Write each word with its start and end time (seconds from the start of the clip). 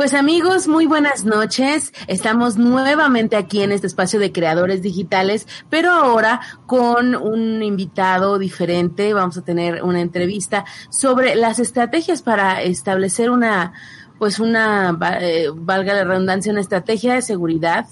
Pues 0.00 0.14
amigos, 0.14 0.66
muy 0.66 0.86
buenas 0.86 1.26
noches. 1.26 1.92
Estamos 2.06 2.56
nuevamente 2.56 3.36
aquí 3.36 3.60
en 3.62 3.70
este 3.70 3.86
espacio 3.86 4.18
de 4.18 4.32
creadores 4.32 4.80
digitales, 4.80 5.46
pero 5.68 5.90
ahora 5.90 6.40
con 6.64 7.14
un 7.14 7.62
invitado 7.62 8.38
diferente. 8.38 9.12
Vamos 9.12 9.36
a 9.36 9.44
tener 9.44 9.82
una 9.82 10.00
entrevista 10.00 10.64
sobre 10.88 11.34
las 11.34 11.58
estrategias 11.58 12.22
para 12.22 12.62
establecer 12.62 13.28
una, 13.30 13.74
pues 14.18 14.40
una, 14.40 14.98
eh, 15.20 15.48
valga 15.54 15.92
la 15.92 16.04
redundancia, 16.04 16.50
una 16.50 16.62
estrategia 16.62 17.12
de 17.12 17.20
seguridad 17.20 17.86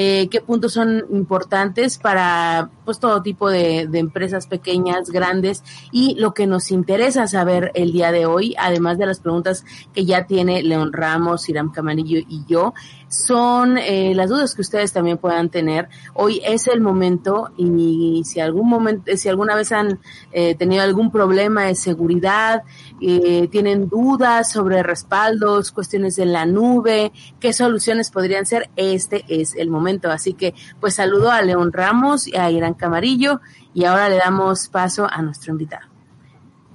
eh, 0.00 0.28
qué 0.28 0.40
puntos 0.40 0.74
son 0.74 1.06
importantes 1.10 1.98
para 1.98 2.70
pues 2.84 3.00
todo 3.00 3.20
tipo 3.20 3.50
de, 3.50 3.80
empresas 3.94 4.46
pequeñas, 4.46 5.10
grandes 5.10 5.64
y 5.90 6.14
lo 6.20 6.34
que 6.34 6.46
nos 6.46 6.70
interesa 6.70 7.26
saber 7.26 7.72
el 7.74 7.90
día 7.90 8.12
de 8.12 8.24
hoy, 8.24 8.54
además 8.60 8.96
de 8.98 9.06
las 9.06 9.18
preguntas 9.18 9.64
que 9.92 10.04
ya 10.04 10.24
tiene 10.24 10.62
León 10.62 10.92
Ramos, 10.92 11.48
Iram 11.48 11.72
Camarillo 11.72 12.20
y 12.28 12.44
yo, 12.46 12.74
son 13.08 13.78
eh, 13.78 14.12
las 14.14 14.28
dudas 14.28 14.54
que 14.54 14.60
ustedes 14.60 14.92
también 14.92 15.18
puedan 15.18 15.48
tener. 15.48 15.88
Hoy 16.14 16.40
es 16.44 16.68
el 16.68 16.80
momento 16.80 17.50
y 17.56 18.22
si 18.24 18.40
algún 18.40 18.68
momento, 18.68 19.10
si 19.16 19.28
alguna 19.28 19.56
vez 19.56 19.72
han 19.72 19.98
eh, 20.32 20.54
tenido 20.54 20.82
algún 20.82 21.10
problema 21.10 21.64
de 21.64 21.74
seguridad, 21.74 22.62
eh, 23.00 23.48
tienen 23.50 23.88
dudas 23.88 24.52
sobre 24.52 24.82
respaldos, 24.82 25.72
cuestiones 25.72 26.18
en 26.18 26.32
la 26.32 26.44
nube, 26.44 27.12
qué 27.40 27.52
soluciones 27.52 28.10
podrían 28.10 28.44
ser, 28.44 28.70
este 28.76 29.24
es 29.28 29.54
el 29.56 29.70
momento. 29.70 30.10
Así 30.10 30.34
que 30.34 30.54
pues 30.78 30.94
saludo 30.94 31.30
a 31.30 31.40
León 31.42 31.72
Ramos 31.72 32.28
y 32.28 32.36
a 32.36 32.50
Irán 32.50 32.74
Camarillo 32.74 33.40
y 33.72 33.84
ahora 33.84 34.08
le 34.08 34.16
damos 34.16 34.68
paso 34.68 35.08
a 35.10 35.22
nuestro 35.22 35.52
invitado. 35.52 35.86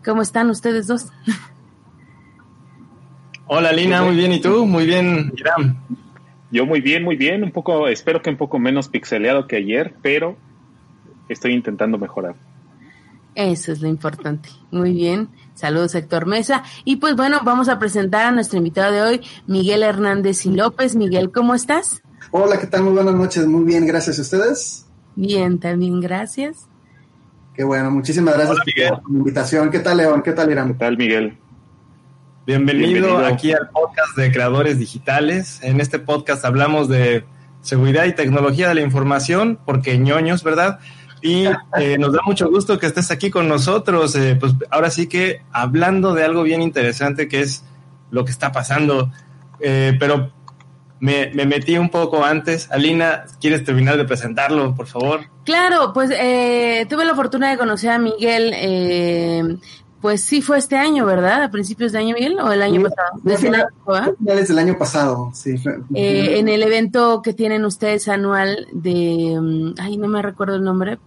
¿Cómo 0.04 0.22
están 0.22 0.50
ustedes 0.50 0.88
dos? 0.88 1.08
Hola 3.46 3.72
Lina, 3.72 4.02
muy 4.02 4.16
bien, 4.16 4.32
¿y 4.32 4.42
tú? 4.42 4.66
Muy 4.66 4.86
bien, 4.86 5.32
Irán. 5.36 5.78
Yo 6.54 6.68
muy 6.68 6.82
bien, 6.82 7.04
muy 7.04 7.16
bien, 7.16 7.44
un 7.44 7.52
poco, 7.52 7.88
espero 7.88 8.22
que 8.22 8.30
un 8.30 8.38
poco 8.38 8.60
menos 8.60 8.88
pixeleado 8.88 9.48
que 9.48 9.56
ayer, 9.56 9.96
pero 10.04 10.38
estoy 11.28 11.52
intentando 11.52 11.98
mejorar. 11.98 12.36
Eso 13.34 13.72
es 13.72 13.82
lo 13.82 13.88
importante. 13.88 14.50
Muy 14.70 14.94
bien. 14.94 15.30
Saludos, 15.56 15.96
Héctor 15.96 16.28
Mesa. 16.28 16.64
Y 16.86 16.98
pues 16.98 17.16
bueno, 17.16 17.40
vamos 17.44 17.70
a 17.70 17.80
presentar 17.80 18.28
a 18.28 18.32
nuestro 18.32 18.60
invitado 18.60 18.94
de 18.94 19.02
hoy, 19.02 19.22
Miguel 19.48 19.82
Hernández 19.82 20.46
y 20.46 20.52
López. 20.52 20.96
Miguel, 20.96 21.32
¿cómo 21.32 21.56
estás? 21.56 22.04
Hola, 22.30 22.60
¿qué 22.60 22.68
tal? 22.68 22.84
Muy 22.84 22.94
buenas 22.94 23.16
noches. 23.16 23.48
Muy 23.48 23.64
bien, 23.64 23.88
gracias 23.88 24.20
a 24.20 24.22
ustedes. 24.22 24.86
Bien, 25.16 25.58
también 25.58 26.00
gracias. 26.02 26.68
Qué 27.56 27.64
bueno, 27.64 27.90
muchísimas 27.90 28.36
gracias 28.36 28.60
Hola, 28.60 29.02
por 29.02 29.12
la 29.12 29.18
invitación. 29.18 29.72
¿Qué 29.72 29.80
tal, 29.80 29.98
León? 29.98 30.22
¿Qué 30.22 30.34
tal, 30.34 30.52
Irán? 30.52 30.68
¿Qué 30.68 30.74
tal, 30.76 30.98
Miguel? 30.98 31.36
Bienvenido, 32.46 33.08
Bienvenido, 33.08 33.26
aquí 33.26 33.54
al 33.54 33.70
podcast 33.70 34.18
de 34.18 34.30
Creadores 34.30 34.78
Digitales. 34.78 35.62
En 35.64 35.80
este 35.80 35.98
podcast 35.98 36.44
hablamos 36.44 36.90
de 36.90 37.24
seguridad 37.62 38.04
y 38.04 38.14
tecnología 38.14 38.68
de 38.68 38.76
la 38.76 38.82
información, 38.82 39.58
porque 39.66 39.98
ñoños, 39.98 40.44
¿verdad? 40.44 40.80
Y 41.22 41.46
eh, 41.80 41.98
nos 41.98 42.12
da 42.12 42.20
mucho 42.26 42.50
gusto 42.50 42.78
que 42.80 42.86
estés 42.86 43.12
aquí 43.12 43.32
con 43.32 43.48
nosotros. 43.48 44.14
Eh, 44.16 44.36
pues 44.38 44.56
ahora 44.72 44.92
sí 44.92 45.08
que 45.08 45.42
hablando 45.54 46.14
de 46.14 46.26
algo 46.26 46.44
bien 46.44 46.62
interesante 46.62 47.30
que 47.30 47.40
es 47.40 47.64
lo 48.12 48.26
que 48.26 48.32
está 48.32 48.52
pasando. 48.52 49.10
Eh, 49.62 49.96
pero 49.98 50.30
me, 51.00 51.32
me, 51.34 51.46
metí 51.46 51.78
un 51.78 51.90
poco 51.90 52.24
antes. 52.24 52.72
Alina, 52.72 53.26
¿quieres 53.42 53.64
terminar 53.66 53.98
de 53.98 54.06
presentarlo, 54.06 54.74
por 54.74 54.88
favor? 54.88 55.22
Claro, 55.44 55.92
pues 55.94 56.12
eh, 56.12 56.86
tuve 56.90 57.04
la 57.04 57.14
fortuna 57.14 57.52
de 57.52 57.58
conocer 57.58 57.90
a 57.90 57.98
Miguel. 57.98 58.54
Eh, 58.56 59.58
pues 60.04 60.22
sí 60.22 60.42
fue 60.42 60.58
este 60.58 60.76
año, 60.76 61.06
¿verdad? 61.06 61.44
A 61.44 61.50
principios 61.50 61.94
de 61.94 62.00
año, 62.00 62.14
Miguel, 62.14 62.38
o 62.38 62.52
el 62.52 62.62
año 62.62 62.82
Sí, 62.82 62.84
pasado. 62.90 63.20
Desde 63.24 63.48
el 63.48 63.56
año, 63.56 63.68
¿verdad? 63.88 64.14
Finales 64.20 64.48
del 64.50 64.60
año 64.60 64.78
pasado, 64.78 65.32
sí. 65.34 65.56
Eh, 65.96 66.40
en 66.40 66.50
el 66.50 66.62
evento 66.62 67.22
que 67.22 67.34
tienen 67.34 67.64
ustedes 67.64 68.10
anual 68.10 68.68
de, 68.74 69.40
mm, 69.40 69.76
ay, 69.80 69.96
no 69.96 70.10
me 70.10 70.22
recuerdo 70.22 70.56
el 70.56 70.64
nombre. 70.66 71.00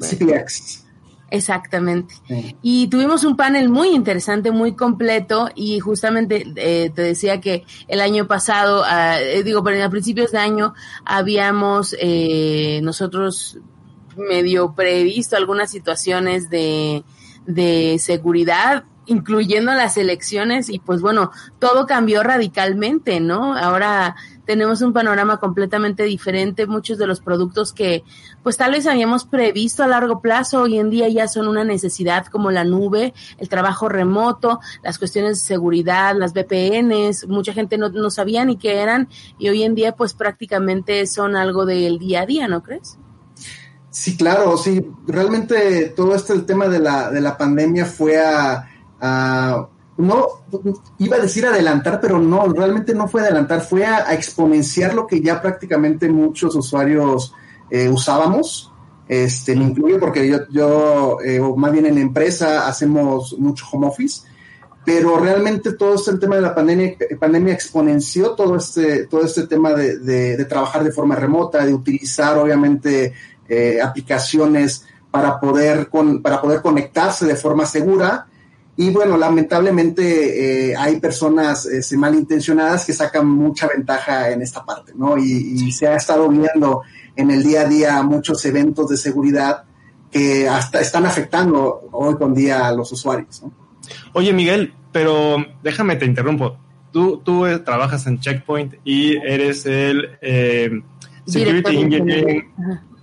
CPX. 0.00 0.86
Exactamente. 1.28 2.14
Sí. 2.26 2.56
Y 2.62 2.88
tuvimos 2.88 3.22
un 3.24 3.36
panel 3.36 3.68
muy 3.68 3.88
interesante, 3.88 4.50
muy 4.50 4.76
completo 4.76 5.50
y 5.54 5.78
justamente 5.80 6.46
eh, 6.56 6.90
te 6.94 7.02
decía 7.02 7.38
que 7.38 7.66
el 7.86 8.00
año 8.00 8.26
pasado, 8.26 8.82
ah, 8.86 9.20
eh, 9.20 9.42
digo, 9.42 9.62
pero 9.62 9.84
a 9.84 9.90
principios 9.90 10.32
de 10.32 10.38
año 10.38 10.72
habíamos 11.04 11.94
eh, 12.00 12.80
nosotros 12.82 13.58
medio 14.16 14.72
previsto 14.72 15.36
algunas 15.36 15.70
situaciones 15.70 16.48
de, 16.48 17.04
de 17.46 17.98
seguridad 17.98 18.84
incluyendo 19.06 19.72
las 19.72 19.96
elecciones 19.96 20.68
y 20.68 20.78
pues 20.78 21.00
bueno, 21.00 21.32
todo 21.58 21.86
cambió 21.86 22.22
radicalmente, 22.22 23.20
¿no? 23.20 23.56
Ahora 23.56 24.14
tenemos 24.44 24.82
un 24.82 24.92
panorama 24.92 25.38
completamente 25.38 26.04
diferente, 26.04 26.66
muchos 26.66 26.98
de 26.98 27.06
los 27.06 27.20
productos 27.20 27.72
que 27.72 28.04
pues 28.42 28.56
tal 28.56 28.72
vez 28.72 28.86
habíamos 28.86 29.24
previsto 29.24 29.82
a 29.82 29.88
largo 29.88 30.20
plazo, 30.20 30.62
hoy 30.62 30.78
en 30.78 30.90
día 30.90 31.08
ya 31.08 31.28
son 31.28 31.48
una 31.48 31.64
necesidad 31.64 32.26
como 32.26 32.50
la 32.50 32.64
nube, 32.64 33.14
el 33.38 33.48
trabajo 33.48 33.88
remoto, 33.88 34.60
las 34.82 34.98
cuestiones 34.98 35.40
de 35.40 35.46
seguridad, 35.46 36.16
las 36.16 36.32
VPNs, 36.32 37.28
mucha 37.28 37.52
gente 37.52 37.78
no, 37.78 37.88
no 37.88 38.10
sabía 38.10 38.44
ni 38.44 38.56
qué 38.56 38.78
eran 38.78 39.08
y 39.38 39.48
hoy 39.48 39.62
en 39.62 39.74
día 39.74 39.92
pues 39.92 40.14
prácticamente 40.14 41.06
son 41.06 41.36
algo 41.36 41.66
del 41.66 41.98
día 41.98 42.22
a 42.22 42.26
día, 42.26 42.48
¿no 42.48 42.62
crees? 42.62 42.98
Sí, 43.92 44.16
claro, 44.16 44.56
sí. 44.56 44.90
Realmente 45.06 45.92
todo 45.94 46.14
este 46.14 46.32
el 46.32 46.46
tema 46.46 46.66
de 46.66 46.78
la, 46.78 47.10
de 47.10 47.20
la 47.20 47.36
pandemia 47.36 47.84
fue 47.84 48.18
a, 48.18 48.66
no 49.98 50.26
iba 50.98 51.16
a 51.16 51.20
decir 51.20 51.44
adelantar, 51.44 52.00
pero 52.00 52.18
no, 52.18 52.46
realmente 52.48 52.94
no 52.94 53.06
fue 53.06 53.20
adelantar, 53.20 53.60
fue 53.60 53.84
a, 53.84 54.14
exponenciar 54.14 54.94
lo 54.94 55.06
que 55.06 55.20
ya 55.20 55.42
prácticamente 55.42 56.08
muchos 56.08 56.56
usuarios 56.56 57.34
eh, 57.70 57.90
usábamos. 57.90 58.72
Este, 59.08 59.54
me 59.54 59.64
incluyo 59.64 60.00
porque 60.00 60.26
yo, 60.26 60.38
yo 60.48 61.18
eh, 61.22 61.38
o 61.38 61.54
más 61.54 61.70
bien 61.70 61.84
en 61.84 61.96
la 61.96 62.00
empresa 62.00 62.66
hacemos 62.66 63.36
mucho 63.38 63.66
home 63.70 63.88
office, 63.88 64.26
pero 64.86 65.18
realmente 65.18 65.74
todo 65.74 65.96
este 65.96 66.16
tema 66.16 66.36
de 66.36 66.42
la 66.42 66.54
pandemia, 66.54 66.96
pandemia 67.20 67.52
exponenció 67.52 68.30
todo 68.30 68.56
este, 68.56 69.06
todo 69.06 69.22
este 69.22 69.46
tema 69.46 69.74
de, 69.74 69.98
de 69.98 70.44
trabajar 70.46 70.82
de 70.82 70.92
forma 70.92 71.14
remota, 71.14 71.66
de 71.66 71.74
utilizar 71.74 72.38
obviamente 72.38 73.12
eh, 73.52 73.82
aplicaciones 73.82 74.86
para 75.10 75.38
poder, 75.38 75.88
con, 75.88 76.22
para 76.22 76.40
poder 76.40 76.62
conectarse 76.62 77.26
de 77.26 77.36
forma 77.36 77.66
segura. 77.66 78.26
Y 78.76 78.88
bueno, 78.90 79.18
lamentablemente 79.18 80.70
eh, 80.70 80.76
hay 80.76 80.98
personas 80.98 81.66
eh, 81.66 81.96
malintencionadas 81.96 82.86
que 82.86 82.94
sacan 82.94 83.28
mucha 83.28 83.68
ventaja 83.68 84.30
en 84.30 84.40
esta 84.40 84.64
parte, 84.64 84.92
¿no? 84.96 85.18
Y, 85.18 85.66
y, 85.66 85.72
se 85.72 85.86
ha 85.86 85.96
estado 85.96 86.28
viendo 86.30 86.80
en 87.14 87.30
el 87.30 87.42
día 87.42 87.60
a 87.60 87.64
día 87.66 88.02
muchos 88.02 88.42
eventos 88.46 88.88
de 88.88 88.96
seguridad 88.96 89.64
que 90.10 90.48
hasta 90.48 90.80
están 90.80 91.04
afectando 91.04 91.88
hoy 91.92 92.16
con 92.16 92.34
día 92.34 92.68
a 92.68 92.72
los 92.72 92.90
usuarios, 92.92 93.42
¿no? 93.42 93.52
Oye, 94.14 94.32
Miguel, 94.32 94.72
pero 94.92 95.44
déjame 95.62 95.96
te 95.96 96.06
interrumpo. 96.06 96.56
Tú, 96.90 97.20
tú 97.22 97.44
eh, 97.44 97.58
trabajas 97.58 98.06
en 98.06 98.18
Checkpoint 98.18 98.74
y 98.84 99.16
eres 99.16 99.66
el 99.66 100.18
eh, 100.22 100.70
Security 101.26 101.76
Engineering 101.76 102.44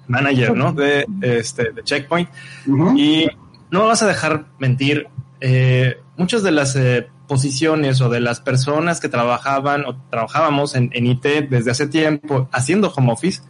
Manager, 0.09 0.56
¿no? 0.56 0.73
De, 0.73 1.06
este, 1.21 1.71
de 1.71 1.83
Checkpoint. 1.83 2.29
Uh 2.67 2.71
-huh. 2.71 3.00
Y 3.00 3.29
no 3.71 3.81
me 3.81 3.85
vas 3.85 4.03
a 4.03 4.07
dejar 4.07 4.45
mentir. 4.59 5.07
Eh, 5.41 5.97
muchas 6.17 6.44
de 6.44 6.51
las 6.51 6.75
eh, 6.75 7.07
posiciones 7.27 8.01
o 8.01 8.09
de 8.09 8.19
las 8.19 8.41
personas 8.41 9.00
que 9.00 9.07
trabajaban 9.07 9.85
o 9.85 9.95
trabajábamos 10.09 10.75
en, 10.75 10.89
en, 10.94 11.06
IT 11.06 11.50
desde 11.50 11.71
hace 11.71 11.88
tiempo 11.88 12.50
haciendo 12.51 12.91
home 12.94 13.13
office, 13.13 13.41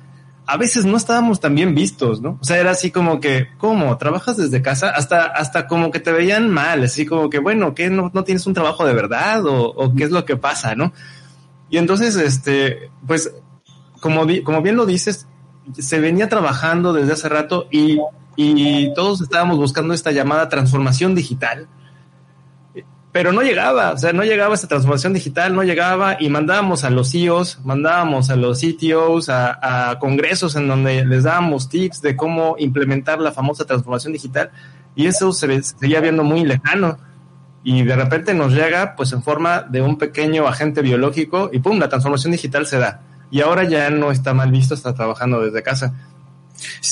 a 0.46 0.58
veces 0.58 0.86
no 0.86 0.98
estábamos 0.98 1.40
tan 1.40 1.56
bien 1.56 1.74
vistos, 1.74 2.22
¿no? 2.22 2.38
O 2.42 2.44
sea, 2.44 2.58
era 2.58 2.72
así 2.72 2.92
como 2.92 3.20
que, 3.20 3.48
¿cómo? 3.58 3.98
¿Trabajas 3.98 4.36
desde 4.38 4.62
casa? 4.62 4.90
Hasta, 4.90 5.26
hasta 5.26 5.68
como 5.68 5.92
que 5.92 6.00
te 6.00 6.12
veían 6.12 6.50
mal, 6.50 6.84
así 6.84 7.06
como 7.06 7.30
que, 7.30 7.40
bueno, 7.40 7.74
¿qué? 7.74 7.90
¿No, 7.90 8.12
no 8.14 8.24
tienes 8.24 8.46
un 8.46 8.54
trabajo 8.54 8.86
de 8.86 8.94
verdad? 8.94 9.46
¿O, 9.46 9.70
o 9.70 9.96
qué 9.96 10.04
es 10.04 10.12
lo 10.12 10.26
que 10.26 10.36
pasa, 10.38 10.76
no? 10.76 10.92
Y 11.70 11.78
entonces, 11.78 12.16
este, 12.16 12.90
pues, 13.06 13.32
como, 14.02 14.26
como 14.44 14.62
bien 14.62 14.76
lo 14.76 14.86
dices, 14.86 15.28
se 15.78 16.00
venía 16.00 16.30
trabajando 16.30 16.94
desde 16.94 17.14
hace 17.14 17.30
rato 17.30 17.68
y, 17.72 18.00
y 18.36 18.94
todos 18.94 19.22
estábamos 19.22 19.58
buscando 19.58 19.94
esta 19.94 20.12
llamada 20.12 20.50
transformación 20.50 21.16
digital 21.16 21.68
pero 23.12 23.32
no 23.34 23.42
llegaba, 23.42 23.92
o 23.94 23.98
sea, 23.98 24.14
no 24.14 24.24
llegaba 24.24 24.54
esta 24.54 24.68
transformación 24.68 25.14
digital, 25.14 25.56
no 25.56 25.64
llegaba 25.64 26.18
y 26.20 26.30
mandábamos 26.30 26.84
a 26.84 26.92
los 26.92 27.12
CEOs, 27.12 27.60
mandábamos 27.66 28.30
a 28.30 28.36
los 28.36 28.62
CTOs 28.62 29.30
a, 29.30 29.90
a, 29.90 30.00
congresos 30.00 30.56
en 30.56 30.68
donde 30.68 31.04
les 31.06 31.24
dábamos 31.24 31.70
tips 31.70 32.02
de 32.02 32.16
cómo 32.16 32.56
implementar 32.60 33.20
la 33.20 33.32
famosa 33.32 33.66
transformación 33.66 34.14
digital 34.14 34.52
y 34.96 35.08
eso 35.08 35.32
se 35.34 35.64
seguía 35.64 36.02
viendo 36.02 36.24
muy 36.24 36.46
lejano. 36.46 36.98
Y 37.64 37.84
de 37.84 37.96
repente 37.96 38.34
nos 38.34 38.54
llega 38.54 38.96
pues 38.96 39.12
en 39.12 39.22
forma 39.24 39.64
de 39.64 39.82
un 39.82 39.98
pequeño 39.98 40.48
agente 40.48 40.82
biológico 40.82 41.50
y 41.52 41.60
pum, 41.60 41.80
la 41.80 41.90
transformación 41.90 42.32
digital 42.32 42.68
se 42.68 42.78
da 42.78 43.02
y 43.32 43.42
ahora 43.42 43.64
ya 43.64 43.90
no 43.90 44.12
está 44.12 44.34
mal 44.34 44.52
visto 44.52 44.74
estar 44.74 44.94
trabajando 44.94 45.42
desde 45.42 45.64
casa. 45.64 45.94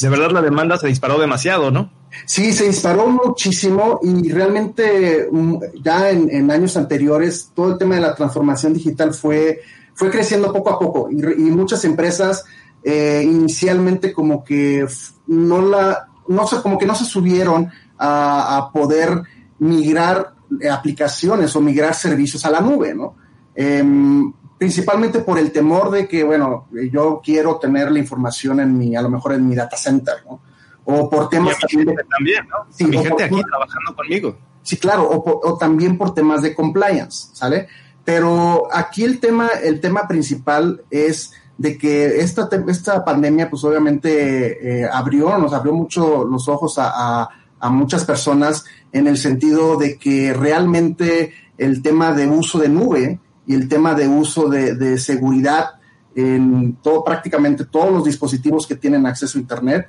De 0.01 0.09
verdad 0.09 0.31
la 0.31 0.41
demanda 0.41 0.77
se 0.77 0.87
disparó 0.87 1.19
demasiado, 1.19 1.71
¿no? 1.71 1.89
Sí, 2.25 2.53
se 2.53 2.65
disparó 2.67 3.07
muchísimo 3.07 3.99
y 4.01 4.31
realmente 4.31 5.27
mm, 5.31 5.57
ya 5.83 6.09
en, 6.09 6.49
años 6.49 6.77
anteriores 6.77 7.51
todo 7.53 7.71
el 7.73 7.77
tema 7.77 7.95
de 7.95 8.01
la 8.01 8.15
transformación 8.15 8.73
digital 8.73 9.13
fue, 9.13 9.61
fue 9.93 10.09
creciendo 10.09 10.51
poco 10.53 10.69
a 10.71 10.79
poco 10.79 11.09
y, 11.11 11.15
muchas 11.51 11.83
empresas 11.85 12.45
eh, 12.83 13.23
inicialmente 13.23 14.13
como 14.13 14.43
que 14.43 14.85
no 15.27 15.61
la, 15.61 16.07
no 16.27 16.47
sé, 16.47 16.61
como 16.61 16.77
que 16.77 16.85
no 16.85 16.95
se 16.95 17.05
subieron 17.05 17.69
a, 17.99 18.69
poder 18.73 19.21
migrar 19.59 20.33
aplicaciones 20.71 21.55
o 21.55 21.61
migrar 21.61 21.93
servicios 21.95 22.45
a 22.45 22.51
la 22.51 22.61
nube, 22.61 22.93
¿no? 22.93 23.15
Em, 23.55 24.31
principalmente 24.57 25.19
por 25.19 25.38
el 25.38 25.51
temor 25.51 25.92
de 25.92 26.07
que, 26.07 26.24
bueno, 26.24 26.68
yo 26.92 27.21
quiero 27.24 27.57
tener 27.57 27.92
la 27.92 28.00
información 28.00 28.59
en 28.59 28.77
mi, 28.77 28.95
a 28.95 29.01
lo 29.01 29.09
mejor 29.09 29.33
en 29.33 29.48
mi 29.48 29.56
data 29.56 29.77
center, 29.77 30.15
¿no? 30.25 30.42
O 30.86 31.09
por 31.09 31.30
temas 31.30 31.57
también, 31.59 31.95
también, 32.09 32.48
¿no? 32.48 32.65
Sí, 32.69 32.86
mi 32.86 32.98
gente 32.98 33.25
aquí 33.25 33.42
trabajando 33.42 33.95
conmigo. 33.95 34.38
Sí, 34.63 34.77
claro, 34.77 35.09
o, 35.09 35.50
o, 35.50 35.57
también 35.57 35.98
por 35.98 36.13
temas 36.13 36.42
de 36.42 36.56
compliance, 36.56 37.30
¿sale? 37.33 37.68
Pero 38.04 38.68
aquí 38.71 39.04
el 39.04 39.19
tema, 39.19 39.50
el 39.62 39.80
tema 39.80 40.07
principal 40.07 40.83
es 40.89 41.33
de 41.57 41.77
que 41.77 42.19
esta, 42.21 42.50
esta 42.68 43.04
pandemia, 43.04 43.50
pues 43.50 43.63
obviamente 43.63 44.81
eh, 44.81 44.89
abrió, 44.92 45.38
nos 45.38 45.54
abrió 45.54 45.74
mucho 45.74 46.24
los 46.24 46.48
ojos 46.48 46.77
a, 46.77 46.92
a, 46.94 47.30
a 47.59 47.69
muchas 47.69 48.06
personas 48.06 48.65
en 48.92 49.07
el 49.07 49.18
sentido 49.18 49.75
de 49.75 49.98
que 49.98 50.33
realmente 50.33 51.33
el 51.57 51.81
tema 51.81 52.13
de 52.13 52.27
uso 52.27 52.59
de 52.59 52.69
nube 52.69 53.19
y 53.47 53.55
el 53.55 53.67
tema 53.67 53.95
de 53.95 54.07
uso 54.07 54.49
de, 54.49 54.97
seguridad 54.97 55.71
en 56.13 56.75
todo, 56.83 57.03
prácticamente 57.03 57.65
todos 57.65 57.91
los 57.91 58.03
dispositivos 58.03 58.67
que 58.67 58.75
tienen 58.75 59.05
acceso 59.05 59.38
a 59.38 59.41
Internet 59.41 59.88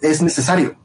es 0.00 0.22
necesario. 0.22 0.76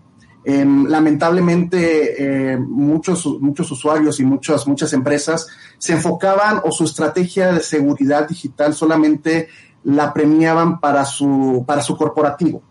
Em, 0.44 0.88
lamentablemente, 0.88 2.52
eh, 2.54 2.58
muchos, 2.58 3.26
muchos 3.40 3.72
usuarios 3.72 4.20
y 4.20 4.26
muchas, 4.26 4.68
muchas 4.68 4.92
empresas 4.94 5.48
se 5.78 5.94
enfocaban 5.94 6.62
o 6.66 6.72
su 6.72 6.84
estrategia 6.84 7.54
de 7.54 7.60
seguridad 7.62 8.28
digital 8.28 8.74
solamente 8.74 9.48
la 9.84 10.14
premiaban 10.14 10.80
para 10.80 11.06
su, 11.06 11.64
para 11.66 11.82
su 11.82 11.96
corporativo. 11.96 12.62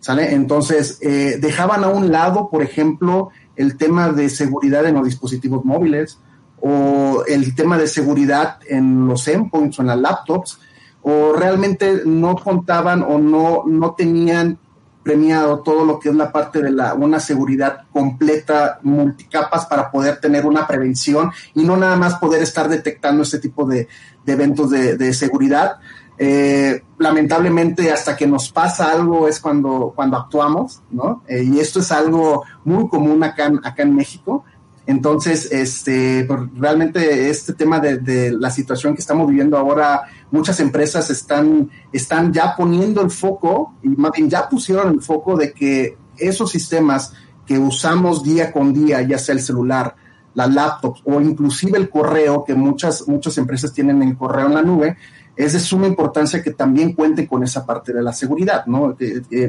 ¿Sale? 0.00 0.34
Entonces, 0.34 0.98
eh, 1.00 1.38
dejaban 1.40 1.82
a 1.82 1.88
un 1.88 2.12
lado, 2.12 2.50
por 2.50 2.62
ejemplo, 2.62 3.30
el 3.56 3.78
tema 3.78 4.12
de 4.12 4.28
seguridad 4.28 4.84
en 4.84 4.96
los 4.96 5.06
dispositivos 5.06 5.64
móviles, 5.64 6.18
o 6.66 7.24
el 7.26 7.54
tema 7.54 7.76
de 7.76 7.86
seguridad 7.86 8.56
en 8.66 9.06
los 9.06 9.28
endpoints 9.28 9.78
o 9.78 9.82
en 9.82 9.88
las 9.88 9.98
laptops, 9.98 10.58
o 11.02 11.34
realmente 11.34 12.00
no 12.06 12.36
contaban 12.36 13.02
o 13.02 13.18
no, 13.18 13.64
no 13.66 13.92
tenían 13.92 14.58
premiado 15.02 15.58
todo 15.60 15.84
lo 15.84 16.00
que 16.00 16.08
es 16.08 16.14
la 16.14 16.32
parte 16.32 16.62
de 16.62 16.70
la, 16.70 16.94
una 16.94 17.20
seguridad 17.20 17.82
completa, 17.92 18.78
multicapas, 18.82 19.66
para 19.66 19.90
poder 19.90 20.20
tener 20.20 20.46
una 20.46 20.66
prevención 20.66 21.30
y 21.54 21.64
no 21.64 21.76
nada 21.76 21.96
más 21.96 22.14
poder 22.14 22.42
estar 22.42 22.70
detectando 22.70 23.24
este 23.24 23.40
tipo 23.40 23.66
de, 23.66 23.86
eventos 24.26 24.70
de, 24.70 25.12
seguridad. 25.12 25.76
Eh, 26.16 26.82
lamentablemente 26.96 27.92
hasta 27.92 28.16
que 28.16 28.26
nos 28.26 28.50
pasa 28.50 28.90
algo 28.90 29.28
es 29.28 29.38
cuando, 29.38 29.92
cuando 29.94 30.16
actuamos, 30.16 30.80
¿no? 30.90 31.24
Eh, 31.28 31.42
y 31.42 31.60
esto 31.60 31.80
es 31.80 31.92
algo 31.92 32.44
muy 32.64 32.88
común 32.88 33.22
acá, 33.22 33.52
acá 33.62 33.82
en 33.82 33.94
México. 33.94 34.44
Entonces, 34.86 35.50
este, 35.50 36.24
pues, 36.24 36.40
realmente 36.56 37.30
este 37.30 37.54
tema 37.54 37.80
de, 37.80 38.32
la 38.38 38.50
situación 38.50 38.94
que 38.94 39.00
estamos 39.00 39.28
viviendo 39.28 39.56
ahora, 39.56 40.02
muchas 40.30 40.60
empresas 40.60 41.08
están, 41.10 41.70
están 41.92 42.32
ya 42.32 42.54
poniendo 42.54 43.00
el 43.00 43.10
foco, 43.10 43.74
y 43.82 43.88
más 43.88 44.12
bien 44.12 44.28
ya 44.28 44.48
pusieron 44.48 44.92
el 44.94 45.00
foco 45.00 45.36
de 45.36 45.52
que 45.52 45.96
esos 46.18 46.50
sistemas 46.50 47.12
que 47.46 47.58
usamos 47.58 48.22
día 48.22 48.52
con 48.52 48.72
día, 48.72 49.00
ya 49.02 49.18
sea 49.18 49.34
el 49.34 49.40
celular, 49.40 49.96
la 50.34 50.46
laptop 50.46 50.96
o 51.04 51.20
inclusive 51.20 51.78
el 51.78 51.88
correo, 51.88 52.44
que 52.44 52.54
muchas, 52.54 53.06
muchas 53.08 53.38
empresas 53.38 53.72
tienen 53.72 54.02
el 54.02 54.16
correo 54.16 54.46
en 54.46 54.54
la 54.54 54.62
nube, 54.62 54.96
es 55.36 55.52
de 55.52 55.60
suma 55.60 55.86
importancia 55.86 56.42
que 56.42 56.52
también 56.52 56.92
cuente 56.92 57.26
con 57.26 57.42
esa 57.42 57.66
parte 57.66 57.92
de 57.92 58.02
la 58.02 58.12
seguridad, 58.12 58.66
¿no? 58.66 58.96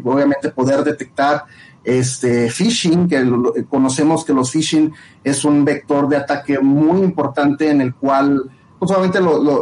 obviamente 0.04 0.50
poder 0.50 0.84
detectar 0.84 1.46
este 1.84 2.50
phishing, 2.50 3.08
que 3.08 3.66
conocemos 3.70 4.26
que 4.26 4.34
los 4.34 4.52
phishing 4.52 4.92
es 5.24 5.46
un 5.46 5.64
vector 5.64 6.10
de 6.10 6.18
ataque 6.18 6.60
muy 6.60 7.02
importante 7.02 7.70
en 7.70 7.82
el 7.82 7.94
cual 7.94 8.50
pues 8.80 8.92
obviamente 8.92 9.20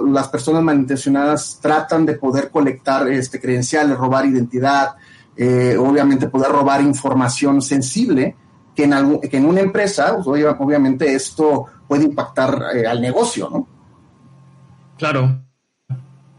las 0.09 0.27
personas 0.29 0.63
malintencionadas 0.63 1.59
tratan 1.61 2.05
de 2.05 2.13
poder 2.13 2.49
colectar 2.49 3.07
este 3.09 3.39
credenciales, 3.39 3.97
robar 3.97 4.25
identidad, 4.25 4.95
eh, 5.35 5.77
obviamente 5.77 6.29
poder 6.29 6.51
robar 6.51 6.81
información 6.81 7.61
sensible 7.61 8.35
que 8.75 8.85
en, 8.85 8.93
algún, 8.93 9.21
que 9.21 9.37
en 9.37 9.45
una 9.45 9.59
empresa, 9.59 10.15
pues, 10.15 10.27
obviamente 10.27 11.13
esto 11.13 11.65
puede 11.87 12.05
impactar 12.05 12.59
eh, 12.75 12.87
al 12.87 13.01
negocio, 13.01 13.49
¿no? 13.49 13.67
Claro, 14.97 15.43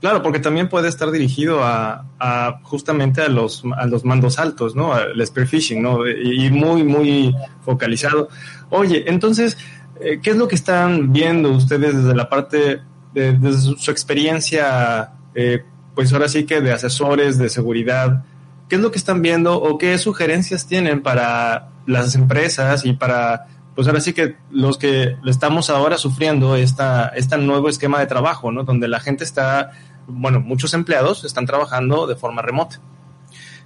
Claro, 0.05 0.23
porque 0.23 0.39
también 0.39 0.69
puede 0.69 0.89
estar 0.89 1.11
dirigido 1.11 1.61
a, 1.65 2.61
justamente 2.63 3.23
a 3.23 3.29
los, 3.29 3.63
a 3.75 3.87
los 3.87 4.05
mandos 4.05 4.39
altos, 4.39 4.77
¿no? 4.77 4.93
Al 4.93 5.27
spearfishing, 5.27 5.83
¿no? 5.83 6.07
Y 6.07 6.51
muy, 6.51 6.85
muy 6.85 7.35
focalizado. 7.65 8.29
Oye, 8.69 9.05
entonces, 9.07 9.57
eh, 9.99 10.21
¿qué 10.23 10.33
es 10.33 10.37
lo 10.37 10.47
que 10.47 10.57
están 10.57 11.11
viendo 11.11 11.53
ustedes 11.53 11.97
desde 11.97 12.15
la 12.15 12.29
parte, 12.29 12.83
de, 13.15 13.33
desde 13.33 13.79
su 13.79 13.91
experiencia, 13.91 15.13
eh, 15.35 15.65
pues 15.95 16.13
ahora 16.13 16.29
sí 16.29 16.45
que 16.45 16.61
de 16.61 16.73
asesores 16.73 17.39
de 17.39 17.49
seguridad? 17.49 18.27
¿Qué 18.69 18.77
es 18.77 18.83
lo 18.83 18.91
que 18.91 18.99
están 18.99 19.23
viendo 19.23 19.57
o 19.57 19.79
qué 19.79 19.97
sugerencias 19.97 20.67
tienen 20.67 21.01
para 21.01 21.71
las 21.87 22.15
empresas 22.15 22.85
y 22.85 22.93
para 22.93 23.47
pues 23.75 23.89
ahora 23.89 24.01
sí 24.01 24.13
que 24.13 24.37
los 24.51 24.79
que 24.79 25.17
estamos 25.27 25.69
ahora 25.69 25.99
sufriendo 25.99 26.55
esta, 26.57 27.09
este 27.09 27.37
nuevo 27.39 27.69
esquema 27.69 27.99
de 27.99 28.07
trabajo, 28.07 28.53
¿no? 28.53 28.63
Donde 28.63 28.87
la 28.87 29.01
gente 29.01 29.25
está 29.25 29.73
bueno, 30.07 30.41
muchos 30.41 30.75
empleados 30.75 31.25
están 31.25 31.47
trabajando 31.47 32.07
de 32.07 32.17
forma 32.17 32.43
remota. 32.43 32.81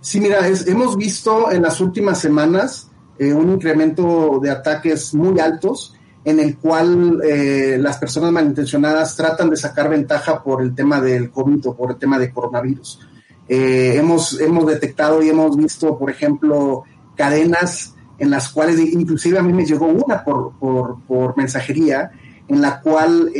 Sí, 0.00 0.20
mira, 0.20 0.38
hemos 0.66 0.96
visto 0.96 1.50
en 1.50 1.62
las 1.62 1.80
últimas 1.80 2.20
semanas 2.20 2.90
eh, 3.18 3.32
un 3.32 3.50
incremento 3.50 4.38
de 4.40 4.50
ataques 4.50 5.12
muy 5.12 5.40
altos 5.40 5.94
en 6.24 6.38
el 6.40 6.56
cual 6.58 7.20
eh, 7.24 7.78
las 7.80 7.96
personas 7.98 8.30
malintencionadas 8.30 9.16
tratan 9.16 9.50
de 9.50 9.56
sacar 9.56 9.88
ventaja 9.88 10.42
por 10.42 10.62
el 10.62 10.74
tema 10.74 11.00
del 11.00 11.30
COVID 11.30 11.68
o 11.68 11.76
por 11.76 11.92
el 11.92 11.96
tema 11.96 12.18
de 12.18 12.32
coronavirus. 12.32 13.00
Eh, 13.48 13.94
hemos, 13.96 14.38
hemos 14.40 14.66
detectado 14.66 15.22
y 15.22 15.30
hemos 15.30 15.56
visto, 15.56 15.98
por 15.98 16.10
ejemplo, 16.10 16.84
cadenas 17.16 17.94
en 18.18 18.30
las 18.30 18.50
cuales, 18.50 18.78
inclusive 18.80 19.38
a 19.38 19.42
mí 19.42 19.52
me 19.52 19.64
llegó 19.64 19.86
una 19.86 20.22
por, 20.22 20.52
por, 20.58 21.00
por 21.06 21.36
mensajería, 21.36 22.10
en 22.46 22.60
la 22.60 22.80
cual 22.80 23.30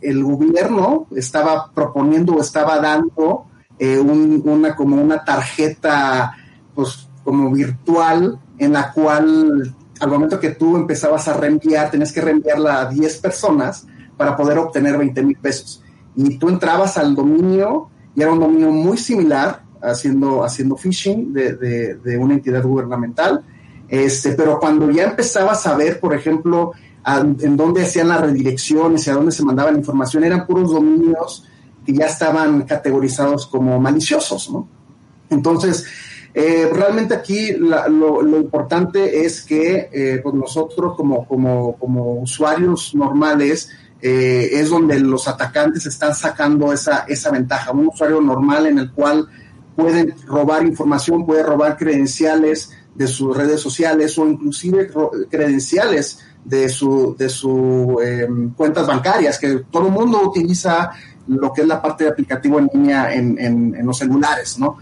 el 0.00 0.22
gobierno 0.22 1.06
estaba 1.14 1.70
proponiendo 1.72 2.34
o 2.34 2.40
estaba 2.40 2.78
dando 2.80 3.46
eh, 3.78 3.98
una 3.98 4.74
como 4.74 5.00
una 5.00 5.24
tarjeta 5.24 6.34
pues 6.74 7.08
como 7.24 7.50
virtual 7.50 8.38
en 8.58 8.72
la 8.72 8.92
cual 8.92 9.74
al 10.00 10.08
momento 10.08 10.38
que 10.38 10.50
tú 10.50 10.76
empezabas 10.76 11.28
a 11.28 11.34
reenviar, 11.34 11.90
tenías 11.90 12.12
que 12.12 12.20
reenviarla 12.20 12.80
a 12.80 12.86
10 12.86 13.18
personas 13.18 13.86
para 14.16 14.36
poder 14.36 14.58
obtener 14.58 14.96
20 14.96 15.22
mil 15.22 15.36
pesos. 15.36 15.82
Y 16.16 16.38
tú 16.38 16.48
entrabas 16.48 16.98
al 16.98 17.14
dominio 17.14 17.90
y 18.14 18.22
era 18.22 18.32
un 18.32 18.40
dominio 18.40 18.70
muy 18.70 18.96
similar, 18.96 19.62
haciendo, 19.80 20.44
haciendo 20.44 20.76
phishing 20.76 21.32
de, 21.32 22.18
una 22.18 22.34
entidad 22.34 22.62
gubernamental. 22.62 23.44
Este, 23.88 24.32
pero 24.32 24.58
cuando 24.58 24.90
ya 24.90 25.04
empezabas 25.04 25.66
a 25.66 25.76
ver, 25.76 25.98
por 25.98 26.14
ejemplo, 26.14 26.72
en 27.06 27.56
dónde 27.56 27.82
hacían 27.82 28.08
las 28.08 28.20
redirecciones 28.20 29.06
y 29.06 29.10
a 29.10 29.14
dónde 29.14 29.32
se 29.32 29.44
mandaban 29.44 29.76
información, 29.76 30.24
eran 30.24 30.46
puros 30.46 30.70
dominios 30.70 31.44
que 31.86 31.94
ya 31.94 32.06
estaban 32.06 32.62
categorizados 32.62 33.46
como 33.46 33.80
maliciosos, 33.80 34.50
¿no? 34.50 34.68
Entonces, 35.30 35.86
eh, 36.34 36.68
realmente 36.72 37.14
aquí 37.14 37.52
lo, 37.54 38.22
importante 38.38 39.24
es 39.24 39.42
que 39.42 39.88
eh, 39.90 40.20
pues 40.22 40.34
nosotros 40.34 40.94
como 40.96 42.20
usuarios 42.20 42.94
normales 42.94 43.70
eh, 44.00 44.50
es 44.52 44.70
donde 44.70 45.00
los 45.00 45.26
atacantes 45.26 45.86
están 45.86 46.14
sacando 46.14 46.72
esa, 46.72 47.04
esa 47.08 47.30
ventaja. 47.30 47.72
Un 47.72 47.88
usuario 47.88 48.20
normal 48.20 48.66
en 48.66 48.78
el 48.78 48.92
cual 48.92 49.26
pueden 49.74 50.14
robar 50.26 50.64
información, 50.64 51.26
puede 51.26 51.42
robar 51.42 51.76
credenciales 51.76 52.70
de 52.98 53.06
sus 53.06 53.34
redes 53.34 53.60
sociales 53.60 54.18
o 54.18 54.26
inclusive 54.26 54.90
credenciales 55.30 56.18
de 56.44 56.68
su, 56.68 57.14
de 57.16 57.28
su 57.28 58.00
em, 58.04 58.50
cuentas 58.50 58.88
bancarias, 58.88 59.38
que 59.38 59.60
todo 59.70 59.86
el 59.86 59.92
mundo 59.92 60.20
utiliza 60.20 60.90
lo 61.28 61.52
que 61.52 61.60
es 61.60 61.68
la 61.68 61.80
parte 61.80 62.04
de 62.04 62.10
aplicativo 62.10 62.58
en 62.58 62.68
línea 62.72 63.14
en, 63.14 63.38
en, 63.38 63.86
los 63.86 63.98
celulares, 63.98 64.58
¿no? 64.58 64.78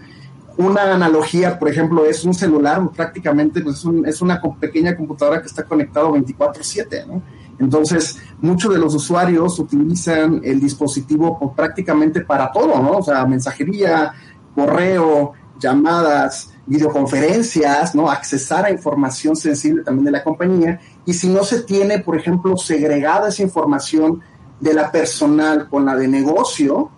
Una 0.56 0.94
analogía, 0.94 1.58
por 1.58 1.68
ejemplo, 1.68 2.06
es 2.06 2.24
un 2.24 2.32
celular, 2.32 2.80
prácticamente 2.96 3.60
pues, 3.60 3.84
es, 3.84 3.86
es 4.06 4.22
una 4.22 4.40
pequeña 4.58 4.96
computadora 4.96 5.42
que 5.42 5.48
está 5.48 5.64
conectado 5.64 6.14
24/7, 6.14 7.06
¿no? 7.06 7.22
Entonces, 7.58 8.18
muchos 8.40 8.72
de 8.72 8.78
los 8.78 8.94
usuarios 8.94 9.58
utilizan 9.58 10.40
el 10.42 10.58
dispositivo 10.58 11.38
pues, 11.38 11.50
prácticamente 11.54 12.22
para 12.22 12.50
todo, 12.50 12.80
¿no? 12.80 12.92
O 12.92 13.02
sea, 13.02 13.26
mensajería, 13.26 14.14
correo, 14.54 15.32
llamadas, 15.58 16.55
videoconferencias, 16.66 17.94
¿no? 17.94 18.10
Accesar 18.10 18.64
a 18.64 18.70
información 18.70 19.36
sensible 19.36 19.82
también 19.82 20.06
de 20.06 20.10
la 20.10 20.24
compañía. 20.24 20.80
Y 21.04 21.14
si 21.14 21.28
no 21.28 21.44
se 21.44 21.62
tiene, 21.62 22.00
por 22.00 22.16
ejemplo, 22.16 22.56
segregada 22.56 23.28
esa 23.28 23.42
información 23.42 24.20
de 24.60 24.74
la 24.74 24.90
personal 24.90 25.68
con 25.68 25.86
la 25.86 25.94
de 25.94 26.08
negocio, 26.08 26.90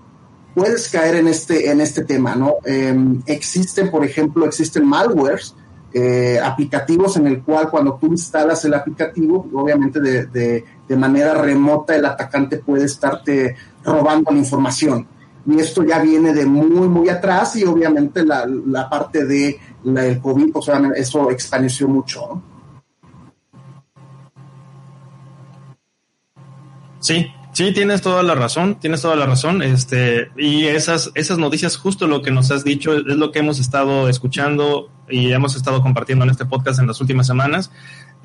puedes 0.54 0.88
caer 0.88 1.16
en 1.16 1.28
este, 1.28 1.70
en 1.70 1.80
este 1.80 2.04
tema, 2.04 2.34
¿no? 2.34 2.56
Em, 2.64 3.22
existen, 3.26 3.90
por 3.90 4.04
ejemplo, 4.04 4.46
existen 4.46 4.86
malwares, 4.86 5.54
eh, 5.92 6.38
aplicativos 6.42 7.16
en 7.16 7.26
el 7.26 7.42
cual 7.42 7.70
cuando 7.70 7.94
tú 7.94 8.08
instalas 8.08 8.64
el 8.64 8.74
aplicativo, 8.74 9.48
obviamente 9.54 10.00
de, 10.00 10.26
de, 10.26 10.64
de 10.86 10.96
manera 10.96 11.34
remota 11.34 11.96
el 11.96 12.04
atacante 12.04 12.58
puede 12.58 12.84
estarte 12.84 13.56
robando 13.84 14.30
la 14.30 14.38
información 14.38 15.06
y 15.48 15.58
esto 15.58 15.82
ya 15.82 15.98
viene 15.98 16.34
de 16.34 16.44
muy, 16.44 16.88
muy 16.88 17.08
atrás 17.08 17.56
y 17.56 17.64
obviamente 17.64 18.22
la, 18.22 18.46
la 18.66 18.88
parte 18.90 19.24
de 19.24 19.58
la, 19.84 20.04
el 20.04 20.20
COVID, 20.20 20.52
pues 20.52 20.68
eso 20.94 21.30
expandió 21.30 21.88
mucho. 21.88 22.42
Sí, 27.00 27.28
sí, 27.52 27.72
tienes 27.72 28.02
toda 28.02 28.22
la 28.22 28.34
razón, 28.34 28.78
tienes 28.78 29.00
toda 29.00 29.16
la 29.16 29.24
razón. 29.24 29.62
Este, 29.62 30.30
y 30.36 30.66
esas, 30.66 31.12
esas 31.14 31.38
noticias, 31.38 31.78
justo 31.78 32.06
lo 32.06 32.20
que 32.20 32.30
nos 32.30 32.50
has 32.50 32.62
dicho, 32.62 32.92
es 32.92 33.04
lo 33.04 33.32
que 33.32 33.38
hemos 33.38 33.58
estado 33.58 34.10
escuchando 34.10 34.90
y 35.08 35.32
hemos 35.32 35.56
estado 35.56 35.80
compartiendo 35.80 36.26
en 36.26 36.30
este 36.30 36.44
podcast 36.44 36.78
en 36.78 36.88
las 36.88 37.00
últimas 37.00 37.26
semanas. 37.26 37.70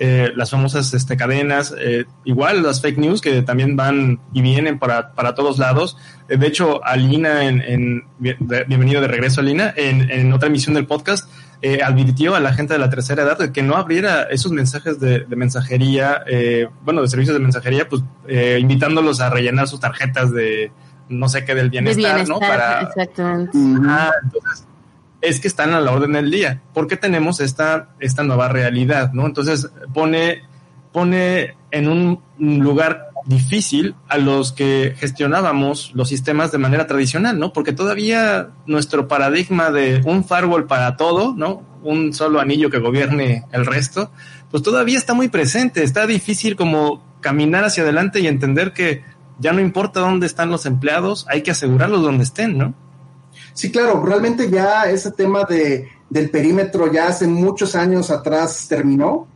Eh, 0.05 0.33
las 0.35 0.51
famosas 0.51 0.93
este, 0.93 1.15
cadenas, 1.15 1.73
eh, 1.79 2.03
igual 2.25 2.61
las 2.61 2.81
fake 2.81 2.97
news 2.97 3.21
que 3.21 3.41
también 3.41 3.77
van 3.77 4.19
y 4.33 4.41
vienen 4.41 4.77
para, 4.77 5.13
para 5.13 5.33
todos 5.33 5.59
lados. 5.59 5.95
Eh, 6.27 6.35
de 6.35 6.45
hecho, 6.45 6.83
Alina, 6.83 7.45
en, 7.45 7.61
en 7.61 8.03
bienvenido 8.19 8.99
de 8.99 9.07
regreso, 9.07 9.39
Alina, 9.39 9.73
en, 9.77 10.11
en 10.11 10.33
otra 10.33 10.49
emisión 10.49 10.75
del 10.75 10.87
podcast, 10.87 11.29
advirtió 11.85 12.35
a 12.35 12.41
la 12.41 12.53
gente 12.53 12.73
de 12.73 12.79
la 12.79 12.89
tercera 12.89 13.23
edad 13.23 13.37
de 13.37 13.53
que 13.53 13.63
no 13.63 13.77
abriera 13.77 14.23
esos 14.23 14.51
mensajes 14.51 14.99
de, 14.99 15.19
de 15.21 15.35
mensajería, 15.37 16.25
bueno, 16.81 17.01
de 17.01 17.07
servicios 17.07 17.37
de 17.37 17.41
mensajería, 17.41 17.87
pues 17.87 18.03
invitándolos 18.59 19.21
a 19.21 19.29
rellenar 19.29 19.69
sus 19.69 19.79
tarjetas 19.79 20.33
de 20.33 20.73
no 21.07 21.29
sé 21.29 21.45
qué 21.45 21.55
del 21.55 21.69
bienestar, 21.69 22.27
¿no? 22.27 22.39
Para, 22.39 22.81
exactamente. 22.81 23.57
Ah, 23.87 24.11
entonces, 24.21 24.67
es 25.23 25.39
que 25.39 25.47
están 25.47 25.73
a 25.73 25.79
la 25.79 25.91
orden 25.91 26.11
del 26.11 26.29
día, 26.29 26.61
porque 26.73 26.97
tenemos 26.97 27.39
esta, 27.39 27.89
esta 27.99 28.23
nueva 28.23 28.49
realidad, 28.49 29.13
¿no? 29.13 29.25
Entonces 29.25 29.69
pone, 29.93 30.43
pone 30.91 31.55
en 31.71 31.87
un 31.87 32.19
lugar 32.37 33.07
difícil 33.25 33.95
a 34.09 34.17
los 34.17 34.51
que 34.51 34.95
gestionábamos 34.97 35.91
los 35.93 36.09
sistemas 36.09 36.51
de 36.51 36.57
manera 36.57 36.87
tradicional, 36.87 37.39
¿no? 37.39 37.53
Porque 37.53 37.71
todavía 37.71 38.49
nuestro 38.67 39.07
paradigma 39.07 39.71
de 39.71 40.01
un 40.03 40.25
firewall 40.25 40.67
para 40.67 40.97
todo, 40.97 41.33
¿no? 41.33 41.63
Un 41.83 42.13
solo 42.13 42.41
anillo 42.41 42.69
que 42.69 42.79
gobierne 42.79 43.45
el 43.53 43.65
resto, 43.65 44.11
pues 44.51 44.61
todavía 44.61 44.97
está 44.97 45.13
muy 45.13 45.29
presente, 45.29 45.83
está 45.83 46.05
difícil 46.05 46.57
como 46.57 47.01
caminar 47.21 47.63
hacia 47.63 47.83
adelante 47.83 48.19
y 48.19 48.27
entender 48.27 48.73
que 48.73 49.03
ya 49.39 49.53
no 49.53 49.61
importa 49.61 50.01
dónde 50.01 50.27
están 50.27 50.51
los 50.51 50.65
empleados, 50.65 51.25
hay 51.29 51.43
que 51.43 51.51
asegurarlos 51.51 52.01
donde 52.01 52.25
estén, 52.25 52.57
¿no? 52.57 52.73
Sí, 53.53 53.71
claro, 53.71 54.03
realmente 54.03 54.49
ya 54.49 54.83
ese 54.89 55.11
tema 55.11 55.43
de, 55.43 55.87
del 56.09 56.29
perímetro 56.29 56.91
ya 56.91 57.07
hace 57.07 57.27
muchos 57.27 57.75
años 57.75 58.09
atrás 58.09 58.67
terminó. 58.67 59.27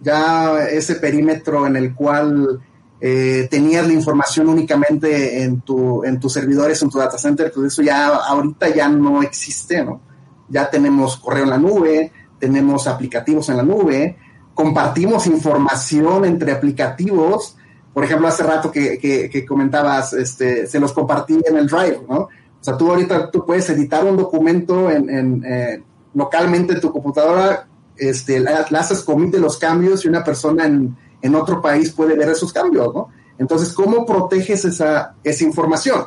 Ya 0.00 0.58
ese 0.68 0.96
perímetro 0.96 1.66
en 1.66 1.76
el 1.76 1.94
cual 1.94 2.60
eh, 3.00 3.46
tenías 3.50 3.86
la 3.86 3.92
información 3.92 4.48
únicamente 4.48 5.42
en, 5.42 5.60
tu, 5.60 6.04
en 6.04 6.18
tus 6.18 6.32
servidores, 6.32 6.82
en 6.82 6.90
tu 6.90 6.98
data 6.98 7.18
center, 7.18 7.52
pues 7.52 7.72
eso 7.72 7.82
ya 7.82 8.08
ahorita 8.08 8.74
ya 8.74 8.88
no 8.88 9.22
existe, 9.22 9.84
¿no? 9.84 10.00
Ya 10.48 10.68
tenemos 10.70 11.16
correo 11.16 11.44
en 11.44 11.50
la 11.50 11.58
nube, 11.58 12.12
tenemos 12.38 12.86
aplicativos 12.86 13.48
en 13.48 13.56
la 13.56 13.62
nube, 13.62 14.18
compartimos 14.54 15.26
información 15.26 16.24
entre 16.24 16.52
aplicativos. 16.52 17.56
Por 17.94 18.04
ejemplo, 18.04 18.28
hace 18.28 18.42
rato 18.42 18.70
que, 18.70 18.98
que 18.98 19.46
comentabas, 19.46 20.12
este, 20.14 20.66
se 20.66 20.80
los 20.80 20.92
compartí 20.92 21.38
en 21.44 21.56
el 21.56 21.66
Drive, 21.66 22.02
¿no? 22.08 22.28
O 22.62 22.64
sea, 22.64 22.76
tú 22.76 22.88
ahorita 22.88 23.28
tú 23.28 23.44
puedes 23.44 23.68
editar 23.70 24.04
un 24.04 24.16
documento 24.16 24.88
en, 24.88 25.44
eh, 25.44 25.82
localmente 26.14 26.74
en 26.74 26.80
tu 26.80 26.92
computadora, 26.92 27.66
este, 27.96 28.38
le 28.38 28.50
haces 28.50 29.00
commit 29.00 29.32
de 29.32 29.40
los 29.40 29.58
cambios 29.58 30.04
y 30.04 30.08
una 30.08 30.22
persona 30.22 30.66
en, 30.66 31.34
otro 31.34 31.60
país 31.60 31.90
puede 31.90 32.16
ver 32.16 32.28
esos 32.28 32.52
cambios, 32.52 32.94
¿no? 32.94 33.08
Entonces, 33.36 33.72
¿cómo 33.72 34.06
proteges 34.06 34.64
esa, 34.64 35.16
esa 35.24 35.44
información? 35.44 36.04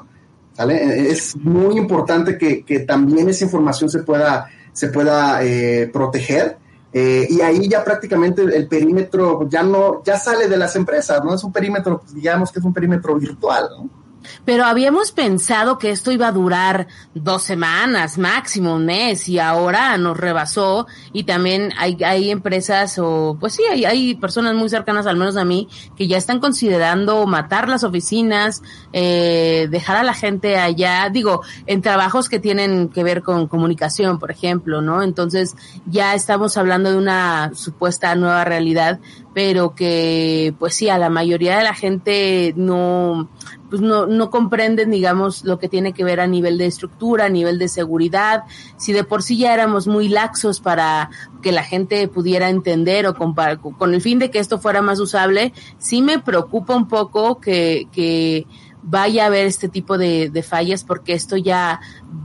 ¿Sale? 0.53 1.11
Es 1.11 1.35
muy 1.35 1.77
importante 1.77 2.37
que, 2.37 2.79
también 2.87 3.27
esa 3.27 3.43
información 3.43 3.89
se 3.89 4.03
pueda, 4.03 4.47
se 4.71 4.87
pueda 4.87 5.43
eh, 5.43 5.89
proteger. 5.91 6.57
Eh, 6.93 7.27
y 7.29 7.41
ahí 7.41 7.67
ya 7.67 7.83
prácticamente 7.83 8.43
el 8.43 8.69
perímetro 8.69 9.49
ya 9.49 9.61
no, 9.61 10.01
ya 10.05 10.17
sale 10.17 10.47
de 10.47 10.55
las 10.55 10.77
empresas, 10.77 11.21
¿no? 11.21 11.33
Es 11.33 11.43
un 11.43 11.51
perímetro, 11.51 12.01
digamos 12.13 12.49
que 12.49 12.59
es 12.59 12.65
un 12.65 12.71
perímetro 12.71 13.15
virtual, 13.15 13.67
¿no? 13.77 14.04
Pero 14.45 14.65
habíamos 14.65 15.11
pensado 15.11 15.77
que 15.77 15.91
esto 15.91 16.11
iba 16.11 16.27
a 16.27 16.31
durar 16.31 16.87
dos 17.13 17.43
semanas, 17.43 18.17
máximo 18.17 18.75
un 18.75 18.85
mes, 18.85 19.27
y 19.29 19.39
ahora 19.39 19.97
nos 19.97 20.17
rebasó. 20.17 20.87
Y 21.13 21.23
también 21.23 21.71
hay, 21.77 21.97
hay 22.03 22.31
empresas, 22.31 22.97
o 22.99 23.37
pues 23.39 23.53
sí, 23.53 23.63
hay, 23.69 23.85
hay 23.85 24.15
personas 24.15 24.55
muy 24.55 24.69
cercanas, 24.69 25.07
al 25.07 25.17
menos 25.17 25.37
a 25.37 25.45
mí, 25.45 25.67
que 25.95 26.07
ya 26.07 26.17
están 26.17 26.39
considerando 26.39 27.25
matar 27.25 27.69
las 27.69 27.83
oficinas, 27.83 28.61
eh, 28.93 29.67
dejar 29.69 29.97
a 29.97 30.03
la 30.03 30.13
gente 30.13 30.57
allá, 30.57 31.09
digo, 31.11 31.41
en 31.65 31.81
trabajos 31.81 32.29
que 32.29 32.39
tienen 32.39 32.89
que 32.89 33.03
ver 33.03 33.23
con 33.23 33.47
comunicación, 33.47 34.19
por 34.19 34.31
ejemplo, 34.31 34.81
¿no? 34.81 35.03
Entonces 35.03 35.55
ya 35.85 36.13
estamos 36.15 36.57
hablando 36.57 36.91
de 36.91 36.97
una 36.97 37.51
supuesta 37.53 38.15
nueva 38.15 38.43
realidad, 38.45 38.99
pero 39.35 39.75
que, 39.75 40.55
pues 40.59 40.75
sí, 40.75 40.87
a 40.87 40.97
la 40.97 41.09
mayoría 41.09 41.57
de 41.57 41.63
la 41.65 41.73
gente 41.73 42.53
no 42.55 43.27
pues 43.69 43.81
no, 43.81 44.05
no 44.05 44.29
comprenden, 44.29 44.91
digamos, 44.91 45.43
lo 45.43 45.59
que 45.59 45.67
tiene 45.67 45.91
que 45.91 46.05
ver 46.05 46.21
a 46.21 46.27
nivel 46.27 46.57
de 46.57 46.67
estructura, 46.67 47.25
a 47.25 47.29
nivel 47.29 47.59
de 47.59 47.67
seguridad. 47.67 48.43
Si 48.77 48.93
de 48.93 49.03
por 49.03 49.23
sí 49.23 49.37
ya 49.37 49.53
éramos 49.53 49.87
muy 49.87 50.07
laxos 50.07 50.61
para 50.61 51.09
que 51.41 51.51
la 51.51 51.63
gente 51.63 52.07
pudiera 52.07 52.49
entender 52.49 53.05
o 53.07 53.13
con, 53.13 53.35
con 53.77 53.93
el 53.93 53.99
fin 53.99 54.19
de 54.19 54.31
que 54.31 54.39
esto 54.39 54.57
fuera 54.57 54.81
más 54.81 55.01
usable, 55.01 55.51
sí 55.79 56.01
me 56.01 56.19
preocupa 56.19 56.73
un 56.73 56.87
poco 56.87 57.41
que, 57.41 57.89
que 57.91 58.47
vaya 58.83 59.23
a 59.23 59.27
haber 59.27 59.47
este 59.47 59.67
tipo 59.67 59.97
de, 59.97 60.29
de 60.29 60.43
fallas 60.43 60.85
porque 60.85 61.11
esto 61.11 61.35
ya 61.35 61.81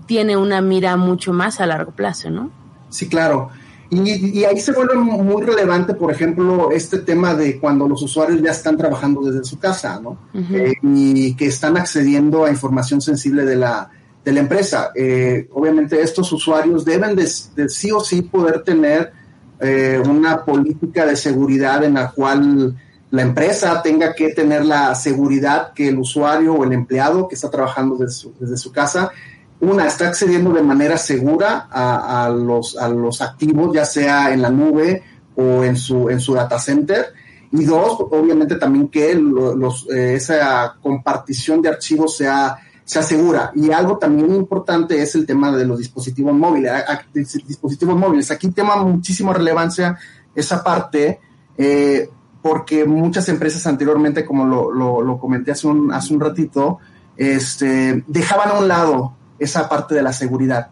tiene 0.06 0.36
una 0.36 0.60
mira 0.60 0.96
mucho 0.96 1.32
más 1.32 1.60
a 1.60 1.66
largo 1.66 1.90
plazo, 1.90 2.30
¿no? 2.30 2.52
Sí, 2.90 3.08
claro. 3.08 3.50
Y, 3.90 4.44
ahí 4.44 4.61
se 4.61 4.73
vuelve 4.73 4.94
muy 4.94 5.42
relevante, 5.42 5.94
por 5.94 6.12
ejemplo, 6.12 6.70
este 6.70 6.99
tema 6.99 7.35
de 7.35 7.59
cuando 7.59 7.88
los 7.88 8.00
usuarios 8.02 8.40
ya 8.40 8.52
están 8.52 8.76
trabajando 8.76 9.20
desde 9.23 9.44
su 9.44 9.59
casa, 9.59 10.00
¿no? 10.00 10.16
Eh, 10.32 10.75
y 10.82 11.35
que 11.35 11.47
están 11.47 11.76
accediendo 11.76 12.44
a 12.44 12.50
información 12.50 13.00
sensible 13.00 13.44
de 13.44 13.56
la, 13.56 13.90
de 14.25 14.32
la 14.32 14.40
empresa. 14.40 14.92
Eh, 14.94 15.49
obviamente 15.52 16.00
estos 16.00 16.30
usuarios 16.30 16.85
deben 16.85 17.16
de, 17.16 17.26
sí 17.26 17.90
o 17.90 18.00
sí 18.00 18.23
poder 18.23 18.62
tener 18.62 19.12
eh, 19.59 20.00
una 20.09 20.44
política 20.44 21.04
de 21.04 21.16
seguridad 21.16 21.82
en 21.82 21.94
la 21.94 22.12
cual 22.12 22.76
la 23.11 23.23
empresa 23.23 23.82
tenga 23.82 24.14
que 24.14 24.28
tener 24.28 24.64
la 24.64 24.94
seguridad 24.94 25.73
que 25.73 25.88
el 25.88 25.99
usuario 25.99 26.54
o 26.54 26.64
el 26.64 26.73
empleado 26.73 27.26
que 27.26 27.35
está 27.35 27.50
trabajando 27.50 27.97
desde 27.97 28.14
su, 28.14 28.35
desde 28.38 28.56
su 28.56 28.70
casa 28.70 29.11
una, 29.60 29.86
está 29.86 30.08
accediendo 30.08 30.52
de 30.52 30.62
manera 30.62 30.96
segura 30.96 31.68
a, 31.70 32.30
los, 32.30 32.76
a 32.78 32.88
los 32.88 33.20
activos, 33.20 33.74
ya 33.74 33.84
sea 33.84 34.32
en 34.32 34.40
la 34.40 34.50
nube 34.50 35.02
o 35.36 35.62
en 35.64 35.76
su, 35.76 36.08
en 36.08 36.20
su 36.20 36.34
data 36.34 36.58
center. 36.58 37.12
Y 37.52 37.64
dos, 37.64 37.96
obviamente 38.10 38.56
también 38.56 38.88
que 38.88 39.12
eh, 39.12 40.14
esa 40.14 40.76
compartición 40.80 41.60
de 41.60 41.68
archivos 41.68 42.16
sea, 42.16 42.56
sea 42.84 43.02
segura. 43.02 43.52
Y 43.54 43.70
algo 43.70 43.98
también 43.98 44.34
importante 44.34 45.02
es 45.02 45.14
el 45.14 45.26
tema 45.26 45.54
de 45.54 45.66
los 45.66 45.78
dispositivos 45.78 46.32
móviles. 46.32 46.72
dispositivos 47.12 47.96
móviles. 47.96 48.30
Aquí 48.30 48.48
tema 48.50 48.76
muchísima 48.76 49.34
relevancia 49.34 49.98
esa 50.34 50.62
parte, 50.64 51.20
eh, 51.58 52.08
porque 52.40 52.86
muchas 52.86 53.28
empresas 53.28 53.66
anteriormente, 53.66 54.24
como 54.24 54.46
lo, 54.46 54.72
lo, 54.72 55.02
lo 55.02 55.18
comenté 55.18 55.50
hace 55.50 55.66
un, 55.66 55.92
hace 55.92 56.14
un 56.14 56.20
ratito, 56.20 56.78
este, 57.16 58.04
dejaban 58.06 58.50
a 58.50 58.58
un 58.60 58.68
lado 58.68 59.19
esa 59.40 59.68
parte 59.68 59.94
de 59.94 60.02
la 60.02 60.12
seguridad. 60.12 60.68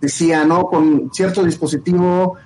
Decía, 0.00 0.44
¿no? 0.44 0.66
Con 0.66 1.10
cierto 1.12 1.42
dispositivo 1.42 2.36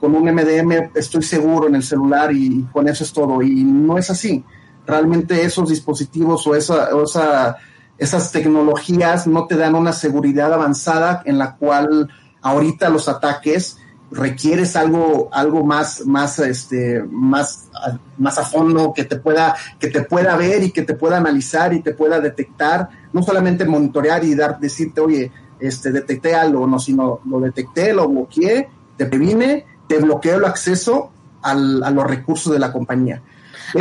con 0.00 0.14
un 0.14 0.24
MDM 0.24 0.90
estoy 0.94 1.22
seguro 1.22 1.68
en 1.68 1.76
el 1.76 1.82
celular 1.82 2.32
y, 2.32 2.62
con 2.72 2.88
eso 2.88 3.04
es 3.04 3.12
todo. 3.12 3.42
Y 3.42 3.64
no 3.64 3.98
es 3.98 4.10
así. 4.10 4.44
Realmente 4.86 5.42
esos 5.42 5.68
dispositivos 5.68 6.46
o, 6.46 6.54
esa, 6.54 6.94
o 6.94 7.04
esa, 7.04 7.56
esas 7.98 8.32
tecnologías 8.32 9.26
no 9.26 9.46
te 9.46 9.56
dan 9.56 9.74
una 9.74 9.92
seguridad 9.92 10.52
avanzada 10.52 11.22
en 11.24 11.38
la 11.38 11.56
cual 11.56 12.10
ahorita 12.42 12.88
los 12.88 13.08
ataques 13.08 13.78
requieres 14.08 14.76
algo 14.76 15.28
algo 15.32 15.64
más 15.64 16.06
más 16.06 16.38
este 16.38 17.02
más 17.10 17.68
más 18.18 18.38
a 18.38 18.44
fondo 18.44 18.92
que 18.94 19.02
te 19.02 19.16
pueda 19.16 19.56
que 19.80 19.88
te 19.88 20.02
pueda 20.02 20.36
ver 20.36 20.62
y 20.62 20.70
que 20.70 20.82
te 20.82 20.94
pueda 20.94 21.16
analizar 21.16 21.74
y 21.74 21.82
te 21.82 21.92
pueda 21.92 22.20
detectar 22.20 22.88
no 23.16 23.22
solamente 23.22 23.64
monitorear 23.64 24.22
y 24.24 24.34
dar 24.34 24.60
decirte 24.60 25.00
oye 25.00 25.32
este 25.58 25.90
detecté 25.90 26.34
algo 26.34 26.66
no 26.66 26.78
sino 26.78 27.20
lo 27.24 27.40
detecté 27.40 27.94
lo 27.94 28.06
bloqueé 28.08 28.68
te 28.96 29.06
previne 29.06 29.64
te 29.88 29.98
bloqueo 29.98 30.36
el 30.36 30.44
acceso 30.44 31.10
al, 31.40 31.82
a 31.82 31.90
los 31.90 32.06
recursos 32.06 32.52
de 32.52 32.58
la 32.58 32.70
compañía 32.70 33.22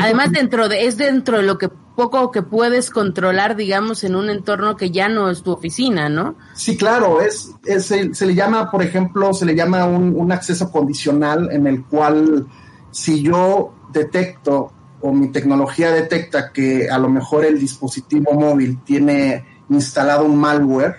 Además, 0.01 0.31
dentro 0.31 0.67
de, 0.67 0.87
es 0.87 0.97
dentro 0.97 1.37
de 1.37 1.43
lo 1.43 1.57
que 1.57 1.69
poco 1.69 2.31
que 2.31 2.41
puedes 2.41 2.89
controlar, 2.89 3.55
digamos, 3.55 4.03
en 4.03 4.15
un 4.15 4.29
entorno 4.29 4.75
que 4.75 4.91
ya 4.91 5.07
no 5.07 5.29
es 5.29 5.43
tu 5.43 5.51
oficina, 5.51 6.09
¿no? 6.09 6.35
Sí, 6.53 6.75
claro, 6.75 7.21
es, 7.21 7.53
se, 7.79 8.25
le 8.25 8.35
llama, 8.35 8.71
por 8.71 8.81
ejemplo, 8.81 9.33
se 9.33 9.45
le 9.45 9.55
llama 9.55 9.85
un, 9.85 10.15
un, 10.15 10.31
acceso 10.31 10.71
condicional 10.71 11.49
en 11.51 11.67
el 11.67 11.83
cual 11.83 12.47
si 12.91 13.21
yo 13.21 13.73
detecto 13.93 14.71
o 15.05 15.13
mi 15.13 15.27
tecnología 15.27 15.91
detecta 15.91 16.51
que 16.51 16.89
a 16.89 16.97
lo 16.97 17.09
mejor 17.09 17.45
el 17.45 17.59
dispositivo 17.59 18.33
móvil 18.33 18.79
tiene 18.83 19.45
instalado 19.69 20.25
un 20.25 20.35
malware, 20.35 20.95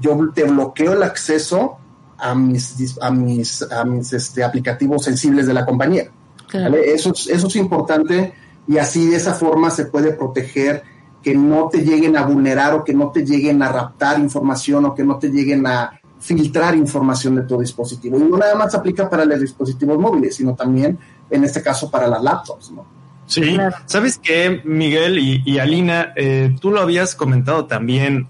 yo 0.00 0.18
te 0.34 0.42
bloqueo 0.42 0.94
el 0.94 1.04
acceso 1.04 1.78
a 2.18 2.34
mis, 2.34 2.98
a 3.00 3.12
mis, 3.12 3.62
a 3.70 3.84
mis 3.84 4.12
este, 4.12 4.42
aplicativos 4.42 5.04
sensibles 5.04 5.46
de 5.46 5.54
la 5.54 5.64
compañía. 5.64 6.10
Eso, 6.52 7.12
eso 7.12 7.46
es 7.46 7.56
importante 7.56 8.34
y 8.66 8.78
así 8.78 9.08
de 9.08 9.16
esa 9.16 9.34
forma 9.34 9.70
se 9.70 9.84
puede 9.84 10.10
proteger 10.14 10.82
que 11.22 11.36
no 11.36 11.68
te 11.68 11.78
lleguen 11.84 12.16
a 12.16 12.26
vulnerar 12.26 12.74
o 12.74 12.82
que 12.82 12.92
no 12.92 13.12
te 13.12 13.24
lleguen 13.24 13.62
a 13.62 13.68
raptar 13.68 14.18
información 14.18 14.84
o 14.84 14.96
que 14.96 15.04
no 15.04 15.16
te 15.20 15.28
lleguen 15.28 15.64
a 15.64 15.92
filtrar 16.18 16.74
información 16.74 17.36
de 17.36 17.42
tu 17.42 17.56
dispositivo. 17.60 18.18
Y 18.18 18.24
no 18.24 18.36
nada 18.36 18.56
más 18.56 18.74
aplica 18.74 19.08
para 19.08 19.24
los 19.24 19.40
dispositivos 19.40 19.96
móviles, 19.96 20.34
sino 20.34 20.56
también, 20.56 20.98
en 21.30 21.44
este 21.44 21.62
caso, 21.62 21.88
para 21.88 22.08
las 22.08 22.20
laptops, 22.20 22.72
¿no? 22.72 22.97
Sí, 23.28 23.58
sabes 23.84 24.18
que 24.18 24.62
Miguel 24.64 25.18
y, 25.18 25.58
Alina, 25.58 26.12
eh, 26.16 26.56
tú 26.60 26.70
lo 26.70 26.80
habías 26.80 27.14
comentado 27.14 27.66
también, 27.66 28.26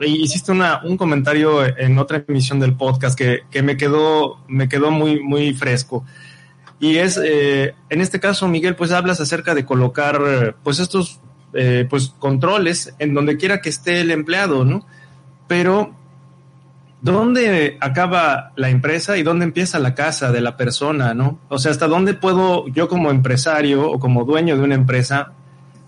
hiciste 0.00 0.52
una, 0.52 0.80
un 0.84 0.96
comentario 0.96 1.64
en 1.64 1.98
otra 1.98 2.24
emisión 2.26 2.58
del 2.58 2.74
podcast 2.74 3.16
que, 3.16 3.42
que 3.50 3.62
me 3.62 3.76
quedó, 3.76 4.38
me 4.48 4.68
quedó 4.68 4.90
muy, 4.90 5.20
muy 5.20 5.52
fresco. 5.52 6.04
Y 6.80 6.96
es, 6.96 7.20
eh, 7.22 7.74
en 7.90 8.00
este 8.00 8.20
caso, 8.20 8.48
Miguel, 8.48 8.74
pues 8.74 8.90
hablas 8.90 9.20
acerca 9.20 9.54
de 9.54 9.66
colocar, 9.66 10.56
pues 10.62 10.78
estos, 10.78 11.20
eh, 11.52 11.86
pues 11.88 12.14
controles 12.18 12.94
en 12.98 13.12
donde 13.12 13.36
quiera 13.36 13.60
que 13.60 13.68
esté 13.68 14.00
el 14.00 14.10
empleado, 14.10 14.64
¿no? 14.64 14.86
Pero, 15.46 15.94
¿dónde 17.00 17.76
acaba 17.80 18.52
la 18.56 18.70
empresa 18.70 19.16
y 19.16 19.22
dónde 19.22 19.44
empieza 19.44 19.78
la 19.78 19.94
casa 19.94 20.32
de 20.32 20.40
la 20.40 20.56
persona, 20.56 21.14
¿no? 21.14 21.38
O 21.48 21.58
sea, 21.58 21.70
¿hasta 21.70 21.86
dónde 21.86 22.14
puedo 22.14 22.68
yo 22.68 22.88
como 22.88 23.10
empresario 23.10 23.90
o 23.90 23.98
como 23.98 24.24
dueño 24.24 24.56
de 24.56 24.62
una 24.62 24.74
empresa 24.74 25.32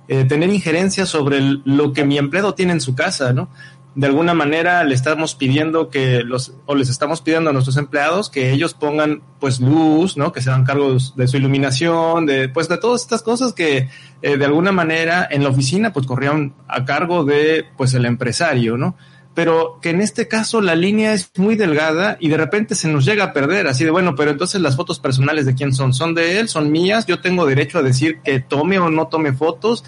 eh, 0.09 0.25
tener 0.25 0.51
injerencia 0.51 1.07
sobre 1.07 1.41
lo 1.41 1.93
que 1.93 2.05
mi 2.05 2.19
empleado 2.19 2.55
tiene 2.55 2.73
en 2.73 2.81
su 2.81 2.95
casa, 2.95 3.33
¿no? 3.33 3.49
de 3.95 4.07
alguna 4.07 4.35
manera 4.35 4.85
le 4.85 4.95
estamos 4.95 5.35
pidiendo 5.35 5.91
que 5.91 6.23
los, 6.23 6.55
o 6.67 6.75
les 6.75 6.89
estamos 6.89 7.21
pidiendo 7.23 7.51
a 7.51 7.53
nuestros 7.53 7.77
empleados 7.77 8.31
que 8.31 8.53
ellos 8.53 8.75
pongan 8.75 9.23
pues 9.41 9.61
luz, 9.61 10.17
¿no? 10.17 10.33
Que 10.33 10.41
se 10.41 10.51
hagan 10.51 10.65
cargo 10.65 10.97
de 11.17 11.29
su 11.29 11.37
iluminación, 11.37 12.25
de 12.25 12.49
pues 12.49 12.69
de 12.69 12.79
todas 12.79 13.03
estas 13.03 13.23
cosas 13.23 13.53
que 13.53 13.89
eh, 14.23 14.37
de 14.37 14.45
alguna 14.45 14.71
manera 14.71 15.27
en 15.29 15.43
la 15.43 15.49
oficina 15.49 15.93
pues 15.93 16.07
corrían 16.07 16.55
a 16.69 16.85
cargo 16.85 17.25
de 17.25 17.65
pues 17.77 17.93
el 17.95 18.07
empresario, 18.07 18.77
¿no? 18.77 18.97
Pero 19.41 19.79
que 19.81 19.89
en 19.89 20.03
este 20.03 20.29
caso 20.29 20.61
la 20.61 20.75
línea 20.75 21.15
es 21.15 21.31
muy 21.39 21.57
delgada 21.57 22.19
y 22.21 22.29
de 22.29 22.37
repente 22.37 22.75
se 22.75 22.89
nos 22.89 23.07
llega 23.07 23.25
a 23.25 23.33
perder, 23.33 23.69
así 23.69 23.85
de 23.87 23.91
bueno, 23.91 24.15
pero 24.15 24.31
entonces 24.31 24.61
las 24.61 24.77
fotos 24.77 25.01
personales 25.01 25.47
de 25.47 25.55
quién 25.55 25.73
son, 25.73 25.95
son 25.95 26.15
de 26.15 26.39
él, 26.39 26.51
son 26.51 26.71
mías, 26.71 27.07
yo 27.07 27.23
tengo 27.23 27.47
derecho 27.47 27.79
a 27.79 27.83
decir 27.83 28.21
que 28.23 28.41
tome 28.41 28.79
o 28.79 28.91
no 28.91 29.09
tome 29.09 29.33
fotos. 29.33 29.83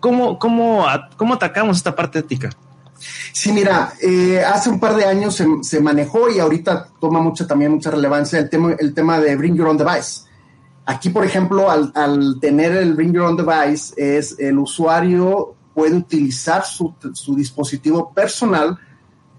¿Cómo, 0.00 0.38
cómo, 0.38 0.84
cómo 1.16 1.32
atacamos 1.32 1.78
esta 1.78 1.96
parte 1.96 2.18
ética? 2.18 2.50
Sí, 3.32 3.52
mira, 3.52 3.94
eh, 4.02 4.42
hace 4.44 4.68
un 4.68 4.78
par 4.78 4.96
de 4.96 5.06
años 5.06 5.42
se, 5.62 5.80
manejó 5.80 6.28
y 6.28 6.38
ahorita 6.38 6.88
toma 7.00 7.22
mucha, 7.22 7.46
también 7.46 7.72
mucha 7.72 7.90
relevancia 7.90 8.38
el 8.38 8.50
tema, 8.50 8.74
el 8.78 8.92
tema 8.92 9.18
de 9.18 9.34
Bring 9.34 9.56
Your 9.56 9.68
Own 9.68 9.78
Device. 9.78 10.28
Aquí, 10.84 11.08
por 11.08 11.24
ejemplo, 11.24 11.70
al, 11.70 12.38
tener 12.38 12.76
el 12.76 12.92
Bring 12.92 13.14
Your 13.14 13.24
Own 13.24 13.38
Device, 13.38 13.94
es 13.96 14.38
el 14.38 14.58
usuario 14.58 15.54
puede 15.74 15.96
utilizar 15.96 16.64
su, 16.64 16.94
dispositivo 17.36 18.12
personal 18.12 18.78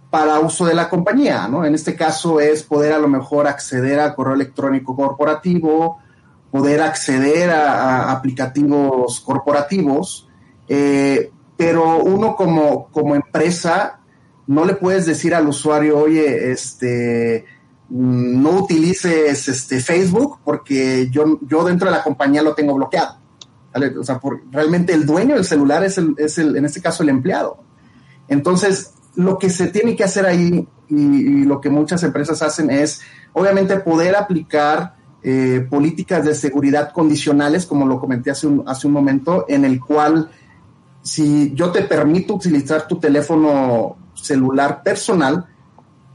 para 0.09 0.39
uso 0.39 0.65
de 0.65 0.73
la 0.73 0.89
compañía, 0.89 1.47
¿no? 1.47 1.65
En 1.65 1.73
este 1.73 1.95
caso 1.95 2.39
es 2.39 2.63
poder 2.63 2.93
a 2.93 2.99
lo 2.99 3.07
mejor 3.07 3.47
acceder 3.47 3.99
al 3.99 4.15
correo 4.15 4.35
electrónico 4.35 4.95
corporativo, 4.95 5.99
poder 6.51 6.81
acceder 6.81 7.49
a, 7.49 8.11
aplicativos 8.11 9.19
corporativos, 9.21 10.27
eh, 10.67 11.31
pero 11.57 12.03
uno 12.03 12.35
como, 12.35 12.87
como 12.91 13.15
empresa 13.15 13.99
no 14.47 14.65
le 14.65 14.75
puedes 14.75 15.05
decir 15.05 15.33
al 15.33 15.47
usuario, 15.47 15.97
oye, 15.97 16.51
este, 16.51 17.45
no 17.89 18.51
utilices 18.51 19.47
este 19.47 19.79
Facebook 19.79 20.39
porque 20.43 21.09
yo, 21.09 21.39
yo 21.41 21.63
dentro 21.63 21.89
de 21.89 21.95
la 21.95 22.03
compañía 22.03 22.41
lo 22.41 22.53
tengo 22.53 22.75
bloqueado. 22.75 23.24
O 23.99 24.03
sea, 24.03 24.21
realmente 24.51 24.93
el 24.93 25.05
dueño 25.05 25.35
del 25.35 25.45
celular 25.45 25.83
es, 25.83 25.97
el, 25.97 26.15
es 26.17 26.37
el, 26.37 26.55
en 26.55 26.65
este 26.65 26.81
caso 26.81 27.03
el 27.03 27.09
empleado. 27.09 27.57
Entonces, 28.27 28.93
lo 29.15 29.37
que 29.37 29.49
se 29.49 29.67
tiene 29.67 29.95
que 29.95 30.03
hacer 30.03 30.25
ahí 30.25 30.67
y, 30.87 31.43
lo 31.43 31.61
que 31.61 31.69
muchas 31.69 32.03
empresas 32.03 32.41
hacen 32.41 32.69
es, 32.69 33.01
obviamente, 33.33 33.77
poder 33.77 34.15
aplicar 34.15 34.95
eh, 35.23 35.65
políticas 35.69 36.23
de 36.23 36.35
seguridad 36.35 36.91
condicionales, 36.91 37.65
como 37.65 37.85
lo 37.85 37.99
comenté 37.99 38.31
hace 38.31 38.47
un, 38.47 38.63
hace 38.67 38.87
un 38.87 38.93
momento, 38.93 39.45
en 39.47 39.65
el 39.65 39.79
cual 39.79 40.29
si 41.01 41.53
yo 41.53 41.71
te 41.71 41.83
permito 41.83 42.35
utilizar 42.35 42.87
tu 42.87 42.99
teléfono 42.99 43.97
celular 44.13 44.81
personal, 44.83 45.45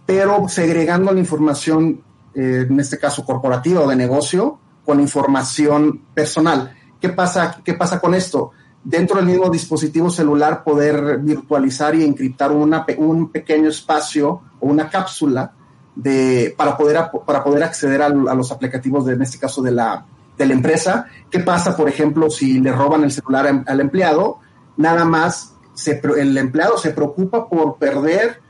pero 0.07 0.49
segregando 0.49 1.13
la 1.13 1.21
información, 1.21 2.03
eh, 2.35 2.67
en 2.69 2.81
este 2.81 2.99
caso 2.99 3.25
corporativa 3.25 3.81
o 3.83 3.89
de 3.89 3.97
negocio, 3.97 4.59
con 4.85 4.99
información 4.99 6.03
personal. 6.15 6.75
¿Qué 7.01 7.09
pasa, 7.11 7.61
¿Qué 7.65 7.75
pasa 7.75 8.01
con 8.01 8.15
esto? 8.15 8.51
Dentro 8.83 9.17
del 9.17 9.27
mismo 9.27 9.51
dispositivo 9.51 10.11
celular 10.11 10.65
poder 10.65 11.19
virtualizar 11.19 11.95
y 11.95 12.05
encriptar 12.05 12.53
una, 12.53 12.87
un 12.99 13.31
pequeño 13.31 13.69
espacio 13.69 14.43
o 14.61 14.67
una 14.67 14.89
cápsula 14.89 15.53
de, 15.95 16.55
para, 16.57 16.77
poder, 16.77 16.99
para 17.27 17.45
poder 17.45 17.63
acceder 17.65 18.03
a, 18.03 18.09
los 18.09 18.53
aplicativos, 18.53 19.05
de, 19.05 19.15
en 19.15 19.23
este 19.23 19.39
caso 19.39 19.61
de 19.61 19.73
la, 19.73 20.05
de 20.39 20.47
la 20.47 20.55
empresa. 20.55 21.07
¿Qué 21.31 21.41
pasa, 21.41 21.77
por 21.77 21.89
ejemplo, 21.89 22.31
si 22.31 22.61
le 22.61 22.73
roban 22.73 23.05
el 23.05 23.13
celular 23.13 23.65
al 23.67 23.81
empleado? 23.81 24.41
nada 24.81 25.05
más 25.05 25.55
el 26.17 26.37
empleado 26.37 26.77
se 26.79 26.91
preocupa 26.91 27.49
por 27.49 27.77
perder 27.77 28.41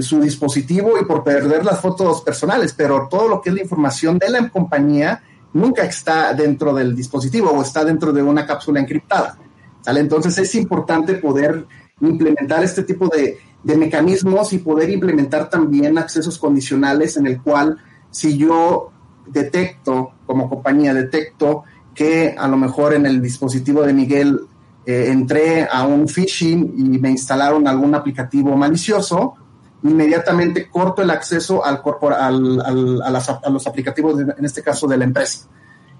su 0.00 0.20
dispositivo 0.20 0.98
y 0.98 1.04
por 1.04 1.22
perder 1.22 1.64
las 1.64 1.80
fotos 1.80 2.22
personales, 2.22 2.72
pero 2.72 3.06
todo 3.10 3.28
lo 3.28 3.40
que 3.40 3.50
es 3.50 3.54
la 3.54 3.62
información 3.62 4.18
de 4.18 4.30
la 4.30 4.48
compañía 4.48 5.22
nunca 5.54 5.84
está 5.84 6.34
dentro 6.34 6.74
del 6.74 6.94
dispositivo 6.94 7.50
o 7.50 7.62
está 7.62 7.84
dentro 7.84 8.12
de 8.12 8.22
una 8.22 8.46
cápsula 8.46 8.80
encriptada. 8.80 9.38
Entonces 9.86 10.38
es 10.38 10.54
importante 10.54 11.14
poder 11.14 11.66
implementar 12.00 12.62
este 12.62 12.82
tipo 12.82 13.08
de, 13.08 13.38
de 13.62 13.76
mecanismos 13.76 14.52
y 14.52 14.58
poder 14.58 14.90
implementar 14.90 15.48
también 15.48 15.98
accesos 15.98 16.38
condicionales 16.38 17.16
en 17.16 17.26
el 17.26 17.40
cual 17.40 17.78
si 18.10 18.36
yo 18.36 18.92
detecto, 19.26 20.12
como 20.26 20.48
compañía, 20.48 20.94
detecto 20.94 21.64
que 21.94 22.34
a 22.36 22.48
lo 22.48 22.56
mejor 22.56 22.94
en 22.94 23.06
el 23.06 23.20
dispositivo 23.20 23.82
de 23.82 23.92
Miguel 23.92 24.40
eh, 24.84 25.06
entré 25.08 25.68
a 25.70 25.86
un 25.86 26.08
phishing 26.08 26.74
y 26.76 26.98
me 26.98 27.10
instalaron 27.10 27.68
algún 27.68 27.94
aplicativo 27.94 28.56
malicioso, 28.56 29.34
inmediatamente 29.82 30.68
corto 30.68 31.02
el 31.02 31.10
acceso 31.10 31.64
al, 31.64 31.82
al, 32.14 33.02
a, 33.02 33.50
los 33.50 33.66
aplicativos, 33.66 34.20
en 34.20 34.44
este 34.44 34.62
caso 34.62 34.86
de 34.86 34.96
la 34.96 35.04
empresa. 35.04 35.48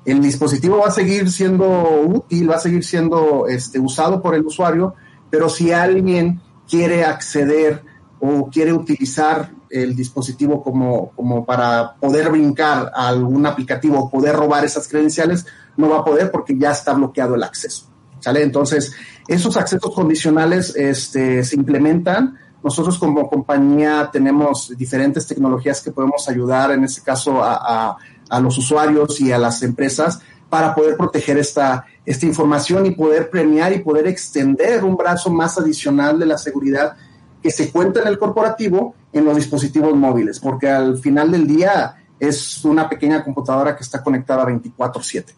El 0.04 0.20
dispositivo 0.20 0.78
va 0.78 0.88
a 0.88 0.90
seguir 0.90 1.30
siendo 1.30 2.02
útil, 2.06 2.50
va 2.50 2.56
a 2.56 2.60
seguir 2.60 2.84
siendo 2.84 3.46
este, 3.46 3.78
usado 3.78 4.20
por 4.20 4.34
el 4.34 4.44
usuario, 4.44 4.94
pero 5.30 5.48
si 5.48 5.72
alguien 5.72 6.40
quiere 6.68 7.04
acceder 7.04 7.82
o 8.18 8.48
quiere 8.50 8.72
utilizar 8.72 9.50
el 9.70 9.96
dispositivo 9.96 10.62
como, 10.62 11.10
como 11.12 11.44
para 11.44 11.94
poder 11.94 12.30
brincar 12.30 12.90
a 12.94 13.08
algún 13.08 13.46
aplicativo 13.46 13.98
o 13.98 14.10
poder 14.10 14.36
robar 14.36 14.64
esas 14.64 14.88
credenciales, 14.88 15.46
no 15.76 15.88
va 15.88 15.98
a 15.98 16.04
poder 16.04 16.30
porque 16.30 16.56
ya 16.58 16.72
está 16.72 16.92
bloqueado 16.92 17.36
el 17.36 17.42
acceso. 17.42 17.86
¿sale? 18.18 18.42
Entonces, 18.42 18.92
esos 19.28 19.56
accesos 19.56 19.94
condicionales 19.94 20.74
este, 20.76 21.44
se 21.44 21.56
implementan. 21.56 22.38
Nosotros 22.62 22.98
como 22.98 23.28
compañía 23.28 24.08
tenemos 24.12 24.72
diferentes 24.76 25.26
tecnologías 25.26 25.80
que 25.80 25.90
podemos 25.90 26.28
ayudar, 26.28 26.70
en 26.70 26.84
este 26.84 27.02
caso, 27.02 27.42
a, 27.42 27.96
a 28.28 28.40
los 28.40 28.56
usuarios 28.56 29.20
y 29.20 29.30
a 29.30 29.38
las 29.38 29.62
empresas 29.62 30.20
para 30.48 30.74
poder 30.74 30.96
proteger 30.98 31.38
esta, 31.38 31.86
esta 32.04 32.26
información 32.26 32.84
y 32.86 32.90
poder 32.90 33.30
premiar 33.30 33.72
y 33.72 33.78
poder 33.78 34.06
extender 34.06 34.84
un 34.84 34.96
brazo 34.96 35.30
más 35.30 35.56
adicional 35.58 36.18
de 36.18 36.26
la 36.26 36.36
seguridad 36.36 36.94
que 37.42 37.50
se 37.50 37.70
cuenta 37.70 38.02
en 38.02 38.08
el 38.08 38.18
corporativo 38.18 38.94
en 39.12 39.24
los 39.24 39.36
dispositivos 39.36 39.94
móviles, 39.96 40.40
porque 40.40 40.68
al 40.68 40.98
final 40.98 41.30
del 41.30 41.46
día 41.46 41.96
es 42.20 42.64
una 42.64 42.88
pequeña 42.88 43.24
computadora 43.24 43.74
que 43.76 43.82
está 43.82 44.02
conectada 44.02 44.44
24/7. 44.44 45.34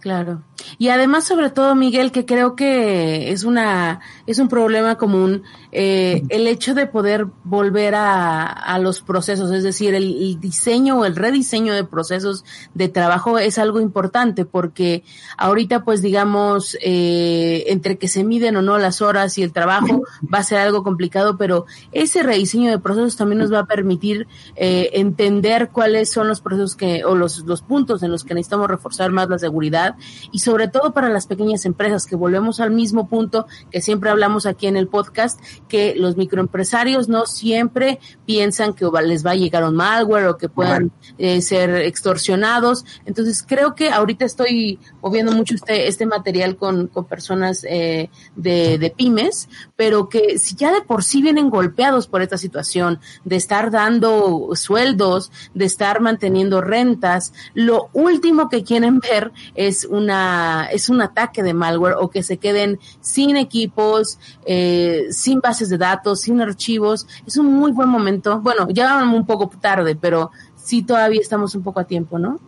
Claro. 0.00 0.42
Y 0.76 0.88
además, 0.90 1.24
sobre 1.24 1.48
todo, 1.48 1.74
Miguel, 1.74 2.12
que 2.12 2.26
creo 2.26 2.56
que 2.56 3.32
es 3.32 3.44
una 3.44 4.00
es 4.26 4.38
un 4.38 4.48
problema 4.48 4.98
común 4.98 5.44
eh, 5.74 6.22
el 6.28 6.46
hecho 6.46 6.74
de 6.74 6.86
poder 6.86 7.26
volver 7.42 7.94
a, 7.94 8.46
a 8.46 8.78
los 8.78 9.02
procesos, 9.02 9.50
es 9.50 9.62
decir, 9.62 9.94
el, 9.94 10.40
diseño 10.40 11.00
o 11.00 11.04
el 11.04 11.16
rediseño 11.16 11.74
de 11.74 11.84
procesos 11.84 12.44
de 12.74 12.88
trabajo 12.88 13.38
es 13.38 13.58
algo 13.58 13.80
importante 13.80 14.44
porque 14.44 15.04
ahorita, 15.36 15.84
pues, 15.84 16.00
digamos, 16.00 16.76
eh, 16.80 17.64
entre 17.66 17.98
que 17.98 18.08
se 18.08 18.24
miden 18.24 18.56
o 18.56 18.62
no 18.62 18.78
las 18.78 19.02
horas 19.02 19.36
y 19.38 19.42
el 19.42 19.52
trabajo 19.52 20.04
va 20.32 20.38
a 20.38 20.44
ser 20.44 20.58
algo 20.58 20.82
complicado, 20.82 21.36
pero 21.36 21.66
ese 21.92 22.22
rediseño 22.22 22.70
de 22.70 22.78
procesos 22.78 23.16
también 23.16 23.40
nos 23.40 23.52
va 23.52 23.60
a 23.60 23.66
permitir 23.66 24.28
eh, 24.56 24.90
entender 24.94 25.70
cuáles 25.70 26.10
son 26.10 26.28
los 26.28 26.40
procesos 26.40 26.76
que 26.76 27.04
o 27.04 27.14
los 27.14 27.44
los 27.46 27.62
puntos 27.62 28.02
en 28.02 28.10
los 28.10 28.24
que 28.24 28.34
necesitamos 28.34 28.68
reforzar 28.68 29.10
más 29.10 29.28
la 29.28 29.38
seguridad 29.38 29.96
y 30.32 30.38
sobre 30.38 30.68
todo 30.68 30.92
para 30.92 31.08
las 31.08 31.26
pequeñas 31.26 31.64
empresas, 31.64 32.06
que 32.06 32.16
volvemos 32.16 32.60
al 32.60 32.70
mismo 32.70 33.08
punto 33.08 33.46
que 33.70 33.80
siempre 33.80 34.10
hablamos 34.10 34.46
aquí 34.46 34.66
en 34.66 34.76
el 34.76 34.88
podcast, 34.88 35.40
que 35.68 35.94
los 35.96 36.16
microempresarios 36.16 37.08
no 37.08 37.26
siempre 37.26 37.98
piensan 38.26 38.74
que 38.74 38.86
les 39.04 39.24
va 39.24 39.32
a 39.32 39.36
llegar 39.36 39.64
un 39.64 39.74
malware 39.74 40.26
o 40.26 40.36
que 40.36 40.48
puedan 40.48 40.92
eh, 41.18 41.40
ser 41.42 41.70
extorsionados. 41.76 42.84
Entonces 43.04 43.44
creo 43.46 43.74
que 43.74 43.90
ahorita 43.90 44.24
estoy 44.24 44.78
moviendo 45.02 45.32
mucho 45.32 45.54
este, 45.54 45.88
este 45.88 46.06
material 46.06 46.56
con, 46.56 46.88
con 46.88 47.04
personas 47.04 47.64
eh, 47.68 48.10
de, 48.36 48.78
de 48.78 48.90
pymes, 48.90 49.48
pero 49.76 50.08
que 50.08 50.38
si 50.38 50.54
ya 50.54 50.72
de 50.72 50.82
por 50.82 51.04
sí 51.04 51.22
vienen 51.22 51.50
golpeados 51.50 52.06
por 52.06 52.22
esta 52.22 52.38
situación 52.38 53.00
de 53.24 53.36
estar 53.36 53.70
dando 53.70 54.50
sueldos, 54.54 55.32
de 55.54 55.64
estar 55.64 56.00
manteniendo 56.00 56.60
rentas, 56.60 57.32
lo 57.54 57.88
último 57.92 58.48
que 58.48 58.64
quieren 58.64 59.00
ver 59.00 59.32
es 59.54 59.84
una 59.84 60.68
es 60.72 60.88
un 60.88 61.00
ataque 61.00 61.42
de 61.42 61.54
malware 61.54 61.96
o 61.98 62.10
que 62.10 62.22
se 62.22 62.38
queden 62.38 62.78
sin 63.00 63.36
equipos, 63.36 64.18
eh, 64.46 65.06
sin 65.10 65.40
bases 65.54 65.68
de 65.68 65.78
datos, 65.78 66.22
sin 66.22 66.40
archivos. 66.40 67.06
Es 67.26 67.36
un 67.36 67.52
muy 67.52 67.72
buen 67.72 67.88
momento. 67.88 68.40
Bueno, 68.40 68.66
ya 68.70 69.02
un 69.04 69.24
poco 69.24 69.48
tarde, 69.60 69.96
pero 69.96 70.30
sí 70.56 70.82
todavía 70.82 71.20
estamos 71.20 71.54
un 71.54 71.62
poco 71.62 71.80
a 71.80 71.84
tiempo, 71.84 72.18
¿no? 72.18 72.40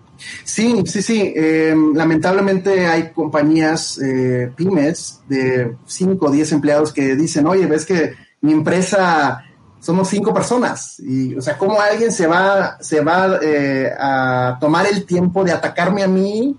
Sí, 0.45 0.83
sí, 0.87 1.03
sí. 1.03 1.33
Em, 1.37 1.95
lamentablemente 1.95 2.87
hay 2.87 3.13
compañías 3.13 3.99
eh, 3.99 4.51
pymes 4.57 5.21
de 5.29 5.77
5 5.87 6.27
o 6.27 6.31
10 6.31 6.53
empleados 6.53 6.93
que 6.93 7.15
dicen, 7.15 7.47
oye, 7.47 7.67
ves 7.67 7.85
que 7.87 8.15
mi 8.41 8.53
empresa 8.53 9.43
somos 9.79 10.09
cinco 10.09 10.35
personas. 10.35 10.99
Y, 11.01 11.35
o 11.37 11.43
sea, 11.43 11.57
¿cómo 11.57 11.81
alguien 11.81 12.11
se 12.11 12.27
va, 12.27 12.77
se 12.81 13.03
va 13.03 13.39
eh, 13.41 13.93
a 13.97 14.57
tomar 14.61 14.87
el 14.87 15.05
tiempo 15.05 15.45
de 15.45 15.53
atacarme 15.53 16.03
a 16.03 16.09
mí 16.09 16.57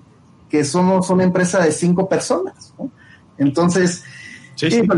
que 0.49 0.63
somos 0.63 1.09
una 1.09 1.23
empresa 1.23 1.59
de 1.59 1.71
cinco 1.71 2.07
personas. 2.07 2.73
Entonces, 3.37 4.03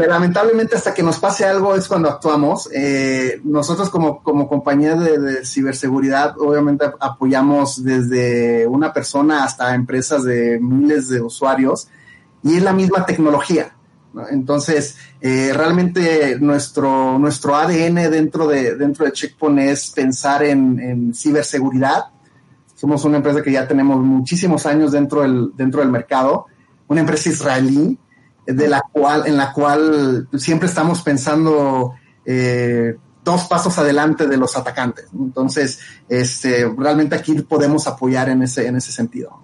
lamentablemente 0.08 0.76
hasta 0.76 0.93
que 0.93 1.04
nos 1.04 1.19
pase 1.19 1.45
algo 1.45 1.76
es 1.76 1.88
cuando 1.88 2.10
actuamos. 2.10 2.69
Eh, 2.74 3.41
nosotros 3.43 3.89
como, 3.89 4.22
como 4.24 4.48
compañía 4.48 4.95
de, 4.95 5.45
ciberseguridad 5.45 6.36
obviamente 6.39 6.86
apoyamos 7.00 7.84
desde 7.84 8.67
una 8.67 8.93
persona 8.93 9.43
hasta 9.43 9.76
empresas 9.76 10.24
de 10.24 10.60
miles 10.60 11.10
de 11.10 11.22
usuarios 11.22 11.88
y 12.43 12.56
es 12.56 12.63
la 12.63 12.74
misma 12.74 13.06
tecnología. 13.06 13.76
Entonces, 14.32 14.98
eh, 15.22 15.52
realmente 15.54 16.39
nuestro, 16.39 17.19
nuestro 17.19 17.56
ADN 17.56 18.10
dentro 18.10 18.48
de, 18.48 18.76
dentro 18.76 19.06
de 19.06 19.12
Checkpoint 19.12 19.60
es 19.60 19.91
pensar 19.91 20.43
en, 20.43 20.80
en 20.80 21.13
ciberseguridad 21.13 22.06
somos 22.80 23.04
una 23.04 23.17
empresa 23.17 23.41
que 23.41 23.52
ya 23.52 23.67
tenemos 23.67 24.00
muchísimos 24.00 24.65
años 24.65 24.93
dentro 24.93 25.22
del, 25.22 25.52
dentro 25.54 25.82
del 25.82 25.89
mercado, 25.89 26.45
una 26.88 27.02
empresa 27.02 27.28
israelí, 27.28 28.00
de 28.45 28.67
la 28.67 28.82
cual, 28.91 29.23
en 29.28 29.38
la 29.38 29.54
cual 29.54 30.28
siempre 30.38 30.67
estamos 30.67 31.02
pensando 31.02 31.93
eh, 32.25 32.95
dos 33.23 33.45
pasos 33.45 33.78
adelante 33.78 34.28
de 34.28 34.38
los 34.38 34.56
atacantes. 34.58 35.08
Entonces, 35.13 35.80
este, 36.08 36.71
realmente 36.78 37.15
aquí 37.15 37.34
podemos 37.41 37.88
apoyar 37.88 38.30
en 38.30 38.43
ese, 38.43 38.67
en 38.67 38.75
ese 38.75 38.91
sentido. 38.91 39.39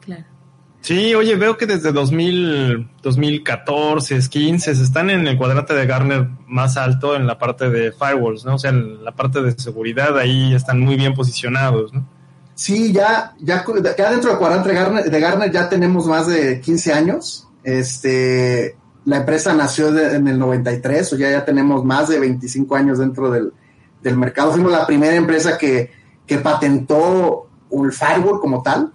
Claro. 0.00 0.24
Sí, 0.80 1.14
oye, 1.14 1.36
veo 1.36 1.56
que 1.56 1.66
desde 1.66 1.92
2000, 1.92 2.90
2014, 3.02 4.20
15 4.28 4.70
están 4.70 5.10
en 5.10 5.26
el 5.26 5.36
cuadrante 5.36 5.74
de 5.74 5.86
Garner 5.86 6.28
más 6.46 6.76
alto 6.76 7.16
en 7.16 7.26
la 7.26 7.38
parte 7.38 7.70
de 7.70 7.92
firewalls, 7.92 8.44
¿no? 8.44 8.54
O 8.54 8.58
sea, 8.58 8.70
en 8.70 9.04
la 9.04 9.12
parte 9.12 9.42
de 9.42 9.52
seguridad 9.58 10.16
ahí 10.18 10.54
están 10.54 10.80
muy 10.80 10.96
bien 10.96 11.14
posicionados, 11.14 11.92
¿no? 11.92 12.06
Sí, 12.54 12.92
ya, 12.92 13.34
ya, 13.38 13.64
ya 13.98 14.10
dentro 14.10 14.30
del 14.30 14.38
cuadrante 14.38 14.70
de 14.70 15.20
Garner, 15.20 15.52
ya 15.52 15.68
tenemos 15.68 16.06
más 16.06 16.26
de 16.26 16.58
15 16.60 16.92
años. 16.92 17.46
Este, 17.66 18.76
la 19.04 19.18
empresa 19.18 19.52
nació 19.54 19.88
en 19.88 20.28
el 20.28 20.38
93, 20.38 21.12
o 21.12 21.16
ya, 21.16 21.30
ya 21.30 21.44
tenemos 21.44 21.84
más 21.84 22.08
de 22.08 22.18
25 22.20 22.74
años 22.76 22.98
dentro 22.98 23.30
del, 23.30 23.52
mercado. 24.16 24.52
Fuimos 24.52 24.70
la 24.70 24.86
primera 24.86 25.16
empresa 25.16 25.58
que, 25.58 25.90
que 26.24 26.38
patentó 26.38 27.48
un 27.70 27.90
firewall 27.90 28.38
como 28.38 28.62
tal. 28.62 28.92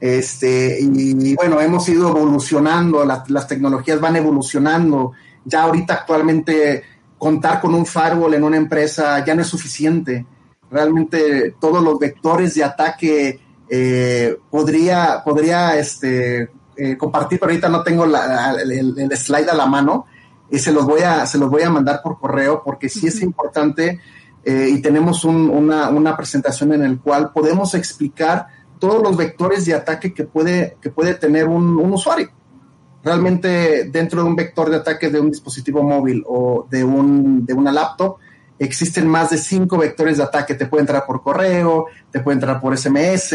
Este, 0.00 0.78
y, 0.80 1.36
bueno, 1.36 1.60
hemos 1.60 1.88
ido 1.88 2.08
evolucionando, 2.08 3.04
las 3.04 3.46
tecnologías 3.46 4.00
van 4.00 4.16
evolucionando. 4.16 5.12
Ya 5.44 5.62
ahorita 5.62 5.94
actualmente 5.94 6.82
contar 7.16 7.60
con 7.60 7.74
un 7.76 7.86
firewall 7.86 8.34
en 8.34 8.42
una 8.42 8.56
empresa 8.56 9.24
ya 9.24 9.36
no 9.36 9.42
es 9.42 9.46
suficiente 9.46 10.26
realmente 10.74 11.54
todos 11.60 11.82
los 11.82 11.98
vectores 11.98 12.54
de 12.54 12.64
ataque 12.64 13.40
eh, 13.68 14.36
podría, 14.50 15.22
podría 15.24 15.78
este, 15.78 16.50
eh, 16.76 16.96
compartir, 16.96 17.38
pero 17.38 17.50
ahorita 17.50 17.68
no 17.68 17.82
tengo 17.82 18.04
el, 18.04 19.16
slide 19.16 19.48
a 19.50 19.54
la 19.54 19.66
mano 19.66 20.06
y 20.50 20.58
se 20.58 20.72
los 20.72 20.84
voy 20.84 21.02
a, 21.02 21.26
se 21.26 21.38
los 21.38 21.50
voy 21.50 21.62
a 21.62 21.70
mandar 21.70 22.00
por 22.02 22.18
correo 22.18 22.62
porque 22.64 22.88
sí 22.88 23.06
es 23.06 23.22
importante 23.22 24.00
eh, 24.44 24.68
y 24.70 24.82
tenemos 24.82 25.24
una, 25.24 25.88
una, 25.88 26.16
presentación 26.16 26.72
en 26.74 26.82
el 26.82 27.00
cual 27.00 27.32
podemos 27.32 27.74
explicar 27.74 28.46
todos 28.78 29.02
los 29.02 29.16
vectores 29.16 29.64
de 29.64 29.74
ataque 29.74 30.12
que 30.12 30.24
puede, 30.24 30.76
que 30.80 30.90
puede 30.90 31.14
tener 31.14 31.48
un, 31.48 31.78
un 31.78 31.92
usuario. 31.92 32.30
Realmente 33.02 33.84
dentro 33.84 34.22
de 34.22 34.28
un 34.28 34.36
vector 34.36 34.70
de 34.70 34.76
ataque 34.76 35.10
de 35.10 35.20
un 35.20 35.30
dispositivo 35.30 35.82
móvil 35.82 36.22
o 36.26 36.66
de, 36.70 36.84
un, 36.84 37.46
de 37.46 37.54
una 37.54 37.72
laptop, 37.72 38.18
existen 38.58 39.08
más 39.08 39.30
de 39.30 39.38
cinco 39.38 39.78
vectores 39.78 40.18
de 40.18 40.24
ataque. 40.24 40.54
Te 40.54 40.66
puede 40.66 40.82
entrar 40.82 41.04
por 41.06 41.22
correo, 41.22 41.86
te 42.10 42.20
puede 42.20 42.36
entrar 42.36 42.60
por 42.60 42.76
SMS, 42.76 43.34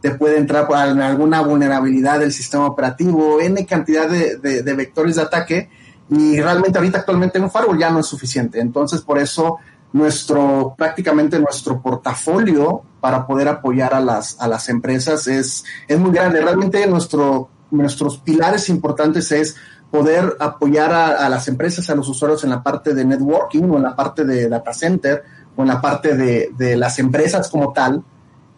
te 0.00 0.10
puede 0.12 0.38
entrar 0.38 0.66
por 0.66 0.76
alguna 0.76 1.40
vulnerabilidad 1.42 2.18
del 2.18 2.32
sistema 2.32 2.66
operativo, 2.66 3.40
N 3.40 3.64
cantidad 3.66 4.08
de, 4.08 4.74
vectores 4.74 5.16
de 5.16 5.22
ataque. 5.22 5.70
Y 6.10 6.40
realmente 6.40 6.78
ahorita 6.78 6.98
actualmente 6.98 7.40
un 7.40 7.50
firewall 7.50 7.78
ya 7.78 7.90
no 7.90 8.00
es 8.00 8.06
suficiente. 8.06 8.60
Entonces, 8.60 9.00
por 9.00 9.18
eso 9.18 9.58
nuestro, 9.92 10.74
prácticamente 10.76 11.38
nuestro 11.38 11.80
portafolio 11.80 12.82
para 13.00 13.26
poder 13.26 13.48
apoyar 13.48 13.94
a 13.94 14.00
las, 14.00 14.36
a 14.40 14.48
las 14.48 14.68
empresas 14.68 15.26
es, 15.26 15.64
es 15.88 15.98
muy 15.98 16.12
grande. 16.12 16.40
Realmente 16.40 16.86
nuestro, 16.86 17.48
nuestros 17.70 18.18
pilares 18.18 18.68
importantes 18.68 19.30
es 19.32 19.56
poder 19.94 20.36
apoyar 20.40 20.92
a, 20.92 21.28
las 21.28 21.46
empresas, 21.46 21.88
a 21.88 21.94
los 21.94 22.08
usuarios 22.08 22.42
en 22.42 22.50
la 22.50 22.60
parte 22.60 22.94
de 22.94 23.04
networking 23.04 23.62
o 23.70 23.76
en 23.76 23.84
la 23.84 23.94
parte 23.94 24.24
de 24.24 24.48
data 24.48 24.74
center 24.74 25.22
o 25.54 25.62
en 25.62 25.68
la 25.68 25.80
parte 25.80 26.16
de, 26.16 26.76
las 26.76 26.98
empresas 26.98 27.48
como 27.48 27.72
tal, 27.72 28.02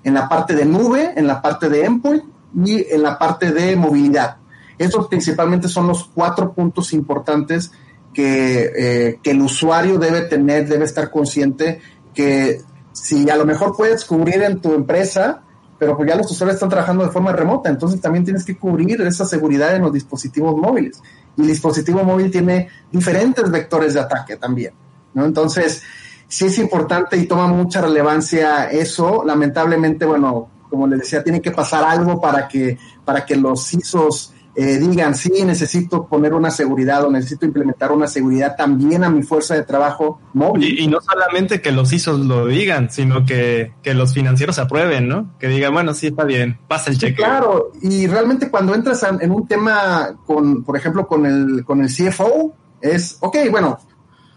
en 0.03 0.15
la 0.15 0.31
parte 0.31 0.55
de 0.55 0.65
nube, 0.65 1.13
en 1.15 1.27
la 1.27 1.43
parte 1.43 1.69
de 1.69 1.85
endpoint 1.85 2.25
y 2.65 2.87
en 2.91 3.03
la 3.03 3.19
parte 3.19 3.53
de 3.53 3.77
movilidad. 3.77 4.39
Esos 4.79 5.09
principalmente 5.09 5.69
son 5.69 5.89
los 5.89 6.05
cuatro 6.05 6.55
puntos 6.55 6.95
importantes 6.95 7.71
que, 8.15 8.71
eh, 8.75 9.19
que 9.23 9.33
el 9.33 9.43
usuario 9.43 9.99
debe 9.99 10.23
tener, 10.23 10.67
debe 10.67 10.87
estar 10.87 11.11
consciente 11.11 11.83
que 12.15 12.63
si 12.93 13.29
a 13.29 13.37
lo 13.37 13.45
mejor 13.45 13.77
puedes 13.77 14.07
cubrir 14.07 14.43
en 14.43 14.63
tu 14.63 14.73
empresa, 14.73 15.43
pero 15.79 15.99
pues 15.99 16.09
ya 16.09 16.17
los 16.17 16.31
usuarios 16.31 16.55
están 16.55 16.71
trabajando 16.71 17.05
de 17.05 17.11
forma 17.11 17.31
remota, 17.33 17.69
entonces 17.69 18.01
también 18.01 18.25
tienes 18.25 18.43
que 18.43 18.57
cubrir 18.57 19.03
esa 19.03 19.27
seguridad 19.27 19.77
en 19.77 19.83
los 19.83 19.93
dispositivos 19.93 20.57
móviles 20.57 21.03
y 21.37 21.43
el 21.43 21.49
dispositivo 21.49 22.03
móvil 22.03 22.31
tiene 22.31 22.69
diferentes 22.91 23.51
vectores 23.51 23.95
de 23.95 24.01
ataque 24.01 24.37
también, 24.37 24.73
¿no? 25.15 25.25
Entonces, 25.25 25.83
sí 26.29 26.47
es 26.47 26.59
importante 26.59 27.17
y 27.17 27.27
toma 27.27 27.47
mucha 27.47 27.81
relevancia 27.81 28.71
eso. 28.71 29.23
Lamentablemente, 29.25 30.05
bueno, 30.05 30.49
como 30.69 30.87
les 30.87 31.01
decía, 31.01 31.23
tiene 31.23 31.41
que 31.41 31.51
pasar 31.51 31.85
algo 31.85 32.21
para 32.21 32.49
que, 32.49 32.79
para 33.05 33.25
que 33.25 33.37
los 33.37 33.67
CISOs 33.67 34.33
eh, 34.59 34.79
digan, 34.79 35.15
sí, 35.15 35.45
necesito 35.45 36.07
poner 36.07 36.33
una 36.33 36.51
seguridad 36.51 37.05
o 37.05 37.11
necesito 37.11 37.45
implementar 37.45 37.93
una 37.93 38.07
seguridad 38.07 38.57
también 38.57 39.05
a 39.05 39.11
mi 39.11 39.23
fuerza 39.23 39.55
de 39.55 39.65
trabajo 39.65 40.19
móvil. 40.33 40.81
Y, 40.81 40.87
no 40.87 40.99
solamente 41.03 41.61
que 41.61 41.73
los 41.73 41.93
ISOs 41.93 42.21
lo 42.21 42.47
digan, 42.47 42.91
sino 42.91 43.27
que, 43.27 43.73
los 43.85 44.15
financieros 44.15 44.59
aprueben, 44.59 45.09
¿no? 45.09 45.37
Que 45.39 45.49
digan, 45.49 45.75
bueno, 45.75 45.93
sí, 45.93 46.07
está 46.07 46.25
bien, 46.25 46.59
pasa 46.69 46.91
el 46.91 46.97
cheque. 46.97 47.17
claro, 47.17 47.73
y 47.83 48.07
realmente 48.07 48.51
cuando 48.51 48.75
entras 48.75 49.05
en 49.21 49.31
un 49.31 49.47
tema 49.47 50.17
con, 50.25 50.65
por 50.65 50.75
ejemplo, 50.75 51.07
con 51.07 51.27
el, 51.27 51.63
con 51.63 51.83
el 51.83 51.89
CFO, 51.89 52.55
es, 52.81 53.19
ok, 53.21 53.37
bueno, 53.51 53.79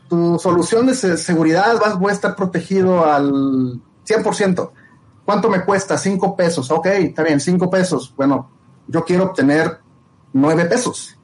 tu 0.09 0.37
solución 0.37 0.87
de 0.87 0.95
seguridad 0.95 1.79
vas, 1.79 1.97
voy 1.97 2.09
a 2.09 2.13
estar 2.13 2.35
protegido 2.35 3.05
al 3.05 3.79
100%. 4.05 4.71
¿Cuánto 5.23 5.49
me 5.49 5.63
cuesta? 5.63 5.97
Cinco 5.97 6.35
pesos. 6.35 6.69
Ok, 6.71 6.87
está 6.87 7.23
bien, 7.23 7.39
cinco 7.39 7.69
pesos. 7.69 8.13
Bueno, 8.17 8.49
yo 8.87 9.05
quiero 9.05 9.25
obtener 9.25 9.79
nueve 10.33 10.65
pesos. 10.65 11.17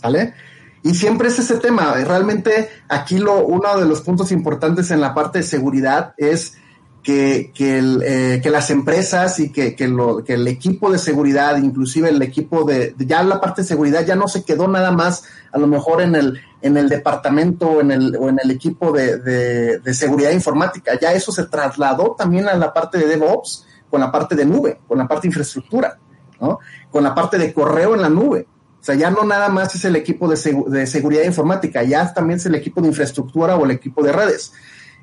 ¿Sale? 0.00 0.34
Y 0.82 0.94
siempre 0.94 1.28
es 1.28 1.38
ese 1.38 1.58
tema. 1.58 1.92
Realmente 1.92 2.70
aquí 2.88 3.18
lo, 3.18 3.44
uno 3.44 3.78
de 3.78 3.86
los 3.86 4.00
puntos 4.00 4.32
importantes 4.32 4.90
en 4.90 5.00
la 5.00 5.14
parte 5.14 5.38
de 5.38 5.44
seguridad 5.44 6.14
es 6.16 6.56
que, 7.02 7.52
que, 7.54 7.78
eh, 7.78 8.50
las 8.50 8.70
empresas 8.70 9.38
y 9.40 9.50
que, 9.50 9.74
que, 9.74 9.88
lo, 9.88 10.22
que 10.22 10.34
el 10.34 10.46
equipo 10.48 10.90
de 10.90 10.98
seguridad, 10.98 11.56
inclusive 11.56 12.10
el 12.10 12.20
equipo 12.22 12.64
de, 12.64 12.94
ya 12.98 13.22
la 13.22 13.40
parte 13.40 13.62
de 13.62 13.68
seguridad 13.68 14.04
ya 14.04 14.16
no 14.16 14.28
se 14.28 14.44
quedó 14.44 14.68
nada 14.68 14.90
más 14.90 15.24
a 15.52 15.58
lo 15.58 15.66
mejor 15.66 16.02
en 16.02 16.14
el, 16.14 16.40
en 16.60 16.76
el 16.76 16.88
departamento 16.88 17.80
en 17.80 17.90
el, 17.90 18.16
o 18.16 18.28
en 18.28 18.38
el 18.42 18.50
equipo 18.50 18.92
de, 18.92 19.18
de, 19.18 19.78
de 19.78 19.94
seguridad 19.94 20.30
informática, 20.32 20.98
ya 21.00 21.12
eso 21.12 21.32
se 21.32 21.46
trasladó 21.46 22.14
también 22.18 22.48
a 22.48 22.54
la 22.54 22.72
parte 22.72 22.98
de 22.98 23.06
DevOps, 23.06 23.66
con 23.90 24.00
la 24.00 24.12
parte 24.12 24.36
de 24.36 24.44
nube, 24.44 24.80
con 24.86 24.98
la 24.98 25.08
parte 25.08 25.22
de 25.22 25.28
infraestructura. 25.28 25.98
Con 26.90 27.04
la 27.04 27.14
parte 27.14 27.38
de 27.38 27.52
correo 27.52 27.94
en 27.94 28.02
la 28.02 28.08
nube. 28.08 28.46
O 28.80 28.82
sea, 28.82 28.94
ya 28.94 29.10
no 29.10 29.24
nada 29.24 29.50
más 29.50 29.74
es 29.74 29.84
el 29.84 29.94
equipo 29.94 30.26
de, 30.26 30.36
seguridad 30.86 31.24
informática, 31.24 31.82
ya 31.82 32.14
también 32.14 32.38
es 32.38 32.46
el 32.46 32.54
equipo 32.54 32.80
de 32.80 32.88
infraestructura 32.88 33.56
o 33.56 33.64
el 33.66 33.72
equipo 33.72 34.02
de 34.02 34.10
redes. 34.10 34.52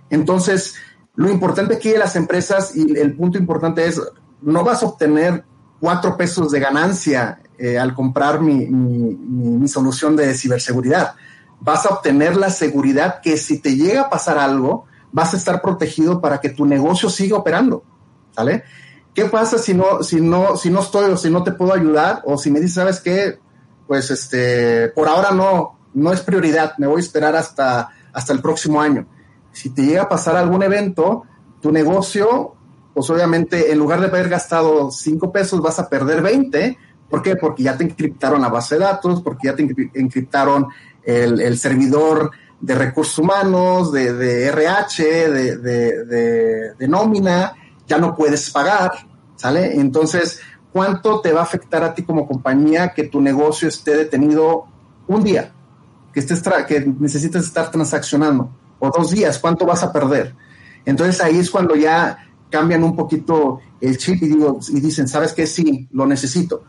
Entonces, 0.10 0.76
lo 1.16 1.30
importante 1.30 1.76
aquí 1.76 1.90
de 1.90 2.00
las 2.00 2.16
empresas 2.16 2.76
y 2.76 2.98
el 2.98 3.16
punto 3.16 3.38
importante 3.38 3.86
es, 3.86 4.02
no 4.42 4.64
vas 4.64 4.82
a 4.82 4.88
obtener 4.88 5.46
cuatro 5.80 6.18
pesos 6.18 6.52
de 6.52 6.60
ganancia 6.60 7.40
eh, 7.60 7.78
al 7.78 7.94
comprar 7.94 8.42
mi, 8.42 8.66
mi, 8.66 9.68
solución 9.68 10.16
de 10.16 10.34
ciberseguridad. 10.34 11.14
Vas 11.60 11.86
a 11.86 11.90
obtener 11.90 12.36
la 12.36 12.50
seguridad 12.50 13.22
que 13.22 13.38
si 13.38 13.60
te 13.60 13.76
llega 13.76 14.02
a 14.02 14.10
pasar 14.10 14.40
algo, 14.40 14.86
vas 15.12 15.36
a 15.36 15.38
estar 15.38 15.62
protegido 15.62 16.20
para 16.20 16.40
que 16.40 16.50
tu 16.50 16.66
negocio 16.66 17.10
siga 17.10 17.38
operando. 17.38 17.84
¿Sale? 18.32 18.64
¿Qué 19.18 19.26
pasa 19.26 19.58
si 19.58 19.74
no, 19.74 20.04
si 20.04 20.22
no, 20.22 20.58
si 20.58 20.70
no 20.70 20.82
estoy 20.82 21.12
o 21.12 21.18
si 21.18 21.32
no 21.32 21.44
te 21.44 21.52
puedo 21.52 21.74
ayudar? 21.74 22.22
O 22.26 22.38
si 22.38 22.52
me 22.52 22.60
dices, 22.60 22.76
¿sabes 22.76 23.00
qué? 23.00 23.40
Pues 23.88 24.12
este, 24.12 24.90
por 24.90 25.08
ahora 25.08 25.32
no, 25.32 25.80
no 25.96 26.14
es 26.14 26.22
prioridad, 26.22 26.78
me 26.78 26.86
voy 26.86 26.98
a 26.98 27.04
esperar 27.04 27.36
hasta, 27.36 27.90
hasta 28.14 28.32
el 28.32 28.44
próximo 28.44 28.80
año. 28.80 29.08
Si 29.52 29.72
te 29.72 29.88
llega 29.88 30.04
a 30.04 30.08
pasar 30.08 30.36
algún 30.36 30.62
evento, 30.62 31.24
tu 31.60 31.72
negocio, 31.72 32.54
pues 32.94 33.10
obviamente 33.10 33.72
en 33.72 33.80
lugar 33.80 34.02
de 34.02 34.06
haber 34.06 34.30
gastado 34.30 34.92
5 34.92 35.32
pesos, 35.32 35.64
vas 35.64 35.80
a 35.80 35.90
perder 35.90 36.22
20. 36.22 36.78
¿Por 37.10 37.24
qué? 37.24 37.36
Porque 37.38 37.64
ya 37.64 37.76
te 37.76 37.86
encriptaron 37.86 38.40
la 38.40 38.50
base 38.50 38.76
de 38.76 38.82
datos, 38.82 39.24
porque 39.24 39.48
ya 39.48 39.56
te 39.56 39.64
encriptaron 39.96 40.68
el, 41.04 41.58
servidor 41.58 42.30
de 42.62 42.76
recursos 42.76 43.18
humanos, 43.18 43.92
de, 43.92 44.14
de 44.14 44.46
RH, 44.46 45.32
de, 45.32 45.58
de, 45.58 46.74
de 46.78 46.88
nómina, 46.88 47.56
ya 47.88 47.98
no 47.98 48.16
puedes 48.16 48.50
pagar, 48.50 48.92
¿sale? 49.36 49.80
Entonces, 49.80 50.40
¿cuánto 50.72 51.22
te 51.22 51.32
va 51.32 51.42
a 51.42 51.44
afectar 51.44 51.84
a 51.84 51.94
ti 51.94 52.04
como 52.04 52.28
compañía 52.28 52.94
que 52.94 53.06
tu 53.06 53.22
negocio 53.22 53.68
esté 53.68 53.96
detenido 53.96 54.66
un 55.08 55.24
día? 55.24 55.54
Que, 56.14 56.20
estés 56.20 56.44
que 56.68 56.82
necesites 57.00 57.46
estar 57.46 57.72
transaccionando, 57.72 58.50
o 58.80 58.90
dos 58.90 59.12
días, 59.12 59.40
¿cuánto 59.40 59.66
vas 59.66 59.84
a 59.84 59.92
perder? 59.92 60.36
Entonces 60.86 61.22
ahí 61.22 61.38
es 61.38 61.50
cuando 61.50 61.76
ya 61.76 62.18
cambian 62.50 62.84
un 62.84 62.96
poquito 62.96 63.60
el 63.82 63.98
chip 63.98 64.24
y, 64.24 64.28
digo, 64.28 64.60
y 64.70 64.80
dicen, 64.80 65.08
¿sabes 65.08 65.34
qué? 65.34 65.46
Sí, 65.46 65.88
lo 65.92 66.06
necesito. 66.06 66.64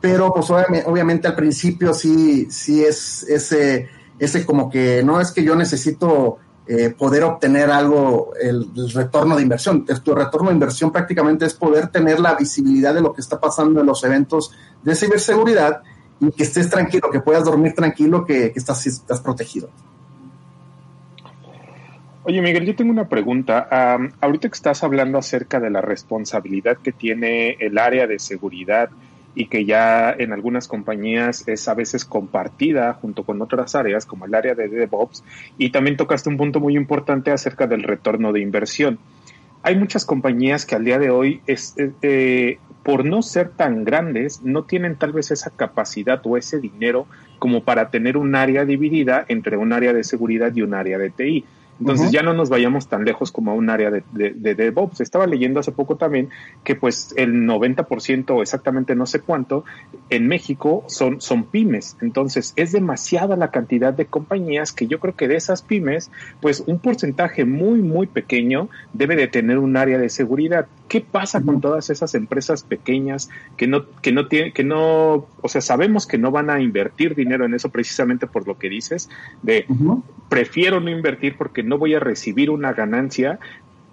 Pero 0.00 0.32
pues 0.32 0.50
obviamente, 0.50 1.28
al 1.28 1.34
principio 1.34 1.94
sí, 1.94 2.46
sí 2.50 2.84
es 2.84 3.22
ese, 3.24 3.88
ese 4.18 4.44
como 4.44 4.68
que 4.68 5.02
no 5.02 5.20
es 5.20 5.32
que 5.32 5.42
yo 5.42 5.56
necesito 5.56 6.38
eh, 6.66 6.88
poder 6.90 7.24
obtener 7.24 7.70
algo, 7.70 8.32
el, 8.40 8.66
retorno 8.94 9.36
de 9.36 9.42
inversión. 9.42 9.84
Tu 9.84 10.14
retorno 10.14 10.48
de 10.48 10.54
inversión 10.54 10.90
prácticamente 10.90 11.44
es 11.44 11.52
poder 11.52 11.88
tener 11.88 12.20
la 12.20 12.34
visibilidad 12.34 12.94
de 12.94 13.02
lo 13.02 13.12
que 13.12 13.20
está 13.20 13.38
pasando 13.38 13.80
en 13.80 13.86
los 13.86 14.02
eventos 14.02 14.50
de 14.82 14.94
ciberseguridad 14.94 15.82
y 16.20 16.30
que 16.30 16.44
estés 16.44 16.70
tranquilo, 16.70 17.10
que 17.10 17.20
puedas 17.20 17.44
dormir 17.44 17.74
tranquilo, 17.74 18.24
que, 18.24 18.52
estás, 18.54 18.86
estás 18.86 19.20
protegido. 19.20 19.68
Oye, 22.22 22.40
Miguel, 22.40 22.64
yo 22.64 22.74
tengo 22.74 22.90
una 22.90 23.08
pregunta. 23.10 23.68
ahorita 24.22 24.48
que 24.48 24.54
estás 24.54 24.82
hablando 24.82 25.18
acerca 25.18 25.60
de 25.60 25.68
la 25.68 25.82
responsabilidad 25.82 26.78
que 26.78 26.92
tiene 26.92 27.58
el 27.60 27.76
área 27.76 28.06
de 28.06 28.18
seguridad 28.18 28.88
y 29.34 29.46
que 29.46 29.64
ya 29.64 30.10
en 30.10 30.32
algunas 30.32 30.68
compañías 30.68 31.46
es 31.48 31.68
a 31.68 31.74
veces 31.74 32.04
compartida 32.04 32.94
junto 32.94 33.24
con 33.24 33.42
otras 33.42 33.74
áreas 33.74 34.06
como 34.06 34.26
el 34.26 34.34
área 34.34 34.54
de 34.54 34.68
DevOps 34.68 35.24
y 35.58 35.70
también 35.70 35.96
tocaste 35.96 36.28
un 36.28 36.36
punto 36.36 36.60
muy 36.60 36.76
importante 36.76 37.30
acerca 37.30 37.66
del 37.66 37.82
retorno 37.82 38.32
de 38.32 38.40
inversión. 38.40 38.98
Hay 39.62 39.76
muchas 39.76 40.04
compañías 40.04 40.66
que 40.66 40.74
al 40.74 40.84
día 40.84 40.98
de 40.98 41.10
hoy, 41.10 41.40
es, 41.46 41.74
eh, 41.78 41.90
eh, 42.02 42.58
por 42.82 43.06
no 43.06 43.22
ser 43.22 43.48
tan 43.48 43.84
grandes, 43.84 44.42
no 44.42 44.64
tienen 44.64 44.96
tal 44.96 45.12
vez 45.12 45.30
esa 45.30 45.50
capacidad 45.50 46.20
o 46.24 46.36
ese 46.36 46.60
dinero 46.60 47.06
como 47.38 47.64
para 47.64 47.90
tener 47.90 48.18
un 48.18 48.34
área 48.34 48.66
dividida 48.66 49.24
entre 49.28 49.56
un 49.56 49.72
área 49.72 49.94
de 49.94 50.04
seguridad 50.04 50.54
y 50.54 50.60
un 50.60 50.74
área 50.74 50.98
de 50.98 51.10
TI. 51.10 51.44
Entonces 51.80 52.12
ya 52.12 52.22
no 52.22 52.34
nos 52.34 52.50
vayamos 52.50 52.88
tan 52.88 53.04
lejos 53.04 53.32
como 53.32 53.50
a 53.50 53.54
un 53.54 53.68
área 53.68 53.90
de, 53.90 54.02
de, 54.12 54.54
DevOps. 54.54 55.00
Estaba 55.00 55.26
leyendo 55.26 55.60
hace 55.60 55.72
poco 55.72 55.96
también 55.96 56.30
que 56.62 56.76
pues 56.76 57.12
el 57.16 57.34
90% 57.34 58.40
exactamente 58.40 58.94
no 58.94 59.06
sé 59.06 59.20
cuánto 59.20 59.64
en 60.10 60.28
México 60.28 60.84
son, 60.86 61.20
son 61.20 61.44
pymes. 61.44 61.96
Entonces 62.00 62.52
es 62.56 62.72
demasiada 62.72 63.36
la 63.36 63.50
cantidad 63.50 63.92
de 63.92 64.06
compañías 64.06 64.72
que 64.72 64.86
yo 64.86 65.00
creo 65.00 65.16
que 65.16 65.26
de 65.26 65.36
esas 65.36 65.62
pymes 65.62 66.10
pues 66.40 66.62
un 66.66 66.78
porcentaje 66.78 67.44
muy 67.44 67.80
muy 67.80 68.06
pequeño 68.06 68.68
debe 68.92 69.16
de 69.16 69.26
tener 69.26 69.58
un 69.58 69.76
área 69.76 69.98
de 69.98 70.10
seguridad. 70.10 70.66
¿Qué 70.88 71.00
pasa 71.00 71.42
con 71.42 71.60
todas 71.60 71.90
esas 71.90 72.14
empresas 72.14 72.62
pequeñas 72.62 73.30
que 73.56 73.66
no 73.66 73.86
que 74.00 74.12
no 74.12 74.28
tienen 74.28 74.52
que 74.52 74.62
no 74.62 75.26
o 75.40 75.48
sea 75.48 75.60
sabemos 75.60 76.06
que 76.06 76.18
no 76.18 76.30
van 76.30 76.50
a 76.50 76.60
invertir 76.60 77.14
dinero 77.14 77.44
en 77.44 77.54
eso 77.54 77.70
precisamente 77.70 78.26
por 78.26 78.46
lo 78.46 78.58
que 78.58 78.68
dices 78.68 79.10
de 79.42 79.66
prefiero 80.34 80.80
no 80.80 80.90
invertir 80.90 81.36
porque 81.36 81.62
no 81.62 81.78
voy 81.78 81.94
a 81.94 82.00
recibir 82.00 82.50
una 82.50 82.72
ganancia 82.72 83.38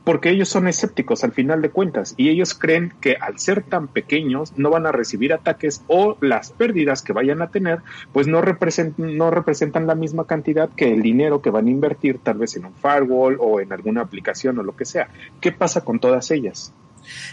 porque 0.04 0.32
ellos 0.32 0.50
son 0.50 0.68
escépticos 0.68 1.24
al 1.24 1.34
final 1.34 1.62
de 1.62 1.70
cuentas 1.70 2.16
y 2.18 2.30
ellos 2.30 2.56
creen 2.56 2.92
que 3.00 3.16
al 3.22 3.38
ser 3.38 3.62
tan 3.62 3.88
pequeños 3.88 4.52
no 4.58 4.72
van 4.72 4.88
a 4.88 4.92
recibir 4.92 5.34
ataques 5.34 5.84
o 5.86 6.18
las 6.20 6.50
pérdidas 6.50 7.04
que 7.04 7.14
vayan 7.14 7.44
a 7.44 7.52
tener 7.52 7.82
pues 8.12 8.26
no 8.26 8.42
representan, 8.42 9.18
no 9.18 9.30
representan 9.30 9.86
la 9.86 9.94
misma 9.94 10.26
cantidad 10.26 10.72
que 10.76 10.92
el 10.92 11.04
dinero 11.04 11.44
que 11.44 11.52
van 11.52 11.68
a 11.68 11.70
invertir 11.70 12.18
tal 12.18 12.40
vez 12.40 12.56
en 12.56 12.66
un 12.66 12.74
firewall 12.74 13.38
o 13.40 13.60
en 13.60 13.72
alguna 13.72 14.02
aplicación 14.02 14.58
o 14.58 14.64
lo 14.64 14.76
que 14.76 14.86
sea. 14.86 15.10
¿Qué 15.42 15.52
pasa 15.52 15.82
con 15.86 16.00
todas 16.00 16.32
ellas? 16.32 16.74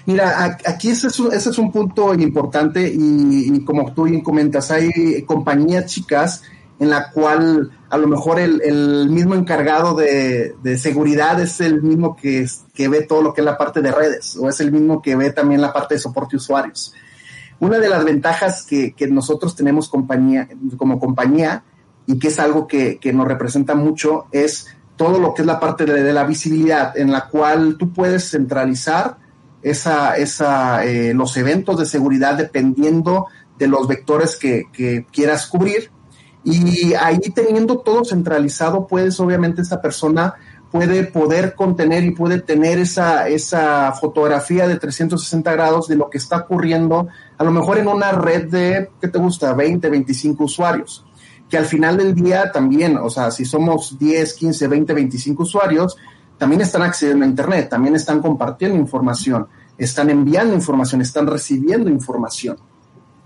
Mira, 0.05 0.59
aquí 0.66 0.90
ese 0.90 1.07
es 1.07 1.59
un, 1.59 1.73
punto 1.73 2.12
importante 2.12 2.92
y, 2.94 3.55
y 3.55 3.64
como 3.64 3.90
tú 3.94 4.03
bien 4.03 4.21
comentas, 4.21 4.71
hay 4.71 5.23
compañías 5.23 5.87
chicas 5.87 6.42
en 6.79 6.91
la 6.91 7.11
cual 7.11 7.71
a 7.91 7.99
lo 7.99 8.07
mejor 8.07 8.38
el, 8.38 9.09
mismo 9.11 9.35
encargado 9.35 9.95
de, 9.95 10.55
seguridad 10.79 11.41
es 11.41 11.61
el 11.61 11.83
mismo 11.83 12.17
que, 12.17 12.47
que 12.75 12.88
ve 12.88 13.03
todo 13.03 13.23
lo 13.23 13.35
que 13.35 13.41
es 13.41 13.45
la 13.45 13.59
parte 13.59 13.81
de 13.81 13.91
redes 13.91 14.37
o 14.37 14.49
es 14.49 14.61
el 14.61 14.71
mismo 14.71 15.03
que 15.03 15.17
ve 15.17 15.31
también 15.33 15.61
la 15.61 15.73
parte 15.73 15.95
de 15.95 16.01
soporte 16.01 16.37
usuarios. 16.37 16.95
Una 17.61 17.79
de 17.79 17.88
las 17.88 18.05
ventajas 18.05 18.64
que, 18.64 18.95
nosotros 19.11 19.57
tenemos 19.57 19.88
compañía, 19.88 20.49
como 20.77 21.01
compañía 21.01 21.64
y 22.07 22.19
que 22.19 22.29
es 22.29 22.38
algo 22.38 22.69
que, 22.69 23.01
nos 23.12 23.27
representa 23.27 23.75
mucho 23.75 24.27
es 24.31 24.69
todo 24.97 25.19
lo 25.19 25.35
que 25.35 25.43
es 25.43 25.47
la 25.47 25.59
parte 25.59 25.85
de, 25.85 26.12
la 26.12 26.25
visibilidad 26.25 26.97
en 26.97 27.11
la 27.11 27.29
cual 27.29 27.77
tú 27.77 27.93
puedes 27.93 28.31
centralizar 28.31 29.19
esa, 29.62 30.17
esa, 30.17 30.85
eh, 30.85 31.14
los 31.14 31.37
eventos 31.37 31.79
de 31.79 31.87
seguridad 31.87 32.35
dependiendo 32.35 33.27
de 33.59 33.67
los 33.67 33.88
vectores 33.88 34.37
que, 34.37 34.64
que 34.73 35.07
quieras 35.11 35.47
cubrir 35.47 35.91
y 36.44 36.94
ahí 36.94 37.18
teniendo 37.18 37.79
todo 37.79 38.05
centralizado, 38.05 38.87
pues 38.87 39.18
obviamente 39.20 39.62
esta 39.62 39.81
persona 39.81 40.35
puede 40.70 41.05
poder 41.05 41.55
contener 41.55 42.05
y 42.05 42.11
puede 42.11 42.40
tener 42.40 42.79
esa, 42.79 43.29
esa 43.29 43.92
fotografía 43.92 44.68
de 44.68 44.77
360 44.77 45.51
grados 45.53 45.88
de 45.88 45.96
lo 45.96 46.11
que 46.11 46.18
está 46.18 46.38
ocurriendo, 46.38 47.09
a 47.38 47.44
lo 47.44 47.51
mejor 47.51 47.79
en 47.79 47.88
una 47.88 48.12
red 48.12 48.48
de, 48.48 48.90
¿qué 49.01 49.09
te 49.09 49.18
gusta? 49.18 49.55
20, 49.55 49.88
25 49.88 50.44
usuarios. 50.44 51.05
Que 51.48 51.57
al 51.57 51.64
final 51.64 51.96
del 51.96 52.14
día 52.14 52.53
también, 52.53 52.98
o 52.98 53.09
sea, 53.09 53.31
si 53.31 53.46
somos 53.46 53.98
10, 53.98 54.35
15, 54.35 54.68
20, 54.68 54.92
25 54.92 55.42
usuarios, 55.42 55.96
también 56.37 56.61
están 56.61 56.83
accediendo 56.83 57.24
a 57.24 57.29
Internet, 57.29 57.70
también 57.70 57.96
están 57.96 58.20
compartiendo 58.20 58.79
información, 58.79 59.48
están 59.79 60.11
enviando 60.11 60.55
información, 60.55 61.01
están 61.01 61.27
recibiendo 61.27 61.88
información. 61.88 62.59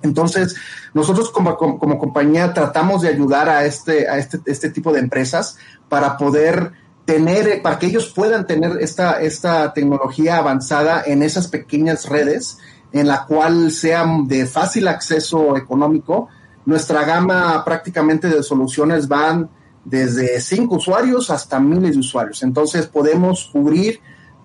Entonces, 0.02 0.56
nosotros 0.94 1.30
como, 1.30 1.56
como, 1.56 1.98
compañía 1.98 2.52
tratamos 2.52 3.02
de 3.02 3.08
ayudar 3.08 3.48
a 3.48 3.64
este, 3.64 4.08
a 4.08 4.18
este, 4.18 4.40
este 4.46 4.70
tipo 4.70 4.92
de 4.92 5.00
empresas 5.00 5.56
para 5.88 6.16
poder 6.16 6.72
tener, 7.04 7.62
para 7.62 7.78
que 7.78 7.86
ellos 7.86 8.12
puedan 8.14 8.46
tener 8.46 8.78
esta, 8.80 9.20
esta 9.20 9.72
tecnología 9.72 10.36
avanzada 10.36 11.02
en 11.04 11.22
esas 11.22 11.48
pequeñas 11.48 12.08
redes, 12.08 12.58
en 12.92 13.06
la 13.06 13.24
cual 13.26 13.70
sean 13.70 14.28
de 14.28 14.46
fácil 14.46 14.88
acceso 14.88 15.56
económico. 15.56 16.28
Nuestra 16.64 17.04
gama 17.04 17.64
prácticamente 17.64 18.28
de 18.28 18.42
soluciones 18.42 19.08
van 19.08 19.50
desde 19.84 20.40
cinco 20.40 20.76
usuarios 20.76 21.30
hasta 21.30 21.58
miles 21.58 21.94
de 21.94 22.00
usuarios. 22.00 22.42
Entonces 22.42 22.86
podemos 22.86 23.48
cubrir 23.52 24.00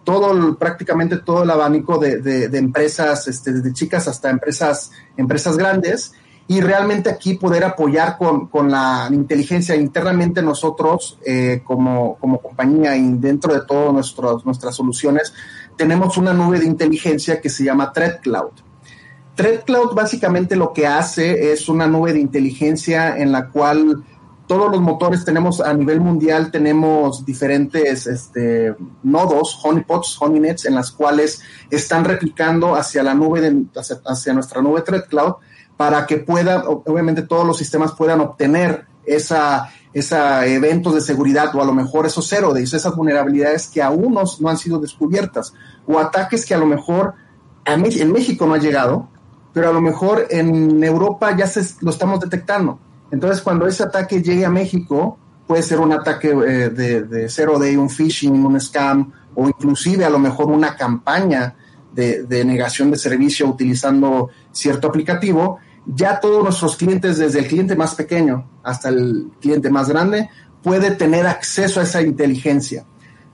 todo, 0.08 0.58
prácticamente 0.58 1.18
todo 1.18 1.44
el 1.44 1.52
abanico 1.52 1.98
de, 1.98 2.22
de, 2.22 2.58
empresas, 2.58 3.28
este, 3.28 3.52
desde 3.52 3.74
chicas 3.74 4.08
hasta 4.08 4.30
empresas, 4.30 4.92
empresas 5.18 5.58
grandes, 5.58 6.14
y 6.48 6.62
realmente 6.62 7.10
aquí 7.10 7.34
poder 7.34 7.66
apoyar 7.66 8.18
con, 8.18 8.48
con 8.48 8.72
la 8.72 9.10
inteligencia 9.12 9.76
internamente 9.76 10.42
nosotros 10.42 11.20
eh, 11.26 11.60
como, 11.66 12.16
como 12.22 12.40
compañía 12.40 12.96
y 12.96 13.16
dentro 13.16 13.54
de 13.54 13.66
todas 13.66 14.16
nuestras 14.46 14.74
soluciones, 14.74 15.34
tenemos 15.76 16.16
una 16.16 16.32
nube 16.32 16.62
de 16.62 16.68
inteligencia 16.68 17.42
que 17.42 17.50
se 17.50 17.66
llama 17.66 17.92
Threat 17.92 18.22
Cloud. 18.22 18.52
Cloud 19.66 19.94
básicamente 19.94 20.56
lo 20.56 20.72
que 20.72 20.88
hace 20.88 21.52
es 21.52 21.68
una 21.68 21.86
nube 21.86 22.14
de 22.14 22.22
inteligencia 22.22 23.18
en 23.18 23.34
la 23.34 23.50
cual 23.50 24.06
todos 24.48 24.72
los 24.72 24.82
motores 24.82 25.26
tenemos 25.26 25.60
a 25.60 25.74
nivel 25.74 26.00
mundial, 26.00 26.52
tenemos 26.52 27.26
diferentes 27.26 28.08
este, 28.08 28.74
nodos, 29.04 29.60
honeypots, 29.62 30.18
honeyNets, 30.20 30.66
en 30.66 30.76
las 30.76 30.92
cuales 30.92 31.42
están 31.70 32.06
replicando 32.06 32.76
hacia 32.76 33.04
la 33.04 33.14
nube, 33.14 33.42
de, 33.42 33.66
hacia, 34.06 34.34
nuestra 34.34 34.62
nube 34.62 34.82
Threat 34.82 35.08
Cloud, 35.08 35.36
para 35.76 36.06
que 36.08 36.18
pueda, 36.18 36.64
obviamente 36.66 37.24
todos 37.24 37.46
los 37.46 37.58
sistemas 37.58 37.92
puedan 37.92 38.22
obtener 38.22 38.88
esa, 39.06 39.70
esa 39.94 40.46
eventos 40.46 40.96
de 40.96 41.02
seguridad 41.02 41.54
o 41.54 41.62
a 41.62 41.66
lo 41.66 41.74
mejor 41.74 42.06
esos 42.06 42.28
cero 42.28 42.54
de 42.54 42.64
esas 42.64 42.96
vulnerabilidades 42.96 43.68
que 43.68 43.82
aún 43.82 44.14
no, 44.14 44.24
no 44.40 44.50
han 44.50 44.58
sido 44.58 44.80
descubiertas 44.80 45.54
o 45.86 46.00
ataques 46.00 46.46
que 46.46 46.56
a 46.56 46.58
lo 46.58 46.66
mejor 46.66 47.14
en 47.66 48.12
México 48.14 48.46
no 48.46 48.54
ha 48.54 48.60
llegado, 48.60 49.10
pero 49.54 49.70
a 49.70 49.74
lo 49.74 49.82
mejor 49.82 50.28
en 50.30 50.84
Europa 50.84 51.36
ya 51.36 51.48
se, 51.48 51.66
lo 51.82 51.92
estamos 51.92 52.20
detectando. 52.22 52.80
Entonces, 53.12 53.42
cuando 53.42 53.68
ese 53.68 53.84
ataque 53.84 54.22
llegue 54.22 54.46
a 54.46 54.50
México, 54.50 55.18
puede 55.48 55.64
ser 55.64 55.80
un 55.80 55.94
ataque 55.94 56.30
eh, 56.30 56.70
de, 56.70 57.04
de 57.04 57.30
cero 57.30 57.58
day, 57.58 57.76
un 57.76 57.90
phishing, 57.90 58.46
un 58.46 58.60
scam, 58.60 59.12
o 59.36 59.48
inclusive 59.48 60.04
a 60.04 60.10
lo 60.10 60.20
mejor 60.20 60.48
una 60.48 60.76
campaña 60.76 61.56
de, 61.94 62.24
de, 62.24 62.44
negación 62.44 62.92
de 62.92 62.98
servicio 62.98 63.48
utilizando 63.48 64.30
cierto 64.52 64.88
aplicativo, 64.88 65.60
ya 65.86 66.20
todos 66.20 66.44
nuestros 66.44 66.76
clientes, 66.76 67.18
desde 67.18 67.40
el 67.40 67.48
cliente 67.48 67.76
más 67.76 67.96
pequeño 67.96 68.46
hasta 68.64 68.90
el 68.90 69.32
cliente 69.40 69.70
más 69.70 69.88
grande, 69.88 70.30
puede 70.62 70.92
tener 70.92 71.26
acceso 71.26 71.80
a 71.80 71.84
esa 71.84 72.02
inteligencia. 72.02 72.86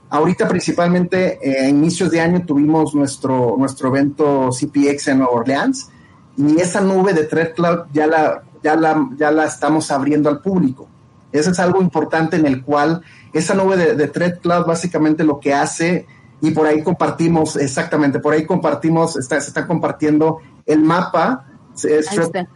Ahorita 0.08 0.46
principalmente 0.46 1.40
eh, 1.42 1.64
a 1.64 1.68
inicios 1.68 2.10
de 2.10 2.20
año 2.20 2.44
tuvimos 2.46 2.94
nuestro, 2.94 3.56
nuestro 3.58 3.88
evento 3.88 4.50
CPX 4.50 5.08
en 5.08 5.18
Nueva 5.18 5.32
Orleans 5.32 5.88
y 6.36 6.60
esa 6.60 6.80
nube 6.80 7.12
de 7.12 7.24
Threat 7.24 7.54
Cloud 7.54 7.86
ya 7.92 8.06
la 8.06 8.42
ya 8.64 8.74
la, 8.74 9.10
ya 9.16 9.30
la 9.30 9.44
estamos 9.44 9.90
abriendo 9.90 10.30
al 10.30 10.40
público. 10.40 10.88
Eso 11.30 11.50
es 11.50 11.60
algo 11.60 11.82
importante 11.82 12.36
en 12.36 12.46
el 12.46 12.62
cual 12.62 13.02
esa 13.32 13.54
nube 13.54 13.76
de, 13.76 13.94
de 13.94 14.08
Thread 14.08 14.40
Cloud 14.40 14.64
básicamente 14.66 15.22
lo 15.22 15.38
que 15.38 15.52
hace, 15.52 16.06
y 16.40 16.50
por 16.50 16.66
ahí 16.66 16.82
compartimos, 16.82 17.56
exactamente, 17.56 18.20
por 18.20 18.32
ahí 18.32 18.46
compartimos, 18.46 19.16
está, 19.16 19.40
se 19.40 19.48
está 19.48 19.66
compartiendo 19.66 20.38
el 20.64 20.80
mapa, 20.80 21.46
es 21.82 22.08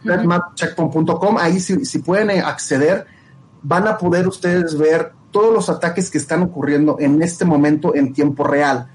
threadmapcheckpoint.com, 0.03 1.37
ahí 1.37 1.59
si, 1.59 1.85
si 1.85 1.99
pueden 1.99 2.31
acceder, 2.43 3.05
van 3.61 3.87
a 3.87 3.97
poder 3.97 4.27
ustedes 4.27 4.77
ver 4.77 5.11
todos 5.31 5.53
los 5.53 5.69
ataques 5.69 6.09
que 6.09 6.17
están 6.17 6.41
ocurriendo 6.41 6.97
en 6.99 7.21
este 7.21 7.45
momento 7.45 7.93
en 7.93 8.13
tiempo 8.13 8.43
real. 8.43 8.89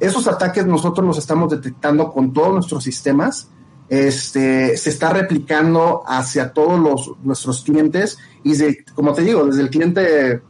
Esos 0.00 0.26
ataques 0.26 0.64
nosotros 0.66 1.06
los 1.06 1.18
estamos 1.18 1.50
detectando 1.50 2.10
con 2.12 2.32
todos 2.32 2.52
nuestros 2.52 2.84
sistemas 2.84 3.50
este, 3.88 4.76
se 4.76 4.90
está 4.90 5.10
replicando 5.10 6.02
hacia 6.06 6.52
todos 6.52 6.78
los, 6.80 7.12
nuestros 7.22 7.62
clientes 7.62 8.18
y 8.42 8.54
como 8.94 9.12
te 9.12 9.22
digo, 9.22 9.44
desde 9.46 9.62
el 9.62 9.70
cliente 9.70 10.40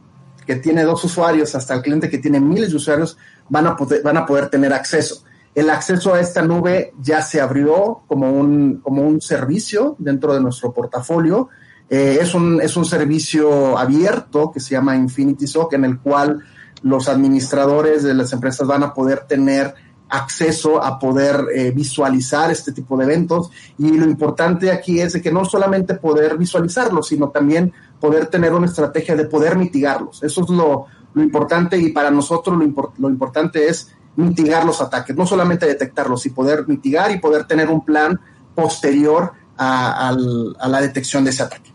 que 0.45 0.55
tiene 0.57 0.83
dos 0.83 1.03
usuarios 1.03 1.55
hasta 1.55 1.73
el 1.73 1.81
cliente 1.81 2.09
que 2.09 2.19
tiene 2.19 2.39
miles 2.39 2.69
de 2.69 2.77
usuarios 2.77 3.17
van 3.49 3.67
a 3.67 3.75
poder, 3.75 4.01
van 4.03 4.17
a 4.17 4.25
poder 4.25 4.49
tener 4.49 4.73
acceso. 4.73 5.23
El 5.53 5.69
acceso 5.69 6.13
a 6.13 6.19
esta 6.19 6.41
nube 6.41 6.93
ya 7.01 7.21
se 7.21 7.39
abrió 7.39 8.01
como 8.07 8.31
un, 8.31 8.81
como 8.81 9.03
un 9.03 9.21
servicio 9.21 9.95
dentro 9.97 10.33
de 10.33 10.41
nuestro 10.41 10.73
portafolio. 10.73 11.49
Eh, 11.89 12.17
es, 12.19 12.35
un, 12.35 12.61
es 12.61 12.75
un 12.75 12.83
servicio 12.83 13.77
abierto 13.77 14.51
que 14.51 14.59
se 14.59 14.71
llama 14.71 14.95
Infinity 14.95 15.47
SOC 15.47 15.73
en 15.73 15.85
el 15.85 15.99
cual 15.99 16.43
los 16.81 17.07
administradores 17.07 18.03
de 18.03 18.13
las 18.13 18.33
empresas 18.33 18.67
van 18.67 18.83
a 18.83 18.93
poder 18.93 19.21
tener 19.27 19.73
acceso 20.09 20.83
a 20.83 20.99
poder 20.99 21.45
eh, 21.53 21.71
visualizar 21.71 22.51
este 22.51 22.71
tipo 22.71 22.95
de 22.97 23.05
eventos 23.05 23.49
y 23.77 23.97
lo 23.97 24.05
importante 24.05 24.71
aquí 24.71 25.01
es 25.01 25.19
que 25.21 25.31
no 25.31 25.45
solamente 25.45 25.95
poder 25.95 26.37
visualizarlos, 26.37 27.07
sino 27.07 27.29
también 27.29 27.73
poder 27.99 28.27
tener 28.27 28.53
una 28.53 28.67
estrategia 28.67 29.15
de 29.15 29.25
poder 29.25 29.57
mitigarlos. 29.57 30.21
Eso 30.23 30.43
es 30.43 30.49
lo, 30.49 30.87
importante 31.15 31.77
y 31.77 31.91
para 31.93 32.11
nosotros 32.11 32.57
lo, 32.57 32.93
lo, 32.97 33.09
importante 33.09 33.69
es 33.69 33.95
mitigar 34.17 34.65
los 34.65 34.81
ataques, 34.81 35.15
no 35.15 35.25
solamente 35.25 35.65
detectarlos 35.65 36.25
y 36.25 36.29
poder 36.31 36.67
mitigar 36.67 37.09
y 37.11 37.19
poder 37.19 37.45
tener 37.45 37.69
un 37.69 37.85
plan 37.85 38.19
posterior 38.53 39.31
a, 39.57 40.09
a 40.09 40.67
la 40.67 40.81
detección 40.81 41.23
de 41.23 41.29
ese 41.29 41.43
ataque. 41.43 41.73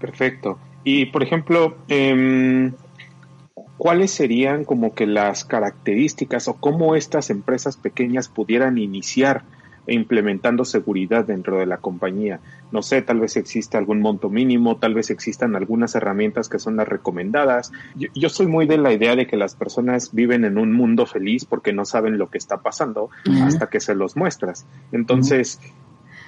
Perfecto. 0.00 0.58
Y 0.84 1.06
por 1.06 1.22
ejemplo, 1.22 1.76
eh, 1.88 2.72
¿cuáles 3.78 4.10
serían 4.10 4.64
como 4.64 4.94
que 4.94 5.06
las 5.06 5.44
características 5.44 6.48
o 6.48 6.54
cómo 6.54 6.94
estas 6.94 7.30
empresas 7.30 7.76
pequeñas 7.76 8.28
pudieran 8.28 8.76
iniciar 8.76 9.42
implementando 9.86 10.66
seguridad 10.66 11.24
dentro 11.24 11.58
de 11.58 11.66
la 11.66 11.78
compañía? 11.78 12.40
No 12.70 12.82
sé, 12.82 13.00
tal 13.00 13.20
vez 13.20 13.36
exista 13.36 13.78
algún 13.78 14.00
monto 14.00 14.28
mínimo, 14.28 14.76
tal 14.76 14.92
vez 14.92 15.08
existan 15.08 15.56
algunas 15.56 15.94
herramientas 15.94 16.50
que 16.50 16.58
son 16.58 16.76
las 16.76 16.86
recomendadas. 16.86 17.72
Yo, 18.14 18.28
soy 18.28 18.46
muy 18.46 18.66
de 18.66 18.76
la 18.76 18.92
idea 18.92 19.16
de 19.16 19.26
que 19.26 19.38
las 19.38 19.54
personas 19.54 20.12
viven 20.12 20.44
en 20.44 20.58
un 20.58 20.72
mundo 20.72 21.06
feliz 21.06 21.46
porque 21.46 21.72
no 21.72 21.86
saben 21.86 22.18
lo 22.18 22.28
que 22.28 22.36
está 22.36 22.58
pasando 22.58 23.08
hasta 23.42 23.68
que 23.68 23.80
se 23.80 23.94
los 23.94 24.16
muestras. 24.16 24.66
Entonces, 24.92 25.60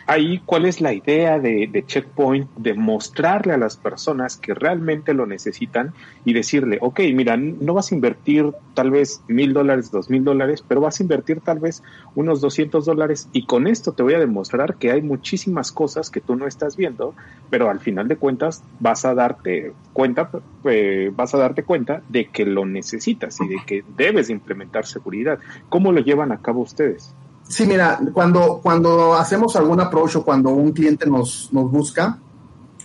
ahí 0.07 0.41
cuál 0.45 0.67
es 0.67 0.81
la 0.81 0.93
idea 0.93 1.39
de, 1.39 1.85
Checkpoint 1.87 2.49
de 2.57 2.75
mostrarle 2.75 3.53
a 3.53 3.59
las 3.59 3.77
personas 3.77 4.37
que 4.37 4.55
realmente 4.55 5.15
lo 5.15 5.27
necesitan 5.27 5.93
y 6.25 6.33
decirle, 6.33 6.79
ok, 6.81 7.01
mira, 7.15 7.37
no 7.37 7.75
vas 7.75 7.93
a 7.93 7.95
invertir 7.95 8.53
tal 8.75 8.91
vez 8.91 9.23
mil 9.29 9.53
dólares, 9.53 9.91
dos 9.91 10.11
mil 10.11 10.25
dólares, 10.25 10.65
pero 10.67 10.81
vas 10.81 11.01
a 11.01 11.03
invertir 11.03 11.41
tal 11.41 11.59
vez 11.59 11.83
unos 12.15 12.41
200 12.41 12.85
dólares 12.85 13.29
y 13.33 13.47
con 13.47 13.67
esto 13.67 13.93
te 13.93 14.03
voy 14.03 14.15
a 14.15 14.19
demostrar 14.19 14.77
que 14.77 14.91
hay 14.91 15.03
muchísimas 15.03 15.73
cosas 15.73 16.11
que 16.11 16.21
tú 16.21 16.37
no 16.37 16.47
estás 16.47 16.77
viendo, 16.77 17.15
pero 17.51 17.71
al 17.71 17.81
final 17.81 18.09
de 18.09 18.17
cuentas 18.17 18.63
vas 18.79 19.05
a 19.05 19.15
darte 19.15 19.73
cuenta, 19.93 20.31
eh, 20.65 21.11
vas 21.15 21.35
a 21.35 21.39
darte 21.39 21.63
cuenta 21.63 22.03
de 22.09 22.27
que 22.27 22.47
lo 22.47 22.67
necesitas 22.67 23.41
y 23.41 23.49
de 23.49 23.57
que 23.67 23.85
debes 23.97 24.31
implementar 24.31 24.87
seguridad. 24.87 25.39
¿Cómo 25.69 25.93
lo 25.93 26.01
llevan 26.01 26.33
a 26.33 26.39
cabo 26.39 26.61
ustedes? 26.61 27.15
Sí, 27.51 27.67
mira, 27.67 27.99
cuando, 28.13 28.61
cuando 28.63 29.15
hacemos 29.15 29.57
algún 29.57 29.81
approach 29.81 30.15
o 30.15 30.25
cuando 30.25 30.51
un 30.51 30.71
cliente 30.71 31.05
nos, 31.07 31.53
nos 31.53 31.69
busca, 31.69 32.17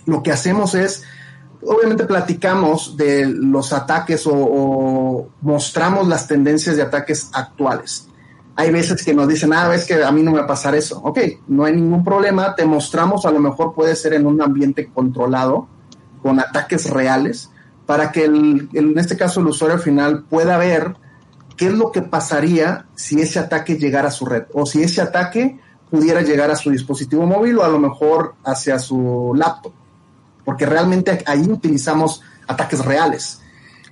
lo 0.06 0.24
que 0.24 0.32
hacemos 0.32 0.74
es, 0.74 1.04
obviamente 1.62 2.04
platicamos 2.04 2.96
de 2.96 3.26
los 3.26 3.72
ataques 3.72 4.26
o, 4.26 5.28
mostramos 5.40 6.08
las 6.08 6.26
tendencias 6.26 6.76
de 6.76 6.82
ataques 6.82 7.30
actuales. 7.32 8.08
Hay 8.56 8.72
veces 8.72 9.04
que 9.04 9.14
nos 9.14 9.28
dicen, 9.28 9.52
ah, 9.52 9.72
es 9.72 9.84
que 9.84 10.02
a 10.02 10.10
mí 10.10 10.24
no 10.24 10.32
me 10.32 10.38
va 10.38 10.44
a 10.44 10.48
pasar 10.48 10.74
eso. 10.74 11.00
Ok, 11.00 11.20
no 11.46 11.64
hay 11.64 11.76
ningún 11.76 12.02
problema, 12.02 12.56
te 12.56 12.64
mostramos, 12.64 13.24
a 13.24 13.30
lo 13.30 13.38
mejor 13.38 13.72
puede 13.72 13.94
ser 13.94 14.14
en 14.14 14.26
un 14.26 14.42
ambiente 14.42 14.90
controlado, 14.92 15.68
con 16.24 16.40
ataques 16.40 16.90
reales, 16.90 17.50
para 17.86 18.10
que 18.10 18.24
el, 18.24 18.68
en 18.72 18.98
este 18.98 19.16
caso 19.16 19.38
el 19.38 19.46
usuario 19.46 19.78
final 19.78 20.24
pueda 20.24 20.58
ver 20.58 20.96
qué 21.56 21.66
es 21.66 21.72
lo 21.72 21.90
que 21.90 22.02
pasaría 22.02 22.86
si 22.94 23.20
ese 23.20 23.38
ataque 23.38 23.76
llegara 23.76 24.08
a 24.08 24.12
su 24.12 24.26
red 24.26 24.44
o 24.52 24.66
si 24.66 24.82
ese 24.82 25.00
ataque 25.00 25.58
pudiera 25.90 26.20
llegar 26.20 26.50
a 26.50 26.56
su 26.56 26.70
dispositivo 26.70 27.26
móvil 27.26 27.58
o 27.58 27.64
a 27.64 27.68
lo 27.68 27.78
mejor 27.78 28.34
hacia 28.44 28.78
su 28.78 29.32
laptop, 29.34 29.72
porque 30.44 30.66
realmente 30.66 31.22
ahí 31.26 31.48
utilizamos 31.48 32.22
ataques 32.46 32.84
reales. 32.84 33.40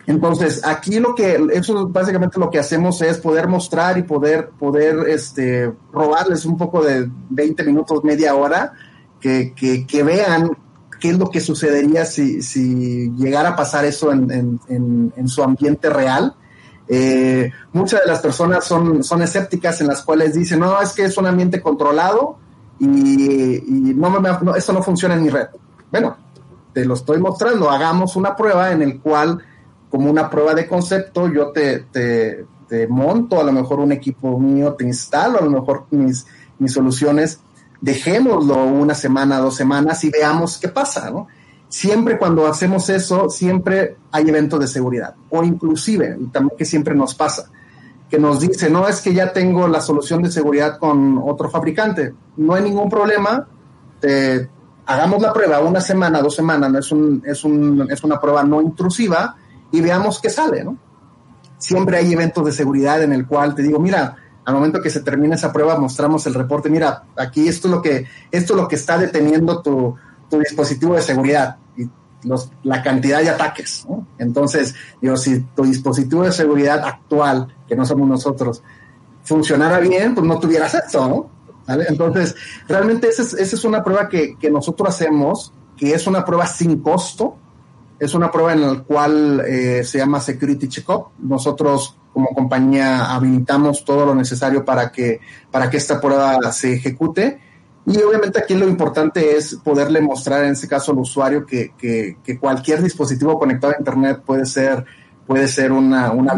Entonces, 0.07 0.61
aquí 0.65 1.01
lo 1.01 1.15
que, 1.15 1.41
eso 1.55 1.89
básicamente 1.89 2.39
lo 2.39 2.51
que 2.51 2.59
hacemos 2.59 3.01
es 3.01 3.19
poder 3.19 3.49
mostrar 3.49 3.97
y 3.97 4.03
poder, 4.03 4.51
poder, 4.51 5.09
este, 5.09 5.73
robarles 5.93 6.45
un 6.45 6.59
poco 6.59 6.85
de 6.85 7.09
20 7.31 7.65
minutos, 7.65 8.05
media 8.05 8.35
hora, 8.35 8.75
que, 9.19 9.55
que, 9.55 10.03
vean 10.03 10.51
qué 11.01 11.09
es 11.09 11.19
lo 11.19 11.31
que 11.31 11.41
sucedería 11.41 12.05
si, 12.05 12.43
si 12.43 13.11
llegara 13.12 13.51
a 13.51 13.57
pasar 13.57 13.87
eso 13.87 14.12
en, 14.12 14.61
en, 14.69 15.12
en 15.17 15.29
su 15.29 15.43
ambiente 15.43 15.89
real 15.89 16.35
Eh, 16.87 17.51
muchas 17.72 18.03
de 18.03 18.07
las 18.07 18.20
personas 18.20 18.64
son, 18.64 19.03
son 19.03 19.22
escépticas 19.22 19.80
en 19.80 19.87
las 19.87 20.03
cuales 20.03 20.35
dicen, 20.35 20.61
no, 20.61 20.80
es 20.80 20.93
que 20.93 21.05
es 21.05 21.16
un 21.16 21.26
ambiente 21.26 21.61
controlado 21.61 22.39
y, 22.78 23.95
no, 23.97 24.11
me, 24.11 24.28
no, 24.43 24.55
esto 24.55 24.72
no 24.72 24.82
funciona 24.82 25.14
en 25.14 25.22
mi 25.22 25.30
red. 25.30 25.49
Bueno, 25.91 26.16
te 26.72 26.85
lo 26.85 26.95
estoy 26.95 27.18
mostrando, 27.18 27.70
hagamos 27.70 28.16
una 28.16 28.37
prueba 28.37 28.72
en 28.72 28.82
el 28.82 29.01
cual, 29.01 29.43
como 29.89 30.11
una 30.11 30.28
prueba 30.28 30.55
de 30.55 30.66
concepto, 30.66 31.32
yo 31.32 31.51
te, 31.53 31.80
te, 31.91 32.47
te 32.68 32.87
monto 32.87 33.41
a 33.41 33.45
lo 33.45 33.53
mejor 33.53 33.80
un 33.80 33.93
equipo 33.93 34.39
mío, 34.39 34.74
te 34.74 34.85
instalo 34.85 35.39
a 35.39 35.45
lo 35.45 35.51
mejor 35.51 35.87
mis, 35.91 36.26
mis 36.59 36.72
soluciones, 36.72 37.41
dejémoslo 37.80 38.64
una 38.64 38.95
semana, 38.95 39.39
dos 39.39 39.57
semanas 39.57 40.03
y 40.05 40.11
veamos 40.11 40.59
qué 40.59 40.68
pasa, 40.68 41.11
¿no? 41.11 41.28
Siempre 41.75 42.18
cuando 42.18 42.47
hacemos 42.47 42.89
eso, 42.89 43.29
siempre 43.29 43.97
hay 44.12 44.29
eventos 44.29 44.61
de 44.61 44.68
seguridad, 44.68 45.16
o 45.29 45.43
inclusive, 45.43 46.16
también 46.31 46.57
que 46.57 46.64
siempre 46.64 46.95
nos 46.95 47.16
pasa, 47.16 47.51
que 48.09 48.16
nos 48.16 48.39
dice, 48.39 48.70
no 48.70 48.87
es 48.87 49.01
que 49.01 49.12
ya 49.12 49.33
tengo 49.33 49.66
la 49.66 49.81
solución 49.81 50.22
de 50.22 50.31
seguridad 50.31 50.79
con 50.79 51.20
otro 51.27 51.51
fabricante, 51.51 52.14
no 52.37 52.55
hay 52.55 52.62
ningún 52.62 52.89
problema, 52.89 53.49
hagamos 54.87 55.20
la 55.20 55.33
prueba 55.33 55.59
una 55.62 55.81
semana, 55.81 56.22
dos 56.22 56.37
semanas, 56.37 56.70
¿no? 56.70 56.79
es, 56.79 56.93
un, 56.93 57.20
es, 57.27 57.43
un, 57.43 57.89
es 57.91 58.05
una 58.05 58.20
prueba 58.20 58.45
no 58.45 58.62
intrusiva 58.62 59.35
y 59.72 59.81
veamos 59.81 60.20
qué 60.20 60.31
sale, 60.31 60.62
¿no? 60.62 60.79
Siempre 61.59 61.97
hay 61.97 62.12
eventos 62.12 62.47
de 62.47 62.53
seguridad 62.53 63.03
en 63.03 63.12
el 63.12 63.27
cual 63.27 63.53
te 63.57 63.62
digo, 63.62 63.81
mira, 63.81 64.14
al 64.45 64.55
momento 64.55 64.81
que 64.81 64.91
se 64.91 65.01
termina 65.01 65.35
esa 65.35 65.53
prueba 65.53 65.77
mostramos 65.77 66.25
el 66.27 66.35
reporte, 66.35 66.70
mira, 66.70 67.03
aquí 67.16 67.49
esto 67.49 67.66
es 67.66 67.75
lo 67.75 67.83
que, 67.83 68.07
esto 68.31 68.53
es 68.53 68.61
lo 68.61 68.68
que 68.68 68.77
está 68.77 68.97
deteniendo 68.97 69.61
tu, 69.61 69.97
tu 70.31 70.39
dispositivo 70.39 70.95
de 70.95 71.03
seguridad 71.03 71.57
los, 72.25 72.51
la 72.62 72.83
cantidad 72.83 73.20
de 73.20 73.31
ataques. 73.31 73.87
Entonces, 74.18 74.75
digo, 75.01 75.16
si 75.16 75.41
tu 75.55 75.64
dispositivo 75.64 76.22
de 76.25 76.33
seguridad 76.33 76.85
actual, 76.85 77.55
que 77.66 77.77
no 77.77 77.85
somos 77.85 78.09
nosotros, 78.09 78.62
funcionara 79.22 79.79
bien, 79.79 80.14
pues 80.14 80.27
no 80.27 80.39
tuvieras 80.39 80.75
esto, 80.75 81.09
¿no? 81.09 81.31
Entonces, 81.89 82.35
realmente 82.68 83.09
esa 83.09 83.22
es, 83.22 83.33
esa 83.35 83.57
es 83.57 83.64
una 83.64 83.83
prueba 83.83 84.09
que, 84.09 84.37
que, 84.39 84.51
nosotros 84.51 84.89
hacemos, 84.89 85.53
que 85.77 85.95
es 85.95 86.07
una 86.07 86.25
prueba 86.25 86.47
sin 86.47 86.81
costo, 86.81 87.37
es 87.99 88.14
una 88.14 88.31
prueba 88.31 88.53
en 88.53 88.61
la 88.61 88.83
cual 88.83 89.43
eh, 89.47 89.83
se 89.85 89.99
llama 89.99 90.20
Security 90.20 90.68
Checkup. 90.68 91.09
Nosotros 91.18 91.97
como 92.12 92.29
compañía 92.29 93.12
habilitamos 93.14 93.85
todo 93.85 94.07
lo 94.07 94.14
necesario 94.14 94.64
para 94.64 94.93
que, 94.93 95.20
para 95.51 95.70
que 95.70 95.79
esta 95.79 96.01
prueba 96.01 96.53
se 96.53 96.75
ejecute 96.75 97.41
y 97.87 97.99
obviamente 98.03 98.39
aquí 98.39 98.55
lo 98.55 98.66
importante 98.66 99.37
es 99.37 99.57
poderle 99.57 100.01
mostrar 100.01 100.45
en 100.45 100.53
este 100.53 100.68
caso 100.68 100.93
al 100.93 100.99
usuario 100.99 101.45
que, 101.45 101.72
que, 101.76 102.16
que 102.24 102.39
cualquier 102.39 102.82
dispositivo 102.82 103.39
conectado 103.39 103.74
a 103.74 103.78
Internet 103.78 104.22
puede 104.24 104.47
ser 104.47 104.85
puede 105.26 105.49
ser 105.49 105.72
una, 105.72 106.11
una 106.12 106.35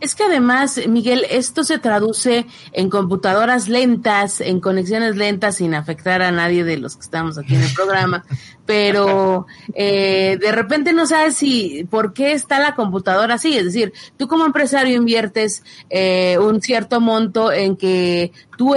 Es 0.00 0.14
que 0.14 0.24
además, 0.24 0.80
Miguel, 0.88 1.24
esto 1.30 1.64
se 1.64 1.78
traduce 1.78 2.46
en 2.72 2.90
computadoras 2.90 3.68
lentas, 3.68 4.40
en 4.40 4.60
conexiones 4.60 5.16
lentas, 5.16 5.56
sin 5.56 5.74
afectar 5.74 6.22
a 6.22 6.30
nadie 6.30 6.64
de 6.64 6.76
los 6.76 6.96
que 6.96 7.02
estamos 7.02 7.38
aquí 7.38 7.54
en 7.54 7.62
el 7.62 7.72
programa, 7.74 8.24
pero 8.68 9.46
eh, 9.72 10.36
de 10.38 10.52
repente 10.52 10.92
no 10.92 11.06
sabes 11.06 11.36
si 11.36 11.86
por 11.88 12.12
qué 12.12 12.32
está 12.32 12.58
la 12.58 12.74
computadora 12.74 13.36
así. 13.36 13.56
Es 13.56 13.64
decir, 13.64 13.94
tú 14.18 14.28
como 14.28 14.44
empresario 14.44 14.94
inviertes 14.94 15.62
eh, 15.88 16.36
un 16.38 16.60
cierto 16.60 17.00
monto 17.00 17.50
en 17.50 17.76
que 17.76 18.30
tu, 18.58 18.74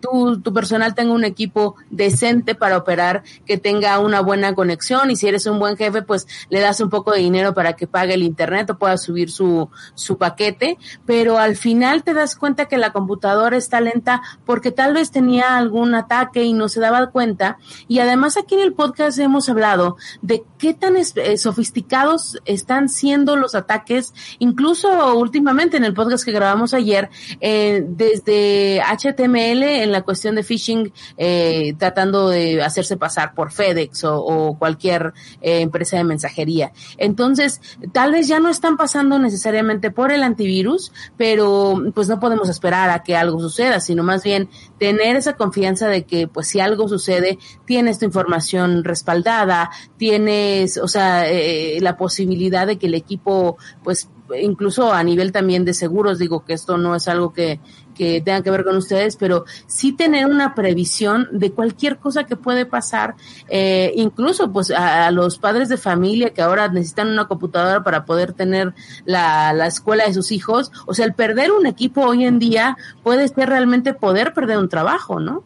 tu, 0.00 0.40
tu 0.40 0.52
personal 0.52 0.96
tenga 0.96 1.12
un 1.12 1.22
equipo 1.22 1.76
decente 1.88 2.56
para 2.56 2.78
operar, 2.78 3.22
que 3.46 3.58
tenga 3.58 4.00
una 4.00 4.22
buena 4.22 4.54
conexión 4.56 5.08
y 5.12 5.14
si 5.14 5.28
eres 5.28 5.46
un 5.46 5.60
buen 5.60 5.76
jefe, 5.76 6.02
pues 6.02 6.26
le 6.48 6.58
das 6.58 6.80
un 6.80 6.90
poco 6.90 7.12
de 7.12 7.20
dinero 7.20 7.54
para 7.54 7.74
que 7.74 7.86
pague 7.86 8.14
el 8.14 8.24
internet 8.24 8.68
o 8.70 8.78
pueda 8.78 8.96
subir 8.96 9.30
su, 9.30 9.70
su 9.94 10.18
paquete, 10.18 10.78
pero 11.06 11.38
al 11.38 11.54
final 11.54 12.02
te 12.02 12.12
das 12.12 12.34
cuenta 12.34 12.64
que 12.64 12.76
la 12.76 12.92
computadora 12.92 13.56
está 13.56 13.80
lenta 13.80 14.20
porque 14.44 14.72
tal 14.72 14.94
vez 14.94 15.12
tenía 15.12 15.56
algún 15.56 15.94
ataque 15.94 16.42
y 16.42 16.54
no 16.54 16.68
se 16.68 16.80
daba 16.80 17.10
cuenta. 17.10 17.58
Y 17.86 18.00
además 18.00 18.36
aquí 18.36 18.56
en 18.56 18.62
el 18.62 18.72
podcast 18.72 19.18
hemos 19.28 19.48
hablado 19.48 19.96
de 20.22 20.42
qué 20.58 20.74
tan 20.74 20.96
eh, 20.96 21.38
sofisticados 21.38 22.38
están 22.44 22.88
siendo 22.88 23.36
los 23.36 23.54
ataques, 23.54 24.12
incluso 24.38 25.14
últimamente 25.16 25.76
en 25.76 25.84
el 25.84 25.94
podcast 25.94 26.24
que 26.24 26.32
grabamos 26.32 26.74
ayer, 26.74 27.10
eh, 27.40 27.84
desde 27.86 28.82
HTML 28.82 29.62
en 29.62 29.92
la 29.92 30.02
cuestión 30.02 30.34
de 30.34 30.42
phishing, 30.42 30.92
eh, 31.16 31.74
tratando 31.78 32.28
de 32.28 32.62
hacerse 32.62 32.96
pasar 32.96 33.34
por 33.34 33.52
FedEx 33.52 34.04
o, 34.04 34.18
o 34.24 34.58
cualquier 34.58 35.12
eh, 35.40 35.60
empresa 35.60 35.96
de 35.96 36.04
mensajería. 36.04 36.72
Entonces, 36.96 37.60
tal 37.92 38.12
vez 38.12 38.28
ya 38.28 38.40
no 38.40 38.48
están 38.48 38.76
pasando 38.76 39.18
necesariamente 39.18 39.90
por 39.90 40.12
el 40.12 40.22
antivirus, 40.22 40.92
pero 41.16 41.80
pues 41.94 42.08
no 42.08 42.20
podemos 42.20 42.48
esperar 42.48 42.90
a 42.90 43.02
que 43.02 43.16
algo 43.16 43.40
suceda, 43.40 43.80
sino 43.80 44.02
más 44.02 44.22
bien 44.22 44.48
tener 44.78 45.16
esa 45.16 45.36
confianza 45.36 45.88
de 45.88 46.04
que 46.04 46.28
pues 46.28 46.48
si 46.48 46.60
algo 46.60 46.88
sucede, 46.88 47.38
tienes 47.66 47.98
tu 47.98 48.04
información 48.04 48.84
respaldada, 48.84 49.70
tienes, 49.96 50.78
o 50.78 50.88
sea, 50.88 51.28
eh, 51.30 51.78
la 51.80 51.96
posibilidad 51.96 52.66
de 52.66 52.78
que 52.78 52.86
el 52.86 52.94
equipo 52.94 53.58
pues 53.82 54.08
incluso 54.36 54.92
a 54.92 55.02
nivel 55.02 55.32
también 55.32 55.64
de 55.64 55.74
seguros, 55.74 56.18
digo 56.18 56.44
que 56.44 56.52
esto 56.52 56.76
no 56.76 56.94
es 56.94 57.08
algo 57.08 57.32
que, 57.32 57.60
que 57.98 58.22
tenga 58.22 58.42
que 58.42 58.50
ver 58.50 58.64
con 58.64 58.76
ustedes, 58.76 59.16
pero 59.16 59.44
sí 59.66 59.92
tener 59.92 60.26
una 60.26 60.54
previsión 60.54 61.28
de 61.32 61.50
cualquier 61.52 61.98
cosa 61.98 62.24
que 62.24 62.36
puede 62.36 62.64
pasar, 62.64 63.16
eh, 63.48 63.92
incluso 63.96 64.50
pues 64.52 64.70
a, 64.70 65.10
los 65.10 65.38
padres 65.38 65.68
de 65.68 65.76
familia 65.76 66.30
que 66.32 66.40
ahora 66.40 66.68
necesitan 66.68 67.08
una 67.08 67.26
computadora 67.26 67.82
para 67.82 68.04
poder 68.04 68.32
tener 68.32 68.72
la, 69.04 69.52
la 69.52 69.66
escuela 69.66 70.06
de 70.06 70.14
sus 70.14 70.32
hijos, 70.32 70.70
o 70.86 70.94
sea, 70.94 71.04
el 71.04 71.14
perder 71.14 71.50
un 71.50 71.66
equipo 71.66 72.02
hoy 72.02 72.24
en 72.24 72.38
día 72.38 72.76
puede 73.02 73.28
ser 73.28 73.48
realmente 73.48 73.92
poder 73.92 74.32
perder 74.32 74.58
un 74.58 74.68
trabajo, 74.68 75.20
¿no? 75.20 75.42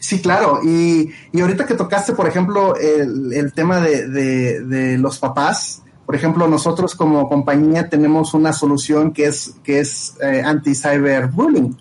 Sí, 0.00 0.20
claro. 0.20 0.60
Y, 0.62 1.10
y 1.32 1.40
ahorita 1.40 1.66
que 1.66 1.74
tocaste, 1.74 2.12
por 2.12 2.26
ejemplo, 2.26 2.76
el, 2.76 3.32
el 3.32 3.52
tema 3.52 3.80
de, 3.80 4.08
de, 4.08 4.60
de, 4.64 4.98
los 4.98 5.18
papás, 5.18 5.82
por 6.06 6.14
ejemplo, 6.14 6.46
nosotros 6.48 6.94
como 6.94 7.28
compañía 7.28 7.88
tenemos 7.88 8.34
una 8.34 8.52
solución 8.52 9.12
que 9.12 9.26
es, 9.26 9.54
que 9.62 9.80
es 9.80 10.16
eh, 10.22 10.42
anti-cyberbullying, 10.44 11.76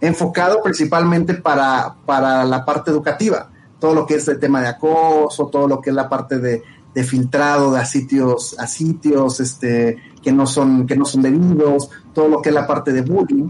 enfocado 0.00 0.62
principalmente 0.62 1.34
para, 1.34 1.94
para 2.04 2.44
la 2.44 2.64
parte 2.64 2.90
educativa, 2.90 3.50
todo 3.78 3.94
lo 3.94 4.06
que 4.06 4.16
es 4.16 4.28
el 4.28 4.38
tema 4.38 4.60
de 4.60 4.68
acoso, 4.68 5.46
todo 5.46 5.68
lo 5.68 5.80
que 5.80 5.90
es 5.90 5.96
la 5.96 6.08
parte 6.08 6.38
de, 6.38 6.62
de 6.94 7.04
filtrado 7.04 7.72
de 7.72 7.80
a 7.80 7.84
sitios, 7.84 8.56
a 8.58 8.66
sitios 8.66 9.40
este, 9.40 9.96
que, 10.22 10.32
no 10.32 10.46
son, 10.46 10.86
que 10.86 10.96
no 10.96 11.04
son 11.04 11.22
debidos, 11.22 11.90
todo 12.12 12.28
lo 12.28 12.42
que 12.42 12.50
es 12.50 12.54
la 12.54 12.66
parte 12.66 12.92
de 12.92 13.02
bullying. 13.02 13.48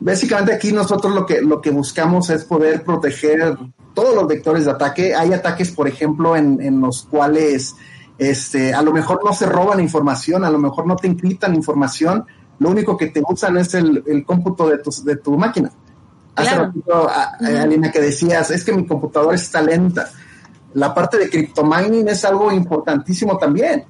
Básicamente 0.00 0.52
aquí 0.52 0.72
nosotros 0.72 1.14
lo 1.14 1.24
que, 1.24 1.40
lo 1.40 1.60
que 1.60 1.70
buscamos 1.70 2.28
es 2.30 2.44
poder 2.44 2.84
proteger 2.84 3.56
todos 3.94 4.14
los 4.14 4.26
vectores 4.26 4.64
de 4.64 4.72
ataque. 4.72 5.14
Hay 5.14 5.32
ataques, 5.32 5.70
por 5.70 5.88
ejemplo, 5.88 6.36
en, 6.36 6.60
en 6.60 6.80
los 6.80 7.04
cuales 7.04 7.74
este, 8.18 8.74
a 8.74 8.82
lo 8.82 8.92
mejor 8.92 9.24
no 9.24 9.32
se 9.32 9.46
roban 9.46 9.80
información, 9.80 10.44
a 10.44 10.50
lo 10.50 10.58
mejor 10.58 10.86
no 10.86 10.96
te 10.96 11.06
encriptan 11.06 11.54
información, 11.54 12.24
lo 12.58 12.70
único 12.70 12.96
que 12.96 13.08
te 13.08 13.22
usan 13.26 13.56
es 13.56 13.74
el, 13.74 14.02
el 14.06 14.24
cómputo 14.24 14.68
de 14.68 14.78
tu, 14.78 14.90
de 15.04 15.16
tu 15.16 15.36
máquina. 15.36 15.70
Hace 16.36 16.54
ratito, 16.56 17.08
Alina, 17.40 17.92
que 17.92 18.00
decías, 18.00 18.50
es 18.50 18.64
que 18.64 18.72
mi 18.72 18.86
computadora 18.86 19.36
está 19.36 19.62
lenta. 19.62 20.10
La 20.72 20.92
parte 20.92 21.16
de 21.16 21.30
cryptomining 21.30 22.08
es 22.08 22.24
algo 22.24 22.50
importantísimo 22.50 23.38
también. 23.38 23.84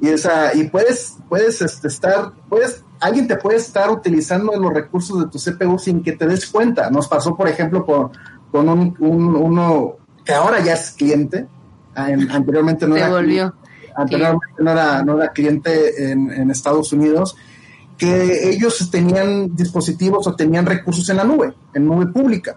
Y, 0.00 0.08
esa, 0.08 0.54
y 0.54 0.68
puedes, 0.68 1.16
puedes 1.28 1.60
este, 1.60 1.88
estar, 1.88 2.32
puedes, 2.48 2.84
alguien 3.00 3.26
te 3.26 3.36
puede 3.36 3.58
estar 3.58 3.90
utilizando 3.90 4.52
los 4.56 4.72
recursos 4.72 5.18
de 5.18 5.26
tu 5.26 5.38
CPU 5.38 5.78
sin 5.78 6.02
que 6.02 6.12
te 6.12 6.26
des 6.26 6.46
cuenta. 6.46 6.90
Nos 6.90 7.08
pasó, 7.08 7.36
por 7.36 7.48
ejemplo, 7.48 7.84
con, 7.84 8.12
con 8.52 8.68
un, 8.68 8.96
un 9.00 9.34
uno 9.36 9.96
que 10.24 10.32
ahora 10.32 10.60
ya 10.60 10.74
es 10.74 10.92
cliente, 10.92 11.46
anteriormente 11.94 12.86
no 12.86 12.96
era 12.96 13.08
volvió 13.08 13.52
anteriormente 13.96 14.62
no 14.62 14.70
era, 14.70 15.02
no 15.02 15.16
era 15.20 15.32
cliente 15.32 16.10
en, 16.10 16.30
en, 16.30 16.50
Estados 16.50 16.92
Unidos, 16.92 17.36
que 18.00 18.48
ellos 18.48 18.90
tenían 18.90 19.54
dispositivos 19.54 20.26
o 20.26 20.34
tenían 20.34 20.64
recursos 20.64 21.06
en 21.10 21.18
la 21.18 21.24
nube, 21.24 21.52
en 21.74 21.84
nube 21.84 22.06
pública. 22.06 22.56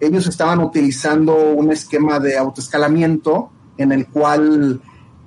Ellos 0.00 0.26
estaban 0.26 0.60
utilizando 0.60 1.36
un 1.36 1.70
esquema 1.70 2.18
de 2.18 2.38
autoescalamiento 2.38 3.50
en 3.76 3.92
el 3.92 4.06
cual 4.06 4.80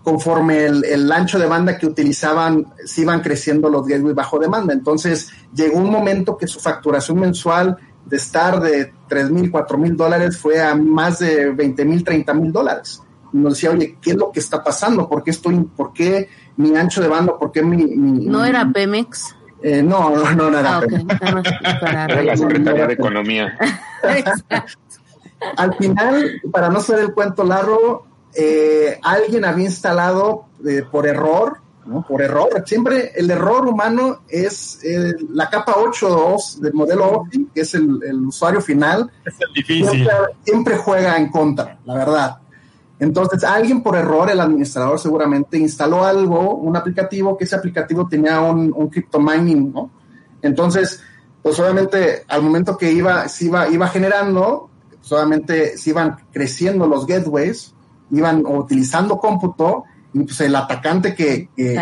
conforme 0.04 0.66
el, 0.66 0.84
el, 0.84 1.12
ancho 1.12 1.38
de 1.38 1.46
banda 1.46 1.78
que 1.78 1.86
utilizaban, 1.86 2.74
se 2.84 3.02
iban 3.02 3.22
creciendo 3.22 3.70
los 3.70 3.86
gateways 3.86 4.16
bajo 4.16 4.40
demanda. 4.40 4.74
Entonces 4.74 5.30
llegó 5.54 5.78
un 5.78 5.92
momento 5.92 6.38
que 6.38 6.48
su 6.48 6.60
facturación 6.60 7.20
mensual 7.20 7.78
de 8.04 8.18
estar 8.18 8.60
de 8.62 8.92
3 9.10 9.30
mil, 9.30 9.52
4 9.52 9.78
mil 9.78 9.96
dólares 9.96 10.40
fue 10.40 10.60
a 10.60 10.74
más 10.74 11.20
de 11.20 11.52
20 11.52 11.86
mil, 11.86 12.04
30 12.04 12.34
mil 12.34 12.52
dólares 12.52 13.00
nos 13.34 13.54
decía, 13.54 13.72
oye, 13.72 13.98
¿qué 14.02 14.12
es 14.12 14.18
lo 14.18 14.32
que 14.32 14.40
está 14.40 14.64
pasando? 14.64 15.08
¿Por 15.08 15.24
qué 15.24 15.32
estoy, 15.32 15.58
por 15.64 15.94
qué 15.94 16.28
mi 16.58 16.76
ancho 16.76 17.02
de 17.02 17.08
banda, 17.08 17.38
por 17.38 17.52
qué 17.52 17.64
mi... 17.64 17.86
¿No 17.96 18.44
era 18.44 18.70
Pemex? 18.72 19.36
Eh, 19.64 19.84
no, 19.84 20.10
no, 20.36 20.50
no, 20.50 20.60
era 20.60 20.80
ah. 20.80 22.08
Era 22.10 22.24
la 22.24 22.38
Secretaría 22.38 22.88
de 22.88 22.94
Economía. 22.94 23.58
Al 25.58 25.74
final, 25.76 26.42
para 26.52 26.70
no 26.70 26.80
ser 26.82 27.00
el 27.00 27.14
cuento 27.14 27.44
largo, 27.44 28.06
eh, 28.36 29.00
alguien 29.02 29.46
había 29.46 29.66
instalado 29.66 30.46
eh, 30.66 30.84
por 30.90 31.08
error 31.08 31.58
¿no? 31.86 32.06
Por 32.06 32.22
error. 32.22 32.64
Siempre 32.66 33.12
el 33.16 33.30
error 33.32 33.68
humano 33.68 34.22
es 34.28 34.84
eh, 34.84 35.14
la 35.32 35.50
capa 35.50 35.76
8 35.78 36.38
del 36.60 36.74
modelo 36.74 37.08
OPI, 37.08 37.50
que 37.54 37.62
es 37.62 37.74
el, 37.74 38.00
el 38.04 38.26
usuario 38.26 38.62
final. 38.62 39.12
Es 39.26 39.36
el 39.40 39.54
difícil. 39.54 39.90
Siempre, 39.90 40.16
siempre 40.44 40.78
juega 40.78 41.18
en 41.18 41.30
contra, 41.30 41.80
la 41.86 41.94
verdad. 41.96 42.38
Entonces, 43.02 43.44
alguien 43.44 43.82
por 43.82 43.96
error, 43.96 44.30
el 44.30 44.40
administrador 44.40 45.00
seguramente 45.00 45.58
instaló 45.58 46.06
algo, 46.06 46.56
un 46.56 46.78
aplicativo, 46.78 47.36
que 47.36 47.46
ese 47.46 47.56
aplicativo 47.56 48.08
tenía 48.08 48.40
un, 48.42 48.72
un 48.76 48.90
crypto 48.90 49.20
mining, 49.20 49.74
¿no? 49.74 49.90
Entonces, 50.44 51.02
pues 51.42 51.60
obviamente 51.60 52.24
al 52.28 52.44
momento 52.44 52.78
que 52.78 52.92
iba, 52.92 53.28
se 53.28 53.46
iba, 53.46 53.68
iba 53.70 53.88
generando, 53.88 54.70
solamente 55.02 55.78
se 55.78 55.90
iban 55.90 56.16
creciendo 56.32 56.86
los 56.86 57.08
gateways, 57.08 57.74
iban 58.12 58.46
utilizando 58.46 59.18
cómputo, 59.18 59.84
y 60.14 60.20
pues 60.24 60.40
el 60.42 60.56
atacante 60.56 61.16
que... 61.16 61.50
que 61.56 61.74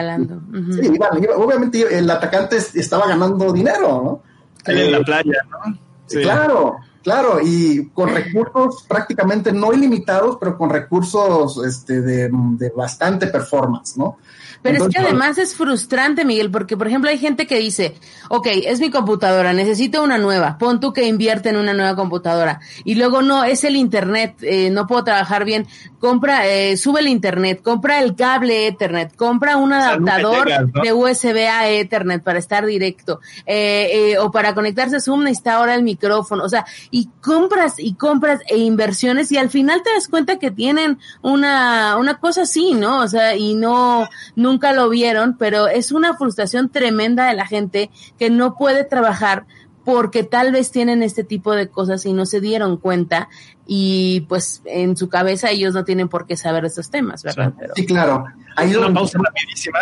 sí, 0.73 0.81
iba- 0.93 1.09
iba- 1.21 1.35
obviamente 1.35 1.97
el 1.97 2.09
atacante 2.09 2.55
estaba 2.75 3.07
ganando 3.07 3.51
dinero, 3.51 4.01
¿no? 4.03 4.21
Ahí 4.65 4.79
en 4.85 4.91
la 4.93 4.99
playa, 5.03 5.39
¿no? 5.51 5.77
Sí. 6.05 6.21
Claro, 6.21 6.77
claro, 7.03 7.39
y 7.41 7.87
con 7.93 8.09
recursos 8.09 8.85
prácticamente 8.87 9.51
no 9.51 9.73
ilimitados, 9.73 10.37
pero 10.39 10.57
con 10.57 10.69
recursos 10.69 11.63
este, 11.65 12.01
de, 12.01 12.29
de 12.31 12.69
bastante 12.69 13.27
performance, 13.27 13.97
¿no? 13.97 14.17
Pero 14.61 14.85
es 14.85 14.93
que 14.93 14.99
además 14.99 15.37
es 15.37 15.55
frustrante, 15.55 16.25
Miguel, 16.25 16.51
porque 16.51 16.75
por 16.75 16.87
ejemplo 16.87 17.09
hay 17.09 17.17
gente 17.17 17.47
que 17.47 17.59
dice, 17.59 17.95
ok, 18.29 18.47
es 18.65 18.79
mi 18.79 18.89
computadora, 18.89 19.53
necesito 19.53 20.03
una 20.03 20.17
nueva, 20.17 20.57
pon 20.57 20.79
tú 20.79 20.93
que 20.93 21.07
invierte 21.07 21.49
en 21.49 21.57
una 21.57 21.73
nueva 21.73 21.95
computadora. 21.95 22.59
Y 22.83 22.95
luego 22.95 23.21
no, 23.21 23.43
es 23.43 23.63
el 23.63 23.75
internet, 23.75 24.35
eh, 24.41 24.69
no 24.69 24.87
puedo 24.87 25.03
trabajar 25.03 25.45
bien, 25.45 25.67
compra, 25.99 26.47
eh, 26.47 26.77
sube 26.77 27.01
el 27.01 27.07
internet, 27.07 27.61
compra 27.61 28.01
el 28.01 28.15
cable 28.15 28.67
Ethernet, 28.67 29.15
compra 29.15 29.57
un 29.57 29.73
adaptador 29.73 30.49
¿no? 30.49 30.81
de 30.81 30.93
USB 30.93 31.47
a 31.49 31.69
Ethernet 31.69 32.23
para 32.23 32.39
estar 32.39 32.65
directo, 32.65 33.19
eh, 33.45 33.89
eh, 33.91 34.17
o 34.17 34.31
para 34.31 34.55
conectarse 34.55 34.95
a 34.95 34.99
Zoom 34.99 35.23
necesita 35.23 35.55
ahora 35.55 35.75
el 35.75 35.83
micrófono, 35.83 36.43
o 36.43 36.49
sea, 36.49 36.65
y 36.89 37.09
compras 37.21 37.75
y 37.77 37.95
compras 37.95 38.39
e 38.47 38.57
inversiones 38.57 39.31
y 39.31 39.37
al 39.37 39.49
final 39.49 39.83
te 39.83 39.91
das 39.91 40.07
cuenta 40.07 40.39
que 40.39 40.51
tienen 40.51 40.99
una, 41.21 41.97
una 41.97 42.19
cosa 42.19 42.43
así, 42.43 42.73
¿no? 42.73 42.99
O 42.99 43.07
sea, 43.07 43.35
y 43.35 43.55
no, 43.55 44.07
nunca 44.49 44.73
lo 44.73 44.89
vieron, 44.89 45.37
pero 45.37 45.67
es 45.67 45.91
una 45.91 46.15
frustración 46.17 46.69
tremenda 46.69 47.27
de 47.27 47.33
la 47.35 47.45
gente 47.45 47.89
que 48.17 48.29
no 48.29 48.55
puede 48.55 48.83
trabajar 48.83 49.45
porque 49.85 50.23
tal 50.23 50.51
vez 50.51 50.71
tienen 50.71 51.01
este 51.03 51.23
tipo 51.23 51.53
de 51.53 51.69
cosas 51.69 52.05
y 52.05 52.13
no 52.13 52.25
se 52.25 52.41
dieron 52.41 52.77
cuenta 52.77 53.27
y 53.65 54.21
pues 54.29 54.61
en 54.65 54.95
su 54.97 55.09
cabeza 55.09 55.49
ellos 55.51 55.73
no 55.73 55.83
tienen 55.83 56.09
por 56.09 56.25
qué 56.27 56.35
saber 56.37 56.65
estos 56.65 56.89
temas, 56.91 57.23
¿verdad? 57.23 57.49
Sí. 57.49 57.55
Pero, 57.59 57.73
Sí, 57.75 57.85
claro. 57.85 58.25
Ahí 58.55 58.75
Una 58.75 58.93
pausa 58.93 59.17
rapidísima 59.23 59.79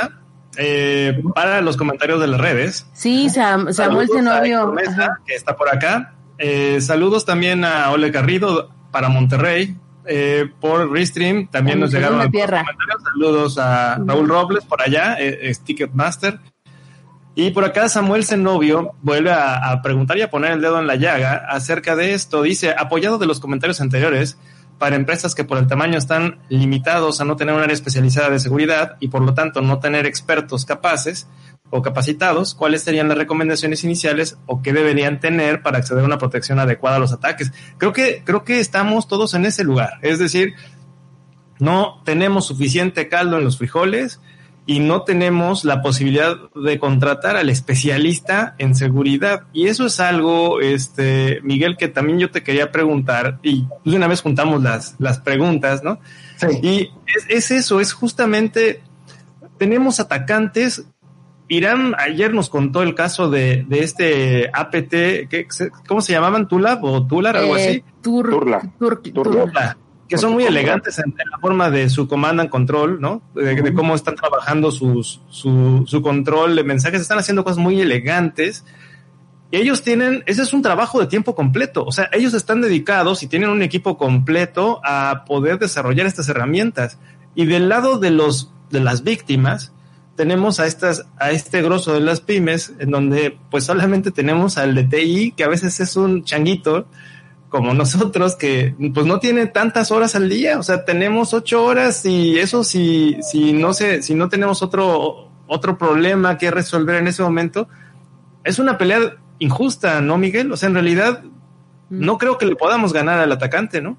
eh, 0.58 1.22
para 1.36 1.62
los 1.62 1.76
comentarios 1.78 2.20
de 2.20 2.28
las 2.28 2.40
redes. 2.40 2.86
sí, 2.94 3.28
Sam- 3.30 3.72
Samuel 3.74 4.08
ajá. 4.88 5.20
que 5.26 5.36
está 5.36 5.56
por 5.56 5.70
acá. 5.74 6.14
Eh, 6.38 6.80
saludos 6.82 7.26
también 7.26 7.66
a 7.66 7.90
Ole 7.92 8.10
Garrido 8.12 8.70
para 8.92 9.10
Monterrey. 9.10 9.76
Eh, 10.08 10.50
por 10.60 10.92
Restream 10.92 11.48
también 11.48 11.80
nos 11.80 11.92
mi 11.92 11.98
llegaron 11.98 12.32
tierra. 12.32 12.64
comentarios. 12.64 13.04
Saludos 13.04 13.58
a 13.58 13.98
Raúl 14.04 14.28
Robles 14.28 14.66
por 14.66 14.82
allá, 14.82 15.16
eh, 15.20 15.40
es 15.44 15.62
Ticketmaster. 15.62 16.40
Y 17.36 17.52
por 17.52 17.66
acá 17.66 17.88
Samuel 17.88 18.26
Zenobio 18.26 18.96
vuelve 19.02 19.32
a, 19.32 19.72
a 19.72 19.82
preguntar 19.82 20.18
y 20.18 20.24
a 20.24 20.30
poner 20.30 20.54
el 20.54 20.62
dedo 20.62 20.80
en 20.80 20.88
la 20.88 20.96
llaga 20.96 21.46
acerca 21.50 21.96
de 21.96 22.14
esto. 22.14 22.42
Dice, 22.42 22.74
apoyado 22.76 23.20
de 23.20 23.28
los 23.28 23.40
comentarios 23.40 23.80
anteriores, 23.80 24.40
para 24.78 24.96
empresas 24.96 25.36
que 25.36 25.44
por 25.44 25.58
el 25.58 25.68
tamaño 25.68 25.98
están 25.98 26.40
limitados 26.50 27.20
a 27.22 27.26
no 27.26 27.36
tener 27.36 27.56
un 27.56 27.62
área 27.62 27.74
especializada 27.74 28.30
de 28.30 28.40
seguridad 28.40 28.98
y 29.00 29.08
por 29.08 29.22
lo 29.22 29.34
tanto 29.34 29.62
no 29.62 29.80
tener 29.80 30.06
expertos 30.06 30.66
capaces 30.66 31.28
o 31.70 31.82
capacitados, 31.82 32.56
¿cuáles 32.56 32.84
serían 32.84 33.10
las 33.10 33.18
recomendaciones 33.18 33.84
iniciales 33.84 34.38
o 34.46 34.62
qué 34.62 34.74
deberían 34.74 35.20
tener 35.20 35.62
para 35.62 35.78
acceder 35.78 36.04
a 36.04 36.08
una 36.08 36.18
protección 36.18 36.60
adecuada 36.60 36.98
a 36.98 37.00
los 37.00 37.12
ataques? 37.12 37.52
Creo 37.78 37.94
que, 37.94 38.22
creo 38.24 38.44
que 38.44 38.60
estamos 38.60 39.08
todos 39.08 39.34
en 39.34 39.46
ese 39.46 39.64
lugar. 39.64 40.00
Es 40.02 40.20
decir, 40.20 40.54
no 41.60 42.02
tenemos 42.06 42.48
suficiente 42.48 43.08
caldo 43.10 43.38
en 43.38 43.44
los 43.44 43.58
frijoles 43.58 44.22
y 44.66 44.80
no 44.80 45.04
tenemos 45.04 45.64
la 45.64 45.82
posibilidad 45.82 46.36
de 46.54 46.78
contratar 46.78 47.38
al 47.38 47.50
especialista 47.50 48.54
en 48.58 48.76
seguridad. 48.76 49.44
Y 49.54 49.68
eso 49.68 49.86
es 49.86 50.02
algo, 50.02 50.60
este, 50.60 51.40
Miguel, 51.42 51.78
que 51.78 51.88
también 51.88 52.20
yo 52.20 52.30
te 52.30 52.44
quería 52.44 52.70
preguntar, 52.70 53.40
y 53.44 53.66
de 53.86 53.96
una 53.96 54.08
vez 54.08 54.22
juntamos 54.22 54.62
las, 54.62 54.96
las 55.00 55.20
preguntas, 55.20 55.84
¿no? 55.84 56.02
Sí. 56.36 56.48
Y 56.62 56.80
es, 57.16 57.26
es 57.30 57.52
eso, 57.52 57.80
es 57.80 57.94
justamente, 57.94 58.84
tenemos 59.58 60.02
atacantes. 60.02 60.84
Irán 61.50 61.96
ayer 61.98 62.34
nos 62.34 62.50
contó 62.50 62.82
el 62.84 62.94
caso 62.94 63.30
de, 63.30 63.66
de 63.68 63.80
este 63.80 64.50
APT, 64.54 64.90
que, 65.30 65.48
¿cómo 65.88 66.02
se 66.02 66.12
llamaban? 66.14 66.48
¿Tulab 66.48 66.84
o 66.84 67.08
Tular? 67.08 67.38
Algo 67.38 67.56
Eh, 67.58 67.70
así. 67.70 67.84
Tur- 68.04 68.30
Turla. 68.30 68.62
Tur- 68.80 69.02
Turla. 69.14 69.44
Turla, 69.46 69.78
que 70.10 70.18
son 70.18 70.34
muy 70.34 70.44
elegantes 70.46 71.00
en, 71.00 71.06
en 71.18 71.30
la 71.32 71.38
forma 71.40 71.70
de 71.70 71.90
su 71.90 72.08
command 72.08 72.42
and 72.42 72.50
control, 72.50 73.00
¿no? 73.00 73.22
De, 73.34 73.62
de 73.62 73.74
cómo 73.74 73.96
están 73.96 74.16
trabajando 74.16 74.72
sus, 74.72 75.22
su, 75.30 75.84
su 75.88 76.02
control 76.02 76.56
de 76.56 76.64
mensajes, 76.64 77.02
están 77.02 77.20
haciendo 77.20 77.44
cosas 77.44 77.60
muy 77.60 77.80
elegantes. 77.80 78.66
Y 79.50 79.56
ellos 79.58 79.82
tienen, 79.84 80.24
ese 80.26 80.42
es 80.42 80.52
un 80.52 80.62
trabajo 80.62 81.00
de 81.00 81.08
tiempo 81.08 81.34
completo, 81.34 81.86
o 81.86 81.92
sea, 81.94 82.10
ellos 82.12 82.34
están 82.34 82.60
dedicados 82.60 83.24
y 83.24 83.28
tienen 83.28 83.50
un 83.50 83.62
equipo 83.62 83.98
completo 83.98 84.82
a 84.84 85.24
poder 85.26 85.58
desarrollar 85.60 86.06
estas 86.06 86.28
herramientas. 86.28 87.00
Y 87.36 87.46
del 87.46 87.70
lado 87.70 87.98
de 87.98 88.12
los, 88.12 88.52
de 88.72 88.82
las 88.82 89.04
víctimas, 89.06 89.72
tenemos 90.18 90.60
a 90.60 90.66
estas, 90.66 91.06
a 91.18 91.32
este 91.32 91.62
grosso 91.62 91.94
de 91.94 92.02
las 92.02 92.20
pymes, 92.20 92.74
en 92.80 92.92
donde 92.92 93.38
pues 93.50 93.64
solamente 93.64 94.12
tenemos 94.12 94.58
al 94.58 94.76
de 94.76 94.84
TI, 94.84 95.32
que 95.38 95.46
a 95.46 95.48
veces 95.48 95.80
es 95.80 95.96
un 95.96 96.26
changuito, 96.26 96.88
como 97.50 97.74
nosotros, 97.74 98.36
que 98.36 98.76
pues 98.94 99.06
no 99.06 99.20
tiene 99.20 99.46
tantas 99.46 99.92
horas 99.92 100.16
al 100.16 100.28
día, 100.28 100.60
o 100.60 100.64
sea, 100.64 100.84
tenemos 100.84 101.34
ocho 101.34 101.64
horas 101.64 102.04
y 102.06 102.38
eso 102.40 102.64
si, 102.64 103.18
si 103.22 103.54
no 103.54 103.74
sé, 103.74 104.02
si 104.02 104.16
no 104.16 104.28
tenemos 104.28 104.62
otro, 104.62 105.30
otro 105.48 105.78
problema 105.78 106.38
que 106.38 106.52
resolver 106.52 106.96
en 106.96 107.08
ese 107.08 107.24
momento, 107.24 107.70
es 108.44 108.60
una 108.60 108.78
pelea 108.78 109.18
injusta, 109.40 110.02
¿no, 110.02 110.18
Miguel? 110.18 110.52
O 110.52 110.58
sea, 110.58 110.68
en 110.68 110.74
realidad 110.74 111.24
no 111.90 112.18
creo 112.18 112.38
que 112.38 112.48
le 112.48 112.56
podamos 112.56 112.92
ganar 112.92 113.20
al 113.20 113.32
atacante, 113.32 113.82
¿no? 113.82 113.98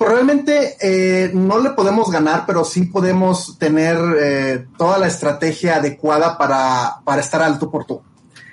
Realmente 0.00 0.76
eh, 0.80 1.32
no 1.34 1.58
le 1.58 1.70
podemos 1.70 2.10
ganar, 2.10 2.44
pero 2.46 2.64
sí 2.64 2.84
podemos 2.84 3.58
tener 3.58 3.98
eh, 4.20 4.66
toda 4.76 4.98
la 4.98 5.08
estrategia 5.08 5.76
adecuada 5.76 6.38
para, 6.38 7.00
para 7.04 7.20
estar 7.20 7.42
alto 7.42 7.70
por 7.70 7.84
tú. 7.84 8.00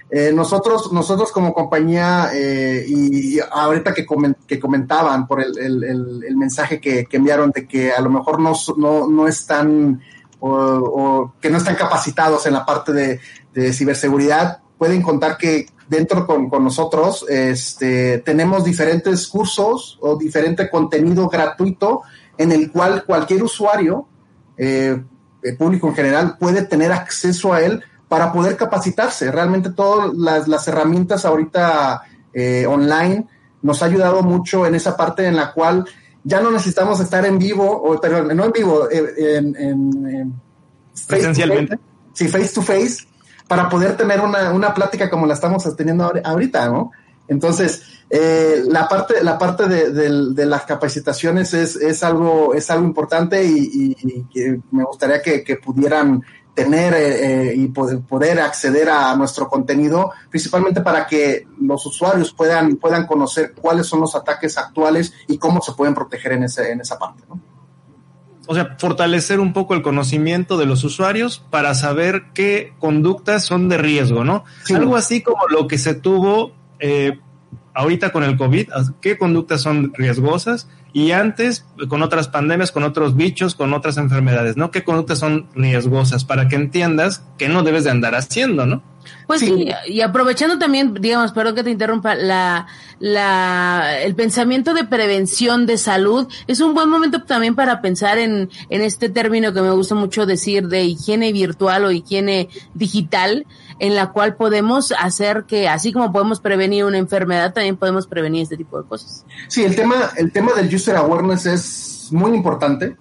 Eh, 0.10 0.32
nosotros, 0.34 0.91
nosotros 0.91 1.32
como 1.32 1.54
compañía, 1.54 2.30
eh, 2.34 2.86
y, 2.88 3.39
ahorita 3.39 3.93
que, 3.93 4.06
comen, 4.06 4.36
que 4.48 4.60
comentaban 4.60 5.28
por 5.28 5.41
el, 5.41 5.58
el, 5.58 5.84
el, 5.84 6.24
el 6.28 6.38
mensaje 6.38 6.80
que, 6.80 7.06
que, 7.06 7.18
enviaron 7.18 7.52
de 7.52 7.68
que 7.68 7.91
a 7.91 8.02
lo 8.02 8.10
mejor 8.10 8.39
no, 8.39 8.54
no, 8.78 9.08
no 9.08 9.28
están 9.28 10.02
o, 10.39 10.50
o, 10.50 11.34
que 11.41 11.50
no 11.50 11.58
están 11.58 11.76
capacitados 11.76 12.46
en 12.46 12.54
la 12.54 12.66
parte 12.66 12.93
de, 12.93 13.20
de 13.54 13.74
ciberseguridad, 13.74 14.60
pueden 14.78 15.02
contar 15.02 15.38
que 15.38 15.68
dentro 15.88 16.26
con, 16.26 16.50
con, 16.50 16.64
nosotros 16.64 17.26
este, 17.30 18.20
tenemos 18.20 18.64
diferentes 18.64 19.28
cursos 19.28 19.98
o 20.02 20.18
diferente 20.18 20.70
contenido 20.70 21.28
gratuito 21.28 22.02
en 22.38 22.52
el 22.52 22.72
cual 22.72 23.04
cualquier 23.06 23.44
usuario, 23.44 24.08
eh, 24.58 25.02
el 25.44 25.58
público 25.58 25.88
en 25.88 25.96
general, 25.96 26.38
puede 26.38 26.64
tener 26.64 26.92
acceso 26.92 27.54
a 27.54 27.62
él 27.62 27.84
para 28.08 28.32
poder 28.32 28.58
capacitarse. 28.58 29.32
Realmente 29.32 29.72
todas 29.72 30.14
las, 30.16 30.48
las 30.48 30.68
herramientas 30.68 31.26
ahorita 31.26 32.02
eh, 32.34 32.66
online 32.68 33.28
nos 33.62 33.82
ha 33.82 33.86
ayudado 33.86 34.22
mucho 34.22 34.66
en 34.66 34.76
esa 34.76 34.96
parte 34.96 35.26
en 35.26 35.36
la 35.36 35.52
cual 35.54 35.86
ya 36.24 36.42
no 36.42 36.52
necesitamos 36.52 37.00
estar 37.00 37.26
en 37.26 37.38
vivo, 37.38 37.66
o 37.66 38.00
perdón, 38.02 38.36
no 38.36 38.46
en 38.46 38.52
vivo, 38.52 38.90
eh, 38.90 39.38
en, 39.38 39.56
en, 39.56 40.08
en 40.08 40.42
presencialmente. 41.08 41.80
Sí, 42.14 42.28
face 42.28 42.54
to 42.54 42.62
face, 42.62 43.06
para 43.48 43.70
poder 43.70 43.96
tener 43.96 44.22
una, 44.22 44.52
una 44.52 44.74
plática 44.74 45.10
como 45.10 45.26
la 45.26 45.34
estamos 45.34 45.76
teniendo 45.76 46.12
ahorita, 46.24 46.68
¿no? 46.70 46.91
Entonces, 47.28 47.84
eh, 48.10 48.64
la 48.68 48.88
parte, 48.88 49.24
la 49.24 49.38
parte 49.38 49.68
de, 49.68 49.91
de, 49.91 50.34
de, 50.34 50.46
las 50.46 50.64
capacitaciones 50.64 51.54
es, 51.54 51.76
es, 51.76 52.04
algo, 52.04 52.54
es 52.54 52.70
algo 52.70 52.86
importante 52.86 53.43
y, 53.43 53.96
y, 54.00 54.62
me 54.72 54.84
gustaría 54.84 55.22
que, 55.22 55.56
pudieran 55.58 56.24
tener 56.54 56.93
eh, 56.93 57.54
y 57.56 57.68
poder, 57.68 58.02
poder, 58.02 58.39
acceder 58.39 58.89
a 58.89 59.16
nuestro 59.16 59.48
contenido, 59.50 60.12
principalmente 60.30 60.82
para 60.82 61.06
que 61.08 61.48
los 61.60 61.86
usuarios 61.86 62.32
puedan, 62.32 62.78
puedan 62.78 63.08
conocer 63.08 63.54
cuáles 63.60 63.88
son 63.88 64.02
los 64.02 64.16
ataques 64.16 64.58
actuales 64.58 65.12
y 65.28 65.38
cómo 65.38 65.62
se 65.62 65.74
pueden 65.74 65.96
proteger 65.96 66.34
en, 66.34 66.43
ese, 66.43 66.72
en 66.72 66.82
esa 66.82 66.98
parte, 66.98 67.24
¿no? 67.28 67.55
O 68.48 68.56
sea, 68.56 68.76
fortalecer 68.78 69.39
un 69.39 69.54
poco 69.54 69.74
el 69.74 69.82
conocimiento 69.82 70.58
de 70.58 70.66
los 70.66 70.84
usuarios 70.84 71.43
para 71.50 71.74
saber 71.74 72.26
qué 72.34 72.74
conductas 72.80 73.46
son 73.46 73.70
de 73.70 73.78
riesgo, 73.78 74.24
¿no? 74.24 74.43
Sí. 74.64 74.74
Algo 74.74 74.96
así 74.96 75.22
como 75.22 75.48
lo 75.50 75.68
que 75.68 75.78
se 75.78 75.93
tuvo 75.93 76.54
eh, 76.80 77.20
ahorita 77.74 78.12
con 78.12 78.24
el 78.24 78.38
COVID, 78.38 78.70
qué 79.02 79.18
conductas 79.18 79.62
son 79.62 79.93
riesgosas 79.93 80.68
y 80.93 81.12
antes 81.12 81.66
con 81.89 82.02
otras 82.02 82.30
pandemias, 82.30 82.72
con 82.72 82.84
otros 82.84 83.16
bichos, 83.16 83.54
con 83.54 83.74
otras 83.74 83.98
enfermedades, 83.98 84.56
¿no? 84.56 84.72
¿Qué 84.72 84.84
conductas 84.84 85.20
son 85.20 85.48
riesgosas 85.54 86.24
para 86.24 86.48
que 86.48 86.56
entiendas 86.56 87.24
que 87.38 87.50
no 87.50 87.64
debes 87.64 87.84
de 87.84 87.91
andar 87.91 88.16
haciendo, 88.16 88.66
¿no? 88.66 88.82
Pues 89.28 89.41
sí. 89.41 89.68
y 89.88 90.01
aprovechando 90.01 90.58
también, 90.58 90.93
digamos, 90.93 91.32
perdón 91.32 91.56
que 91.56 91.64
te 91.64 91.72
interrumpa, 91.72 92.16
la, 92.16 92.68
la, 92.99 93.99
el 94.01 94.16
pensamiento 94.16 94.74
de 94.74 94.86
prevención 94.86 95.66
de 95.66 95.78
salud 95.78 96.28
es 96.47 96.60
un 96.60 96.74
buen 96.74 96.89
momento 96.89 97.24
también 97.24 97.56
para 97.56 97.82
pensar 97.82 98.18
en, 98.18 98.49
en 98.70 98.82
este 98.82 99.10
término 99.10 99.53
que 99.53 99.62
me 99.62 99.72
gusta 99.72 99.95
mucho 99.95 100.26
decir 100.26 100.68
de 100.68 100.84
higiene 100.84 101.32
virtual 101.32 101.86
o 101.86 101.91
higiene 101.91 102.49
digital, 102.74 103.45
en 103.80 103.95
la 103.95 104.12
cual 104.12 104.36
podemos 104.36 104.93
hacer 104.97 105.45
que, 105.47 105.68
así 105.68 105.91
como 105.91 106.12
podemos 106.12 106.39
prevenir 106.39 106.86
una 106.86 106.97
enfermedad, 106.97 107.53
también 107.53 107.78
podemos 107.78 108.08
prevenir 108.08 108.43
este 108.43 108.58
tipo 108.58 108.82
de 108.82 108.88
cosas. 108.88 109.26
Sí, 109.47 109.64
el 109.64 109.76
tema, 109.76 110.12
el 110.18 110.32
tema 110.32 110.53
del 110.53 110.74
user 110.74 110.95
awareness 110.95 111.45
es 111.45 112.08
muy 112.12 112.34
importante 112.34 112.95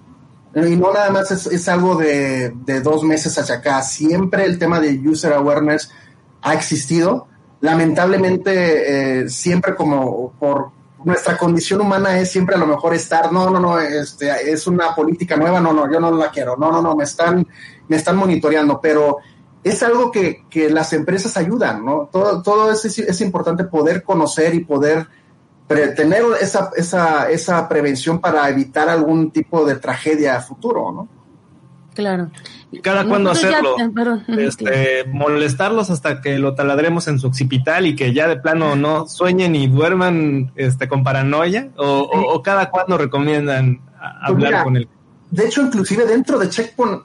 y 0.54 0.76
no 0.76 0.92
nada 0.92 1.10
más 1.10 1.30
es, 1.30 1.46
es 1.46 1.68
algo 1.68 1.96
de, 1.96 2.50
de, 2.64 2.80
dos 2.80 3.02
meses 3.02 3.36
hacia 3.38 3.56
acá. 3.56 3.82
Siempre 3.82 4.44
el 4.44 4.58
tema 4.58 4.78
de 4.78 4.96
user 4.98 5.32
awareness 5.32 5.90
ha 6.42 6.54
existido. 6.54 7.26
Lamentablemente, 7.60 9.22
eh, 9.22 9.28
siempre 9.28 9.74
como 9.74 10.32
por 10.38 10.70
nuestra 11.04 11.36
condición 11.36 11.80
humana 11.80 12.18
es 12.18 12.30
siempre 12.30 12.54
a 12.54 12.58
lo 12.58 12.66
mejor 12.66 12.94
estar, 12.94 13.32
no, 13.32 13.50
no, 13.50 13.60
no, 13.60 13.78
este, 13.78 14.50
es 14.50 14.66
una 14.66 14.94
política 14.94 15.36
nueva, 15.36 15.60
no, 15.60 15.72
no, 15.72 15.90
yo 15.90 16.00
no 16.00 16.10
la 16.12 16.30
quiero, 16.30 16.56
no, 16.56 16.72
no, 16.72 16.80
no, 16.80 16.96
me 16.96 17.04
están, 17.04 17.46
me 17.88 17.96
están 17.96 18.16
monitoreando, 18.16 18.80
pero 18.80 19.18
es 19.62 19.82
algo 19.82 20.10
que, 20.10 20.44
que 20.48 20.70
las 20.70 20.92
empresas 20.92 21.36
ayudan, 21.36 21.84
¿no? 21.84 22.08
Todo, 22.10 22.42
todo 22.42 22.70
es, 22.70 22.84
es 22.84 23.20
importante 23.20 23.64
poder 23.64 24.02
conocer 24.02 24.54
y 24.54 24.64
poder 24.64 25.06
tener 25.66 26.22
esa, 26.40 26.70
esa, 26.76 27.30
esa 27.30 27.68
prevención 27.68 28.20
para 28.20 28.48
evitar 28.48 28.88
algún 28.88 29.30
tipo 29.30 29.64
de 29.64 29.76
tragedia 29.76 30.40
futuro, 30.40 30.92
¿no? 30.92 31.08
Claro. 31.94 32.30
Y 32.72 32.80
cada 32.80 33.04
cuando 33.04 33.30
hacerlo. 33.30 33.76
este, 34.36 35.04
molestarlos 35.04 35.90
hasta 35.90 36.20
que 36.20 36.38
lo 36.38 36.54
taladremos 36.54 37.06
en 37.06 37.20
su 37.20 37.28
occipital 37.28 37.86
y 37.86 37.94
que 37.94 38.12
ya 38.12 38.26
de 38.26 38.36
plano 38.36 38.74
no 38.74 39.06
sueñen 39.06 39.54
y 39.54 39.68
duerman 39.68 40.52
este, 40.56 40.88
con 40.88 41.04
paranoia. 41.04 41.68
O, 41.76 42.00
o, 42.00 42.42
cada 42.42 42.70
cuando 42.70 42.98
recomiendan 42.98 43.80
hablar 44.22 44.52
pues 44.52 44.64
con 44.64 44.76
él. 44.76 44.88
De 45.30 45.46
hecho, 45.46 45.62
inclusive 45.62 46.04
dentro 46.04 46.38
de 46.38 46.48
Checkpoint 46.48 47.02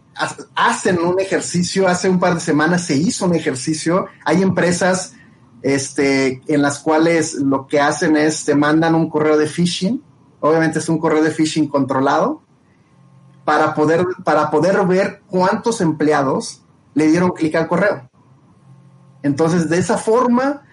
hacen 0.55 0.99
un 0.99 1.19
ejercicio. 1.19 1.87
Hace 1.87 2.09
un 2.09 2.19
par 2.19 2.33
de 2.33 2.39
semanas 2.39 2.85
se 2.85 2.95
hizo 2.95 3.25
un 3.25 3.35
ejercicio. 3.35 4.07
Hay 4.25 4.41
empresas 4.41 5.13
este, 5.61 6.41
en 6.47 6.61
las 6.61 6.79
cuales 6.79 7.35
lo 7.35 7.67
que 7.67 7.79
hacen 7.79 8.17
es 8.17 8.45
te 8.45 8.55
mandan 8.55 8.95
un 8.95 9.09
correo 9.09 9.37
de 9.37 9.47
phishing. 9.47 10.01
Obviamente 10.39 10.79
es 10.79 10.89
un 10.89 10.99
correo 10.99 11.21
de 11.21 11.31
phishing 11.31 11.67
controlado 11.67 12.41
para 13.43 13.73
poder, 13.73 14.05
para 14.23 14.51
poder 14.51 14.85
ver 14.85 15.21
cuántos 15.27 15.81
empleados 15.81 16.61
le 16.93 17.07
dieron 17.07 17.31
clic 17.31 17.55
al 17.55 17.67
correo. 17.67 18.09
Entonces, 19.23 19.69
de 19.69 19.77
esa 19.77 19.97
forma, 19.97 20.63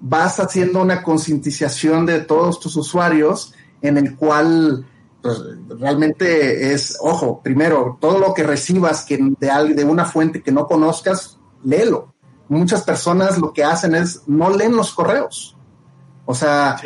vas 0.00 0.38
haciendo 0.38 0.82
una 0.82 1.02
concientización 1.02 2.06
de 2.06 2.20
todos 2.20 2.60
tus 2.60 2.76
usuarios 2.76 3.54
en 3.82 3.96
el 3.96 4.16
cual 4.16 4.86
pues, 5.22 5.40
realmente 5.80 6.72
es, 6.72 6.96
ojo, 7.00 7.40
primero, 7.42 7.98
todo 8.00 8.18
lo 8.18 8.34
que 8.34 8.42
recibas 8.42 9.04
que 9.04 9.18
de, 9.18 9.74
de 9.74 9.84
una 9.84 10.04
fuente 10.04 10.42
que 10.42 10.52
no 10.52 10.66
conozcas, 10.66 11.38
léelo. 11.64 12.14
Muchas 12.48 12.82
personas 12.82 13.38
lo 13.38 13.52
que 13.52 13.64
hacen 13.64 13.94
es 13.94 14.22
no 14.26 14.50
leen 14.50 14.76
los 14.76 14.92
correos. 14.92 15.56
O 16.24 16.34
sea, 16.34 16.76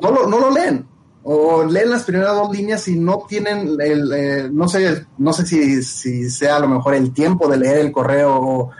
no, 0.00 0.10
lo, 0.10 0.26
no 0.26 0.38
lo 0.38 0.50
leen 0.50 0.86
o 1.24 1.64
leen 1.64 1.90
las 1.90 2.04
primeras 2.04 2.34
dos 2.34 2.50
líneas 2.54 2.88
y 2.88 2.98
no 2.98 3.24
tienen 3.28 3.76
el, 3.80 4.12
eh, 4.12 4.48
no 4.52 4.68
sé, 4.68 5.06
no 5.18 5.32
sé 5.32 5.46
si, 5.46 5.82
si, 5.82 6.28
sea 6.30 6.56
a 6.56 6.60
lo 6.60 6.68
mejor 6.68 6.94
el 6.94 7.12
tiempo 7.12 7.48
de 7.48 7.58
leer 7.58 7.78
el 7.78 7.92
correo 7.92 8.34
o, 8.34 8.70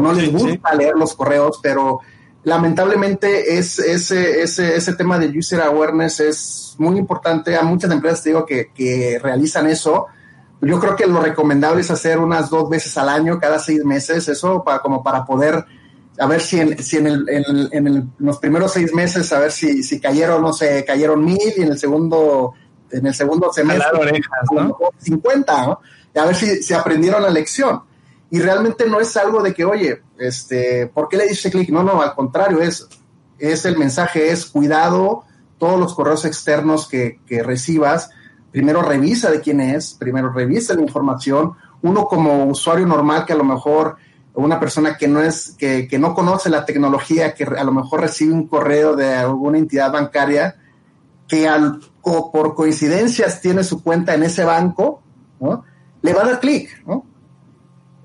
no 0.00 0.12
les 0.14 0.32
gusta 0.32 0.74
leer 0.74 0.94
los 0.96 1.14
correos, 1.14 1.60
pero 1.62 2.00
lamentablemente 2.44 3.58
es, 3.58 3.78
ese, 3.78 4.40
ese, 4.40 4.74
ese 4.74 4.94
tema 4.94 5.18
de 5.18 5.38
user 5.38 5.60
awareness 5.60 6.18
es 6.20 6.74
muy 6.78 6.96
importante. 6.96 7.56
A 7.56 7.62
muchas 7.62 7.90
empresas 7.90 8.22
te 8.22 8.30
digo 8.30 8.46
que, 8.46 8.70
que 8.74 9.20
realizan 9.22 9.66
eso. 9.66 10.06
Yo 10.62 10.78
creo 10.78 10.96
que 10.96 11.06
lo 11.06 11.20
recomendable 11.20 11.80
es 11.80 11.90
hacer 11.90 12.18
unas 12.18 12.48
dos 12.48 12.70
veces 12.70 12.96
al 12.96 13.08
año, 13.08 13.38
cada 13.38 13.58
seis 13.58 13.84
meses, 13.84 14.28
eso 14.28 14.62
para, 14.62 14.78
como 14.78 15.02
para 15.02 15.24
poder 15.24 15.64
a 16.18 16.26
ver 16.26 16.40
si 16.40 16.60
en, 16.60 16.82
si 16.82 16.98
en, 16.98 17.06
el, 17.06 17.28
en, 17.72 17.86
el, 17.86 18.04
los 18.18 18.38
primeros 18.38 18.72
seis 18.72 18.94
meses, 18.94 19.32
a 19.32 19.40
ver 19.40 19.50
si, 19.50 19.82
si 19.82 20.00
cayeron, 20.00 20.42
no 20.42 20.52
sé, 20.52 20.84
cayeron 20.84 21.24
mil 21.24 21.38
y 21.56 21.62
en 21.62 21.72
el 21.72 21.78
segundo, 21.78 22.52
en 22.90 23.06
el 23.06 23.14
segundo 23.14 23.52
semestre, 23.52 23.98
orejas, 23.98 24.46
¿no? 24.52 24.76
50, 24.98 25.66
¿no? 25.66 25.80
Y 26.14 26.18
a 26.18 26.24
ver 26.26 26.34
si, 26.34 26.62
si 26.62 26.74
aprendieron 26.74 27.22
la 27.22 27.30
lección. 27.30 27.82
Y 28.30 28.40
realmente 28.40 28.86
no 28.86 29.00
es 29.00 29.16
algo 29.16 29.42
de 29.42 29.54
que, 29.54 29.64
oye, 29.64 30.02
este, 30.18 30.86
¿por 30.86 31.08
qué 31.08 31.16
le 31.16 31.28
dice 31.28 31.50
clic? 31.50 31.70
No, 31.70 31.82
no, 31.82 32.02
al 32.02 32.14
contrario, 32.14 32.60
es, 32.60 32.86
es 33.38 33.64
el 33.64 33.78
mensaje, 33.78 34.30
es 34.30 34.46
cuidado, 34.46 35.24
todos 35.58 35.78
los 35.78 35.94
correos 35.94 36.24
externos 36.24 36.88
que, 36.88 37.20
que 37.26 37.42
recibas, 37.42 38.10
primero 38.52 38.82
revisa 38.82 39.30
de 39.30 39.40
quién 39.40 39.60
es, 39.60 39.94
primero 39.94 40.30
revisa 40.30 40.74
la 40.74 40.82
información, 40.82 41.54
uno 41.80 42.04
como 42.04 42.44
usuario 42.44 42.86
normal 42.86 43.24
que 43.24 43.32
a 43.32 43.36
lo 43.36 43.44
mejor 43.44 43.96
una 44.34 44.60
persona 44.60 44.96
que 44.96 45.08
no 45.08 45.20
es, 45.20 45.56
que, 45.58 45.88
que, 45.88 45.98
no 45.98 46.14
conoce 46.14 46.48
la 46.48 46.64
tecnología, 46.64 47.34
que 47.34 47.44
a 47.44 47.64
lo 47.64 47.72
mejor 47.72 48.02
recibe 48.02 48.32
un 48.32 48.46
correo 48.46 48.94
de 48.94 49.14
alguna 49.14 49.58
entidad 49.58 49.92
bancaria, 49.92 50.56
que 51.26 51.48
al, 51.48 51.80
o 52.02 52.30
por 52.30 52.54
coincidencias 52.54 53.40
tiene 53.40 53.64
su 53.64 53.82
cuenta 53.82 54.14
en 54.14 54.22
ese 54.22 54.44
banco, 54.44 55.02
¿no? 55.40 55.64
Le 56.02 56.12
va 56.14 56.22
a 56.22 56.26
dar 56.26 56.40
clic, 56.40 56.82
¿no? 56.86 57.04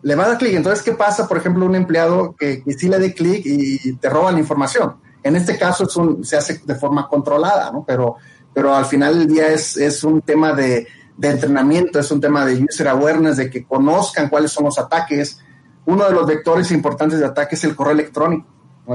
Le 0.01 0.15
va 0.15 0.25
a 0.25 0.27
dar 0.29 0.37
clic. 0.37 0.53
Entonces, 0.53 0.83
¿qué 0.83 0.93
pasa, 0.93 1.27
por 1.27 1.37
ejemplo, 1.37 1.65
un 1.65 1.75
empleado 1.75 2.35
que, 2.37 2.63
que 2.63 2.73
sí 2.73 2.87
le 2.89 2.99
dé 2.99 3.13
clic 3.13 3.43
y 3.45 3.93
te 3.93 4.09
roba 4.09 4.31
la 4.31 4.39
información? 4.39 4.95
En 5.23 5.35
este 5.35 5.57
caso 5.57 5.83
es 5.83 5.95
un, 5.97 6.23
se 6.23 6.37
hace 6.37 6.61
de 6.63 6.75
forma 6.75 7.07
controlada, 7.07 7.71
¿no? 7.71 7.83
Pero, 7.85 8.15
pero 8.57 8.73
al 8.73 8.85
final 8.85 9.19
del 9.19 9.27
día 9.27 9.49
es, 9.49 9.77
es 9.77 10.03
un 10.03 10.23
tema 10.23 10.51
de, 10.51 10.87
de 11.15 11.29
entrenamiento, 11.29 11.99
es 11.99 12.09
un 12.09 12.19
tema 12.19 12.43
de 12.43 12.63
user 12.63 12.87
awareness, 12.87 13.37
de 13.37 13.51
que 13.51 13.63
conozcan 13.63 14.29
cuáles 14.29 14.51
son 14.51 14.65
los 14.65 14.79
ataques, 14.79 15.37
uno 15.85 16.05
de 16.05 16.11
los 16.11 16.25
vectores 16.25 16.71
importantes 16.71 17.19
de 17.19 17.25
ataque 17.27 17.53
es 17.53 17.63
el 17.65 17.75
correo 17.75 17.93
electrónico. 17.93 18.47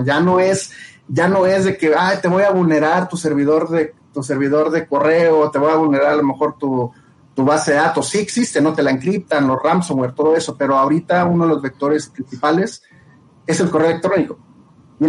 Ya 0.05 0.19
no 0.19 0.41
es, 0.41 0.73
ya 1.07 1.29
no 1.29 1.47
es 1.47 1.65
de 1.65 1.77
que 1.77 1.95
te 2.21 2.27
voy 2.27 2.43
a 2.43 2.51
vulnerar 2.51 3.09
tu 3.09 3.17
servidor 3.17 3.69
de 3.69 3.95
tu 4.13 4.25
servidor 4.25 4.73
de 4.73 4.85
correo, 4.85 5.49
te 5.53 5.61
voy 5.61 5.71
a 5.71 5.77
vulnerar 5.77 6.11
a 6.11 6.17
lo 6.17 6.25
mejor 6.25 6.59
tu, 6.59 6.91
tu 7.33 7.45
base 7.45 7.71
de 7.71 7.77
datos. 7.77 8.09
Sí 8.09 8.19
existe, 8.19 8.61
no 8.61 8.75
te 8.75 8.83
la 8.83 8.91
encriptan, 8.91 9.47
los 9.47 9.63
ransomware, 9.63 10.13
todo 10.13 10.35
eso, 10.35 10.57
pero 10.59 10.77
ahorita 10.77 11.25
uno 11.25 11.45
de 11.45 11.51
los 11.51 11.63
vectores 11.63 12.09
principales 12.09 12.83
es 13.47 13.61
el 13.61 13.71
correo 13.71 13.91
electrónico. 13.91 14.41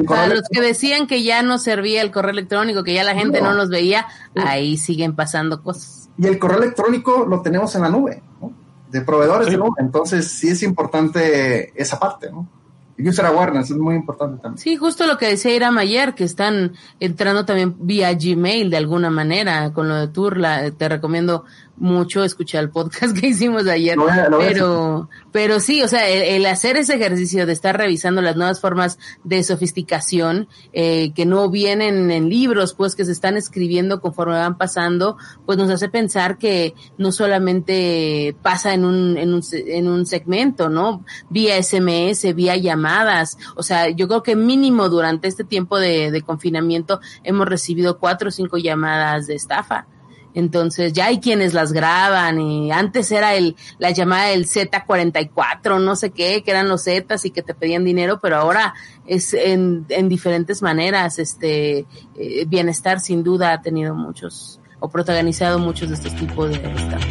Para 0.08 0.28
los 0.28 0.44
que 0.50 0.62
decían 0.62 1.06
que 1.06 1.24
ya 1.24 1.44
no 1.44 1.60
servía 1.60 2.02
el 2.02 2.12
correo 2.12 2.32
electrónico, 2.32 2.84
que 2.84 2.94
ya 2.94 3.04
la 3.04 3.14
gente 3.14 3.42
no, 3.42 3.54
los 3.54 3.70
veía, 3.70 4.08
ahí 4.36 4.78
siguen 4.78 5.16
pasando 5.16 5.62
cosas. 5.62 6.10
Y 6.18 6.26
el 6.28 6.40
correo 6.40 6.58
electrónico 6.58 7.26
lo 7.28 7.42
tenemos 7.42 7.76
en 7.76 7.82
la 7.82 7.90
nube. 7.90 8.24
¿no? 8.42 8.64
de 8.94 9.02
proveedores 9.02 9.50
de 9.50 9.58
nube. 9.58 9.76
Entonces, 9.80 10.28
sí 10.28 10.50
es 10.50 10.62
importante 10.64 11.74
esa 11.76 12.00
parte, 12.00 12.32
¿no? 12.32 12.48
User 12.96 13.26
awareness 13.26 13.72
es 13.72 13.78
muy 13.78 13.96
importante 13.96 14.40
también. 14.40 14.60
Sí, 14.60 14.76
justo 14.76 15.08
lo 15.08 15.18
que 15.18 15.28
decía 15.28 15.56
Iram 15.56 15.80
ayer, 15.80 16.14
que 16.14 16.24
están 16.24 16.74
entrando 17.00 17.44
también 17.44 17.76
vía 17.80 18.14
Gmail 18.14 18.70
de 18.70 18.78
alguna 18.78 19.10
manera 19.10 19.74
con 19.74 19.90
lo 19.90 19.96
de 19.96 20.08
Turla. 20.10 20.70
Te 20.70 20.90
recomiendo 20.90 21.44
mucho 21.78 22.24
escuchar 22.24 22.64
el 22.64 22.70
podcast 22.70 23.18
que 23.20 23.28
hicimos 23.28 23.68
ayer. 23.68 23.98
pero, 24.38 25.10
pero 25.32 25.60
sí, 25.60 25.82
o 25.82 25.88
sea, 25.88 26.08
el, 26.08 26.46
hacer 26.46 26.78
ese 26.78 26.96
ejercicio 26.96 27.46
de 27.46 27.54
estar 27.54 27.78
revisando 27.78 28.22
las 28.22 28.36
nuevas 28.36 28.60
formas 28.60 29.00
de 29.24 29.44
sofisticación 29.44 30.48
eh, 30.72 31.14
que 31.14 31.26
no 31.26 31.50
vienen 31.50 32.12
en 32.12 32.30
libros, 32.30 32.74
pues 32.74 32.96
que 32.96 33.06
se 33.06 33.12
están 33.12 33.38
escribiendo 33.38 34.02
conforme 34.02 34.36
van 34.36 34.58
pasando, 34.58 35.18
pues 35.46 35.58
nos 35.58 35.70
hace 35.70 35.90
pensar 35.90 36.38
que 36.38 36.74
no 36.98 37.12
solamente 37.12 38.36
pasa 38.42 38.74
en 38.74 38.86
un, 38.86 39.18
en 39.18 39.34
un, 39.34 39.42
en 39.52 39.88
un 39.88 40.06
segmento, 40.06 40.70
¿no? 40.70 41.04
Vía 41.30 41.62
SMS, 41.62 42.34
vía 42.36 42.56
llamadas. 42.56 43.38
O 43.56 43.64
sea, 43.64 43.90
yo 43.90 44.08
creo 44.08 44.24
que 44.24 44.36
mínimo 44.36 44.90
durante 44.90 45.28
este 45.28 45.44
tiempo 45.44 45.80
de, 45.80 46.12
de 46.12 46.22
confinamiento 46.22 47.00
hemos 47.24 47.48
recibido 47.48 47.98
cuatro 47.98 48.30
o 48.30 48.32
cinco 48.32 48.58
llamadas 48.58 49.28
de 49.28 49.36
estafa. 49.36 49.88
Entonces 50.34 50.94
ya 50.94 51.06
hay 51.06 51.20
quienes 51.20 51.54
las 51.54 51.74
graban 51.74 52.40
y 52.40 52.72
antes 52.72 53.12
era 53.12 53.36
el 53.36 53.56
la 53.78 53.92
llamada 53.92 54.30
del 54.30 54.48
Z44, 54.48 55.80
no 55.82 55.96
sé 55.96 56.12
qué, 56.12 56.44
que 56.44 56.52
eran 56.52 56.70
los 56.70 56.84
Zetas 56.84 57.26
y 57.26 57.32
que 57.32 57.44
te 57.44 57.54
pedían 57.54 57.84
dinero, 57.84 58.20
pero 58.22 58.38
ahora 58.38 58.74
es 59.06 59.34
en, 59.34 59.86
en 59.90 60.10
diferentes 60.10 60.62
maneras. 60.62 61.20
Este 61.20 61.86
eh, 62.18 62.46
bienestar 62.48 63.00
sin 63.00 63.24
duda 63.24 63.54
ha 63.54 63.62
tenido 63.62 63.94
muchos 63.96 64.60
o 64.80 64.90
protagonizado 64.90 65.60
muchos 65.60 65.90
de 65.90 65.96
estos 65.96 66.16
tipos 66.16 66.50
de 66.50 66.56
estafas. 66.56 67.08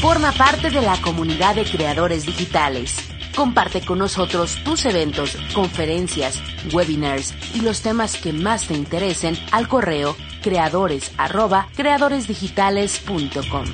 Forma 0.00 0.32
parte 0.32 0.68
de 0.68 0.82
la 0.82 1.00
comunidad 1.00 1.54
de 1.54 1.64
creadores 1.64 2.26
digitales. 2.26 3.13
Comparte 3.36 3.84
con 3.84 3.98
nosotros 3.98 4.62
tus 4.64 4.86
eventos, 4.86 5.36
conferencias, 5.54 6.40
webinars 6.72 7.34
y 7.54 7.60
los 7.60 7.80
temas 7.82 8.16
que 8.16 8.32
más 8.32 8.68
te 8.68 8.74
interesen 8.74 9.36
al 9.50 9.68
correo 9.68 10.16
creadores 10.42 11.10
arroba 11.16 11.68
creadoresdigitales.com. 11.74 13.64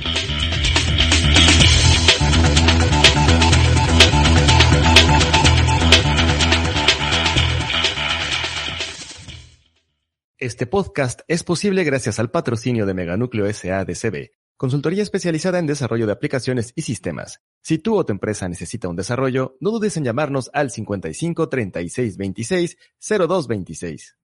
Este 10.38 10.66
podcast 10.66 11.20
es 11.28 11.44
posible 11.44 11.84
gracias 11.84 12.18
al 12.18 12.30
patrocinio 12.30 12.86
de 12.86 12.94
Meganúcleo 12.94 13.44
S.A.D.C.B., 13.44 14.30
consultoría 14.60 15.02
especializada 15.02 15.58
en 15.58 15.66
desarrollo 15.66 16.04
de 16.04 16.12
aplicaciones 16.12 16.74
y 16.76 16.82
sistemas. 16.82 17.40
Si 17.62 17.78
tú 17.78 17.96
o 17.96 18.04
tu 18.04 18.12
empresa 18.12 18.46
necesita 18.46 18.88
un 18.88 18.94
desarrollo, 18.94 19.56
no 19.58 19.70
dudes 19.70 19.96
en 19.96 20.04
llamarnos 20.04 20.50
al 20.52 20.70
55 20.70 21.48
36 21.48 22.18
26 22.18 22.76
02 23.00 23.48
26. 23.48 24.16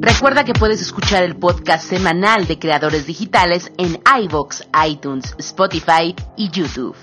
Recuerda 0.00 0.44
que 0.44 0.54
puedes 0.54 0.82
escuchar 0.82 1.22
el 1.22 1.36
podcast 1.36 1.88
semanal 1.88 2.48
de 2.48 2.58
creadores 2.58 3.06
digitales 3.06 3.70
en 3.78 4.00
iVoox, 4.24 4.62
iTunes, 4.84 5.36
Spotify 5.38 6.16
y 6.36 6.50
YouTube. 6.50 6.96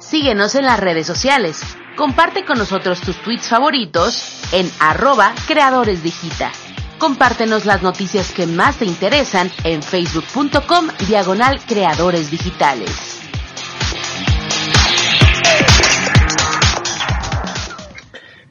Síguenos 0.00 0.56
en 0.56 0.64
las 0.64 0.80
redes 0.80 1.06
sociales. 1.06 1.62
Comparte 1.96 2.44
con 2.44 2.58
nosotros 2.58 3.00
tus 3.00 3.16
tweets 3.22 3.46
favoritos 3.46 4.42
en 4.52 4.68
arroba 4.80 5.36
creadoresdigita. 5.46 6.50
Compártenos 6.98 7.64
las 7.64 7.80
noticias 7.80 8.32
que 8.32 8.48
más 8.48 8.78
te 8.78 8.84
interesan 8.84 9.48
en 9.62 9.84
facebook.com 9.84 10.88
diagonal 11.08 11.60
creadores 11.64 12.28
digitales. 12.28 12.90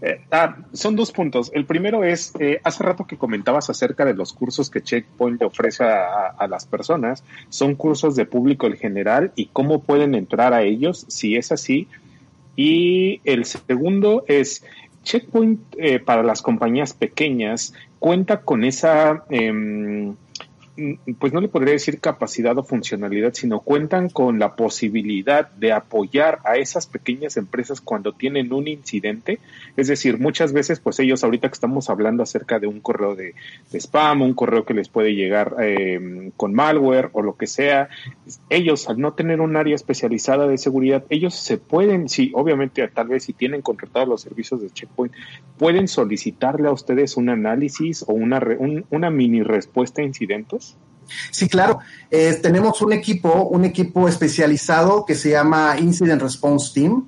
Eh, 0.01 0.21
ah, 0.31 0.55
son 0.71 0.95
dos 0.95 1.11
puntos. 1.11 1.51
El 1.53 1.65
primero 1.65 2.05
es, 2.05 2.31
eh, 2.39 2.61
hace 2.63 2.83
rato 2.83 3.05
que 3.05 3.17
comentabas 3.17 3.69
acerca 3.69 4.05
de 4.05 4.13
los 4.13 4.31
cursos 4.31 4.69
que 4.69 4.81
Checkpoint 4.81 5.41
ofrece 5.41 5.83
a, 5.83 6.27
a, 6.27 6.47
las 6.47 6.65
personas. 6.65 7.25
Son 7.49 7.75
cursos 7.75 8.15
de 8.15 8.25
público 8.25 8.67
en 8.67 8.77
general 8.77 9.33
y 9.35 9.47
cómo 9.47 9.81
pueden 9.81 10.15
entrar 10.15 10.53
a 10.53 10.61
ellos, 10.61 11.05
si 11.09 11.35
es 11.35 11.51
así. 11.51 11.89
Y 12.55 13.19
el 13.25 13.43
segundo 13.43 14.23
es, 14.27 14.63
Checkpoint 15.07 15.61
eh, 15.77 15.99
para 15.99 16.21
las 16.21 16.41
compañías 16.41 16.93
pequeñas 16.93 17.73
cuenta 17.99 18.41
con 18.41 18.63
esa... 18.63 19.23
Eh, 19.29 20.13
pues 21.19 21.33
no 21.33 21.41
le 21.41 21.47
podría 21.47 21.73
decir 21.73 21.99
capacidad 21.99 22.57
o 22.57 22.63
funcionalidad, 22.63 23.33
sino 23.33 23.61
cuentan 23.61 24.09
con 24.09 24.37
la 24.37 24.55
posibilidad 24.55 25.49
de 25.49 25.71
apoyar 25.71 26.39
a 26.43 26.57
esas 26.57 26.85
pequeñas 26.85 27.37
empresas 27.37 27.81
cuando 27.81 28.13
tienen 28.13 28.53
un 28.53 28.67
incidente. 28.67 29.39
Es 29.75 29.87
decir, 29.87 30.19
muchas 30.19 30.53
veces, 30.53 30.79
pues 30.79 30.99
ellos 30.99 31.23
ahorita 31.23 31.49
que 31.49 31.53
estamos 31.53 31.89
hablando 31.89 32.21
acerca 32.21 32.59
de 32.59 32.67
un 32.67 32.79
correo 32.79 33.15
de, 33.15 33.33
spam, 33.73 34.21
un 34.21 34.33
correo 34.33 34.65
que 34.65 34.73
les 34.73 34.89
puede 34.89 35.15
llegar 35.15 35.55
eh, 35.59 36.31
con 36.37 36.53
malware 36.53 37.09
o 37.13 37.21
lo 37.21 37.35
que 37.35 37.47
sea, 37.47 37.89
ellos 38.49 38.87
al 38.87 38.99
no 38.99 39.13
tener 39.13 39.41
un 39.41 39.55
área 39.55 39.75
especializada 39.75 40.47
de 40.47 40.57
seguridad, 40.57 41.03
ellos 41.09 41.35
se 41.35 41.57
pueden, 41.57 42.09
sí, 42.09 42.31
obviamente 42.33 42.87
tal 42.89 43.07
vez 43.07 43.23
si 43.23 43.33
tienen 43.33 43.61
contratados 43.61 44.07
los 44.07 44.21
servicios 44.21 44.61
de 44.61 44.69
Checkpoint, 44.69 45.13
pueden 45.57 45.87
solicitarle 45.87 46.67
a 46.67 46.71
ustedes 46.71 47.17
un 47.17 47.29
análisis 47.29 48.03
o 48.07 48.13
una, 48.13 48.39
un, 48.59 48.85
una 48.91 49.09
mini 49.09 49.41
respuesta 49.41 50.01
a 50.01 50.05
incidentes. 50.05 50.66
Sí, 51.31 51.47
claro. 51.47 51.79
Eh, 52.09 52.39
tenemos 52.41 52.81
un 52.81 52.93
equipo, 52.93 53.43
un 53.49 53.65
equipo 53.65 54.07
especializado 54.07 55.05
que 55.05 55.15
se 55.15 55.31
llama 55.31 55.75
Incident 55.79 56.21
Response 56.21 56.71
Team. 56.73 57.07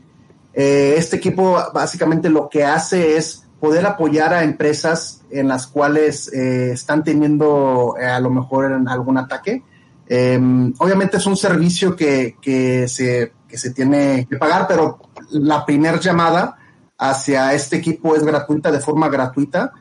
Eh, 0.54 0.96
este 0.98 1.18
equipo 1.18 1.58
básicamente 1.74 2.30
lo 2.30 2.50
que 2.50 2.66
hace 2.66 3.18
es 3.18 3.46
poder 3.60 3.86
apoyar 3.86 4.34
a 4.34 4.44
empresas 4.44 5.22
en 5.30 5.48
las 5.48 5.68
cuales 5.68 6.32
eh, 6.34 6.72
están 6.72 7.04
teniendo 7.04 7.96
a 7.96 8.20
lo 8.20 8.30
mejor 8.30 8.72
algún 8.88 9.18
ataque. 9.18 9.64
Em, 10.08 10.74
obviamente 10.80 11.18
es 11.18 11.26
un 11.28 11.38
servicio 11.38 11.96
que, 11.96 12.36
que, 12.42 12.88
se, 12.88 13.34
que 13.48 13.58
se 13.58 13.72
tiene 13.72 14.26
que 14.30 14.38
pagar, 14.38 14.66
pero 14.68 15.00
la 15.30 15.66
primera 15.66 16.00
llamada 16.00 16.58
hacia 16.98 17.54
este 17.54 17.78
equipo 17.78 18.16
es 18.16 18.24
gratuita, 18.24 18.72
de 18.72 18.80
forma 18.80 19.08
gratuita. 19.08 19.72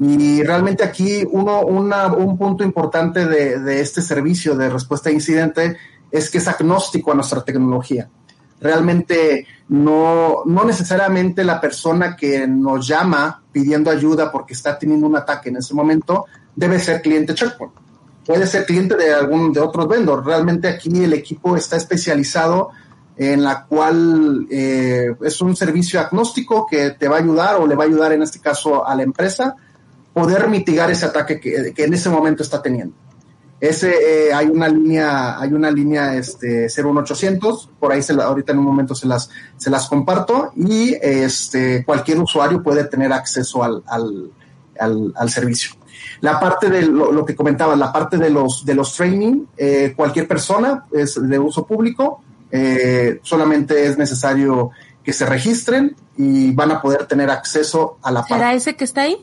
Y 0.00 0.42
realmente 0.42 0.84
aquí 0.84 1.24
uno, 1.30 1.62
una, 1.62 2.06
un 2.06 2.38
punto 2.38 2.62
importante 2.62 3.26
de, 3.26 3.80
este 3.80 4.00
servicio 4.00 4.54
de 4.54 4.68
respuesta 4.68 5.10
a 5.10 5.12
incidente 5.12 5.76
es 6.10 6.30
que 6.30 6.38
es 6.38 6.48
agnóstico 6.48 7.12
a 7.12 7.14
nuestra 7.14 7.42
tecnología. 7.42 8.08
Realmente 8.60 9.46
no, 9.68 10.42
no 10.44 10.64
necesariamente 10.64 11.44
la 11.44 11.60
persona 11.60 12.16
que 12.16 12.46
nos 12.46 12.86
llama 12.86 13.42
pidiendo 13.52 13.90
ayuda 13.90 14.30
porque 14.30 14.54
está 14.54 14.78
teniendo 14.78 15.06
un 15.06 15.16
ataque 15.16 15.48
en 15.48 15.56
ese 15.56 15.74
momento 15.74 16.26
debe 16.54 16.78
ser 16.78 17.02
cliente 17.02 17.34
Checkpoint. 17.34 17.74
Puede 18.24 18.46
ser 18.46 18.66
cliente 18.66 18.96
de 18.96 19.12
algún 19.12 19.52
de 19.52 19.60
otros 19.60 19.88
vendors. 19.88 20.24
Realmente 20.24 20.68
aquí 20.68 21.02
el 21.02 21.12
equipo 21.12 21.56
está 21.56 21.76
especializado 21.76 22.70
en 23.16 23.42
la 23.42 23.64
cual 23.64 24.46
eh, 24.50 25.14
es 25.22 25.40
un 25.40 25.56
servicio 25.56 25.98
agnóstico 25.98 26.66
que 26.70 26.90
te 26.90 27.08
va 27.08 27.16
a 27.16 27.20
ayudar 27.20 27.56
o 27.56 27.66
le 27.66 27.74
va 27.74 27.84
a 27.84 27.86
ayudar 27.86 28.12
en 28.12 28.22
este 28.22 28.38
caso 28.38 28.86
a 28.86 28.94
la 28.94 29.02
empresa 29.02 29.56
poder 30.18 30.48
mitigar 30.48 30.90
ese 30.90 31.06
ataque 31.06 31.38
que, 31.38 31.72
que 31.74 31.84
en 31.84 31.94
ese 31.94 32.08
momento 32.08 32.42
está 32.42 32.60
teniendo. 32.60 32.94
Ese, 33.60 34.28
eh, 34.28 34.32
hay 34.32 34.46
una 34.46 34.68
línea, 34.68 35.38
hay 35.40 35.52
una 35.52 35.70
línea 35.70 36.14
este, 36.14 36.68
01800, 36.68 37.70
por 37.80 37.90
ahí 37.90 38.02
se 38.02 38.14
la, 38.14 38.24
ahorita 38.24 38.52
en 38.52 38.58
un 38.58 38.64
momento 38.64 38.94
se 38.94 39.08
las, 39.08 39.30
se 39.56 39.68
las 39.68 39.88
comparto 39.88 40.52
y 40.54 40.94
este, 41.02 41.84
cualquier 41.84 42.20
usuario 42.20 42.62
puede 42.62 42.84
tener 42.84 43.12
acceso 43.12 43.64
al, 43.64 43.82
al, 43.86 44.30
al, 44.78 45.12
al 45.16 45.30
servicio. 45.30 45.72
La 46.20 46.38
parte 46.38 46.70
de 46.70 46.82
lo, 46.82 47.10
lo, 47.10 47.24
que 47.24 47.34
comentaba, 47.34 47.74
la 47.74 47.92
parte 47.92 48.16
de 48.16 48.30
los, 48.30 48.64
de 48.64 48.74
los 48.74 48.94
training, 48.94 49.46
eh, 49.56 49.92
cualquier 49.96 50.28
persona 50.28 50.84
es 50.92 51.20
de 51.20 51.38
uso 51.38 51.66
público, 51.66 52.22
eh, 52.52 53.18
solamente 53.22 53.86
es 53.86 53.98
necesario 53.98 54.70
que 55.02 55.12
se 55.12 55.26
registren 55.26 55.96
y 56.16 56.52
van 56.52 56.70
a 56.70 56.80
poder 56.80 57.06
tener 57.06 57.30
acceso 57.30 57.98
a 58.02 58.12
la 58.12 58.20
parte. 58.20 58.34
¿Será 58.34 58.54
ese 58.54 58.76
que 58.76 58.84
está 58.84 59.02
ahí? 59.02 59.16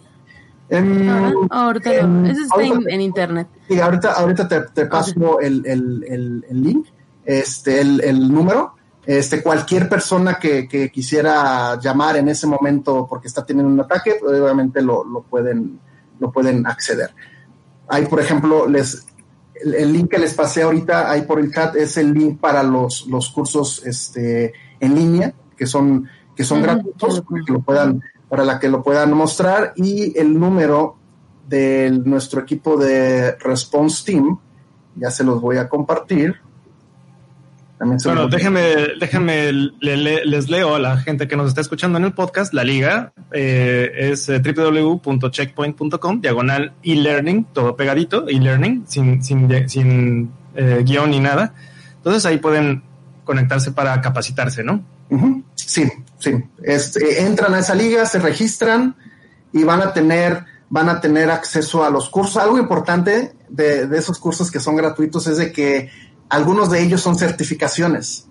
En, 0.70 1.48
ahorita, 1.52 1.94
en, 1.94 2.26
eso 2.26 2.42
está 2.42 2.56
ahorita, 2.56 2.90
en, 2.90 3.02
internet. 3.02 3.48
Sí, 3.68 3.80
ahorita, 3.80 4.14
ahorita 4.14 4.48
te, 4.48 4.62
te 4.62 4.86
paso 4.88 5.14
okay. 5.20 5.48
el, 5.48 5.66
el, 5.66 6.06
el, 6.08 6.46
el, 6.50 6.64
link, 6.64 6.88
este, 7.24 7.82
el, 7.82 8.02
el 8.04 8.32
número. 8.32 8.74
Este, 9.06 9.44
cualquier 9.44 9.88
persona 9.88 10.40
que, 10.40 10.68
que, 10.68 10.90
quisiera 10.90 11.80
llamar 11.80 12.18
en 12.18 12.28
ese 12.28 12.48
momento 12.48 13.06
porque 13.08 13.28
está 13.28 13.46
teniendo 13.46 13.72
un 13.72 13.80
ataque, 13.80 14.18
obviamente 14.24 14.82
lo, 14.82 15.04
lo 15.04 15.22
pueden, 15.22 15.80
lo 16.20 16.32
pueden 16.32 16.66
acceder. 16.66 17.12
Hay, 17.88 18.08
por 18.08 18.20
ejemplo, 18.20 18.68
les, 18.68 19.06
el, 19.64 19.94
link 19.94 20.10
que 20.10 20.18
les 20.18 20.34
pasé 20.34 20.64
ahorita 20.64 21.12
ahí 21.12 21.22
por 21.22 21.40
el 21.40 21.54
chat 21.54 21.76
es 21.76 21.98
el 21.98 22.14
link 22.14 22.40
para 22.40 22.64
los, 22.64 23.06
los 23.06 23.30
cursos 23.30 23.84
este, 23.86 24.54
en 24.80 24.96
línea, 24.96 25.34
que 25.56 25.68
son, 25.68 26.08
que 26.36 26.44
son 26.44 26.60
uh 26.60 26.62
-huh. 26.62 26.66
gratuitos, 26.66 27.24
que 27.46 27.54
lo 27.54 27.62
puedan 27.62 28.02
para 28.30 28.44
la 28.44 28.60
que 28.60 28.70
lo 28.70 28.84
puedan 28.84 29.14
mostrar 29.14 29.74
y 29.76 30.18
el 30.18 30.40
número 30.40 30.98
de 31.48 31.92
nuestro 32.04 32.42
equipo 32.42 32.78
de 32.78 33.36
Response 33.36 34.04
Team, 34.06 34.40
ya 34.96 35.12
se 35.12 35.24
los 35.24 35.42
voy 35.42 35.58
a 35.58 35.70
compartir. 35.70 36.36
También 37.78 38.00
se 38.00 38.08
bueno, 38.08 38.28
déjenme, 38.28 38.62
déjenme 39.00 39.52
le, 39.52 39.98
le, 39.98 40.26
les 40.26 40.50
leo 40.50 40.76
a 40.76 40.80
la 40.80 40.98
gente 40.98 41.28
que 41.28 41.36
nos 41.36 41.50
está 41.50 41.62
escuchando 41.62 41.98
en 41.98 42.06
el 42.06 42.14
podcast. 42.14 42.54
La 42.54 42.64
liga 42.64 43.14
eh, 43.32 43.92
es 43.96 44.28
www.checkpoint.com, 44.28 46.22
diagonal 46.22 46.74
e-learning, 46.84 47.46
todo 47.54 47.76
pegadito, 47.76 48.28
e-learning, 48.30 48.86
sin, 48.88 49.22
sin, 49.22 49.70
sin 49.70 50.32
eh, 50.56 50.84
guion 50.86 51.12
ni 51.12 51.20
nada. 51.20 51.54
Entonces 51.98 52.26
ahí 52.26 52.38
pueden 52.38 52.82
conectarse 53.26 53.72
para 53.72 54.00
capacitarse, 54.02 54.64
¿no? 54.64 54.84
Uh 55.10 55.18
-huh. 55.18 55.44
Sí, 55.56 55.92
sí. 56.20 56.32
Este, 56.64 57.24
entran 57.24 57.54
a 57.54 57.60
esa 57.60 57.76
liga, 57.76 58.06
se 58.06 58.20
registran 58.20 58.96
y 59.52 59.64
van 59.64 59.82
a 59.82 59.94
tener, 59.94 60.46
van 60.70 60.90
a 60.90 61.00
tener 61.00 61.30
acceso 61.32 61.84
a 61.84 61.90
los 61.90 62.10
cursos. 62.10 62.38
Algo 62.38 62.58
importante 62.58 63.34
de, 63.50 63.88
de 63.88 63.98
esos 63.98 64.20
cursos 64.20 64.52
que 64.52 64.60
son 64.60 64.76
gratuitos 64.76 65.28
es 65.28 65.38
de 65.38 65.52
que 65.52 65.90
algunos 66.30 66.70
de 66.70 66.82
ellos 66.82 67.02
son 67.02 67.18
certificaciones. 67.18 68.28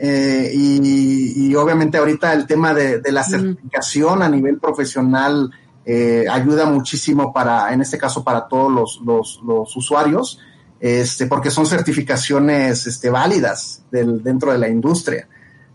Eh, 0.00 0.52
y, 0.54 1.48
y, 1.48 1.54
obviamente 1.56 1.98
ahorita 1.98 2.32
el 2.32 2.46
tema 2.46 2.72
de, 2.72 3.00
de 3.00 3.10
la 3.10 3.24
certificación 3.24 4.18
uh 4.18 4.22
-huh. 4.22 4.26
a 4.26 4.28
nivel 4.28 4.58
profesional 4.60 5.50
eh, 5.84 6.24
ayuda 6.30 6.66
muchísimo 6.66 7.32
para, 7.32 7.72
en 7.72 7.80
este 7.80 7.98
caso, 7.98 8.22
para 8.22 8.46
todos 8.46 8.70
los, 8.70 9.00
los, 9.04 9.40
los 9.44 9.74
usuarios, 9.74 10.38
este, 10.78 11.26
porque 11.26 11.50
son 11.50 11.66
certificaciones 11.66 12.86
este, 12.86 13.10
válidas 13.10 13.82
del, 13.90 14.22
dentro 14.22 14.52
de 14.52 14.58
la 14.58 14.68
industria. 14.68 15.26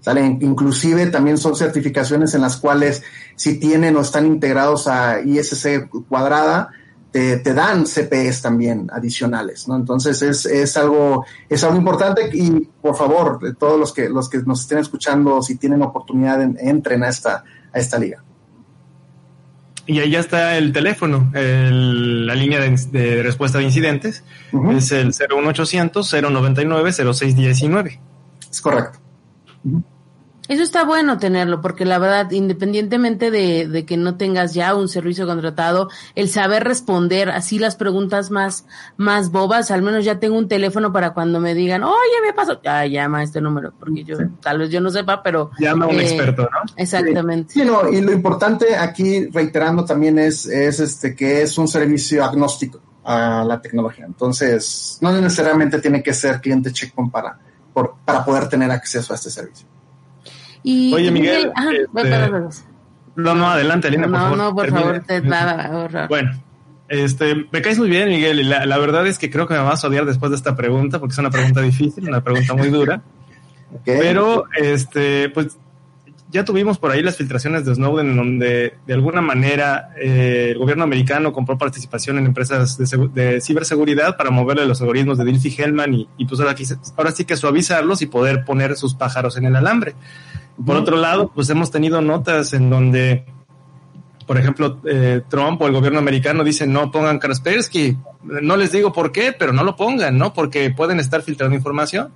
¿Sale? 0.04 0.38
Inclusive 0.41 1.08
también 1.08 1.38
son 1.38 1.56
certificaciones 1.56 2.34
en 2.34 2.41
las 2.41 2.58
cuales 2.58 3.04
si 3.36 3.58
tienen 3.58 3.95
o 3.95 4.01
están 4.01 4.26
integrados 4.26 4.88
a 4.88 5.22
ISC 5.22 5.89
cuadrada, 6.10 6.72
te, 7.12 7.38
te, 7.38 7.54
dan 7.54 7.86
CPEs 7.86 8.41
también 8.41 8.89
adicionales, 8.91 9.68
¿no? 9.68 9.76
Entonces 9.76 10.22
es, 10.24 10.45
es, 10.45 10.76
algo, 10.78 11.26
es 11.47 11.64
algo 11.64 11.78
importante 11.78 12.30
y 12.34 12.68
por 12.82 12.95
favor, 12.95 13.39
todos 13.58 13.80
los 13.80 13.93
que, 13.93 14.10
los 14.10 14.30
que 14.30 14.39
nos 14.39 14.62
estén 14.62 14.80
escuchando, 14.80 15.41
si 15.41 15.56
tienen 15.56 15.84
oportunidad, 15.84 16.41
entren 16.60 17.04
a 17.04 17.10
esta, 17.10 17.43
a 17.72 17.80
esta 17.80 17.99
liga. 17.99 18.24
Y 19.86 19.99
ahí 19.99 20.12
ya 20.12 20.20
está 20.20 20.58
el 20.58 20.74
teléfono, 20.74 21.32
el, 21.34 22.26
la 22.26 22.36
línea 22.36 22.60
de, 22.60 22.76
de, 22.91 23.22
respuesta 23.22 23.60
de 23.60 23.66
incidentes, 23.66 24.24
es 24.76 24.91
el 24.91 25.08
01800 25.08 26.14
099 26.14 26.93
0619. 26.93 27.99
Es 28.49 28.62
correcto. 28.62 28.99
Eso 30.50 30.62
está 30.62 30.84
bueno 30.84 31.20
tenerlo, 31.20 31.62
porque 31.62 31.86
la 31.86 32.00
verdad, 32.00 32.30
independientemente 32.32 33.32
de, 33.32 33.66
de, 33.68 33.86
que 33.86 33.96
no 33.96 34.18
tengas 34.18 34.54
ya 34.54 34.76
un 34.76 34.89
servicio 34.89 35.26
contratado, 35.26 35.89
el 36.16 36.28
saber 36.28 36.66
responder 36.66 37.30
así 37.30 37.60
las 37.60 37.78
preguntas 37.78 38.30
más, 38.30 38.66
más 38.98 39.32
bobas, 39.32 39.72
al 39.72 39.82
menos 39.84 40.04
ya 40.04 40.20
tengo 40.20 40.38
un 40.38 40.50
teléfono 40.50 40.91
para 40.91 41.14
cuando 41.14 41.39
me 41.39 41.54
digan, 41.54 41.84
oye, 41.84 42.22
me 42.26 42.34
pasó, 42.34 42.62
ya 42.62 42.86
llama 42.86 43.20
a 43.20 43.24
este 43.24 43.39
número, 43.39 43.74
porque 43.80 44.04
yo, 44.04 44.18
tal 44.41 44.60
vez 44.60 44.70
yo 44.70 44.82
no 44.82 44.89
sepa, 44.89 45.24
pero. 45.24 45.52
Llama 45.60 45.86
a 45.86 45.88
un 45.88 45.96
eh, 45.96 46.04
experto, 46.04 46.44
¿no? 46.44 46.74
Exactamente. 46.76 47.54
Sí, 47.54 47.64
no, 47.64 47.89
y 47.89 48.02
lo 48.02 48.12
importante 48.12 48.76
aquí, 48.76 49.28
reiterando 49.28 49.86
también, 49.86 50.20
es, 50.20 50.46
es 50.46 50.82
este 50.82 51.16
que 51.16 51.44
es 51.44 51.58
un 51.58 51.70
servicio 51.70 52.22
agnóstico 52.22 52.82
a 53.06 53.46
la 53.46 53.62
tecnología. 53.62 54.06
Entonces, 54.06 54.98
no 55.00 55.14
necesariamente 55.14 55.80
tiene 55.80 56.04
que 56.04 56.14
ser 56.14 56.41
cliente 56.41 56.74
Checkpoint 56.74 57.14
para, 57.14 57.39
por, 57.74 57.96
para 58.04 58.26
poder 58.26 58.50
tener 58.50 58.70
acceso 58.72 59.14
a 59.14 59.16
este 59.16 59.30
servicio. 59.30 59.72
Y, 60.64 60.93
Oye, 60.93 61.11
Miguel. 61.11 61.51
Ajá, 61.55 61.72
este. 61.72 62.64
No, 63.16 63.36
no, 63.36 63.47
adelante, 63.47 63.91
por 63.91 64.09
no, 64.09 64.18
favor. 64.18 64.38
no, 64.38 64.55
por 64.55 64.70
favor, 64.72 65.03
te, 65.05 65.22
nada, 65.22 65.78
horror. 65.78 66.07
Bueno, 66.07 66.32
este, 66.88 67.47
me 67.51 67.61
caes 67.61 67.78
muy 67.78 67.89
bien, 67.89 68.09
Miguel, 68.09 68.39
y 68.39 68.43
la, 68.43 68.66
la, 68.66 68.78
verdad 68.80 69.05
es 69.05 69.20
que 69.20 69.30
creo 69.30 69.47
que 69.47 69.53
me 69.53 69.59
vas 69.59 69.84
a 69.84 69.88
odiar 69.88 70.05
después 70.05 70.32
de 70.32 70.38
esta 70.38 70.55
pregunta, 70.55 70.99
porque 70.99 71.14
es 71.14 71.20
una 71.20 71.30
pregunta 71.30 71.61
difícil, 71.61 72.07
una 72.07 72.24
pregunta 72.24 72.53
muy 72.53 72.70
dura. 72.70 73.01
Okay. 73.74 73.97
Pero, 73.97 74.43
este, 74.55 75.30
pues, 75.30 75.57
ya 76.34 76.43
tuvimos 76.43 76.79
por 76.79 76.89
ahí 76.89 77.03
las 77.03 77.15
filtraciones 77.15 77.63
de 77.63 77.75
Snowden, 77.75 78.09
en 78.09 78.17
donde 78.17 78.73
de 78.88 78.93
alguna 78.93 79.21
manera 79.21 79.91
eh, 80.01 80.49
el 80.51 80.57
gobierno 80.57 80.84
americano 80.84 81.31
compró 81.31 81.59
participación 81.59 82.17
en 82.17 82.25
empresas 82.25 82.75
de, 82.77 83.09
de 83.13 83.39
ciberseguridad 83.39 84.17
para 84.17 84.31
moverle 84.31 84.65
los 84.65 84.81
algoritmos 84.81 85.19
de 85.19 85.25
Diffie-Hellman 85.25 85.93
y, 85.93 86.09
y 86.17 86.25
pues 86.25 86.41
ahora, 86.41 86.55
ahora 86.97 87.11
sí 87.11 87.25
que 87.25 87.38
suavizarlos 87.38 88.01
y 88.01 88.07
poder 88.07 88.45
poner 88.45 88.75
sus 88.75 88.95
pájaros 88.95 89.38
en 89.38 89.45
el 89.45 89.55
alambre. 89.55 89.93
Por 90.65 90.75
otro 90.75 90.97
lado, 90.97 91.31
pues 91.34 91.49
hemos 91.51 91.69
tenido 91.69 92.01
notas 92.01 92.53
en 92.53 92.69
donde, 92.69 93.25
por 94.25 94.38
ejemplo, 94.39 94.81
eh, 94.86 95.21
Trump 95.29 95.61
o 95.61 95.67
el 95.67 95.73
gobierno 95.73 95.99
americano 95.99 96.43
dicen 96.43 96.73
no 96.73 96.91
pongan 96.91 97.19
Kaspersky. 97.19 97.97
No 98.23 98.57
les 98.57 98.71
digo 98.71 98.91
por 98.91 99.11
qué, 99.11 99.34
pero 99.34 99.53
no 99.53 99.63
lo 99.63 99.75
pongan, 99.75 100.17
¿no? 100.17 100.34
Porque 100.34 100.71
pueden 100.71 100.99
estar 100.99 101.21
filtrando 101.21 101.55
información. 101.55 102.11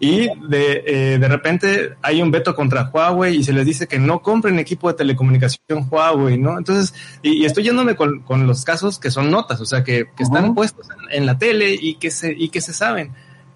Y 0.00 0.28
de, 0.48 0.84
eh, 0.86 1.18
de 1.18 1.28
repente 1.28 1.94
hay 2.02 2.22
un 2.22 2.30
veto 2.30 2.54
contra 2.54 2.88
Huawei 2.92 3.36
y 3.36 3.42
se 3.44 3.52
les 3.52 3.66
dice 3.66 3.88
que 3.88 3.98
no 3.98 4.22
compren 4.22 4.58
equipo 4.60 4.88
de 4.88 4.94
telecomunicación 4.94 5.88
Huawei, 5.90 6.38
¿no? 6.38 6.56
Entonces, 6.56 6.94
y, 7.20 7.42
y 7.42 7.44
estoy 7.44 7.64
yéndome 7.64 7.96
con, 7.96 8.20
con, 8.20 8.46
los 8.46 8.64
casos 8.64 9.00
que 9.00 9.10
son 9.10 9.30
notas, 9.30 9.60
o 9.60 9.66
sea, 9.66 9.82
que, 9.82 10.06
que 10.16 10.22
están 10.22 10.44
uh 10.44 10.48
-huh. 10.48 10.54
puestos 10.54 10.86
en, 10.90 11.18
en, 11.18 11.26
la 11.26 11.36
tele 11.36 11.74
y 11.74 11.96
que 11.96 12.12
se, 12.12 12.32
y 12.32 12.48
que 12.50 12.60
se 12.60 12.72
saben. 12.72 13.12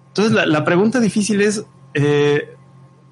Entonces, 0.09 0.33
la, 0.33 0.45
la 0.45 0.65
pregunta 0.65 0.99
difícil 0.99 1.39
es, 1.41 1.63
eh, 1.93 2.55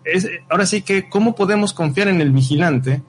es, 0.03 0.29
ahora 0.49 0.65
sí 0.65 0.81
que, 0.81 1.07
¿cómo 1.07 1.33
podemos 1.33 1.73
confiar 1.73 2.09
en 2.09 2.19
el 2.19 2.31
vigilante 2.31 3.01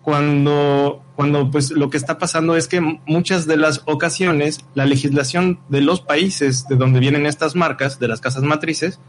cuando, 0.00 1.02
cuando 1.16 1.50
pues 1.50 1.70
lo 1.70 1.90
que 1.90 1.96
está 1.96 2.16
pasando 2.16 2.56
es 2.56 2.68
que 2.68 2.80
muchas 2.80 3.46
de 3.46 3.56
las 3.56 3.82
ocasiones 3.86 4.60
la 4.74 4.86
legislación 4.86 5.58
de 5.68 5.80
los 5.80 6.00
países 6.00 6.66
de 6.68 6.76
donde 6.76 7.00
vienen 7.00 7.26
estas 7.26 7.56
marcas, 7.56 7.98
de 7.98 8.08
las 8.08 8.20
casas 8.20 8.42
matrices, 8.42 9.00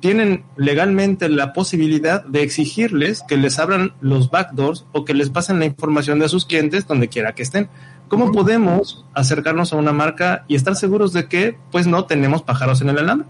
tienen 0.00 0.44
legalmente 0.56 1.28
la 1.28 1.52
posibilidad 1.52 2.24
de 2.24 2.42
exigirles 2.42 3.22
que 3.26 3.36
les 3.36 3.58
abran 3.58 3.94
los 4.00 4.30
backdoors 4.30 4.86
o 4.92 5.04
que 5.04 5.14
les 5.14 5.30
pasen 5.30 5.58
la 5.58 5.64
información 5.64 6.18
de 6.18 6.28
sus 6.28 6.44
clientes 6.44 6.86
donde 6.86 7.08
quiera 7.08 7.34
que 7.34 7.42
estén. 7.42 7.68
¿Cómo 8.08 8.30
podemos 8.30 9.04
acercarnos 9.14 9.72
a 9.72 9.76
una 9.76 9.92
marca 9.92 10.44
y 10.48 10.54
estar 10.54 10.76
seguros 10.76 11.12
de 11.12 11.28
que 11.28 11.58
pues 11.72 11.86
no 11.86 12.04
tenemos 12.04 12.42
pájaros 12.42 12.80
en 12.80 12.90
el 12.90 12.98
alambre? 12.98 13.26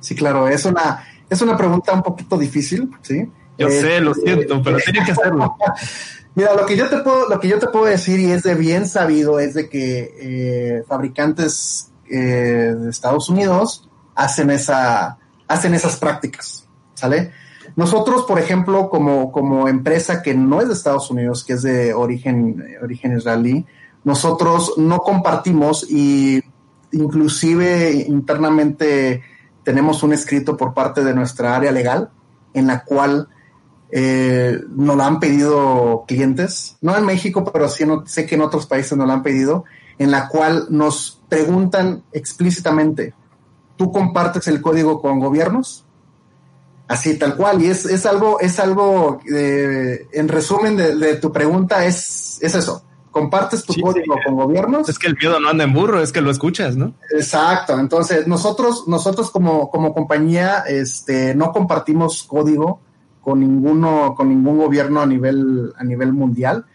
Sí, 0.00 0.14
claro, 0.14 0.48
es 0.48 0.64
una, 0.64 1.04
es 1.28 1.42
una 1.42 1.56
pregunta 1.56 1.92
un 1.92 2.02
poquito 2.02 2.38
difícil, 2.38 2.90
¿sí? 3.02 3.28
Yo 3.58 3.68
eh, 3.68 3.80
sé, 3.80 4.00
lo 4.00 4.14
siento, 4.14 4.62
pero 4.62 4.78
tiene 4.78 5.04
que 5.04 5.12
hacerlo. 5.12 5.56
Mira, 6.34 6.54
lo 6.54 6.66
que 6.66 6.76
yo 6.76 6.88
te 6.88 6.98
puedo, 6.98 7.28
lo 7.28 7.40
que 7.40 7.48
yo 7.48 7.58
te 7.58 7.66
puedo 7.68 7.86
decir 7.86 8.20
y 8.20 8.30
es 8.30 8.42
de 8.42 8.54
bien 8.54 8.86
sabido 8.86 9.40
es 9.40 9.54
de 9.54 9.70
que 9.70 10.14
eh, 10.20 10.84
fabricantes 10.86 11.90
eh, 12.10 12.74
de 12.76 12.90
Estados 12.90 13.30
Unidos 13.30 13.88
hacen 14.14 14.50
esa, 14.50 15.18
hacen 15.48 15.74
esas 15.74 15.96
prácticas, 15.96 16.66
¿sale? 16.94 17.32
Nosotros, 17.74 18.24
por 18.24 18.38
ejemplo, 18.38 18.88
como, 18.88 19.32
como 19.32 19.68
empresa 19.68 20.22
que 20.22 20.34
no 20.34 20.60
es 20.60 20.68
de 20.68 20.74
Estados 20.74 21.10
Unidos, 21.10 21.44
que 21.44 21.54
es 21.54 21.62
de 21.62 21.92
origen, 21.92 22.64
origen 22.82 23.16
israelí, 23.16 23.66
nosotros 24.04 24.74
no 24.76 25.00
compartimos 25.00 25.90
y 25.90 26.42
inclusive 26.92 28.04
internamente 28.08 29.22
tenemos 29.64 30.02
un 30.02 30.12
escrito 30.12 30.56
por 30.56 30.74
parte 30.74 31.02
de 31.02 31.12
nuestra 31.12 31.56
área 31.56 31.72
legal 31.72 32.10
en 32.54 32.68
la 32.68 32.84
cual 32.84 33.28
eh, 33.90 34.60
nos 34.70 34.96
lo 34.96 35.02
han 35.02 35.20
pedido 35.20 36.04
clientes, 36.06 36.76
no 36.80 36.96
en 36.96 37.04
México, 37.04 37.44
pero 37.52 37.68
sí 37.68 37.84
en, 37.84 38.06
sé 38.06 38.26
que 38.26 38.36
en 38.36 38.42
otros 38.42 38.66
países 38.66 38.96
nos 38.96 39.06
lo 39.06 39.12
han 39.12 39.22
pedido, 39.22 39.64
en 39.98 40.10
la 40.10 40.28
cual 40.28 40.66
nos 40.70 41.22
preguntan 41.28 42.02
explícitamente, 42.12 43.14
¿tú 43.76 43.92
compartes 43.92 44.48
el 44.48 44.60
código 44.60 45.00
con 45.00 45.20
gobiernos? 45.20 45.84
Así, 46.88 47.18
tal 47.18 47.36
cual, 47.36 47.62
y 47.62 47.66
es, 47.66 47.84
es 47.84 48.06
algo, 48.06 48.38
es 48.38 48.60
algo, 48.60 49.20
eh, 49.32 50.06
en 50.12 50.28
resumen 50.28 50.76
de, 50.76 50.94
de, 50.94 51.16
tu 51.16 51.32
pregunta, 51.32 51.84
es, 51.84 52.38
es 52.40 52.54
eso. 52.54 52.84
¿Compartes 53.10 53.64
tu 53.64 53.72
sí, 53.72 53.80
código 53.80 54.14
sí. 54.14 54.20
con 54.24 54.36
gobiernos? 54.36 54.88
Es 54.88 54.98
que 54.98 55.06
el 55.06 55.16
miedo 55.16 55.40
no 55.40 55.48
anda 55.48 55.64
en 55.64 55.72
burro, 55.72 56.02
es 56.02 56.12
que 56.12 56.20
lo 56.20 56.30
escuchas, 56.30 56.76
¿no? 56.76 56.92
Exacto. 57.10 57.80
Entonces, 57.80 58.28
nosotros, 58.28 58.86
nosotros 58.86 59.30
como, 59.30 59.70
como 59.70 59.94
compañía, 59.94 60.64
este, 60.68 61.34
no 61.34 61.50
compartimos 61.50 62.22
código 62.24 62.80
con 63.22 63.40
ninguno, 63.40 64.14
con 64.14 64.28
ningún 64.28 64.58
gobierno 64.58 65.00
a 65.00 65.06
nivel, 65.06 65.72
a 65.76 65.82
nivel 65.82 66.12
mundial. 66.12 66.66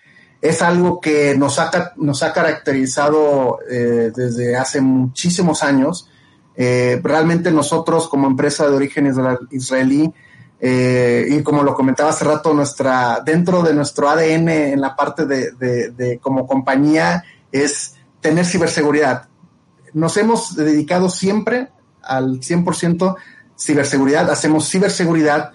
Es 0.42 0.62
algo 0.62 1.00
que 1.00 1.38
nos 1.38 1.60
ha, 1.60 1.94
nos 1.96 2.24
ha 2.24 2.34
caracterizado 2.34 3.60
eh, 3.70 4.12
desde 4.14 4.58
hace 4.58 4.82
muchísimos 4.82 5.64
años. 5.64 6.10
Eh, 6.56 7.00
realmente 7.04 7.52
nosotros 7.52 8.08
como 8.10 8.28
empresa 8.28 8.68
de 8.70 8.76
origen 8.76 9.14
israelí, 9.52 10.14
eh, 10.64 11.26
y 11.28 11.42
como 11.42 11.64
lo 11.64 11.74
comentaba 11.74 12.12
hace 12.12 12.24
rato, 12.24 12.54
nuestra, 12.54 13.22
dentro 13.26 13.64
de 13.64 13.74
nuestro 13.74 14.08
ADN 14.08 14.50
en 14.50 14.80
la 14.80 14.96
parte 14.96 15.26
de, 15.26 15.52
de, 15.92 16.20
como 16.20 16.46
compañía 16.46 17.24
es 17.52 17.96
tener 18.20 18.46
ciberseguridad. 18.46 19.28
Nos 19.94 20.16
hemos 20.18 20.56
dedicado 20.56 21.10
siempre 21.10 21.70
al 22.04 22.42
100% 22.42 23.16
ciberseguridad, 23.60 24.30
hacemos 24.30 24.70
ciberseguridad 24.70 25.52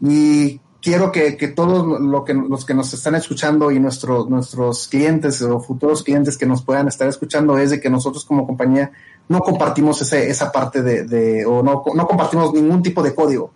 y 0.00 0.60
quiero 0.84 1.10
que, 1.10 1.38
que 1.38 1.48
todos 1.48 1.98
lo 1.98 2.24
que, 2.24 2.34
los 2.34 2.66
que 2.66 2.74
nos 2.74 2.92
están 2.92 3.14
escuchando 3.14 3.70
y 3.70 3.80
nuestro, 3.80 4.26
nuestros 4.26 4.86
clientes 4.86 5.40
o 5.40 5.58
futuros 5.58 6.02
clientes 6.02 6.36
que 6.36 6.44
nos 6.44 6.62
puedan 6.62 6.88
estar 6.88 7.08
escuchando 7.08 7.56
es 7.56 7.70
de 7.70 7.80
que 7.80 7.88
nosotros 7.88 8.26
como 8.26 8.46
compañía 8.46 8.92
no 9.26 9.40
compartimos 9.40 10.02
ese, 10.02 10.28
esa 10.28 10.52
parte 10.52 10.82
de, 10.82 11.46
o 11.46 11.62
no, 11.62 11.82
no 11.94 12.06
compartimos 12.06 12.52
ningún 12.52 12.82
tipo 12.82 13.02
de 13.02 13.14
código. 13.14 13.52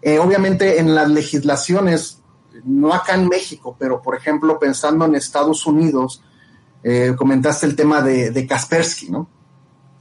Eh, 0.00 0.18
obviamente 0.18 0.80
en 0.80 0.94
las 0.94 1.10
legislaciones, 1.10 2.22
no 2.64 2.94
acá 2.94 3.14
en 3.14 3.28
México, 3.28 3.76
pero 3.78 4.00
por 4.00 4.16
ejemplo 4.16 4.58
pensando 4.58 5.04
en 5.04 5.14
Estados 5.16 5.66
Unidos, 5.66 6.22
eh, 6.82 7.14
comentaste 7.14 7.66
el 7.66 7.76
tema 7.76 8.00
de, 8.00 8.30
de, 8.30 8.46
Kaspersky, 8.46 9.10
¿no? 9.10 9.28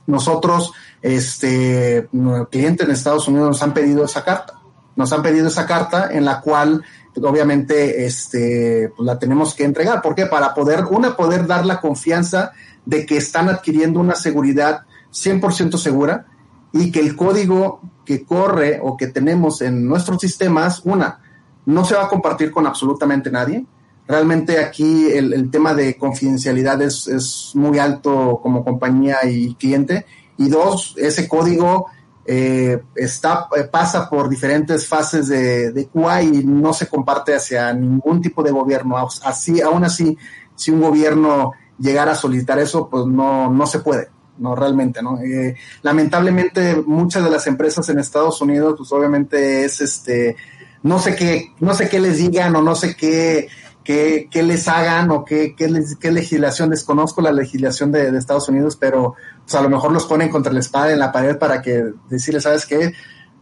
Nosotros, 0.07 0.71
este, 1.01 1.97
el 1.97 2.47
cliente 2.49 2.85
en 2.85 2.91
Estados 2.91 3.27
Unidos 3.27 3.49
nos 3.49 3.63
han 3.63 3.73
pedido 3.73 4.05
esa 4.05 4.23
carta, 4.23 4.58
nos 4.99 5.13
han 5.13 5.23
pedido 5.23 5.47
esa 5.47 5.65
carta 5.65 6.09
en 6.11 6.25
la 6.25 6.41
cual 6.41 6.83
obviamente 7.23 8.05
este, 8.05 8.91
pues 8.95 9.05
la 9.05 9.17
tenemos 9.17 9.55
que 9.55 9.63
entregar. 9.63 10.01
¿Por 10.01 10.13
qué? 10.13 10.25
Para 10.25 10.53
poder, 10.53 10.83
una, 10.91 11.15
poder 11.15 11.47
dar 11.47 11.65
la 11.65 11.79
confianza 11.79 12.51
de 12.85 13.05
que 13.05 13.15
están 13.15 13.47
adquiriendo 13.47 14.01
una 14.01 14.15
seguridad 14.15 14.81
100% 15.13 15.77
segura 15.77 16.25
y 16.73 16.91
que 16.91 16.99
el 16.99 17.15
código 17.15 17.79
que 18.03 18.25
corre 18.25 18.81
o 18.83 18.97
que 18.97 19.07
tenemos 19.07 19.61
en 19.61 19.87
nuestros 19.87 20.19
sistemas, 20.19 20.81
una, 20.83 21.21
no 21.65 21.85
se 21.85 21.95
va 21.95 22.03
a 22.03 22.09
compartir 22.09 22.51
con 22.51 22.67
absolutamente 22.67 23.31
nadie. 23.31 23.65
Realmente 24.05 24.59
aquí 24.59 25.09
el, 25.11 25.31
el 25.31 25.49
tema 25.49 25.73
de 25.73 25.95
confidencialidad 25.95 26.81
es, 26.81 27.07
es, 27.07 27.51
muy 27.53 27.79
alto 27.79 28.41
como 28.43 28.65
compañía 28.65 29.19
y 29.23 29.55
cliente. 29.55 30.05
Y 30.37 30.49
dos, 30.49 30.93
ese 30.97 31.29
código 31.29 31.87
eh, 32.25 32.81
está, 32.95 33.47
pasa 33.71 34.09
por 34.09 34.29
diferentes 34.29 34.87
fases 34.87 35.27
de, 35.27 35.71
de 35.71 35.87
QA 35.87 36.23
y 36.23 36.43
no 36.43 36.73
se 36.73 36.87
comparte 36.87 37.33
hacia 37.33 37.73
ningún 37.73 38.21
tipo 38.21 38.43
de 38.43 38.51
gobierno. 38.51 38.97
Así, 39.23 39.61
aún 39.61 39.83
así, 39.83 40.17
si 40.55 40.71
un 40.71 40.81
gobierno 40.81 41.53
llegar 41.79 42.09
a 42.09 42.15
solicitar 42.15 42.59
eso, 42.59 42.89
pues 42.89 43.05
no, 43.05 43.49
no 43.49 43.65
se 43.65 43.79
puede, 43.79 44.09
no 44.37 44.55
realmente, 44.55 45.01
¿no? 45.01 45.19
Eh, 45.21 45.55
lamentablemente 45.81 46.75
muchas 46.85 47.23
de 47.23 47.31
las 47.31 47.47
empresas 47.47 47.87
en 47.89 47.99
Estados 47.99 48.41
Unidos, 48.41 48.75
pues 48.77 48.91
obviamente 48.91 49.65
es 49.65 49.81
este, 49.81 50.35
no 50.83 50.99
sé 50.99 51.15
qué, 51.15 51.53
no 51.59 51.73
sé 51.73 51.89
qué 51.89 51.99
les 51.99 52.17
digan 52.17 52.55
o 52.55 52.61
no 52.61 52.75
sé 52.75 52.95
qué, 52.95 53.47
qué, 53.89 54.27
qué 54.29 54.43
les 54.43 54.67
hagan 54.67 55.09
o 55.09 55.25
qué, 55.25 55.55
qué, 55.55 55.67
qué, 55.99 56.11
legislación, 56.11 56.69
desconozco 56.69 57.23
la 57.23 57.31
legislación 57.31 57.91
de, 57.91 58.11
de, 58.11 58.19
Estados 58.19 58.47
Unidos, 58.47 58.75
pero 58.75 59.15
pues 59.41 59.55
a 59.55 59.63
lo 59.63 59.69
mejor 59.69 59.91
los 59.91 60.05
ponen 60.05 60.29
contra 60.29 60.53
la 60.53 60.59
espada 60.59 60.93
en 60.93 60.99
la 60.99 61.11
pared 61.11 61.39
para 61.39 61.59
que 61.59 61.85
decirles, 62.07 62.43
¿sabes 62.43 62.67
qué? 62.67 62.93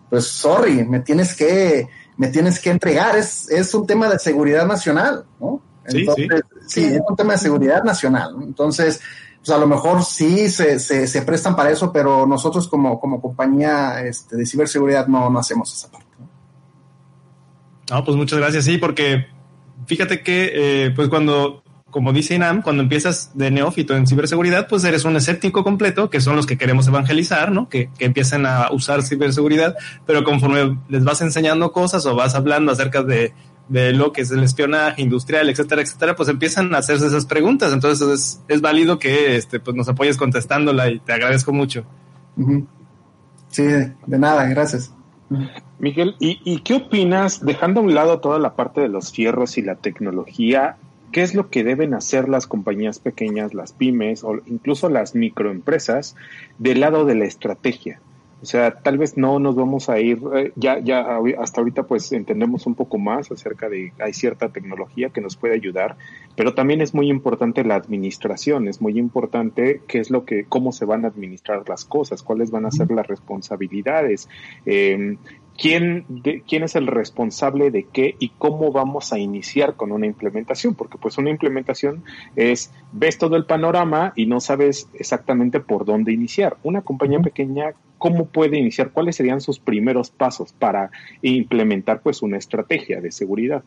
Pues 0.10 0.24
sorry, 0.24 0.86
me 0.86 1.02
tienes 1.02 1.36
que, 1.36 1.90
me 2.16 2.30
tienes 2.30 2.62
que 2.62 2.70
entregar, 2.70 3.18
es, 3.18 3.52
es 3.52 3.74
un 3.74 3.86
tema 3.86 4.08
de 4.08 4.20
seguridad 4.20 4.66
nacional, 4.66 5.26
¿no? 5.38 5.62
Entonces, 5.84 6.30
sí, 6.66 6.82
sí. 6.82 6.96
es 6.96 7.02
un 7.06 7.18
tema 7.18 7.34
de 7.34 7.40
seguridad 7.40 7.84
nacional. 7.84 8.38
Entonces, 8.42 9.02
pues 9.40 9.50
a 9.50 9.58
lo 9.58 9.68
mejor 9.68 10.02
sí 10.06 10.48
se, 10.48 10.80
se, 10.80 11.08
se, 11.08 11.22
prestan 11.24 11.58
para 11.58 11.72
eso, 11.72 11.92
pero 11.92 12.26
nosotros 12.26 12.70
como, 12.70 13.02
como 13.02 13.22
compañía 13.22 14.02
este, 14.02 14.38
de 14.38 14.46
ciberseguridad 14.46 15.08
no, 15.08 15.30
no 15.30 15.40
hacemos 15.40 15.74
esa 15.74 15.92
parte. 15.92 16.08
No, 17.92 18.06
pues 18.06 18.16
muchas 18.16 18.40
gracias, 18.40 18.64
sí, 18.64 18.78
porque 18.78 19.36
fíjate 19.88 20.22
que, 20.22 20.52
eh, 20.54 20.92
pues 20.96 21.10
cuando, 21.10 21.64
como 21.90 22.14
dice 22.14 22.36
Inam, 22.36 22.62
cuando 22.62 22.84
empiezas 22.84 23.32
de 23.34 23.50
neófito 23.50 23.96
en 23.96 24.06
ciberseguridad, 24.06 24.68
pues 24.68 24.84
eres 24.84 25.04
un 25.06 25.16
escéptico 25.16 25.64
completo, 25.64 26.12
que 26.12 26.22
son 26.22 26.36
los 26.36 26.46
que 26.46 26.58
queremos 26.58 26.88
evangelizar, 26.88 27.52
¿no? 27.52 27.68
Que, 27.70 27.90
que 27.98 28.06
empiecen 28.06 28.46
a 28.46 28.70
usar 28.72 29.02
ciberseguridad, 29.02 29.76
pero 30.06 30.24
conforme 30.24 30.78
les 30.90 31.04
vas 31.04 31.22
enseñando 31.22 31.72
cosas 31.72 32.06
o 32.06 32.16
vas 32.16 32.36
hablando 32.36 32.72
acerca 32.72 33.02
de, 33.02 33.34
de 33.70 33.94
lo 33.94 34.12
que 34.12 34.22
es 34.22 34.32
el 34.32 34.44
espionaje 34.44 35.02
industrial, 35.02 35.50
etcétera, 35.50 35.82
etcétera, 35.82 36.16
pues 36.16 36.30
empiezan 36.30 36.74
a 36.76 36.80
hacerse 36.80 37.08
esas 37.08 37.26
preguntas. 37.26 37.74
Entonces 37.74 38.08
es, 38.08 38.42
es 38.48 38.62
válido 38.62 39.00
que 39.00 39.36
este, 39.36 39.60
pues 39.60 39.76
nos 39.76 39.90
apoyes 39.90 40.18
contestándola 40.18 40.90
y 40.90 41.00
te 41.00 41.14
agradezco 41.14 41.54
mucho. 41.54 41.86
Sí, 43.50 43.64
de 43.64 44.20
nada, 44.20 44.46
gracias. 44.46 44.94
Miguel, 45.80 46.16
¿y, 46.20 46.40
¿y, 46.44 46.60
qué 46.60 46.76
opinas, 46.76 47.46
dejando 47.46 47.82
a 47.82 47.84
un 47.84 47.94
lado 47.94 48.20
toda 48.20 48.40
la 48.40 48.56
parte 48.56 48.82
de 48.82 48.88
los 48.88 49.12
fierros 49.12 49.58
y 49.58 49.62
la 49.62 49.76
tecnología, 49.76 50.78
qué 51.12 51.22
es 51.22 51.36
lo 51.36 51.50
que 51.50 51.64
deben 51.64 51.94
hacer 51.94 52.30
las 52.30 52.48
compañías 52.48 53.00
pequeñas, 53.00 53.54
las 53.54 53.74
pymes 53.74 54.24
o 54.24 54.40
incluso 54.46 54.90
las 54.90 55.16
microempresas 55.16 56.16
del 56.58 56.80
lado 56.80 57.06
de 57.06 57.16
la 57.16 57.26
estrategia? 57.26 58.00
O 58.42 58.46
sea, 58.46 58.72
tal 58.72 59.00
vez 59.00 59.18
no 59.18 59.40
nos 59.40 59.56
vamos 59.56 59.90
a 59.90 60.00
ir, 60.00 60.20
eh, 60.36 60.52
ya, 60.56 60.80
ya 60.80 61.18
hasta 61.40 61.60
ahorita 61.60 61.84
pues 61.84 62.12
entendemos 62.12 62.68
un 62.68 62.76
poco 62.76 63.00
más 63.00 63.32
acerca 63.32 63.68
de, 63.68 63.94
hay 64.00 64.14
cierta 64.14 64.50
tecnología 64.50 65.10
que 65.10 65.22
nos 65.22 65.36
puede 65.36 65.56
ayudar, 65.56 65.98
pero 66.38 66.54
también 66.54 66.82
es 66.82 66.94
muy 66.94 67.10
importante 67.10 67.64
la 67.64 67.76
administración, 67.76 68.68
es 68.68 68.80
muy 68.80 69.00
importante 69.00 69.82
qué 69.88 69.98
es 69.98 70.12
lo 70.12 70.24
que, 70.24 70.46
cómo 70.46 70.72
se 70.72 70.86
van 70.86 71.04
a 71.04 71.08
administrar 71.08 71.68
las 71.68 71.84
cosas, 71.84 72.22
cuáles 72.22 72.52
van 72.52 72.68
a 72.68 72.72
ser 72.72 72.92
las 72.92 73.08
responsabilidades, 73.08 74.30
eh, 74.68 75.18
quién, 75.58 76.06
de, 76.08 76.44
quién 76.48 76.62
es 76.62 76.76
el 76.76 76.86
responsable 76.86 77.72
de 77.72 77.86
qué 77.92 78.16
y 78.20 78.30
cómo 78.38 78.72
vamos 78.72 79.12
a 79.14 79.18
iniciar 79.18 79.76
con 79.76 79.92
una 79.92 80.06
implementación, 80.06 80.76
porque 80.76 81.00
pues 81.00 81.18
una 81.18 81.32
implementación 81.32 82.04
es, 82.36 82.72
ves 82.92 83.18
todo 83.18 83.36
el 83.36 83.48
panorama 83.48 84.14
y 84.16 84.28
no 84.28 84.40
sabes 84.40 84.90
exactamente 84.94 85.60
por 85.60 85.86
dónde 85.86 86.14
iniciar. 86.14 86.58
Una 86.62 86.84
compañía 86.84 87.20
pequeña, 87.20 87.74
¿cómo 87.98 88.28
puede 88.28 88.60
iniciar? 88.60 88.92
¿Cuáles 88.92 89.16
serían 89.16 89.42
sus 89.42 89.58
primeros 89.58 90.12
pasos 90.12 90.54
para 90.54 90.92
implementar 91.24 92.02
pues 92.02 92.22
una 92.22 92.38
estrategia 92.38 93.02
de 93.02 93.12
seguridad? 93.12 93.64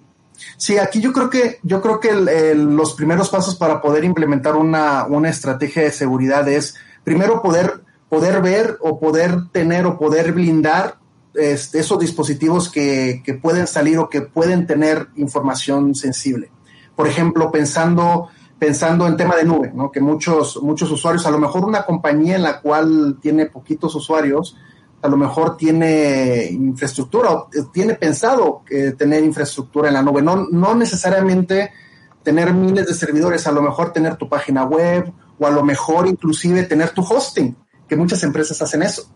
Sí, 0.56 0.78
aquí 0.78 1.00
yo 1.00 1.12
creo 1.12 1.30
que, 1.30 1.58
yo 1.62 1.80
creo 1.80 2.00
que 2.00 2.10
el, 2.10 2.76
los 2.76 2.94
primeros 2.94 3.30
pasos 3.30 3.56
para 3.56 3.80
poder 3.80 4.04
implementar 4.04 4.56
una, 4.56 5.04
una 5.06 5.28
estrategia 5.28 5.82
de 5.82 5.92
seguridad 5.92 6.48
es 6.48 6.74
primero 7.04 7.42
poder, 7.42 7.82
poder 8.08 8.42
ver 8.42 8.78
o 8.80 8.98
poder 8.98 9.48
tener 9.52 9.86
o 9.86 9.98
poder 9.98 10.32
blindar 10.32 10.98
este, 11.34 11.80
esos 11.80 11.98
dispositivos 11.98 12.68
que, 12.68 13.22
que, 13.24 13.34
pueden 13.34 13.66
salir 13.66 13.98
o 13.98 14.08
que 14.08 14.22
pueden 14.22 14.66
tener 14.66 15.08
información 15.16 15.94
sensible. 15.94 16.50
Por 16.96 17.06
ejemplo, 17.06 17.50
pensando, 17.52 18.28
pensando 18.58 19.06
en 19.06 19.16
tema 19.16 19.36
de 19.36 19.44
nube, 19.44 19.72
¿no? 19.74 19.90
que 19.90 20.00
muchos, 20.00 20.60
muchos 20.62 20.90
usuarios, 20.90 21.24
a 21.26 21.30
lo 21.30 21.38
mejor 21.38 21.64
una 21.64 21.84
compañía 21.84 22.36
en 22.36 22.42
la 22.42 22.60
cual 22.60 23.18
tiene 23.22 23.46
poquitos 23.46 23.94
usuarios, 23.94 24.56
a 25.02 25.08
lo 25.08 25.16
mejor 25.16 25.56
tiene 25.56 26.48
infraestructura 26.50 27.30
o 27.32 27.48
tiene 27.72 27.94
pensado 27.94 28.62
eh, 28.70 28.92
tener 28.96 29.24
infraestructura 29.24 29.88
en 29.88 29.94
la 29.94 30.02
nube, 30.02 30.22
no, 30.22 30.46
no 30.50 30.74
necesariamente 30.74 31.72
tener 32.22 32.52
miles 32.52 32.86
de 32.86 32.94
servidores, 32.94 33.46
a 33.46 33.52
lo 33.52 33.62
mejor 33.62 33.92
tener 33.92 34.16
tu 34.16 34.28
página 34.28 34.64
web 34.64 35.10
o 35.38 35.46
a 35.46 35.50
lo 35.50 35.64
mejor 35.64 36.06
inclusive 36.06 36.64
tener 36.64 36.90
tu 36.90 37.02
hosting, 37.02 37.56
que 37.88 37.96
muchas 37.96 38.22
empresas 38.24 38.60
hacen 38.60 38.82
eso. 38.82 39.10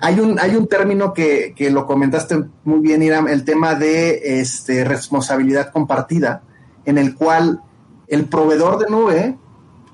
Hay 0.00 0.20
un, 0.20 0.38
hay 0.38 0.54
un 0.56 0.66
término 0.66 1.12
que, 1.12 1.54
que, 1.56 1.70
lo 1.70 1.86
comentaste 1.86 2.44
muy 2.64 2.80
bien, 2.80 3.02
Iram, 3.02 3.28
el 3.28 3.44
tema 3.44 3.74
de 3.74 4.40
este, 4.40 4.84
responsabilidad 4.84 5.72
compartida, 5.72 6.42
en 6.84 6.98
el 6.98 7.14
cual 7.14 7.62
el 8.06 8.26
proveedor 8.26 8.78
de 8.78 8.90
nube, 8.90 9.38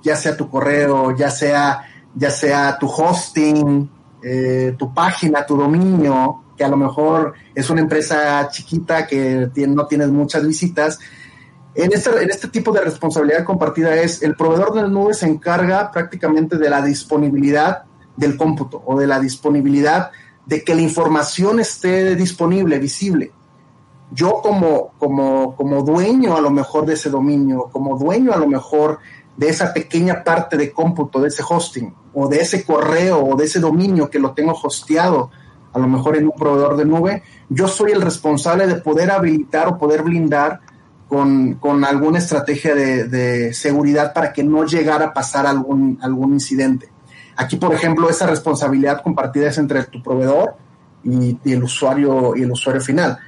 ya 0.02 0.16
sea 0.16 0.36
tu 0.36 0.50
correo, 0.50 1.16
ya 1.16 1.30
sea, 1.30 1.82
ya 2.14 2.30
sea 2.30 2.78
tu 2.78 2.86
hosting, 2.86 3.88
eh, 4.24 4.74
tu 4.78 4.94
página, 4.94 5.44
tu 5.44 5.56
dominio, 5.56 6.42
que 6.56 6.64
a 6.64 6.68
lo 6.68 6.76
mejor 6.76 7.34
es 7.54 7.68
una 7.68 7.80
empresa 7.80 8.48
chiquita 8.50 9.06
que 9.06 9.50
no 9.68 9.86
tienes 9.86 10.08
muchas 10.08 10.46
visitas, 10.46 10.98
en 11.74 11.92
este, 11.92 12.10
en 12.22 12.30
este 12.30 12.48
tipo 12.48 12.70
de 12.70 12.82
responsabilidad 12.82 13.44
compartida 13.44 13.96
es 13.96 14.22
el 14.22 14.36
proveedor 14.36 14.74
de 14.74 14.82
la 14.82 14.88
nube 14.88 15.12
se 15.12 15.26
encarga 15.26 15.90
prácticamente 15.90 16.56
de 16.56 16.70
la 16.70 16.80
disponibilidad 16.80 17.82
del 18.16 18.36
cómputo 18.36 18.82
o 18.86 18.96
de 18.96 19.08
la 19.08 19.18
disponibilidad 19.18 20.12
de 20.46 20.62
que 20.62 20.74
la 20.74 20.82
información 20.82 21.58
esté 21.58 22.14
disponible, 22.14 22.78
visible. 22.78 23.32
Yo 24.12 24.40
como, 24.40 24.92
como, 24.98 25.56
como 25.56 25.82
dueño 25.82 26.36
a 26.36 26.40
lo 26.40 26.50
mejor 26.50 26.86
de 26.86 26.94
ese 26.94 27.10
dominio, 27.10 27.68
como 27.72 27.98
dueño 27.98 28.32
a 28.32 28.36
lo 28.36 28.46
mejor 28.46 29.00
de 29.36 29.48
esa 29.48 29.72
pequeña 29.72 30.22
parte 30.22 30.56
de 30.56 30.72
cómputo, 30.72 31.20
de 31.20 31.28
ese 31.28 31.42
hosting, 31.48 31.92
o 32.14 32.28
de 32.28 32.40
ese 32.40 32.64
correo, 32.64 33.24
o 33.24 33.36
de 33.36 33.44
ese 33.44 33.60
dominio 33.60 34.08
que 34.08 34.18
lo 34.18 34.32
tengo 34.32 34.52
hosteado, 34.52 35.30
a 35.72 35.78
lo 35.78 35.88
mejor 35.88 36.16
en 36.16 36.26
un 36.26 36.32
proveedor 36.32 36.76
de 36.76 36.84
nube, 36.84 37.22
yo 37.48 37.66
soy 37.66 37.90
el 37.90 38.00
responsable 38.00 38.66
de 38.66 38.76
poder 38.76 39.10
habilitar 39.10 39.68
o 39.68 39.76
poder 39.76 40.02
blindar 40.02 40.60
con, 41.08 41.54
con 41.54 41.84
alguna 41.84 42.18
estrategia 42.18 42.74
de, 42.74 43.04
de, 43.08 43.52
seguridad 43.52 44.12
para 44.12 44.32
que 44.32 44.42
no 44.42 44.64
llegara 44.64 45.06
a 45.06 45.12
pasar 45.12 45.46
algún, 45.46 45.98
algún 46.00 46.32
incidente. 46.32 46.88
Aquí, 47.36 47.56
por 47.56 47.74
ejemplo, 47.74 48.08
esa 48.08 48.26
responsabilidad 48.26 49.02
compartida 49.02 49.48
es 49.48 49.58
entre 49.58 49.82
tu 49.84 50.02
proveedor 50.02 50.56
y, 51.02 51.36
el 51.44 51.64
usuario 51.64 52.36
y 52.36 52.42
el 52.42 52.52
usuario 52.52 52.80
final. 52.80 53.18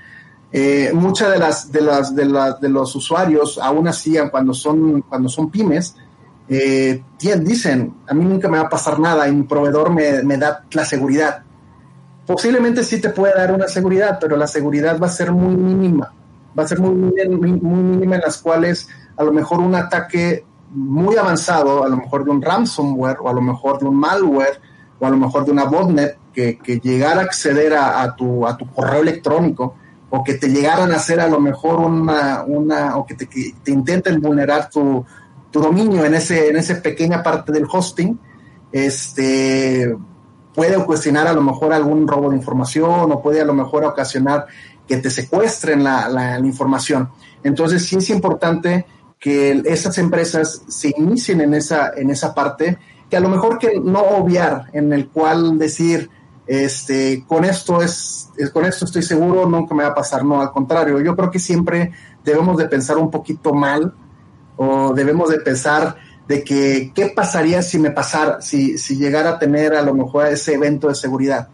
Eh, 0.53 0.91
muchas 0.95 1.33
de 1.33 1.39
las, 1.39 1.73
de 1.73 1.81
las, 1.81 2.15
de 2.15 2.25
las 2.25 2.61
de 2.61 2.69
los 2.69 2.95
usuarios, 2.95 3.59
aún 3.59 3.89
así, 3.89 4.17
cuando 4.31 4.55
son, 4.55 5.03
cuando 5.03 5.29
son 5.29 5.51
pymes, 5.51 5.97
eh, 6.49 7.03
dicen, 7.41 7.95
a 8.07 8.15
mí 8.15 8.25
nunca 8.25 8.49
me 8.49 8.59
va 8.59 8.65
a 8.65 8.69
pasar 8.69 8.99
nada 9.01 9.29
y 9.29 9.33
mi 9.33 9.43
proveedor 9.45 9.93
me, 9.93 10.23
me, 10.23 10.37
da 10.37 10.65
la 10.73 10.85
seguridad. 10.85 11.43
Posiblemente 12.27 12.85
sí 12.85 13.01
te 13.01 13.11
puede 13.11 13.35
dar 13.35 13.53
una 13.53 13.69
seguridad, 13.69 14.19
pero 14.21 14.37
la 14.37 14.47
seguridad 14.47 14.99
va 15.01 15.07
a 15.07 15.11
ser 15.11 15.33
muy 15.33 15.57
mínima. 15.57 16.13
Va 16.59 16.63
a 16.63 16.69
ser 16.69 16.81
muy, 16.81 16.93
muy, 16.93 17.53
muy 17.53 17.83
mínima 17.83 18.17
en 18.17 18.23
las 18.23 18.39
cuales 18.39 18.89
a 19.17 19.25
lo 19.25 19.33
mejor 19.33 19.61
un 19.61 19.75
ataque 19.75 20.45
muy 20.71 21.17
avanzado, 21.17 21.85
a 21.85 21.89
lo 21.89 21.97
mejor 21.97 22.25
de 22.25 22.31
un 22.31 22.43
ransomware 22.43 23.19
o 23.21 23.29
a 23.29 23.33
lo 23.33 23.41
mejor 23.41 23.79
de 23.79 23.87
un 23.87 23.97
malware 23.97 24.61
o 24.99 25.07
a 25.07 25.11
lo 25.11 25.17
mejor 25.17 25.45
de 25.45 25.53
una 25.53 25.65
botnet 25.65 26.19
que, 26.33 26.59
que 26.59 26.79
llegara 26.79 27.21
a 27.21 27.25
acceder 27.25 27.75
a, 27.75 28.03
a, 28.03 28.17
tu, 28.17 28.47
a 28.47 28.57
tu 28.57 28.71
correo 28.71 29.03
electrónico 29.03 29.75
o 30.11 30.23
que 30.23 30.35
te 30.35 30.49
llegaran 30.49 30.93
a 30.93 30.97
hacer 30.97 31.21
a 31.21 31.29
lo 31.29 31.41
mejor 31.41 31.81
una, 31.81 32.45
una 32.47 32.97
o 32.97 33.07
que 33.07 33.15
te, 33.15 33.27
que 33.27 33.55
te 33.63 33.71
intenten 33.71 34.21
vulnerar 34.21 34.71
tu, 34.71 35.05
tu, 35.57 35.61
dominio 35.61 36.05
en 36.05 36.15
ese 36.15 36.49
en 36.49 36.57
esa 36.57 36.81
pequeña 36.81 37.23
parte 37.23 37.53
del 37.53 37.67
hosting, 37.71 38.19
este 38.73 39.97
puede 40.55 40.77
ocasionar 40.77 41.27
a 41.27 41.33
lo 41.33 41.43
mejor 41.43 41.73
algún 41.73 42.07
robo 42.09 42.31
de 42.31 42.37
información 42.37 43.13
o 43.13 43.23
puede 43.23 43.41
a 43.41 43.45
lo 43.45 43.55
mejor 43.55 43.85
ocasionar 43.85 44.47
que 44.87 44.97
te 44.99 45.11
secuestren 45.11 45.85
la, 45.85 46.09
la, 46.09 46.39
la 46.39 46.47
información. 46.47 47.11
Entonces 47.43 47.85
sí 47.85 47.97
es 47.97 48.09
importante 48.11 48.87
que 49.19 49.63
esas 49.65 49.99
empresas 49.99 50.63
se 50.69 50.95
inicien 50.97 51.41
en 51.41 51.55
esa, 51.55 51.93
en 51.97 52.11
esa 52.11 52.35
parte, 52.35 52.79
que 53.11 53.17
a 53.17 53.21
lo 53.21 53.29
mejor 53.29 53.59
que 53.59 53.81
no 53.81 54.01
obviar, 54.01 54.67
en 54.73 54.93
el 54.93 55.09
cual 55.09 55.59
decir, 55.59 56.11
este, 56.47 57.25
con 57.27 57.45
esto 57.45 57.83
es, 57.83 58.31
con 58.53 58.65
esto 58.65 58.85
estoy 58.85 59.03
seguro, 59.03 59.47
nunca 59.47 59.75
me 59.75 59.83
va 59.83 59.91
a 59.91 59.95
pasar, 59.95 60.25
no, 60.25 60.41
al 60.41 60.53
contrario, 60.53 61.01
yo 61.01 61.17
creo 61.17 61.31
que 61.31 61.39
siempre 61.39 61.93
debemos 62.25 62.57
de 62.57 62.69
pensar 62.69 62.99
un 62.99 63.11
poquito 63.11 63.53
mal, 63.53 63.95
o 64.57 64.93
debemos 64.95 65.31
de 65.31 65.39
pensar 65.41 65.97
de 66.27 66.43
que, 66.43 66.93
¿qué 66.95 67.13
pasaría 67.15 67.63
si 67.63 67.79
me 67.79 67.91
pasara, 67.91 68.41
si, 68.41 68.79
si 68.79 68.97
llegara 68.97 69.31
a 69.31 69.39
tener 69.39 69.75
a 69.75 69.83
lo 69.83 69.95
mejor 69.95 70.27
ese 70.27 70.55
evento 70.55 70.89
de 70.89 70.95
seguridad? 70.95 71.49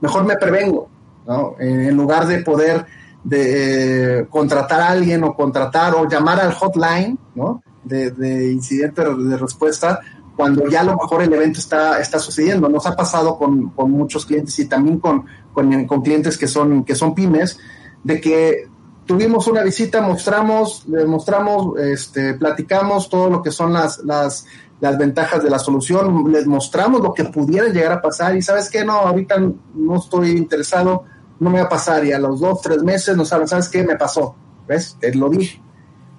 Mejor 0.00 0.24
me 0.24 0.36
prevengo, 0.36 0.88
¿no? 1.26 1.54
En 1.58 1.96
lugar 1.96 2.26
de 2.26 2.40
poder 2.40 2.86
de 3.24 4.20
eh, 4.20 4.26
contratar 4.28 4.80
a 4.80 4.90
alguien 4.90 5.24
o 5.24 5.34
contratar 5.34 5.94
o 5.94 6.08
llamar 6.08 6.40
al 6.40 6.52
hotline, 6.52 7.18
¿no? 7.34 7.62
de, 7.84 8.52
incidente 8.52 9.02
de 9.02 9.36
respuesta 9.36 10.00
cuando 10.36 10.68
ya 10.68 10.82
a 10.82 10.84
lo 10.84 10.92
mejor 10.92 11.22
el 11.22 11.32
evento 11.32 11.58
está, 11.58 11.98
está 11.98 12.20
sucediendo. 12.20 12.68
Nos 12.68 12.86
ha 12.86 12.94
pasado 12.94 13.36
con, 13.36 13.70
con 13.70 13.90
muchos 13.90 14.24
clientes 14.24 14.56
y 14.60 14.66
también 14.66 15.00
con, 15.00 15.24
con, 15.52 15.84
con, 15.86 16.00
clientes 16.00 16.38
que 16.38 16.46
son, 16.46 16.84
que 16.84 16.94
son 16.94 17.12
pymes, 17.12 17.58
de 18.04 18.20
que 18.20 18.68
tuvimos 19.08 19.46
una 19.46 19.62
visita, 19.62 20.02
mostramos, 20.02 20.86
mostramos, 20.86 21.78
este, 21.80 22.34
platicamos 22.34 23.08
todo 23.08 23.30
lo 23.30 23.42
que 23.42 23.50
son 23.50 23.72
las, 23.72 24.04
las, 24.04 24.46
las 24.80 24.98
ventajas 24.98 25.42
de 25.42 25.48
la 25.48 25.58
solución, 25.58 26.30
les 26.30 26.46
mostramos 26.46 27.00
lo 27.00 27.14
que 27.14 27.24
pudiera 27.24 27.68
llegar 27.68 27.92
a 27.92 28.02
pasar 28.02 28.36
y 28.36 28.42
sabes 28.42 28.68
que 28.68 28.84
no, 28.84 28.92
ahorita 28.92 29.36
no 29.74 29.96
estoy 29.96 30.32
interesado, 30.32 31.04
no 31.40 31.48
me 31.48 31.58
va 31.58 31.64
a 31.64 31.68
pasar 31.70 32.04
y 32.04 32.12
a 32.12 32.18
los 32.18 32.38
dos, 32.38 32.60
tres 32.60 32.82
meses 32.82 33.16
no 33.16 33.24
saben, 33.24 33.48
¿sabes 33.48 33.70
qué? 33.70 33.82
Me 33.82 33.96
pasó, 33.96 34.36
¿ves? 34.68 34.98
Te 35.00 35.14
lo 35.14 35.30
dije. 35.30 35.58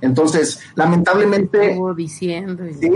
Entonces, 0.01 0.59
lamentablemente... 0.73 1.77
Diciendo 1.95 2.63
sí, 2.79 2.89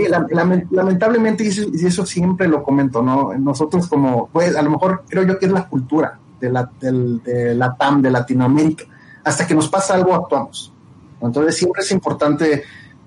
lamentablemente, 0.70 1.44
y 1.44 1.86
eso, 1.86 2.04
siempre 2.04 2.48
lo 2.48 2.64
comento, 2.64 3.00
¿no? 3.00 3.32
Nosotros 3.34 3.86
como, 3.86 4.28
pues, 4.32 4.56
a 4.56 4.62
lo 4.62 4.70
mejor 4.70 5.04
creo 5.08 5.22
yo 5.22 5.38
que 5.38 5.46
es 5.46 5.52
la 5.52 5.68
cultura 5.68 6.18
de 6.40 6.50
la, 6.50 6.68
de 6.80 7.54
la 7.54 7.76
TAM, 7.76 8.02
de 8.02 8.10
Latinoamérica. 8.10 8.86
Hasta 9.24 9.46
que 9.46 9.54
nos 9.54 9.68
pasa 9.68 9.94
algo, 9.94 10.14
actuamos. 10.14 10.72
Entonces, 11.20 11.56
siempre 11.56 11.82
es 11.82 11.90
importante 11.90 12.62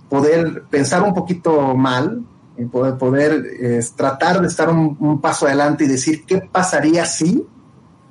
poder 0.09 0.63
pensar 0.69 1.03
un 1.03 1.13
poquito 1.13 1.75
mal, 1.75 2.23
y 2.57 2.65
poder, 2.65 2.97
poder 2.97 3.83
tratar 3.95 4.41
de 4.41 4.47
estar 4.47 4.69
un, 4.69 4.97
un, 4.99 5.21
paso 5.21 5.45
adelante 5.45 5.83
y 5.83 5.87
decir 5.87 6.25
qué 6.25 6.39
pasaría 6.39 7.05
si, 7.05 7.45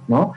¿no? 0.06 0.34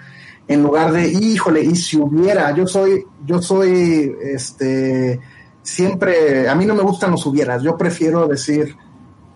En 0.48 0.64
lugar 0.64 0.92
de, 0.92 1.08
híjole, 1.08 1.62
y 1.62 1.76
si 1.76 1.98
hubiera, 1.98 2.52
yo 2.56 2.66
soy, 2.66 3.06
yo 3.24 3.40
soy, 3.40 4.16
este, 4.24 5.20
siempre, 5.62 6.50
a 6.50 6.56
mí 6.56 6.66
no 6.66 6.74
me 6.74 6.82
gustan 6.82 7.12
los 7.12 7.24
hubieras, 7.28 7.62
yo 7.62 7.78
prefiero 7.78 8.28
decir, 8.28 8.76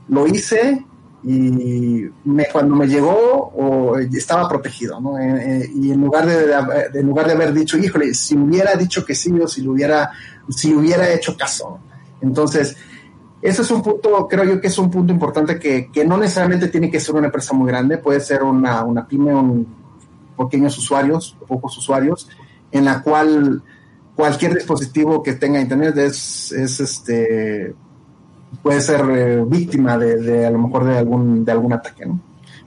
lo 0.08 0.26
hice 0.26 0.84
y 1.26 2.10
me, 2.26 2.46
cuando 2.52 2.76
me 2.76 2.86
llegó 2.86 3.52
o 3.56 3.98
estaba 3.98 4.48
protegido, 4.50 5.00
¿no? 5.00 5.18
Eh, 5.18 5.64
eh, 5.64 5.72
y 5.74 5.92
en 5.92 6.02
lugar 6.02 6.26
de, 6.26 7.00
en 7.00 7.08
lugar 7.08 7.28
de 7.28 7.34
haber 7.34 7.54
dicho, 7.54 7.78
híjole, 7.78 8.14
si 8.14 8.36
hubiera 8.36 8.76
dicho 8.76 9.06
que 9.06 9.16
sí 9.16 9.32
o 9.40 9.48
si 9.48 9.62
lo 9.62 9.72
hubiera, 9.72 10.12
si 10.50 10.74
hubiera 10.74 11.10
hecho 11.14 11.38
caso. 11.38 11.80
Entonces, 12.22 12.76
ese 13.42 13.62
es 13.62 13.72
un 13.72 13.82
punto, 13.82 14.28
creo 14.28 14.44
yo 14.44 14.60
que 14.60 14.68
es 14.68 14.78
un 14.78 14.92
punto 14.92 15.14
importante 15.14 15.58
que, 15.58 15.90
que 15.92 16.04
no 16.04 16.18
necesariamente 16.18 16.68
tiene 16.68 16.92
que 16.92 17.00
ser 17.00 17.16
una 17.16 17.28
empresa 17.28 17.54
muy 17.54 17.68
grande, 17.68 17.98
puede 17.98 18.20
ser 18.20 18.44
una, 18.44 18.84
una 18.84 19.08
pyme, 19.08 19.34
un, 19.34 19.68
pequeños 20.38 20.78
usuarios, 20.78 21.38
pocos 21.48 21.78
usuarios, 21.78 22.28
en 22.72 22.84
la 22.84 23.02
cual 23.02 23.64
cualquier 24.16 24.56
dispositivo 24.56 25.24
que 25.24 25.34
tenga 25.34 25.62
internet 25.62 25.98
es 25.98 26.52
este 26.52 27.76
puede 28.62 28.82
ser 28.82 29.01
eh, 29.10 29.43
víctima 29.45 29.97
de, 29.97 30.45
a 30.45 30.51
lo 30.51 30.60
mejor 30.60 30.86
de 30.86 30.97
algún 30.97 31.45
de 31.45 31.51
algún 31.51 31.74
ataque, 31.74 32.06
¿no? 32.06 32.20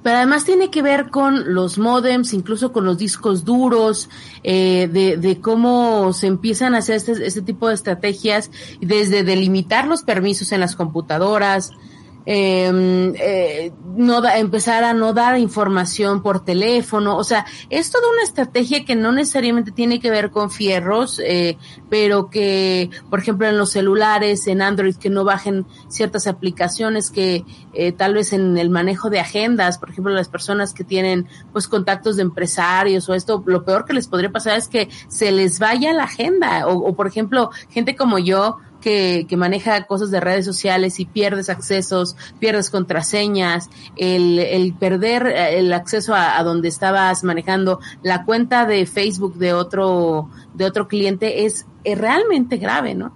Pero 0.02 0.18
además 0.18 0.44
tiene 0.44 0.70
que 0.70 0.82
ver 0.82 1.10
con 1.10 1.52
los 1.52 1.78
modems, 1.78 2.32
incluso 2.32 2.70
con 2.70 2.84
los 2.84 2.96
discos 2.96 3.44
duros, 3.44 4.08
eh, 4.44 4.88
de, 4.88 5.40
cómo 5.40 6.12
se 6.12 6.28
empiezan 6.28 6.76
a 6.76 6.78
hacer 6.78 6.94
este, 6.94 7.26
este 7.26 7.42
tipo 7.42 7.66
de 7.66 7.74
estrategias, 7.74 8.52
desde 8.80 9.24
delimitar 9.24 9.88
los 9.88 10.02
permisos 10.02 10.52
en 10.52 10.60
las 10.60 10.76
computadoras, 10.76 11.72
Em, 12.28 13.14
eh, 13.20 13.72
no 13.94 14.20
empezar 14.28 14.82
a 14.82 14.92
no 14.94 15.12
dar 15.12 15.38
información 15.38 16.22
por 16.22 16.44
teléfono, 16.44 17.16
o 17.16 17.22
sea, 17.22 17.46
es 17.70 17.92
toda 17.92 18.10
una 18.10 18.24
estrategia 18.24 18.84
que 18.84 18.96
no 18.96 19.12
necesariamente 19.12 19.70
tiene 19.70 20.00
que 20.00 20.10
ver 20.10 20.32
con 20.32 20.50
fierros, 20.50 21.20
eh, 21.24 21.56
pero 21.88 22.28
que, 22.28 22.90
por 23.08 23.20
ejemplo, 23.20 23.46
en 23.46 23.56
los 23.56 23.70
celulares, 23.70 24.48
en 24.48 24.60
Android, 24.60 24.96
que 24.96 25.08
no 25.08 25.22
bajen 25.22 25.66
ciertas 25.86 26.26
aplicaciones 26.26 27.10
que 27.10 27.44
eh, 27.72 27.92
tal 27.92 28.14
vez 28.14 28.32
en 28.32 28.58
el 28.58 28.70
manejo 28.70 29.08
de 29.08 29.20
agendas, 29.20 29.78
por 29.78 29.90
ejemplo, 29.90 30.12
las 30.12 30.28
personas 30.28 30.74
que 30.74 30.82
tienen 30.82 31.28
pues 31.52 31.68
contactos 31.68 32.16
de 32.16 32.22
empresarios 32.22 33.08
o 33.08 33.14
esto, 33.14 33.44
lo 33.46 33.64
peor 33.64 33.84
que 33.84 33.92
les 33.92 34.08
podría 34.08 34.32
pasar 34.32 34.58
es 34.58 34.66
que 34.66 34.88
se 35.06 35.30
les 35.30 35.60
vaya 35.60 35.92
la 35.92 36.04
agenda, 36.04 36.66
o, 36.66 36.72
o 36.72 36.96
por 36.96 37.06
ejemplo, 37.06 37.50
gente 37.70 37.94
como 37.94 38.18
yo, 38.18 38.58
que, 38.86 39.36
maneja 39.36 39.84
cosas 39.86 40.12
de 40.12 40.20
redes 40.20 40.44
sociales 40.44 41.00
y 41.00 41.06
pierdes 41.06 41.50
accesos, 41.50 42.16
pierdes 42.38 42.70
contraseñas, 42.70 43.68
el, 43.96 44.38
el 44.38 44.74
perder 44.74 45.26
eh, 45.26 45.58
el 45.58 45.72
acceso 45.72 46.14
a, 46.14 46.40
donde 46.44 46.68
estabas 46.68 47.24
manejando 47.24 47.80
la 48.02 48.24
cuenta 48.24 48.64
de 48.64 48.86
Facebook 48.86 49.34
de 49.34 49.52
otro, 49.54 50.30
de 50.54 50.64
otro 50.66 50.86
cliente 50.86 51.46
es, 51.46 51.66
realmente 51.84 52.58
grave, 52.58 52.94
¿no? 52.94 53.12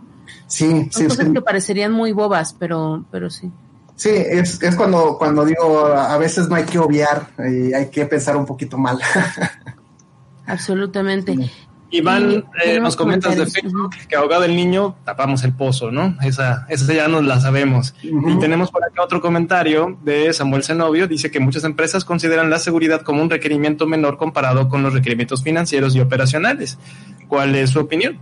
Sí, 0.46 0.88
Son 0.90 1.08
cosas 1.08 1.28
que 1.32 1.40
parecerían 1.40 1.92
muy 1.92 2.12
bobas, 2.12 2.54
pero, 2.58 3.04
pero 3.10 3.30
sí. 3.30 3.50
Sí, 3.94 4.10
es, 4.10 4.60
es 4.62 4.74
cuando, 4.74 5.18
cuando 5.18 5.44
digo, 5.44 5.86
a 5.86 6.16
veces 6.18 6.48
no 6.48 6.56
hay 6.56 6.64
que 6.64 6.78
obviar 6.78 7.28
y 7.38 7.72
hay 7.74 7.90
que 7.90 8.06
pensar 8.06 8.36
un 8.36 8.46
poquito 8.46 8.78
mal. 8.78 8.98
Absolutamente. 10.46 11.50
Iván, 11.90 12.44
eh, 12.64 12.78
nos 12.80 12.94
comentas 12.94 13.36
de 13.36 13.46
Facebook 13.46 13.94
que 14.08 14.16
ahogado 14.16 14.44
el 14.44 14.54
niño, 14.54 14.96
tapamos 15.04 15.42
el 15.42 15.52
pozo, 15.52 15.90
¿no? 15.90 16.16
Esa, 16.22 16.66
esa 16.68 16.92
ya 16.92 17.08
nos 17.08 17.24
la 17.24 17.40
sabemos. 17.40 17.94
Y 18.02 18.38
tenemos 18.38 18.70
por 18.70 18.84
acá 18.84 19.02
otro 19.02 19.20
comentario 19.20 19.98
de 20.02 20.32
Samuel 20.32 20.62
Zenobio, 20.62 21.08
dice 21.08 21.30
que 21.30 21.40
muchas 21.40 21.64
empresas 21.64 22.04
consideran 22.04 22.48
la 22.48 22.58
seguridad 22.58 23.02
como 23.02 23.22
un 23.22 23.30
requerimiento 23.30 23.86
menor 23.86 24.18
comparado 24.18 24.68
con 24.68 24.82
los 24.82 24.94
requerimientos 24.94 25.42
financieros 25.42 25.96
y 25.96 26.00
operacionales. 26.00 26.78
¿Cuál 27.28 27.56
es 27.56 27.70
su 27.70 27.80
opinión? 27.80 28.20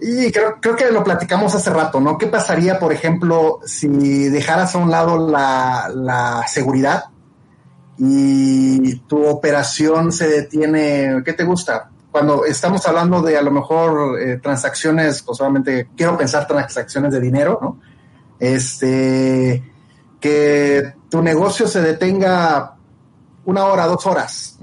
Y 0.00 0.30
creo, 0.30 0.58
creo 0.60 0.76
que 0.76 0.90
lo 0.90 1.02
platicamos 1.02 1.54
hace 1.54 1.70
rato, 1.70 2.00
¿no? 2.00 2.18
¿Qué 2.18 2.26
pasaría, 2.26 2.78
por 2.78 2.92
ejemplo, 2.92 3.60
si 3.64 3.88
dejaras 4.28 4.74
a 4.74 4.78
un 4.78 4.90
lado 4.90 5.30
la, 5.30 5.90
la 5.94 6.44
seguridad 6.46 7.04
y 7.96 8.96
tu 9.06 9.24
operación 9.24 10.12
se 10.12 10.28
detiene, 10.28 11.22
¿qué 11.24 11.32
te 11.32 11.44
gusta? 11.44 11.90
Cuando 12.14 12.44
estamos 12.44 12.86
hablando 12.86 13.22
de 13.22 13.36
a 13.36 13.42
lo 13.42 13.50
mejor 13.50 14.20
eh, 14.20 14.38
transacciones, 14.40 15.20
pues 15.22 15.36
solamente 15.36 15.88
quiero 15.96 16.16
pensar 16.16 16.46
transacciones 16.46 17.12
de 17.12 17.20
dinero, 17.20 17.58
¿no? 17.60 17.80
Este, 18.38 19.60
que 20.20 20.94
tu 21.10 21.20
negocio 21.20 21.66
se 21.66 21.82
detenga 21.82 22.76
una 23.46 23.64
hora, 23.64 23.86
dos 23.86 24.06
horas. 24.06 24.60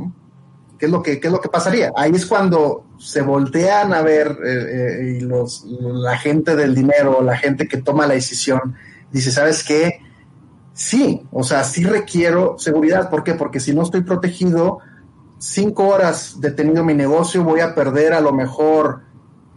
¿Qué 0.80 0.86
es 0.86 0.92
lo 0.94 1.04
que, 1.04 1.20
qué 1.20 1.28
es 1.28 1.34
lo 1.34 1.42
que 1.42 1.50
pasaría? 1.50 1.92
Ahí 1.94 2.14
es 2.16 2.26
cuando 2.26 2.86
se 2.98 3.22
voltean 3.22 3.94
a 3.94 4.02
ver 4.02 4.28
eh, 4.46 5.18
eh, 5.18 5.22
los, 5.22 5.66
la 5.66 6.18
gente 6.18 6.56
del 6.56 6.74
dinero, 6.74 7.22
la 7.22 7.36
gente 7.36 7.68
que 7.68 7.82
toma 7.82 8.08
la 8.08 8.14
decisión, 8.14 8.76
dice, 9.12 9.30
¿sabes 9.30 9.66
qué? 9.66 10.00
Sí, 10.74 11.28
o 11.34 11.44
sea, 11.44 11.66
sí 11.66 11.84
requiero 11.84 12.56
seguridad. 12.58 13.10
¿Por 13.10 13.26
qué? 13.26 13.34
Porque 13.34 13.60
si 13.60 13.76
no 13.76 13.82
estoy 13.82 14.04
protegido, 14.04 14.80
cinco 15.42 15.88
horas 15.88 16.40
detenido 16.40 16.84
mi 16.84 16.94
negocio, 16.94 17.44
voy 17.44 17.62
a 17.62 17.74
perder 17.74 18.14
a 18.14 18.22
lo 18.22 18.32
mejor 18.32 19.02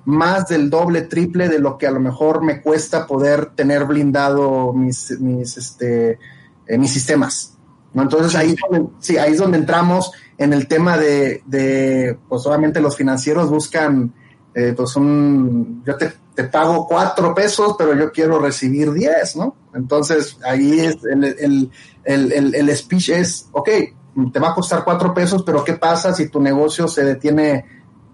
más 0.06 0.48
del 0.48 0.70
doble, 0.70 1.02
triple 1.02 1.48
de 1.48 1.58
lo 1.58 1.76
que 1.76 1.86
a 1.86 1.90
lo 1.90 2.00
mejor 2.00 2.42
me 2.42 2.62
cuesta 2.62 3.06
poder 3.06 3.46
tener 3.54 3.84
blindado 3.84 4.72
mis, 4.72 5.18
mis, 5.20 5.56
este, 5.58 6.18
eh, 6.66 6.78
mis 6.78 6.90
sistemas. 6.90 7.56
¿no? 7.92 8.02
Entonces 8.02 8.34
ahí, 8.34 8.56
sí, 8.98 9.18
ahí 9.18 9.32
es 9.32 9.38
donde 9.38 9.58
entramos 9.58 10.10
en 10.38 10.54
el 10.54 10.66
tema 10.68 10.96
de, 10.96 11.42
de 11.46 12.18
pues 12.28 12.46
obviamente 12.46 12.80
los 12.80 12.96
financieros 12.96 13.50
buscan, 13.50 14.12
eh, 14.54 14.72
pues 14.74 14.96
un, 14.96 15.82
yo 15.86 15.96
te, 15.96 16.12
te, 16.34 16.44
pago 16.44 16.86
cuatro 16.86 17.34
pesos, 17.34 17.76
pero 17.78 17.94
yo 17.94 18.10
quiero 18.10 18.38
recibir 18.38 18.90
diez, 18.92 19.36
¿no? 19.36 19.54
Entonces 19.74 20.38
ahí 20.44 20.80
es 20.80 20.96
el, 21.04 21.24
el, 21.24 21.70
el, 22.04 22.54
el 22.54 22.76
speech 22.76 23.10
es, 23.10 23.48
ok, 23.52 23.68
te 24.32 24.38
va 24.38 24.50
a 24.50 24.54
costar 24.54 24.84
cuatro 24.84 25.12
pesos, 25.12 25.42
pero 25.42 25.64
¿qué 25.64 25.74
pasa 25.74 26.12
si 26.14 26.28
tu 26.28 26.40
negocio 26.40 26.88
se 26.88 27.04
detiene 27.04 27.64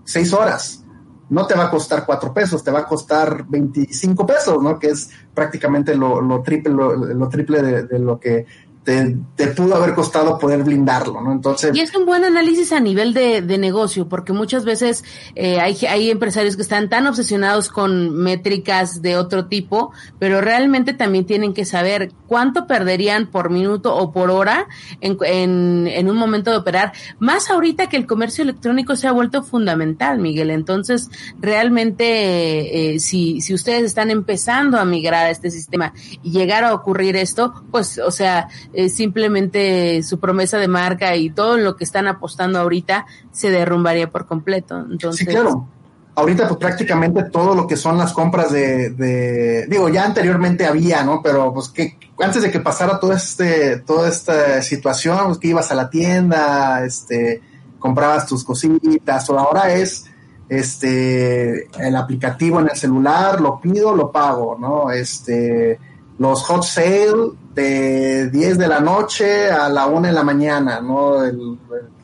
seis 0.04 0.32
horas? 0.32 0.84
No 1.28 1.46
te 1.46 1.54
va 1.54 1.64
a 1.64 1.70
costar 1.70 2.04
cuatro 2.04 2.32
pesos, 2.34 2.64
te 2.64 2.70
va 2.70 2.80
a 2.80 2.86
costar 2.86 3.46
25 3.48 4.26
pesos, 4.26 4.62
¿no? 4.62 4.78
Que 4.78 4.88
es 4.88 5.10
prácticamente 5.32 5.94
lo, 5.94 6.20
lo 6.20 6.42
triple, 6.42 6.72
lo, 6.72 7.28
triple 7.28 7.62
de, 7.62 7.98
lo 7.98 8.18
que 8.18 8.46
te, 8.84 9.46
pudo 9.48 9.76
haber 9.76 9.94
costado 9.94 10.38
poder 10.38 10.62
blindarlo, 10.64 11.20
¿no? 11.20 11.32
Entonces. 11.32 11.76
Y 11.76 11.80
es 11.80 11.94
un 11.94 12.06
buen 12.06 12.24
análisis 12.24 12.72
a 12.72 12.80
nivel 12.80 13.12
de, 13.12 13.42
de 13.42 13.58
negocio, 13.58 14.08
porque 14.08 14.32
muchas 14.32 14.64
veces 14.64 15.04
eh, 15.34 15.60
hay, 15.60 15.76
hay 15.86 16.10
empresarios 16.10 16.56
que 16.56 16.62
están 16.62 16.88
tan 16.88 17.06
obsesionados 17.06 17.68
con 17.68 18.16
métricas 18.16 19.02
de 19.02 19.16
otro 19.16 19.46
tipo, 19.46 19.92
pero 20.18 20.40
realmente 20.40 20.94
también 20.94 21.26
tienen 21.26 21.52
que 21.52 21.64
saber 21.64 22.12
cuánto 22.26 22.66
perderían 22.66 23.26
por 23.26 23.50
minuto 23.50 23.94
o 23.94 24.12
por 24.12 24.30
hora 24.30 24.66
en, 25.00 25.18
en, 25.24 25.86
en 25.86 26.10
un 26.10 26.16
momento 26.16 26.50
de 26.50 26.56
operar, 26.56 26.92
más 27.18 27.50
ahorita 27.50 27.88
que 27.88 27.96
el 27.96 28.06
comercio 28.06 28.42
electrónico 28.42 28.96
se 28.96 29.08
ha 29.08 29.12
vuelto 29.12 29.42
fundamental, 29.42 30.18
Miguel. 30.18 30.50
Entonces, 30.50 31.10
realmente, 31.38 32.94
eh, 32.94 32.98
si, 32.98 33.40
si 33.40 33.52
ustedes 33.52 33.84
están 33.84 34.10
empezando 34.10 34.78
a 34.78 34.84
migrar 34.84 35.26
a 35.26 35.30
este 35.30 35.50
sistema 35.50 35.92
y 36.22 36.30
llegar 36.30 36.64
a 36.64 36.74
ocurrir 36.74 37.16
esto, 37.16 37.52
pues, 37.70 37.98
o 37.98 38.10
sea, 38.10 38.48
simplemente 38.88 40.02
su 40.02 40.20
promesa 40.20 40.58
de 40.58 40.68
marca 40.68 41.16
y 41.16 41.30
todo 41.30 41.56
lo 41.56 41.76
que 41.76 41.84
están 41.84 42.06
apostando 42.06 42.58
ahorita 42.58 43.06
se 43.32 43.50
derrumbaría 43.50 44.10
por 44.10 44.26
completo. 44.26 44.78
Entonces, 44.90 45.26
sí, 45.26 45.26
claro. 45.26 45.66
ahorita 46.14 46.46
pues 46.48 46.58
prácticamente 46.58 47.24
todo 47.24 47.54
lo 47.54 47.66
que 47.66 47.76
son 47.76 47.98
las 47.98 48.12
compras 48.12 48.52
de, 48.52 49.66
digo, 49.68 49.88
ya 49.88 50.04
anteriormente 50.04 50.66
había, 50.66 51.02
¿no? 51.02 51.20
Pero 51.22 51.52
pues 51.52 51.68
que 51.68 51.96
antes 52.20 52.42
de 52.42 52.50
que 52.50 52.60
pasara 52.60 53.00
todo 53.00 53.12
este, 53.12 53.78
toda 53.78 54.08
esta 54.08 54.62
situación, 54.62 55.26
pues 55.26 55.38
que 55.38 55.48
ibas 55.48 55.70
a 55.72 55.74
la 55.74 55.90
tienda, 55.90 56.84
este, 56.84 57.42
comprabas 57.78 58.26
tus 58.26 58.44
cositas, 58.44 59.28
o 59.30 59.38
ahora 59.38 59.74
es 59.74 60.04
este 60.48 61.68
el 61.78 61.96
aplicativo 61.96 62.60
en 62.60 62.68
el 62.70 62.76
celular, 62.76 63.40
lo 63.40 63.60
pido, 63.60 63.94
lo 63.94 64.12
pago, 64.12 64.56
¿no? 64.60 64.90
Este 64.90 65.78
los 66.18 66.42
hot 66.42 66.62
sale 66.64 67.32
de 67.54 68.30
10 68.30 68.58
de 68.58 68.68
la 68.68 68.80
noche 68.80 69.50
a 69.50 69.68
la 69.68 69.86
1 69.86 70.08
de 70.08 70.12
la 70.12 70.22
mañana, 70.22 70.80
¿no? 70.80 71.18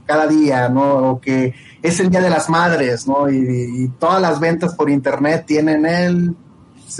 cada 0.06 0.26
día, 0.26 0.68
¿no? 0.68 1.10
O 1.10 1.20
que 1.20 1.52
es 1.82 2.00
el 2.00 2.10
Día 2.10 2.20
de 2.20 2.30
las 2.30 2.48
Madres, 2.48 3.06
¿no? 3.06 3.28
Y, 3.28 3.92
todas 3.98 4.22
las 4.22 4.38
ventas 4.40 4.74
por 4.74 4.88
Internet 4.88 5.44
tienen 5.46 5.84
el 5.84 6.34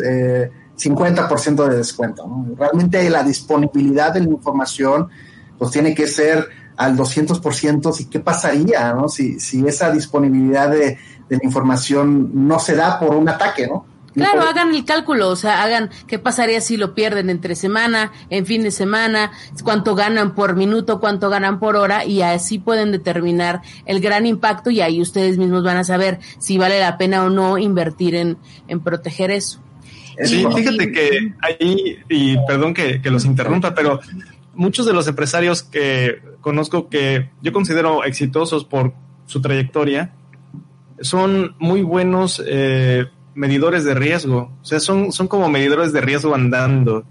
eh, 0.05 0.51
50% 0.77 1.69
de 1.69 1.77
descuento, 1.77 2.27
¿no? 2.27 2.55
Realmente 2.57 3.09
la 3.09 3.23
disponibilidad 3.23 4.13
de 4.13 4.21
la 4.21 4.29
información, 4.29 5.09
pues 5.57 5.71
tiene 5.71 5.95
que 5.95 6.09
ser 6.09 6.49
al 6.77 6.97
200%, 6.97 8.01
¿y 8.01 8.05
qué 8.07 8.21
pasaría, 8.21 8.93
¿no? 8.93 9.09
Si, 9.09 9.39
si 9.39 9.67
esa 9.67 9.91
disponibilidad 9.91 10.69
de, 10.69 10.99
de 11.29 11.37
la 11.37 11.45
información 11.45 12.31
no 12.47 12.59
se 12.59 12.75
da 12.75 12.99
por 12.99 13.15
un 13.15 13.29
ataque, 13.29 13.67
¿no? 13.69 13.87
Claro, 14.17 14.43
hagan 14.43 14.75
el 14.75 14.85
cálculo, 14.87 15.29
o 15.29 15.37
sea, 15.37 15.63
hagan 15.63 15.91
qué 16.07 16.19
pasaría 16.19 16.63
si 16.63 16.79
lo 16.79 16.95
pierden 16.95 17.29
entre 17.29 17.55
semana, 17.55 18.13
en 18.31 18.47
fin 18.47 18.63
de 18.63 18.71
semana, 18.71 19.31
cuánto 19.63 19.95
ganan 19.95 20.35
por 20.35 20.57
minuto, 20.57 21.01
cuánto 21.01 21.29
ganan 21.29 21.61
por 21.61 21.77
hora 21.77 22.07
y 22.07 22.23
así 22.23 22.59
pueden 22.59 22.93
determinar 22.93 23.61
el 23.85 24.01
gran 24.01 24.25
impacto 24.25 24.71
y 24.71 24.81
ahí 24.81 25.03
ustedes 25.03 25.37
mismos 25.37 25.65
van 25.65 25.77
a 25.77 25.85
saber 25.85 26.19
si 26.39 26.57
vale 26.57 26.81
la 26.81 26.97
pena 26.97 27.25
o 27.25 27.31
no 27.31 27.59
invertir 27.59 28.15
en, 28.15 28.39
en 28.69 28.81
proteger 28.81 29.31
eso. 29.31 29.61
Sí, 30.25 30.47
fíjate 30.55 30.93
que 30.93 31.35
ahí, 31.43 31.99
y 32.09 32.39
perdón 32.47 32.73
que, 32.73 33.03
que 33.03 33.11
los 33.11 33.27
interrumpa, 33.27 33.75
pero 33.75 34.01
muchos 34.55 34.87
de 34.87 34.95
los 34.95 35.07
empresarios 35.09 35.63
que 35.63 36.23
conozco 36.41 36.89
que 36.89 37.29
yo 37.43 37.53
considero 37.53 38.03
exitosos 38.03 38.65
por 38.65 38.95
su 39.27 39.43
trayectoria, 39.43 40.15
son 41.01 41.55
muy 41.59 41.83
buenos 41.83 42.43
eh, 42.47 43.07
medidores 43.37 43.85
de 43.85 43.95
riesgo. 43.95 44.51
O 44.61 44.65
sea, 44.65 44.81
son, 44.81 45.13
son 45.13 45.29
como 45.29 45.49
medidores 45.49 45.93
de 45.93 46.01
riesgo 46.01 46.35
andando 46.35 47.05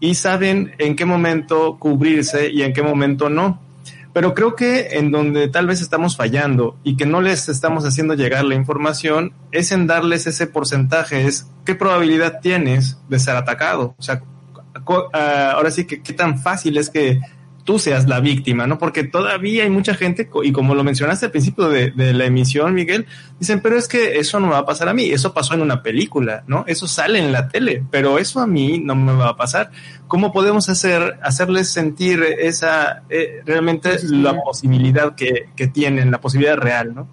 y 0.00 0.14
saben 0.14 0.74
en 0.78 0.96
qué 0.96 1.04
momento 1.04 1.78
cubrirse 1.78 2.50
y 2.50 2.62
en 2.62 2.72
qué 2.72 2.82
momento 2.82 3.28
no. 3.28 3.60
Pero 4.12 4.32
creo 4.34 4.56
que 4.56 4.88
en 4.92 5.10
donde 5.10 5.48
tal 5.48 5.66
vez 5.66 5.82
estamos 5.82 6.16
fallando 6.16 6.78
y 6.82 6.96
que 6.96 7.04
no 7.04 7.20
les 7.20 7.50
estamos 7.50 7.84
haciendo 7.84 8.14
llegar 8.14 8.44
la 8.44 8.54
información 8.54 9.34
es 9.52 9.72
en 9.72 9.86
darles 9.86 10.26
ese 10.26 10.46
porcentaje, 10.46 11.26
es 11.26 11.46
qué 11.66 11.74
probabilidad 11.74 12.40
tienes 12.40 12.98
de 13.10 13.18
ser 13.18 13.36
atacado. 13.36 13.94
O 13.98 14.02
sea, 14.02 14.22
ah, 15.12 15.52
ahora 15.54 15.70
sí 15.70 15.84
que 15.84 16.02
qué 16.02 16.14
tan 16.14 16.38
fácil 16.38 16.78
es 16.78 16.88
que 16.88 17.20
tú 17.66 17.80
seas 17.80 18.08
la 18.08 18.20
víctima, 18.20 18.66
¿no? 18.66 18.78
Porque 18.78 19.02
todavía 19.02 19.64
hay 19.64 19.70
mucha 19.70 19.94
gente, 19.94 20.30
y 20.44 20.52
como 20.52 20.74
lo 20.76 20.84
mencionaste 20.84 21.26
al 21.26 21.32
principio 21.32 21.68
de, 21.68 21.92
la 21.96 22.24
emisión, 22.24 22.72
Miguel, 22.72 23.06
dicen, 23.40 23.60
pero 23.60 23.76
es 23.76 23.88
que 23.88 24.18
eso 24.18 24.38
no 24.38 24.46
me 24.46 24.52
va 24.52 24.60
a 24.60 24.64
pasar 24.64 24.88
a 24.88 24.94
mí, 24.94 25.10
eso 25.10 25.34
pasó 25.34 25.52
en 25.54 25.62
una 25.62 25.82
película, 25.82 26.44
¿no? 26.46 26.64
Eso 26.68 26.86
sale 26.86 27.18
en 27.18 27.32
la 27.32 27.48
tele, 27.48 27.84
pero 27.90 28.18
eso 28.18 28.40
a 28.40 28.46
mí 28.46 28.78
no 28.78 28.94
me 28.94 29.12
va 29.12 29.30
a 29.30 29.36
pasar. 29.36 29.72
¿Cómo 30.06 30.32
podemos 30.32 30.68
hacer, 30.68 31.18
hacerles 31.22 31.68
sentir 31.68 32.22
esa, 32.22 33.02
eh, 33.10 33.42
realmente 33.44 33.98
la 34.04 34.40
posibilidad 34.40 35.16
que, 35.16 35.48
tienen, 35.74 36.12
la 36.12 36.20
posibilidad 36.20 36.56
real, 36.56 36.94
¿no? 36.94 37.08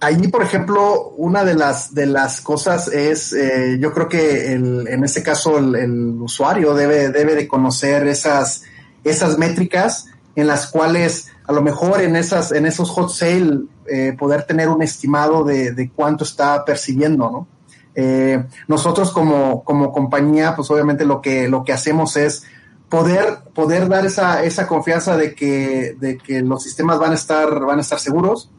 Allí, 0.00 0.28
por 0.28 0.42
ejemplo, 0.42 1.14
una 1.16 1.42
de 1.44 1.54
las, 1.54 1.94
de 1.94 2.04
las 2.04 2.42
cosas 2.42 2.88
es, 2.88 3.32
eh, 3.32 3.78
yo 3.80 3.94
creo 3.94 4.06
que 4.06 4.52
en 4.52 5.02
este 5.02 5.22
caso 5.22 5.56
el, 5.56 5.74
el, 5.74 6.20
usuario 6.20 6.74
debe, 6.74 7.08
debe 7.08 7.34
de 7.34 7.48
conocer 7.48 8.06
esas, 8.06 8.64
esas 9.04 9.38
métricas 9.38 10.06
en 10.36 10.46
las 10.46 10.66
cuales 10.66 11.28
a 11.46 11.52
lo 11.52 11.62
mejor 11.62 12.00
en 12.00 12.16
esas 12.16 12.52
en 12.52 12.66
esos 12.66 12.90
hot 12.90 13.10
sale 13.10 13.60
eh, 13.86 14.14
poder 14.18 14.44
tener 14.44 14.68
un 14.68 14.82
estimado 14.82 15.44
de, 15.44 15.90
cuánto 15.94 16.24
está 16.24 16.64
percibiendo, 16.64 17.30
¿no? 17.30 17.48
Eh, 17.94 18.44
nosotros 18.66 19.12
como, 19.12 19.62
como 19.62 19.92
compañía, 19.92 20.56
pues 20.56 20.68
obviamente 20.70 21.04
lo 21.04 21.20
que, 21.20 21.48
lo 21.48 21.62
que 21.62 21.72
hacemos 21.72 22.16
es 22.16 22.42
poder, 22.88 23.38
poder 23.54 23.88
dar 23.88 24.04
esa, 24.04 24.42
esa 24.42 24.66
confianza 24.66 25.16
de 25.16 25.34
que, 25.34 25.96
de 26.00 26.18
que 26.18 26.40
los 26.42 26.62
sistemas 26.62 26.98
van 26.98 27.12
a 27.12 27.14
estar, 27.14 27.60
van 27.60 27.78
a 27.78 27.82
estar 27.82 28.00
seguros, 28.00 28.50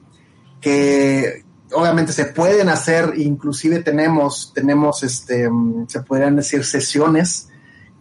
que 0.61 1.43
obviamente 1.73 2.13
se 2.13 2.25
pueden 2.25 2.69
hacer, 2.69 3.13
inclusive 3.17 3.81
tenemos, 3.81 4.51
tenemos 4.53 5.03
este, 5.03 5.49
se 5.87 6.01
podrían 6.01 6.35
decir 6.35 6.63
sesiones 6.63 7.49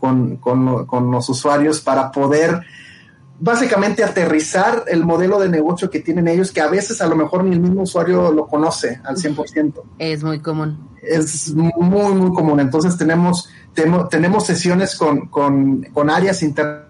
con, 0.05 0.85
con, 0.85 1.11
los 1.11 1.29
usuarios 1.31 1.81
para 1.81 2.13
poder 2.13 2.61
básicamente 3.41 4.05
aterrizar 4.05 4.85
el 4.87 5.03
modelo 5.03 5.41
de 5.41 5.49
negocio 5.49 5.89
que 5.89 6.01
tienen 6.01 6.29
ellos, 6.29 6.53
que 6.53 6.61
a 6.61 6.69
veces 6.69 7.01
a 7.01 7.07
lo 7.07 7.17
mejor 7.17 7.43
ni 7.43 7.55
el 7.55 7.61
mismo 7.61 7.83
usuario 7.83 8.31
lo 8.31 8.47
conoce 8.47 9.01
al 9.03 9.17
100%. 9.17 9.83
Es 9.99 10.23
muy 10.23 10.41
común. 10.41 10.91
Es 11.03 11.55
muy, 11.55 12.15
muy 12.15 12.35
común. 12.35 12.61
Entonces 12.61 12.99
tenemos, 12.99 13.49
tenemos 14.11 14.45
sesiones 14.45 14.95
con, 14.95 15.29
con, 15.29 16.11
áreas 16.11 16.43
internas 16.43 16.87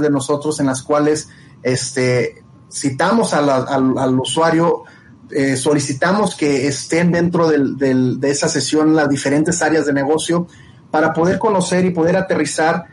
de 0.00 0.10
nosotros 0.10 0.60
en 0.60 0.66
las 0.66 0.82
cuales 0.82 1.28
este, 1.64 2.44
citamos 2.70 3.34
al, 3.34 4.20
usuario, 4.20 4.84
eh, 5.30 5.56
solicitamos 5.56 6.36
que 6.36 6.68
estén 6.68 7.10
dentro 7.10 7.48
de 7.48 8.30
esa 8.30 8.48
sesión 8.48 8.94
las 8.94 9.08
diferentes 9.08 9.60
áreas 9.60 9.86
de 9.86 9.92
negocio 9.92 10.46
para 10.90 11.12
poder 11.12 11.38
conocer 11.38 11.84
y 11.84 11.90
poder 11.90 12.16
aterrizar 12.16 12.86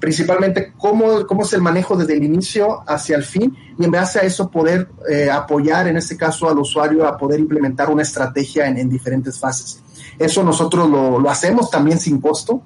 principalmente 0.00 0.72
cómo, 0.78 1.26
cómo 1.26 1.42
es 1.42 1.52
el 1.52 1.60
manejo 1.60 1.94
desde 1.94 2.14
el 2.14 2.24
inicio 2.24 2.82
hacia 2.88 3.16
el 3.16 3.22
fin 3.22 3.54
y 3.78 3.84
en 3.84 3.90
base 3.90 4.18
a 4.18 4.22
eso 4.22 4.50
poder 4.50 4.88
eh, 5.08 5.30
apoyar 5.30 5.86
en 5.86 5.98
este 5.98 6.16
caso 6.16 6.48
al 6.48 6.58
usuario 6.58 7.06
a 7.06 7.16
poder 7.16 7.38
implementar 7.38 7.90
una 7.90 8.02
estrategia 8.02 8.66
en, 8.66 8.88
diferentes 8.88 9.38
fases. 9.38 9.82
Eso 10.18 10.42
nosotros 10.42 10.88
lo, 10.88 11.20
lo, 11.20 11.30
hacemos 11.30 11.70
también 11.70 12.00
sin 12.00 12.20
costo. 12.20 12.62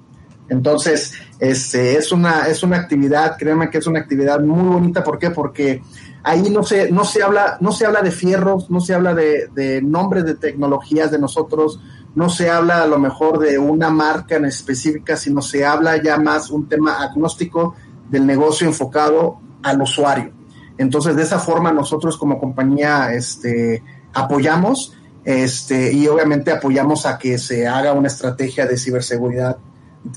Entonces, 0.49 1.15
este, 1.41 1.97
es, 1.97 2.13
una, 2.13 2.47
es 2.47 2.63
una 2.63 2.77
actividad, 2.77 3.37
créanme 3.37 3.71
que 3.71 3.79
es 3.79 3.87
una 3.87 3.99
actividad 3.99 4.41
muy 4.41 4.75
bonita. 4.75 5.03
¿Por 5.03 5.19
qué? 5.19 5.31
Porque 5.31 5.83
ahí 6.23 6.51
no 6.51 6.63
se, 6.63 6.93
no 6.93 7.05
se, 7.05 7.23
habla, 7.23 7.57
no 7.61 7.73
se 7.73 7.87
habla 7.87 8.03
de 8.03 8.11
fierros, 8.11 8.71
no 8.71 8.81
se 8.81 8.95
habla 8.95 9.15
de, 9.15 9.49
de 9.55 9.83
nombres 9.83 10.25
de 10.25 10.35
tecnologías 10.35 11.11
de 11.11 11.19
nosotros, 11.19 11.81
no 12.15 12.29
se 12.29 12.51
habla 12.51 12.83
a 12.83 12.87
lo 12.87 12.99
mejor 12.99 13.39
de 13.39 13.59
una 13.59 13.91
marca 13.91 14.37
en 14.37 14.45
específica, 14.45 15.17
sino 15.17 15.43
se 15.43 15.65
habla 15.65 16.03
ya 16.03 16.17
más 16.19 16.51
un 16.51 16.69
tema 16.69 17.03
agnóstico 17.03 17.75
del 18.09 18.27
negocio 18.27 18.67
enfocado 18.67 19.41
al 19.63 19.83
usuario. 19.83 20.33
Entonces, 20.79 21.17
de 21.17 21.23
esa 21.23 21.39
forma 21.39 21.73
nosotros 21.73 22.17
como 22.17 22.39
compañía 22.39 23.13
este, 23.13 23.83
apoyamos 24.13 24.97
este, 25.25 25.93
y 25.93 26.07
obviamente 26.07 26.53
apoyamos 26.53 27.07
a 27.07 27.19
que 27.19 27.39
se 27.39 27.67
haga 27.67 27.93
una 27.93 28.09
estrategia 28.09 28.67
de 28.67 28.77
ciberseguridad 28.77 29.57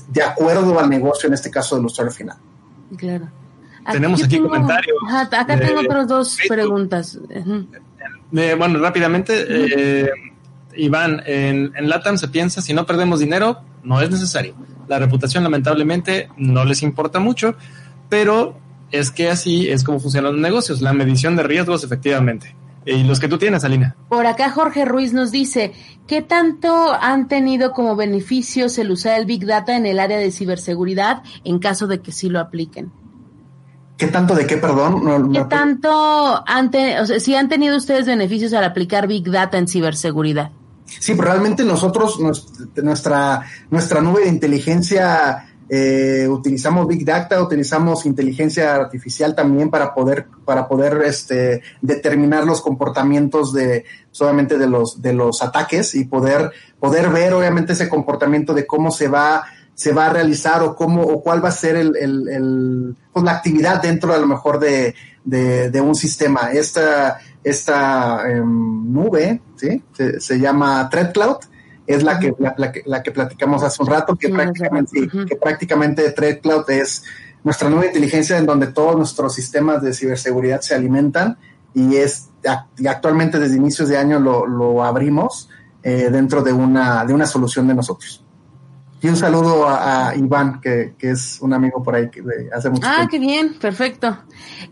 de 0.08 0.22
acuerdo 0.22 0.78
al 0.78 0.90
negocio, 0.90 1.28
en 1.28 1.34
este 1.34 1.50
caso 1.50 1.76
del 1.76 1.86
usuario 1.86 2.12
final. 2.12 2.36
Claro. 2.96 3.28
Tenemos 3.90 4.22
aquí 4.22 4.38
comentarios. 4.38 4.98
acá 5.10 5.46
tengo 5.46 5.80
otras 5.80 6.08
dos 6.08 6.38
preguntas. 6.46 7.18
Eh, 7.30 8.54
bueno, 8.54 8.78
rápidamente. 8.80 9.46
Eh, 9.48 10.10
Iván, 10.78 11.22
en, 11.26 11.72
en 11.76 11.88
LATAM 11.88 12.16
se 12.16 12.28
piensa, 12.28 12.62
si 12.62 12.72
no 12.72 12.86
perdemos 12.86 13.20
dinero, 13.20 13.60
no 13.82 14.00
es 14.00 14.10
necesario. 14.10 14.54
La 14.88 14.98
reputación 14.98 15.44
lamentablemente 15.44 16.28
no 16.36 16.64
les 16.64 16.82
importa 16.82 17.18
mucho, 17.18 17.54
pero 18.08 18.58
es 18.90 19.10
que 19.10 19.28
así 19.28 19.68
es 19.68 19.84
como 19.84 20.00
funcionan 20.00 20.32
los 20.32 20.40
negocios, 20.40 20.80
la 20.80 20.92
medición 20.92 21.36
de 21.36 21.42
riesgos 21.42 21.84
efectivamente. 21.84 22.56
Y 22.86 23.02
los 23.02 23.20
que 23.20 23.28
tú 23.28 23.36
tienes, 23.36 23.64
Alina. 23.64 23.96
Por 24.08 24.26
acá 24.26 24.50
Jorge 24.50 24.86
Ruiz 24.86 25.12
nos 25.12 25.30
dice, 25.30 25.72
¿qué 26.06 26.22
tanto 26.22 26.94
han 26.98 27.28
tenido 27.28 27.72
como 27.72 27.96
beneficios 27.96 28.78
el 28.78 28.90
usar 28.90 29.18
el 29.18 29.26
Big 29.26 29.44
Data 29.44 29.76
en 29.76 29.84
el 29.84 30.00
área 30.00 30.16
de 30.16 30.30
ciberseguridad 30.30 31.22
en 31.44 31.58
caso 31.58 31.86
de 31.86 32.00
que 32.00 32.12
sí 32.12 32.30
lo 32.30 32.40
apliquen? 32.40 32.90
¿Qué 33.98 34.06
tanto 34.06 34.34
de 34.34 34.46
qué, 34.46 34.56
perdón? 34.56 35.32
¿Qué 35.32 35.44
tanto 35.44 36.42
han 36.46 36.70
o 37.00 37.06
sea, 37.06 37.20
si 37.20 37.34
han 37.34 37.48
tenido 37.48 37.76
ustedes 37.76 38.06
beneficios 38.06 38.54
al 38.54 38.64
aplicar 38.64 39.06
Big 39.06 39.28
Data 39.28 39.58
en 39.58 39.68
ciberseguridad? 39.68 40.52
Sí, 41.00 41.14
pero 41.14 41.28
realmente 41.28 41.64
nosotros, 41.64 42.18
nuestra, 42.76 43.42
nuestra 43.70 44.00
nube 44.00 44.22
de 44.22 44.28
inteligencia, 44.28 45.46
eh, 45.68 46.26
utilizamos 46.28 46.86
Big 46.86 47.04
Data, 47.04 47.42
utilizamos 47.42 48.06
inteligencia 48.06 48.74
artificial 48.74 49.34
también 49.34 49.70
para 49.70 49.94
poder, 49.94 50.26
para 50.44 50.66
poder 50.66 51.02
este, 51.04 51.62
determinar 51.82 52.44
los 52.44 52.62
comportamientos 52.62 53.52
de, 53.52 53.84
solamente 54.10 54.56
de 54.56 54.66
los, 54.66 55.02
de 55.02 55.12
los 55.12 55.42
ataques 55.42 55.94
y 55.94 56.06
poder, 56.06 56.52
poder 56.80 57.10
ver 57.10 57.34
obviamente 57.34 57.74
ese 57.74 57.88
comportamiento 57.88 58.54
de 58.54 58.66
cómo 58.66 58.90
se 58.90 59.08
va 59.08 59.44
se 59.78 59.92
va 59.92 60.06
a 60.06 60.12
realizar 60.12 60.60
o 60.64 60.74
cómo 60.74 61.02
o 61.02 61.22
cuál 61.22 61.42
va 61.42 61.50
a 61.50 61.52
ser 61.52 61.76
el, 61.76 61.94
el, 61.96 62.96
pues, 63.12 63.24
la 63.24 63.30
actividad 63.30 63.80
dentro 63.80 64.12
a 64.12 64.18
lo 64.18 64.26
mejor 64.26 64.58
de, 64.58 64.96
de, 65.24 65.70
de 65.70 65.80
un 65.80 65.94
sistema. 65.94 66.50
Esta, 66.52 67.20
esta 67.48 68.28
em, 68.30 68.92
nube, 68.92 69.40
¿sí? 69.56 69.82
Se, 70.18 70.38
llama 70.38 70.88
ThreadCloud, 70.90 71.38
es 71.86 72.02
la 72.02 72.18
que, 72.18 72.34
la, 72.84 73.02
que, 73.02 73.10
platicamos 73.10 73.62
hace 73.62 73.82
un 73.82 73.88
rato, 73.88 74.16
que, 74.16 74.28
prácticamente, 74.28 75.08
que 75.26 75.36
prácticamente 75.36 76.10
ThreadCloud 76.10 76.70
es 76.70 77.04
nuestra 77.44 77.70
nueva 77.70 77.86
inteligencia 77.86 78.36
en 78.36 78.46
donde 78.46 78.66
todos 78.68 78.96
nuestros 78.96 79.34
sistemas 79.34 79.82
de 79.82 79.94
ciberseguridad 79.94 80.60
se 80.60 80.74
alimentan 80.74 81.38
y 81.74 81.96
es 81.96 82.28
actualmente 82.88 83.38
desde 83.38 83.56
inicios 83.56 83.88
de 83.88 83.96
año 83.96 84.18
lo, 84.18 84.46
lo 84.46 84.84
abrimos 84.84 85.48
eh, 85.82 86.08
dentro 86.10 86.42
de 86.42 86.52
una, 86.52 87.04
de 87.04 87.14
una 87.14 87.26
solución 87.26 87.66
de 87.68 87.74
nosotros. 87.74 88.24
Y 89.00 89.08
un 89.08 89.16
saludo 89.16 89.68
a, 89.68 90.12
Iván, 90.16 90.60
que, 90.60 90.94
es 90.98 91.38
un 91.40 91.52
amigo 91.52 91.82
por 91.82 91.94
ahí 91.94 92.10
que 92.10 92.20
hace 92.52 92.68
mucho 92.68 92.86
ah, 92.88 93.06
qué 93.08 93.20
bien, 93.20 93.54
perfecto. 93.54 94.18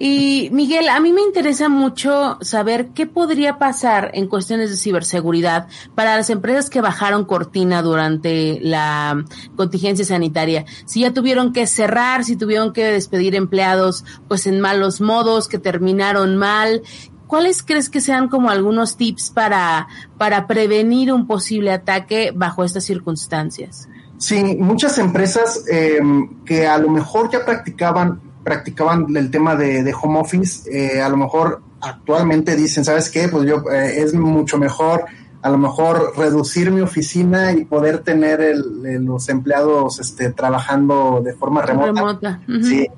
Y 0.01 0.49
Miguel, 0.53 0.89
a 0.89 0.99
mí 0.99 1.13
me 1.13 1.23
interesa 1.23 1.69
mucho 1.69 2.39
saber 2.41 2.89
qué 2.89 3.07
podría 3.07 3.59
pasar 3.59 4.11
en 4.15 4.27
cuestiones 4.27 4.71
de 4.71 4.77
ciberseguridad 4.77 5.69
para 5.95 6.17
las 6.17 6.29
empresas 6.31 6.71
que 6.71 6.81
bajaron 6.81 7.25
cortina 7.25 7.83
durante 7.83 8.59
la 8.61 9.25
contingencia 9.55 10.05
sanitaria. 10.05 10.65
Si 10.87 11.01
ya 11.01 11.15
tuvieron 11.15 11.53
que 11.53 11.69
cerrar, 11.69 12.25
si 12.25 12.37
tuvieron 12.37 12.73
que 12.73 12.85
despedir 12.85 13.37
empleados 13.37 14.05
pues 14.27 14.49
en 14.49 14.61
malos 14.61 15.01
modos, 15.01 15.47
que 15.47 15.59
terminaron 15.59 16.37
mal, 16.37 16.83
¿cuáles 17.29 17.63
crees 17.63 17.89
que 17.89 18.01
sean 18.01 18.29
como 18.29 18.51
algunos 18.51 18.97
tips 18.97 19.31
para, 19.31 19.87
para 20.19 20.49
prevenir 20.49 21.13
un 21.13 21.29
posible 21.29 21.71
ataque 21.71 22.33
bajo 22.35 22.65
estas 22.65 22.85
circunstancias? 22.85 23.89
Sí, 24.19 24.57
muchas 24.59 24.99
empresas 24.99 25.65
eh, 25.71 26.01
que 26.45 26.67
a 26.67 26.79
lo 26.79 26.89
mejor 26.91 27.31
ya 27.31 27.45
practicaban, 27.45 28.21
practicaban 28.43 29.15
el 29.15 29.31
tema 29.31 29.57
de, 29.57 29.95
home 30.01 30.21
office, 30.21 30.71
eh, 30.71 31.03
a 31.03 31.09
lo 31.09 31.17
mejor 31.17 31.63
actualmente 31.81 32.57
dicen, 32.57 32.85
¿sabes 32.85 33.11
qué? 33.11 33.29
Pues 33.29 33.47
yo 33.47 33.63
eh, 33.71 34.01
es 34.01 34.15
mucho 34.15 34.59
mejor 34.59 35.05
a 35.43 35.51
lo 35.51 35.59
mejor 35.59 36.15
reducir 36.17 36.73
mi 36.73 36.81
oficina 36.81 37.53
y 37.53 37.65
poder 37.67 37.99
tener 38.01 38.57
los 38.57 39.29
empleados 39.29 40.01
este, 40.01 40.33
trabajando 40.33 41.21
de 41.23 41.35
forma 41.35 41.63
remota. 41.63 42.41
Sí. 42.63 42.89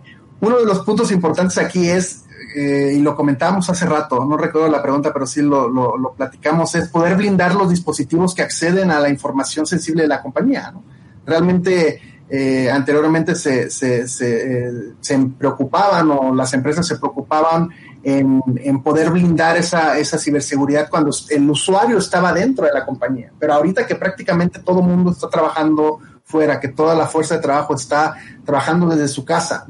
Uno 0.40 0.58
de 0.58 0.64
los 0.64 0.78
puntos 0.80 1.12
importantes 1.12 1.58
aquí 1.58 1.90
es, 1.90 2.24
y 2.56 3.00
lo 3.00 3.14
comentábamos 3.14 3.68
hace 3.68 3.84
rato, 3.84 4.24
no 4.24 4.38
recuerdo 4.38 4.70
la 4.70 4.80
pregunta, 4.80 5.12
pero 5.12 5.26
sí 5.26 5.42
lo, 5.42 5.68
lo, 5.68 5.98
lo, 5.98 6.12
platicamos, 6.14 6.74
es 6.74 6.88
poder 6.88 7.16
blindar 7.16 7.54
los 7.54 7.68
dispositivos 7.68 8.34
que 8.34 8.40
acceden 8.40 8.90
a 8.92 9.00
la 9.00 9.10
información 9.10 9.66
sensible 9.66 10.04
de 10.04 10.08
la 10.08 10.22
compañía. 10.22 10.70
¿no? 10.70 10.82
Realmente 11.28 12.00
eh, 12.30 12.70
anteriormente 12.70 13.34
se, 13.34 13.70
se, 13.70 14.00
eh, 14.00 14.72
se, 15.00 15.18
preocupaban 15.38 16.10
o 16.10 16.34
las 16.34 16.52
empresas 16.54 16.86
se 16.86 16.96
preocupaban 16.96 17.68
en, 18.02 18.42
en, 18.56 18.82
poder 18.82 19.10
blindar 19.10 19.56
esa, 19.56 19.98
esa 19.98 20.18
ciberseguridad 20.18 20.88
cuando 20.90 21.10
el 21.30 21.50
usuario 21.50 21.98
estaba 21.98 22.32
dentro 22.32 22.64
de 22.64 22.72
la 22.72 22.84
compañía. 22.84 23.30
Pero 23.38 23.54
ahorita 23.54 23.86
que 23.86 23.94
prácticamente 23.94 24.60
todo 24.60 24.80
el 24.80 24.86
mundo 24.86 25.12
está 25.12 25.28
trabajando 25.28 26.00
fuera, 26.24 26.60
que 26.60 26.68
toda 26.68 26.94
la 26.94 27.06
fuerza 27.06 27.36
de 27.36 27.42
trabajo 27.42 27.74
está 27.74 28.14
trabajando 28.44 28.86
desde 28.88 29.08
su 29.08 29.24
casa. 29.24 29.64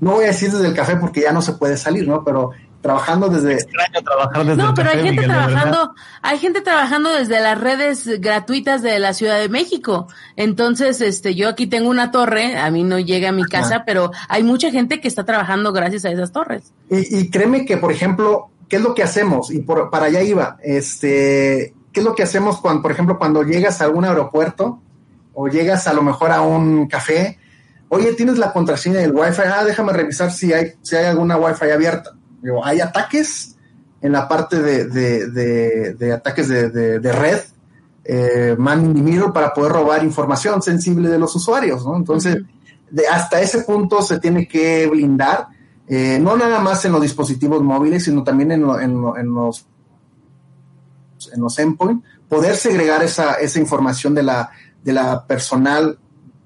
No 0.00 0.12
voy 0.12 0.24
a 0.24 0.28
decir 0.28 0.50
desde 0.50 0.68
el 0.68 0.74
café 0.74 0.96
porque 0.96 1.20
ya 1.20 1.32
no 1.32 1.42
se 1.42 1.52
puede 1.52 1.76
salir, 1.76 2.08
¿no? 2.08 2.24
Pero 2.24 2.52
trabajando 2.80 3.28
desde 3.28 3.54
extraño 3.54 4.02
trabajar 4.02 4.46
desde 4.46 4.62
no 4.62 4.74
pero 4.74 4.90
hay 4.90 5.02
gente 5.02 5.22
trabajando 5.22 5.94
hay 6.22 6.38
gente 6.38 6.60
trabajando 6.62 7.10
desde 7.10 7.40
las 7.40 7.60
redes 7.60 8.20
gratuitas 8.20 8.82
de 8.82 8.98
la 8.98 9.12
Ciudad 9.12 9.38
de 9.38 9.48
México. 9.48 10.08
Entonces 10.36 11.00
este 11.00 11.34
yo 11.34 11.48
aquí 11.48 11.66
tengo 11.66 11.90
una 11.90 12.10
torre 12.10 12.56
a 12.58 12.70
mí 12.70 12.84
no 12.84 12.98
llega 12.98 13.30
a 13.30 13.32
mi 13.32 13.44
casa 13.44 13.84
pero 13.84 14.10
hay 14.28 14.42
mucha 14.42 14.70
gente 14.70 15.00
que 15.00 15.08
está 15.08 15.24
trabajando 15.24 15.72
gracias 15.72 16.04
a 16.04 16.10
esas 16.10 16.32
torres. 16.32 16.72
Y, 16.88 17.30
créeme 17.30 17.64
que 17.64 17.76
por 17.76 17.92
ejemplo 17.92 18.50
qué 18.68 18.76
es 18.76 18.82
lo 18.82 18.94
que 18.94 19.02
hacemos 19.02 19.50
y 19.50 19.60
por, 19.60 19.90
para 19.90 20.06
allá 20.06 20.22
iba 20.22 20.56
este 20.62 21.74
qué 21.92 22.00
es 22.00 22.04
lo 22.04 22.14
que 22.14 22.22
hacemos 22.22 22.60
cuando 22.60 22.82
por 22.82 22.92
ejemplo 22.92 23.18
cuando 23.18 23.42
llegas 23.42 23.80
a 23.80 23.84
algún 23.84 24.04
aeropuerto 24.04 24.80
o 25.34 25.48
llegas 25.48 25.86
a 25.86 25.92
lo 25.92 26.02
mejor 26.02 26.32
a 26.32 26.40
un 26.40 26.86
café 26.86 27.38
oye 27.88 28.14
tienes 28.14 28.38
la 28.38 28.52
contraseña 28.52 29.00
del 29.00 29.12
wifi 29.12 29.42
ah 29.42 29.64
déjame 29.64 29.92
revisar 29.92 30.30
si 30.32 30.52
hay 30.52 30.72
si 30.82 30.96
hay 30.96 31.06
alguna 31.06 31.36
wifi 31.36 31.70
abierta 31.70 32.12
hay 32.64 32.80
ataques 32.80 33.56
en 34.02 34.12
la 34.12 34.26
parte 34.26 34.60
de, 34.60 36.12
ataques 36.12 36.48
de, 36.48 37.12
red, 37.12 37.40
eh, 38.04 38.56
man 38.58 38.84
in 38.84 38.94
the 38.94 39.02
middle, 39.02 39.32
para 39.32 39.52
poder 39.52 39.72
robar 39.72 40.02
información 40.02 40.62
sensible 40.62 41.08
de 41.08 41.18
los 41.18 41.34
usuarios, 41.36 41.84
¿no? 41.84 41.96
Entonces, 41.96 42.38
de, 42.90 43.06
hasta 43.06 43.40
ese 43.40 43.60
punto 43.60 44.02
se 44.02 44.18
tiene 44.18 44.48
que 44.48 44.86
blindar, 44.86 45.48
eh, 45.86 46.18
no 46.20 46.36
nada 46.36 46.60
más 46.60 46.84
en 46.84 46.92
los 46.92 47.02
dispositivos 47.02 47.62
móviles, 47.62 48.04
sino 48.04 48.24
también 48.24 48.52
en, 48.52 48.62
en, 48.62 49.34
los 49.34 49.66
en 51.32 51.40
los 51.40 51.58
endpoint, 51.58 52.02
poder 52.28 52.56
segregar 52.56 53.02
esa, 53.02 53.34
esa 53.34 53.58
información 53.58 54.14
de 54.14 54.22
la, 54.22 54.50
de 54.82 54.92
la 54.92 55.26
personal 55.26 55.98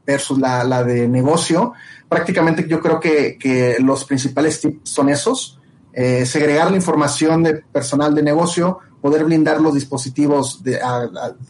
versus 0.04 0.38
la, 0.38 0.64
la 0.64 0.82
de 0.82 1.06
negocio. 1.06 1.72
Prácticamente 2.08 2.66
yo 2.66 2.80
creo 2.80 2.98
que, 2.98 3.38
que 3.38 3.76
los 3.78 4.04
principales 4.04 4.60
tips 4.60 4.90
son 4.90 5.08
esos 5.08 5.60
eh, 5.94 6.26
segregar 6.26 6.70
la 6.70 6.76
información 6.76 7.42
de 7.42 7.54
personal 7.54 8.14
de 8.14 8.22
negocio, 8.22 8.80
poder 9.00 9.24
blindar 9.24 9.60
los 9.60 9.74
dispositivos, 9.74 10.62
de, 10.62 10.80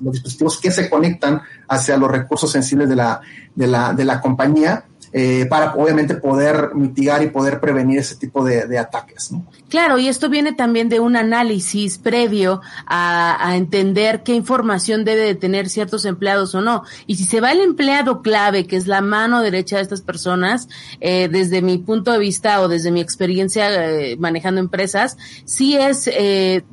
los 0.01 0.13
dispositivos 0.13 0.61
que 0.61 0.71
se 0.71 0.91
conectan 0.91 1.41
hacia 1.69 1.97
los 1.97 2.11
recursos 2.11 2.51
sensibles 2.51 2.89
de 2.89 2.97
la, 2.97 3.21
de 3.55 3.67
la, 3.67 3.93
de 3.93 4.05
la 4.05 4.21
compañía 4.21 4.85
eh, 5.17 5.47
para 5.47 5.75
obviamente 5.75 6.17
poder 6.17 6.75
mitigar 6.75 7.23
y 7.23 7.29
poder 7.29 7.61
prevenir 7.61 8.01
ese 8.01 8.17
tipo 8.17 8.45
de, 8.45 8.77
ataques. 8.77 9.31
Claro, 9.69 9.97
y 9.97 10.09
esto 10.09 10.29
viene 10.29 10.55
también 10.55 10.89
de 10.89 10.99
un 10.99 11.15
análisis 11.15 11.99
previo 11.99 12.61
a, 12.85 13.55
entender 13.55 14.25
qué 14.25 14.35
información 14.35 15.05
debe 15.05 15.21
de 15.21 15.37
tener 15.37 15.69
ciertos 15.69 16.05
empleados 16.05 16.57
o 16.57 16.63
no. 16.63 16.83
Y 17.07 17.15
si 17.15 17.27
se 17.27 17.41
va 17.41 17.53
el 17.53 17.61
empleado 17.61 18.23
clave, 18.23 18.67
que 18.67 18.75
es 18.75 18.89
la 18.89 19.03
mano 19.03 19.41
derecha 19.41 19.77
de 19.77 19.83
estas 19.83 20.01
personas, 20.01 20.69
eh, 21.01 21.29
desde 21.31 21.63
mi 21.63 21.79
punto 21.79 22.11
de 22.11 22.19
vista 22.19 22.61
o 22.61 22.67
desde 22.67 22.91
mi 22.91 23.01
experiencia 23.01 23.69
eh, 23.73 24.17
manejando 24.19 24.61
empresas, 24.61 25.17
sí 25.45 25.77
es 25.77 26.11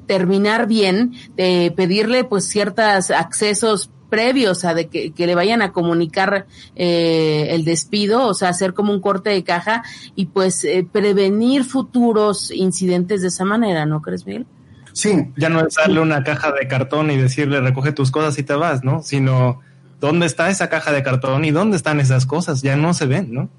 terminar 0.07 0.65
bien, 0.65 1.13
pedirle 1.35 2.23
pues 2.23 2.45
ciertos 2.47 3.11
accesos 3.11 3.91
previos 4.11 4.65
a 4.65 4.75
de 4.75 4.89
que, 4.89 5.13
le 5.15 5.35
vayan 5.35 5.61
a 5.61 5.71
comunicar 5.71 6.45
eh, 6.75 7.47
el 7.51 7.63
despido, 7.63 8.27
o 8.27 8.33
sea, 8.33 8.49
hacer 8.49 8.73
como 8.73 8.91
un 8.93 8.99
corte 8.99 9.29
de 9.29 9.43
caja 9.43 9.83
y 10.15 10.25
pues 10.25 10.65
eh, 10.65 10.85
prevenir 10.91 11.63
futuros 11.63 12.51
incidentes 12.51 13.21
de 13.21 13.29
esa 13.29 13.45
manera, 13.45 13.85
¿no 13.85 14.01
crees, 14.01 14.27
Miguel? 14.27 14.45
Sí. 14.91 15.31
Ya 15.37 15.47
no 15.47 15.65
es 15.65 15.75
darle 15.75 16.01
una 16.01 16.23
caja 16.23 16.51
de 16.51 16.67
cartón 16.67 17.09
y 17.09 17.17
decirle 17.17 17.61
recoge 17.61 17.93
tus 17.93 18.11
cosas 18.11 18.37
y 18.37 18.43
te 18.43 18.53
vas, 18.53 18.83
¿no? 18.83 19.01
Sino 19.01 19.61
dónde 20.01 20.25
está 20.25 20.49
esa 20.49 20.67
caja 20.67 20.91
de 20.91 21.03
cartón 21.03 21.45
y 21.45 21.51
dónde 21.51 21.77
están 21.77 22.01
esas 22.01 22.25
cosas, 22.25 22.61
ya 22.61 22.75
no 22.75 22.93
se 22.93 23.05
ven, 23.05 23.33
¿no? 23.33 23.49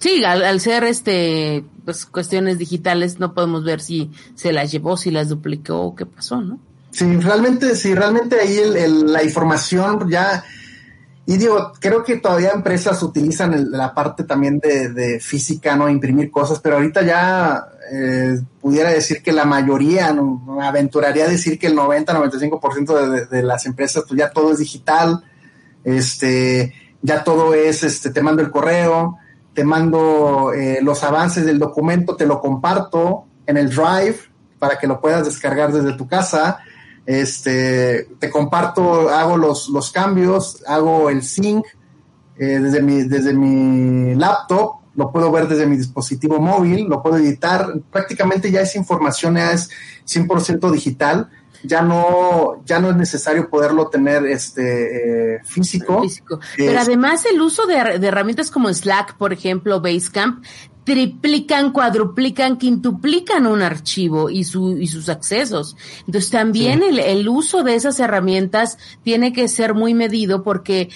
Sí, 0.00 0.24
al, 0.24 0.44
al, 0.44 0.60
ser 0.60 0.84
este 0.84 1.64
pues 1.84 2.06
cuestiones 2.06 2.58
digitales 2.58 3.18
no 3.18 3.34
podemos 3.34 3.64
ver 3.64 3.80
si 3.80 4.10
se 4.36 4.52
las 4.52 4.70
llevó, 4.70 4.96
si 4.96 5.10
las 5.10 5.28
duplicó 5.28 5.80
o 5.80 5.94
qué 5.96 6.06
pasó, 6.06 6.40
¿no? 6.40 6.60
Sí, 6.90 7.16
realmente, 7.18 7.76
sí, 7.76 7.94
realmente 7.94 8.40
ahí 8.40 8.58
el, 8.58 9.12
la 9.12 9.22
información 9.22 10.10
ya, 10.10 10.44
y 11.24 11.36
digo, 11.36 11.72
creo 11.78 12.02
que 12.02 12.16
todavía 12.16 12.50
empresas 12.50 13.02
utilizan 13.02 13.70
la 13.70 13.94
parte 13.94 14.24
también 14.24 14.58
de, 14.58 15.20
física, 15.20 15.76
¿no? 15.76 15.88
Imprimir 15.88 16.30
cosas, 16.30 16.58
pero 16.58 16.76
ahorita 16.76 17.02
ya 17.02 17.64
eh, 17.92 18.40
pudiera 18.60 18.90
decir 18.90 19.22
que 19.22 19.32
la 19.32 19.44
mayoría, 19.44 20.12
me 20.12 20.66
aventuraría 20.66 21.28
decir 21.28 21.58
que 21.58 21.68
el 21.68 21.76
90-95% 21.76 23.10
de, 23.10 23.26
de 23.26 23.42
las 23.42 23.66
empresas, 23.66 24.04
pues 24.08 24.18
ya 24.18 24.30
todo 24.30 24.52
es 24.52 24.58
digital, 24.58 25.22
este, 25.84 26.74
ya 27.02 27.24
todo 27.24 27.54
es, 27.54 27.84
este, 27.84 28.10
te 28.10 28.22
mando 28.22 28.42
el 28.42 28.50
correo, 28.50 29.18
te 29.54 29.64
mando 29.64 30.52
eh, 30.52 30.80
los 30.82 31.02
avances 31.02 31.44
del 31.44 31.58
documento, 31.58 32.16
te 32.16 32.26
lo 32.26 32.40
comparto 32.40 33.26
en 33.46 33.56
el 33.56 33.70
Drive 33.70 34.18
para 34.58 34.78
que 34.78 34.86
lo 34.86 35.00
puedas 35.00 35.24
descargar 35.24 35.72
desde 35.72 35.96
tu 35.96 36.06
casa 36.06 36.58
este, 37.10 38.08
te 38.20 38.30
comparto, 38.30 39.08
hago 39.08 39.36
los, 39.36 39.68
los 39.68 39.90
cambios, 39.90 40.62
hago 40.64 41.10
el 41.10 41.24
sync 41.24 41.66
eh, 42.38 42.60
desde, 42.60 42.80
mi, 42.80 43.02
desde 43.02 43.34
mi 43.34 44.14
laptop, 44.14 44.76
lo 44.94 45.10
puedo 45.10 45.32
ver 45.32 45.48
desde 45.48 45.66
mi 45.66 45.76
dispositivo 45.76 46.38
móvil, 46.38 46.86
lo 46.86 47.02
puedo 47.02 47.16
editar, 47.16 47.66
prácticamente 47.90 48.52
ya 48.52 48.60
esa 48.60 48.78
información 48.78 49.36
es 49.38 49.70
100% 50.06 50.70
digital, 50.70 51.28
ya 51.62 51.82
no, 51.82 52.62
ya 52.64 52.78
no 52.78 52.90
es 52.90 52.96
necesario 52.96 53.48
poderlo 53.48 53.88
tener 53.88 54.26
este 54.26 55.36
eh, 55.36 55.40
físico. 55.44 56.02
Pero 56.56 56.78
además 56.78 57.24
el 57.26 57.40
uso 57.40 57.66
de, 57.66 57.98
de, 57.98 58.06
herramientas 58.06 58.50
como 58.50 58.72
Slack, 58.72 59.16
por 59.16 59.32
ejemplo, 59.32 59.80
Basecamp, 59.80 60.44
triplican, 60.84 61.72
cuadruplican, 61.72 62.56
quintuplican 62.56 63.46
un 63.46 63.62
archivo 63.62 64.30
y, 64.30 64.44
su, 64.44 64.78
y 64.78 64.86
sus 64.86 65.08
accesos. 65.08 65.76
Entonces 66.06 66.30
también 66.30 66.82
el, 66.82 66.98
el 66.98 67.28
uso 67.28 67.62
de 67.62 67.74
esas 67.74 68.00
herramientas 68.00 68.78
tiene 69.02 69.32
que 69.32 69.48
ser 69.48 69.74
muy 69.74 69.94
medido 69.94 70.42
porque 70.42 70.88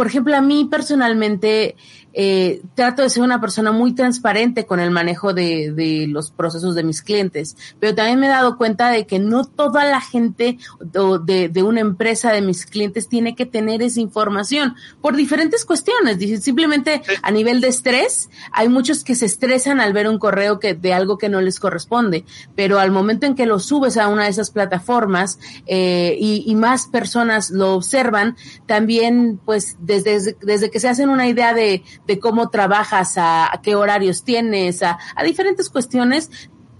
por 0.00 0.06
ejemplo, 0.06 0.34
a 0.34 0.40
mí 0.40 0.64
personalmente 0.64 1.76
eh, 2.12 2.62
trato 2.74 3.02
de 3.02 3.10
ser 3.10 3.22
una 3.22 3.40
persona 3.40 3.72
muy 3.72 3.94
transparente 3.94 4.66
con 4.66 4.80
el 4.80 4.90
manejo 4.90 5.32
de, 5.32 5.72
de, 5.72 6.06
los 6.08 6.30
procesos 6.30 6.74
de 6.74 6.82
mis 6.82 7.02
clientes, 7.02 7.56
pero 7.78 7.94
también 7.94 8.18
me 8.18 8.26
he 8.26 8.30
dado 8.30 8.56
cuenta 8.56 8.90
de 8.90 9.06
que 9.06 9.18
no 9.18 9.44
toda 9.44 9.84
la 9.84 10.00
gente 10.00 10.58
de, 10.80 11.48
de 11.48 11.62
una 11.62 11.80
empresa 11.80 12.32
de 12.32 12.40
mis 12.40 12.66
clientes 12.66 13.08
tiene 13.08 13.34
que 13.34 13.46
tener 13.46 13.82
esa 13.82 14.00
información 14.00 14.74
por 15.00 15.16
diferentes 15.16 15.64
cuestiones. 15.64 16.18
Simplemente 16.42 17.02
a 17.22 17.30
nivel 17.30 17.60
de 17.60 17.68
estrés, 17.68 18.30
hay 18.52 18.68
muchos 18.68 19.04
que 19.04 19.14
se 19.14 19.26
estresan 19.26 19.80
al 19.80 19.92
ver 19.92 20.08
un 20.08 20.18
correo 20.18 20.58
que 20.58 20.74
de 20.74 20.92
algo 20.92 21.18
que 21.18 21.28
no 21.28 21.40
les 21.40 21.60
corresponde, 21.60 22.24
pero 22.56 22.78
al 22.78 22.90
momento 22.90 23.26
en 23.26 23.34
que 23.34 23.46
lo 23.46 23.58
subes 23.58 23.96
a 23.96 24.08
una 24.08 24.24
de 24.24 24.30
esas 24.30 24.50
plataformas 24.50 25.38
eh, 25.66 26.16
y, 26.18 26.44
y, 26.46 26.54
más 26.54 26.88
personas 26.88 27.50
lo 27.50 27.74
observan, 27.74 28.36
también 28.66 29.40
pues 29.44 29.76
desde, 29.80 30.36
desde 30.42 30.70
que 30.70 30.80
se 30.80 30.88
hacen 30.88 31.08
una 31.08 31.26
idea 31.28 31.54
de, 31.54 31.82
de 32.10 32.18
cómo 32.18 32.50
trabajas, 32.50 33.16
a, 33.18 33.54
a, 33.54 33.62
qué 33.62 33.76
horarios 33.76 34.24
tienes, 34.24 34.82
a, 34.82 34.98
a 35.14 35.22
diferentes 35.22 35.70
cuestiones, 35.70 36.28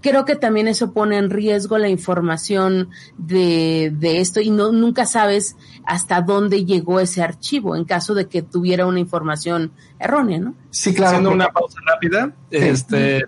creo 0.01 0.25
que 0.25 0.35
también 0.35 0.67
eso 0.67 0.91
pone 0.91 1.17
en 1.17 1.29
riesgo 1.29 1.77
la 1.77 1.87
información 1.87 2.89
de, 3.17 3.93
de, 3.95 4.19
esto 4.19 4.41
y 4.41 4.49
no 4.49 4.73
nunca 4.73 5.05
sabes 5.05 5.55
hasta 5.85 6.19
dónde 6.19 6.65
llegó 6.65 6.99
ese 6.99 7.23
archivo 7.23 7.77
en 7.77 7.85
caso 7.85 8.13
de 8.13 8.27
que 8.27 8.41
tuviera 8.41 8.85
una 8.85 8.99
información 8.99 9.71
errónea, 9.99 10.39
¿no? 10.39 10.53
Sí, 10.69 10.93
claro. 10.93 11.11
Haciendo 11.11 11.31
una 11.31 11.47
pausa 11.47 11.79
rápida, 11.87 12.33
sí. 12.51 12.57
este 12.57 13.23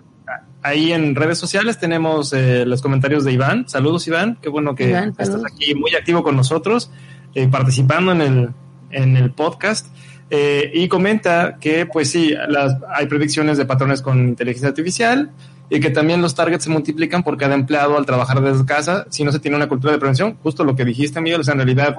ahí 0.60 0.92
en 0.92 1.14
redes 1.14 1.38
sociales 1.38 1.78
tenemos 1.78 2.34
eh, 2.34 2.66
los 2.66 2.82
comentarios 2.82 3.24
de 3.24 3.32
Iván. 3.32 3.66
Saludos 3.66 4.06
Iván, 4.08 4.36
qué 4.42 4.50
bueno 4.50 4.74
que 4.74 4.90
Iván, 4.90 5.14
estás 5.18 5.42
aquí 5.42 5.74
muy 5.74 5.94
activo 5.94 6.22
con 6.22 6.36
nosotros, 6.36 6.90
eh, 7.34 7.48
participando 7.48 8.12
en 8.12 8.20
el, 8.20 8.50
en 8.90 9.16
el 9.16 9.30
podcast. 9.30 9.86
Eh, 10.30 10.70
y 10.74 10.88
comenta 10.88 11.58
que, 11.60 11.86
pues 11.86 12.10
sí, 12.10 12.34
las, 12.48 12.76
hay 12.94 13.06
predicciones 13.06 13.58
de 13.58 13.66
patrones 13.66 14.02
con 14.02 14.18
inteligencia 14.28 14.68
artificial 14.68 15.30
y 15.70 15.80
que 15.80 15.90
también 15.90 16.22
los 16.22 16.34
targets 16.34 16.64
se 16.64 16.70
multiplican 16.70 17.22
por 17.22 17.36
cada 17.36 17.54
empleado 17.54 17.96
al 17.96 18.06
trabajar 18.06 18.40
desde 18.40 18.64
casa 18.64 19.06
si 19.10 19.24
no 19.24 19.32
se 19.32 19.38
tiene 19.38 19.56
una 19.56 19.68
cultura 19.68 19.92
de 19.92 19.98
prevención. 19.98 20.36
Justo 20.42 20.64
lo 20.64 20.74
que 20.74 20.84
dijiste, 20.84 21.20
Miguel, 21.20 21.40
o 21.40 21.44
sea, 21.44 21.52
en 21.52 21.60
realidad, 21.60 21.96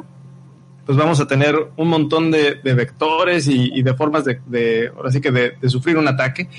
pues 0.85 0.97
vamos 0.97 1.19
a 1.19 1.27
tener 1.27 1.55
un 1.77 1.87
montón 1.87 2.31
de, 2.31 2.59
vectores 2.63 3.47
y, 3.47 3.81
de 3.81 3.93
formas 3.93 4.25
de, 4.25 4.39
que 5.21 5.31
de 5.31 5.69
sufrir 5.69 5.97
un 5.97 6.07
ataque 6.07 6.49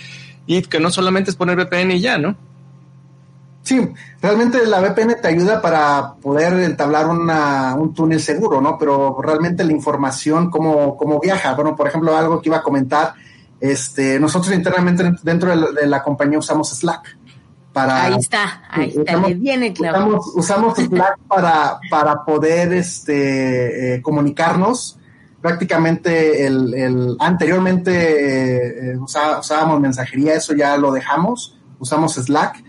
y 0.47 0.63
que 0.63 0.81
no 0.81 0.91
solamente 0.91 1.31
es 1.31 1.37
poner 1.37 1.57
VPN 1.57 1.93
y 1.93 2.01
ya, 2.01 2.19
¿no? 2.19 2.37
Sí, 3.67 3.85
realmente 4.23 4.65
la 4.65 4.81
VPN 4.81 5.17
te 5.21 5.27
ayuda 5.27 5.61
para 5.61 6.15
poder 6.23 6.53
entablar 6.61 7.09
una, 7.09 7.75
un 7.75 7.93
túnel 7.93 8.21
seguro, 8.21 8.61
¿no? 8.61 8.79
Pero 8.79 9.21
realmente 9.21 9.65
la 9.65 9.73
información, 9.73 10.51
cómo, 10.51 10.97
cómo 10.97 11.19
viaja. 11.19 11.53
Bueno, 11.55 11.75
por 11.75 11.89
ejemplo, 11.89 12.17
algo 12.17 12.41
que 12.41 12.49
iba 12.49 12.59
a 12.59 12.63
comentar, 12.63 13.15
este, 13.59 14.21
nosotros 14.21 14.55
internamente 14.55 15.11
dentro 15.25 15.51
de 15.51 15.57
la, 15.57 15.73
de 15.73 15.85
la 15.89 16.01
compañía 16.01 16.39
usamos 16.39 16.71
Slack. 16.79 17.19
Para, 17.73 18.05
ahí 18.05 18.15
está, 18.21 18.63
ahí 18.71 18.91
está, 18.91 19.03
usamos, 19.03 19.41
viene 19.41 19.73
claro. 19.73 19.99
Usamos, 19.99 20.33
usamos 20.37 20.79
Slack 20.89 21.19
para, 21.27 21.81
para 21.91 22.25
poder 22.25 22.73
este, 22.73 23.95
eh, 23.97 24.01
comunicarnos. 24.01 24.97
Prácticamente 25.43 26.47
el, 26.47 26.73
el 26.73 27.17
anteriormente 27.19 28.93
eh, 28.93 28.97
usábamos 28.97 29.81
mensajería, 29.81 30.35
eso 30.35 30.55
ya 30.55 30.77
lo 30.77 30.93
dejamos, 30.93 31.59
usamos 31.81 32.15
Slack 32.15 32.66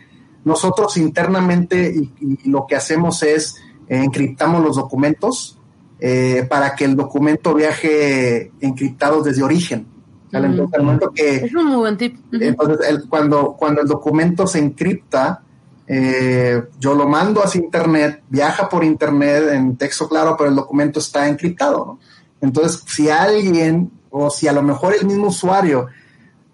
nosotros 0.48 0.98
internamente 0.98 1.94
y, 1.94 2.12
y 2.20 2.50
lo 2.50 2.66
que 2.66 2.76
hacemos 2.76 3.22
es 3.22 3.58
eh, 3.90 4.04
encriptamos 4.04 4.64
los 4.64 4.76
documentos 4.76 5.58
eh, 6.00 6.46
para 6.50 6.76
que 6.76 6.86
el 6.86 6.96
documento 6.96 7.54
viaje 7.54 8.52
encriptado 8.60 9.24
desde 9.24 9.44
origen. 9.44 9.88
¿vale? 10.32 10.48
Entonces, 10.48 10.78
al 10.78 10.86
momento 10.86 11.12
que, 11.14 11.36
es 11.38 11.56
un 11.56 11.68
muy 11.68 11.78
buen 11.78 11.98
tip. 11.98 12.18
Uh 12.18 12.36
-huh. 12.36 12.48
Entonces, 12.48 12.88
el, 12.88 13.08
cuando, 13.08 13.56
cuando 13.58 13.82
el 13.82 13.88
documento 13.88 14.46
se 14.46 14.60
encripta, 14.60 15.42
eh, 15.88 16.64
yo 16.80 16.94
lo 16.96 17.08
mando 17.08 17.42
hacia 17.42 17.62
internet, 17.62 18.24
viaja 18.30 18.68
por 18.68 18.84
internet 18.84 19.44
en 19.54 19.78
texto 19.78 20.10
claro, 20.10 20.36
pero 20.38 20.50
el 20.50 20.56
documento 20.56 21.00
está 21.00 21.28
encriptado. 21.28 21.78
¿no? 21.86 22.00
Entonces, 22.42 22.84
si 22.86 23.10
alguien, 23.10 23.90
o 24.10 24.30
si 24.30 24.48
a 24.48 24.54
lo 24.54 24.62
mejor 24.62 24.94
el 24.94 25.06
mismo 25.06 25.28
usuario 25.28 25.88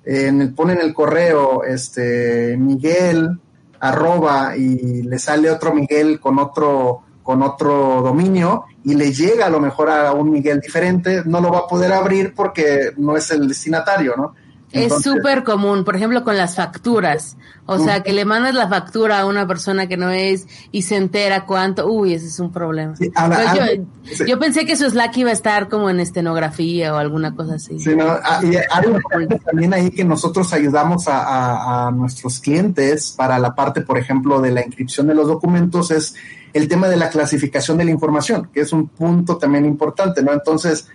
eh, 0.06 0.52
pone 0.56 0.74
en 0.74 0.82
el 0.82 0.94
correo, 0.94 1.64
este, 1.64 2.56
Miguel, 2.58 3.40
arroba 3.84 4.56
y 4.56 5.04
le 5.04 5.20
sale 5.20 5.52
otro 5.52 5.74
Miguel 5.74 6.20
con 6.20 6.40
otro 6.40 7.02
con 7.22 7.42
otro 7.42 8.02
dominio 8.02 8.66
y 8.84 8.96
le 8.96 9.12
llega 9.14 9.46
a 9.46 9.50
lo 9.50 9.60
mejor 9.60 9.90
a 9.90 10.12
un 10.12 10.30
Miguel 10.30 10.60
diferente, 10.60 11.24
no 11.26 11.40
lo 11.40 11.52
va 11.52 11.60
a 11.60 11.68
poder 11.68 11.94
abrir 11.94 12.34
porque 12.36 12.92
no 12.98 13.16
es 13.16 13.32
el 13.32 13.48
destinatario, 13.48 14.14
¿no? 14.18 14.36
Entonces, 14.74 15.06
es 15.06 15.14
súper 15.14 15.44
común, 15.44 15.84
por 15.84 15.96
ejemplo, 15.96 16.24
con 16.24 16.36
las 16.36 16.56
facturas. 16.56 17.38
O 17.66 17.80
sea, 17.80 18.04
que 18.04 18.12
le 18.12 18.26
mandas 18.26 18.56
la 18.56 18.68
factura 18.68 19.20
a 19.20 19.26
una 19.26 19.48
persona 19.48 19.88
que 19.88 19.96
no 19.96 20.10
es 20.10 20.48
y 20.72 20.82
se 20.82 20.98
entera 20.98 21.46
cuánto. 21.46 21.90
Uy, 21.90 22.14
ese 22.14 22.28
es 22.28 22.40
un 22.40 22.52
problema. 22.52 22.96
Sí, 22.98 23.10
ahora, 23.16 23.56
yo, 23.56 23.64
sí. 24.04 24.24
yo, 24.28 24.38
pensé 24.38 24.66
que 24.66 24.76
su 24.76 24.90
Slack 24.90 25.16
iba 25.18 25.30
a 25.30 25.34
estar 25.34 25.70
como 25.70 25.90
en 25.90 26.02
estenografía 26.02 26.94
o 26.94 26.98
alguna 26.98 27.36
cosa 27.36 27.56
así. 27.56 27.80
Sí, 27.80 27.96
no, 27.96 28.06
ah, 28.08 28.42
y 28.44 28.56
hay 28.56 28.88
un 28.88 29.28
también 29.40 29.74
ahí 29.74 29.92
que 29.92 30.04
nosotros 30.04 30.52
ayudamos 30.52 31.06
a, 31.08 31.92
nuestros 31.94 32.40
clientes 32.40 33.14
para 33.16 33.40
la 33.40 33.56
parte, 33.56 33.82
por 33.82 33.98
ejemplo, 33.98 34.42
de 34.42 34.52
la 34.52 34.66
inscripción 34.66 35.08
de 35.08 35.16
los 35.16 35.28
documentos, 35.28 35.92
es 35.92 36.16
el 36.52 36.68
tema 36.68 36.88
de 36.88 36.98
la 36.98 37.10
clasificación 37.10 37.78
de 37.78 37.86
la 37.86 37.92
información, 37.92 38.50
que 38.54 38.62
es 38.62 38.74
un 38.74 38.88
punto 38.88 39.38
también 39.38 39.66
importante, 39.66 40.22
¿no? 40.22 40.34
Entonces, 40.34 40.88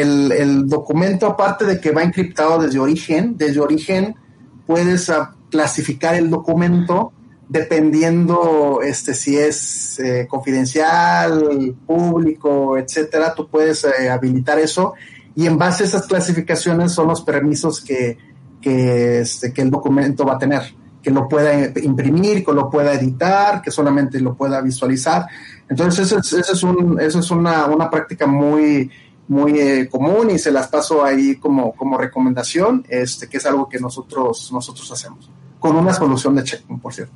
el, 0.00 0.32
el, 0.32 0.68
documento, 0.68 1.26
aparte 1.26 1.64
de 1.64 1.80
que 1.80 1.92
va 1.92 2.02
encriptado 2.02 2.58
desde 2.58 2.78
origen, 2.78 3.36
desde 3.36 3.60
origen 3.60 4.16
puedes 4.66 5.08
uh, 5.08 5.26
clasificar 5.50 6.14
el 6.14 6.30
documento 6.30 7.12
dependiendo 7.48 8.80
este 8.82 9.14
si 9.14 9.36
es 9.36 10.00
eh, 10.00 10.26
confidencial, 10.28 11.76
público, 11.86 12.76
etcétera, 12.76 13.34
tú 13.34 13.48
puedes 13.48 13.84
eh, 13.84 14.08
habilitar 14.08 14.58
eso 14.58 14.94
y 15.36 15.46
en 15.46 15.58
base 15.58 15.84
a 15.84 15.86
esas 15.86 16.06
clasificaciones 16.06 16.92
son 16.92 17.08
los 17.08 17.22
permisos 17.22 17.80
que, 17.80 18.16
que, 18.60 19.20
este, 19.20 19.52
que 19.52 19.62
el 19.62 19.70
documento 19.70 20.24
va 20.24 20.34
a 20.34 20.38
tener, 20.38 20.62
que 21.02 21.10
lo 21.10 21.28
pueda 21.28 21.70
imprimir, 21.82 22.44
que 22.44 22.52
lo 22.52 22.70
pueda 22.70 22.94
editar, 22.94 23.60
que 23.60 23.70
solamente 23.70 24.20
lo 24.20 24.34
pueda 24.34 24.60
visualizar. 24.60 25.26
Entonces, 25.68 26.06
eso 26.06 26.18
es, 26.18 26.32
eso 26.32 26.52
es, 26.52 26.62
un, 26.62 27.00
eso 27.00 27.18
es 27.18 27.30
una, 27.30 27.66
una 27.66 27.90
práctica 27.90 28.26
muy, 28.26 28.90
muy 29.28 29.58
eh, 29.58 29.88
común 29.88 30.30
y 30.30 30.38
se 30.38 30.50
las 30.50 30.68
paso 30.68 31.04
ahí 31.04 31.36
como, 31.36 31.72
como 31.72 31.96
recomendación, 31.96 32.84
este, 32.88 33.28
que 33.28 33.38
es 33.38 33.46
algo 33.46 33.68
que 33.68 33.78
nosotros, 33.78 34.50
nosotros 34.52 34.90
hacemos, 34.92 35.30
con 35.58 35.76
una 35.76 35.92
solución 35.92 36.34
de 36.34 36.44
checkpoint, 36.44 36.82
por 36.82 36.92
cierto. 36.92 37.14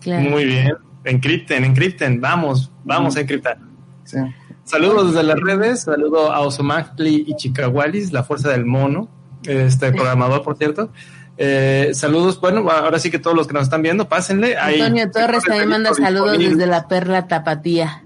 Claro. 0.00 0.30
Muy 0.30 0.44
bien, 0.44 0.74
encripten, 1.04 1.64
encripten, 1.64 2.20
vamos, 2.20 2.70
vamos 2.84 3.16
a 3.16 3.20
encriptar. 3.20 3.58
Sí. 4.04 4.18
Saludos 4.64 5.12
desde 5.12 5.22
las 5.22 5.38
redes, 5.38 5.82
saludo 5.82 6.32
a 6.32 6.40
Osomagli 6.40 7.24
y 7.26 7.36
Chicahualis, 7.36 8.12
la 8.12 8.24
fuerza 8.24 8.48
del 8.48 8.66
mono, 8.66 9.08
este 9.44 9.92
programador, 9.92 10.42
por 10.42 10.56
cierto. 10.56 10.90
Eh, 11.38 11.90
saludos, 11.92 12.40
bueno, 12.40 12.68
ahora 12.68 12.98
sí 12.98 13.10
que 13.10 13.18
todos 13.18 13.36
los 13.36 13.46
que 13.46 13.52
nos 13.52 13.64
están 13.64 13.82
viendo, 13.82 14.08
pásenle. 14.08 14.56
Antonio 14.56 15.10
Torres 15.10 15.44
también 15.44 15.68
manda 15.68 15.94
saludos 15.94 16.38
desde 16.38 16.66
la 16.66 16.88
Perla 16.88 17.28
Tapatía. 17.28 18.04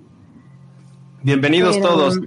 Bienvenidos 1.22 1.76
Pero... 1.76 1.88
todos. 1.88 2.20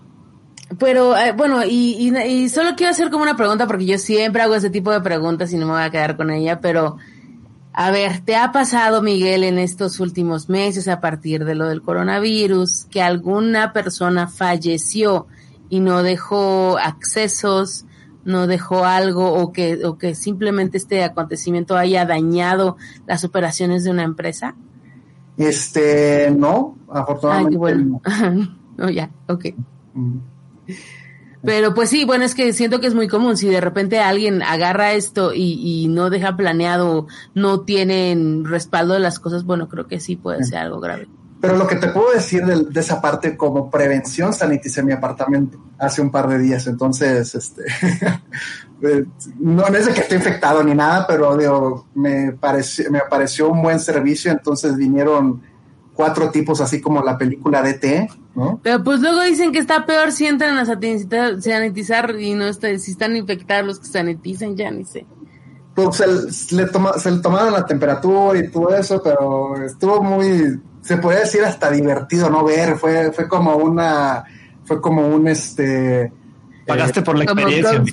Pero 0.80 1.18
eh, 1.18 1.34
bueno, 1.34 1.64
y, 1.64 1.96
y, 2.00 2.18
y, 2.18 2.50
solo 2.50 2.72
quiero 2.76 2.92
hacer 2.92 3.10
como 3.10 3.24
una 3.24 3.36
pregunta 3.36 3.68
porque 3.68 3.86
yo 3.86 3.98
siempre 3.98 4.42
hago 4.42 4.56
ese 4.56 4.70
tipo 4.70 4.92
de 4.92 5.02
preguntas 5.02 5.52
y 5.52 5.58
no 5.58 5.66
me 5.66 5.74
voy 5.74 5.82
a 5.82 5.90
quedar 5.90 6.16
con 6.16 6.32
ella, 6.32 6.60
pero 6.62 6.98
a 7.74 7.90
ver, 7.90 8.20
¿te 8.20 8.36
ha 8.36 8.52
pasado, 8.52 9.02
Miguel, 9.02 9.44
en 9.44 9.58
estos 9.58 10.00
últimos 10.00 10.48
meses 10.48 10.88
a 10.88 11.02
partir 11.02 11.44
de 11.44 11.56
lo 11.56 11.68
del 11.68 11.82
coronavirus 11.82 12.86
que 12.86 13.02
alguna 13.02 13.74
persona 13.74 14.28
falleció 14.28 15.26
y 15.70 15.80
no 15.80 16.04
dejó 16.04 16.78
accesos, 16.78 17.86
no 18.26 18.46
dejó 18.46 18.86
algo 18.86 19.34
o 19.34 19.52
que, 19.52 19.86
o 19.86 19.98
que 19.98 20.14
simplemente 20.14 20.78
este 20.78 21.04
acontecimiento 21.04 21.76
haya 21.76 22.06
dañado 22.06 22.78
las 23.08 23.24
operaciones 23.24 23.84
de 23.84 23.90
una 23.90 24.04
empresa? 24.04 24.56
Este, 25.38 26.30
no, 26.30 26.78
afortunadamente. 26.90 27.56
Ay, 27.56 27.58
bueno. 27.58 28.02
no. 28.06 28.58
no, 28.78 28.90
ya, 28.92 29.10
ok. 29.28 29.46
Mm. 29.96 30.33
Pero 31.46 31.74
pues 31.74 31.90
sí, 31.90 32.06
bueno, 32.06 32.24
es 32.24 32.36
que 32.36 32.54
siento 32.54 32.80
que 32.80 32.88
es 32.88 32.96
muy 32.96 33.10
común. 33.10 33.36
Si 33.36 33.50
de 33.50 33.60
repente 33.60 34.00
alguien 34.00 34.42
agarra 34.42 34.94
esto 34.94 35.34
y, 35.34 35.88
no 35.90 36.10
deja 36.10 36.38
planeado, 36.38 37.08
no 37.34 37.62
tienen 37.62 38.46
respaldo 38.46 38.94
de 38.94 39.02
las 39.02 39.20
cosas, 39.20 39.44
bueno, 39.44 39.68
creo 39.68 39.88
que 39.88 40.00
sí 40.00 40.16
puede 40.16 40.44
ser 40.46 40.60
algo 40.60 40.80
grave. 40.80 41.08
Pero 41.42 41.58
lo 41.58 41.68
que 41.68 41.76
te 41.76 41.90
puedo 41.90 42.14
decir 42.14 42.46
de, 42.46 42.80
esa 42.80 43.02
parte 43.02 43.36
como 43.36 43.70
prevención, 43.70 44.34
saniticé 44.34 44.82
mi 44.82 44.94
apartamento 44.94 45.62
hace 45.78 46.02
un 46.02 46.10
par 46.10 46.30
de 46.30 46.40
días. 46.40 46.66
Entonces, 46.68 47.36
este, 47.36 47.64
no, 49.40 49.70
no 49.70 49.78
es 49.78 49.88
de 49.88 49.94
que 49.94 50.00
esté 50.00 50.16
infectado 50.16 50.64
ni 50.64 50.74
nada, 50.74 51.06
pero 51.06 51.36
digo, 51.36 51.88
me, 51.96 52.32
pareció, 52.32 52.90
me 52.90 53.02
pareció 53.10 53.50
un 53.50 53.62
buen 53.62 53.82
servicio. 53.82 54.32
Entonces 54.32 54.78
vinieron 54.78 55.42
cuatro 55.94 56.30
tipos 56.32 56.62
así 56.62 56.80
como 56.80 57.04
la 57.04 57.18
película 57.18 57.62
de 57.62 57.74
T, 57.74 58.08
¿no? 58.36 58.60
Pero 58.64 58.84
pues 58.84 59.00
luego 59.00 59.22
dicen 59.24 59.52
que 59.52 59.60
está 59.60 59.86
peor 59.86 60.12
si 60.12 60.26
entran 60.26 60.58
a 60.58 60.66
sanitizar 60.66 62.20
y 62.20 62.34
no 62.34 62.46
está, 62.46 62.78
si 62.80 62.92
están 62.92 63.16
infectados 63.16 63.66
los 63.66 63.80
que 63.80 63.88
sanitizan, 63.88 64.56
ya 64.56 64.72
ni 64.72 64.86
sé. 64.86 65.06
Pues 65.76 65.98
se, 65.98 66.56
le 66.56 66.68
toma, 66.68 66.94
se 66.94 67.12
le 67.12 67.20
tomaron 67.20 67.54
la 67.54 67.66
temperatura 67.66 68.40
y 68.40 68.50
todo 68.50 68.76
eso, 68.76 69.02
pero 69.04 69.56
estuvo 69.66 70.04
muy, 70.04 70.60
se 70.82 70.98
podría 70.98 71.22
decir 71.22 71.44
hasta 71.44 71.72
divertido 71.72 72.30
no 72.30 72.44
ver, 72.44 72.78
fue, 72.78 73.12
fue 73.12 73.28
como 73.28 73.56
una, 73.56 74.24
fue 74.66 74.80
como 74.80 75.08
un 75.08 75.28
este 75.28 76.12
Pagaste 76.66 77.02
por 77.02 77.18
la 77.18 77.26
experiencia. 77.26 77.84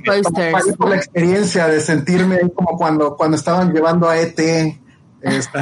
Pagué 0.52 0.72
por 0.74 0.90
la 0.90 0.96
experiencia 0.96 1.66
de 1.66 1.80
sentirme 1.80 2.38
como 2.54 2.76
cuando, 2.76 3.16
cuando 3.16 3.36
estaban 3.36 3.72
llevando 3.72 4.08
a 4.08 4.18
ET 4.18 4.38
este, 5.22 5.58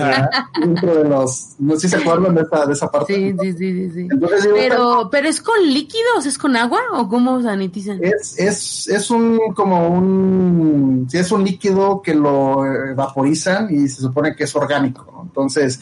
dentro 0.60 1.02
de 1.02 1.08
los 1.08 1.56
no 1.58 1.74
sé 1.74 1.88
si 1.88 1.96
se 1.96 1.96
acuerdan 1.96 2.34
de 2.34 2.42
esa, 2.42 2.66
de 2.66 2.72
esa 2.72 2.90
parte. 2.90 3.14
Sí 3.14 3.34
sí 3.40 3.52
sí 3.58 3.90
sí, 3.90 4.08
pero 4.54 5.08
pero 5.10 5.28
es 5.28 5.40
con 5.40 5.60
líquidos 5.62 6.26
es 6.26 6.38
con 6.38 6.56
agua 6.56 6.80
o 6.92 7.08
cómo 7.08 7.42
sanitizan 7.42 7.98
es 8.02 8.38
es 8.38 8.88
es 8.88 9.10
un 9.10 9.38
como 9.54 9.88
un 9.88 11.06
sí 11.10 11.18
es 11.18 11.32
un 11.32 11.44
líquido 11.44 12.02
que 12.02 12.14
lo 12.14 12.64
vaporizan 12.94 13.68
y 13.74 13.88
se 13.88 14.00
supone 14.00 14.36
que 14.36 14.44
es 14.44 14.54
orgánico 14.54 15.06
¿no? 15.10 15.22
entonces 15.22 15.80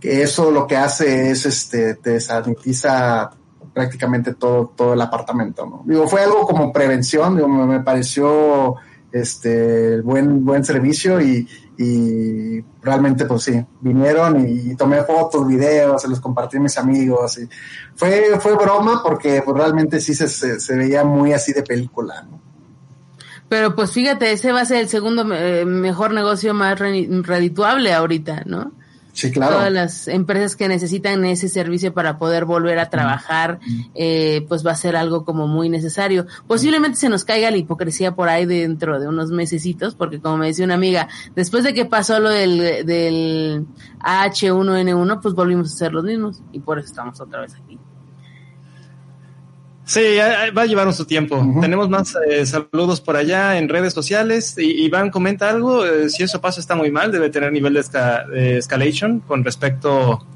que 0.00 0.22
eso 0.22 0.50
lo 0.50 0.66
que 0.66 0.76
hace 0.76 1.30
es 1.30 1.46
este 1.46 1.94
te 1.94 2.20
sanitiza 2.20 3.30
prácticamente 3.72 4.34
todo 4.34 4.72
todo 4.74 4.94
el 4.94 5.00
apartamento 5.00 5.66
no 5.66 5.82
digo 5.86 6.08
fue 6.08 6.22
algo 6.22 6.46
como 6.46 6.72
prevención 6.72 7.36
digo, 7.36 7.48
me, 7.48 7.64
me 7.66 7.80
pareció 7.80 8.74
este 9.12 10.00
buen 10.00 10.44
buen 10.44 10.64
servicio 10.64 11.20
y 11.20 11.46
y 11.76 12.60
realmente 12.82 13.24
pues 13.24 13.42
sí, 13.42 13.64
vinieron 13.80 14.46
y 14.48 14.76
tomé 14.76 15.02
fotos, 15.02 15.46
videos, 15.46 16.00
se 16.02 16.08
los 16.08 16.20
compartí 16.20 16.56
a 16.56 16.60
mis 16.60 16.78
amigos 16.78 17.38
y 17.38 17.48
fue, 17.94 18.38
fue 18.40 18.54
broma 18.54 19.02
porque 19.02 19.42
pues, 19.44 19.56
realmente 19.56 20.00
sí 20.00 20.14
se, 20.14 20.28
se, 20.28 20.76
veía 20.76 21.04
muy 21.04 21.32
así 21.32 21.52
de 21.52 21.62
película, 21.62 22.22
¿no? 22.22 22.40
Pero 23.48 23.74
pues 23.74 23.92
fíjate, 23.92 24.32
ese 24.32 24.52
va 24.52 24.62
a 24.62 24.64
ser 24.64 24.78
el 24.78 24.88
segundo 24.88 25.24
eh, 25.34 25.64
mejor 25.64 26.12
negocio 26.12 26.54
más 26.54 26.78
redituable 26.78 27.92
ahorita, 27.92 28.42
¿no? 28.46 28.72
Sí, 29.14 29.30
claro. 29.30 29.54
Todas 29.54 29.72
las 29.72 30.08
empresas 30.08 30.56
que 30.56 30.66
necesitan 30.66 31.24
ese 31.24 31.48
servicio 31.48 31.94
para 31.94 32.18
poder 32.18 32.44
volver 32.44 32.80
a 32.80 32.90
trabajar, 32.90 33.60
eh, 33.94 34.44
pues 34.48 34.66
va 34.66 34.72
a 34.72 34.74
ser 34.74 34.96
algo 34.96 35.24
como 35.24 35.46
muy 35.46 35.68
necesario. 35.68 36.26
Posiblemente 36.48 36.98
se 36.98 37.08
nos 37.08 37.24
caiga 37.24 37.48
la 37.52 37.56
hipocresía 37.56 38.16
por 38.16 38.28
ahí 38.28 38.44
dentro 38.44 38.98
de 38.98 39.06
unos 39.06 39.30
mesecitos, 39.30 39.94
porque 39.94 40.20
como 40.20 40.38
me 40.38 40.48
decía 40.48 40.64
una 40.64 40.74
amiga, 40.74 41.08
después 41.36 41.62
de 41.62 41.72
que 41.72 41.84
pasó 41.84 42.18
lo 42.18 42.28
del, 42.28 42.84
del 42.84 43.66
H1N1, 44.00 45.20
pues 45.22 45.34
volvimos 45.34 45.72
a 45.72 45.76
ser 45.76 45.92
los 45.92 46.02
mismos 46.02 46.42
y 46.50 46.58
por 46.58 46.80
eso 46.80 46.88
estamos 46.88 47.20
otra 47.20 47.42
vez 47.42 47.54
aquí. 47.54 47.78
Sí, 49.86 50.00
va 50.56 50.62
a 50.62 50.66
llevar 50.66 50.90
su 50.94 51.04
tiempo. 51.04 51.44
Tenemos 51.60 51.90
más 51.90 52.16
eh, 52.28 52.46
saludos 52.46 53.00
por 53.02 53.16
allá 53.16 53.58
en 53.58 53.68
redes 53.68 53.92
sociales. 53.92 54.56
Y, 54.56 54.84
Iván 54.84 55.10
comenta 55.10 55.50
algo. 55.50 55.84
Eh, 55.84 56.08
si 56.08 56.22
eso 56.22 56.40
pasa 56.40 56.60
está 56.60 56.74
muy 56.74 56.90
mal, 56.90 57.12
debe 57.12 57.28
tener 57.28 57.52
nivel 57.52 57.74
de, 57.74 58.58
escalation 58.58 59.20
con 59.20 59.44
respecto 59.44 60.26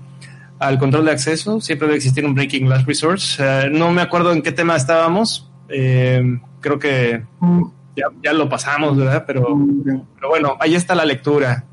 al 0.59 0.79
control 0.79 1.07
de 1.07 1.13
acceso. 1.13 1.61
Siempre 1.63 1.87
debe 1.89 1.97
existir 1.97 2.27
un 2.27 2.35
breaking 2.35 2.69
last 2.69 2.87
resource. 2.87 3.43
Eh, 3.43 3.71
no 3.73 3.91
me 3.91 4.03
acuerdo 4.03 4.33
en 4.33 4.43
qué 4.43 4.53
tema 4.53 4.77
estábamos. 4.77 5.51
creo 5.67 6.79
que 6.79 7.23
ya, 8.23 8.33
lo 8.35 8.49
pasamos, 8.51 8.99
¿verdad? 8.99 9.25
Pero, 9.27 9.59
pero 10.15 10.29
bueno, 10.29 10.57
ahí 10.61 10.75
está 10.75 10.95
la 10.95 11.07
lectura. 11.07 11.65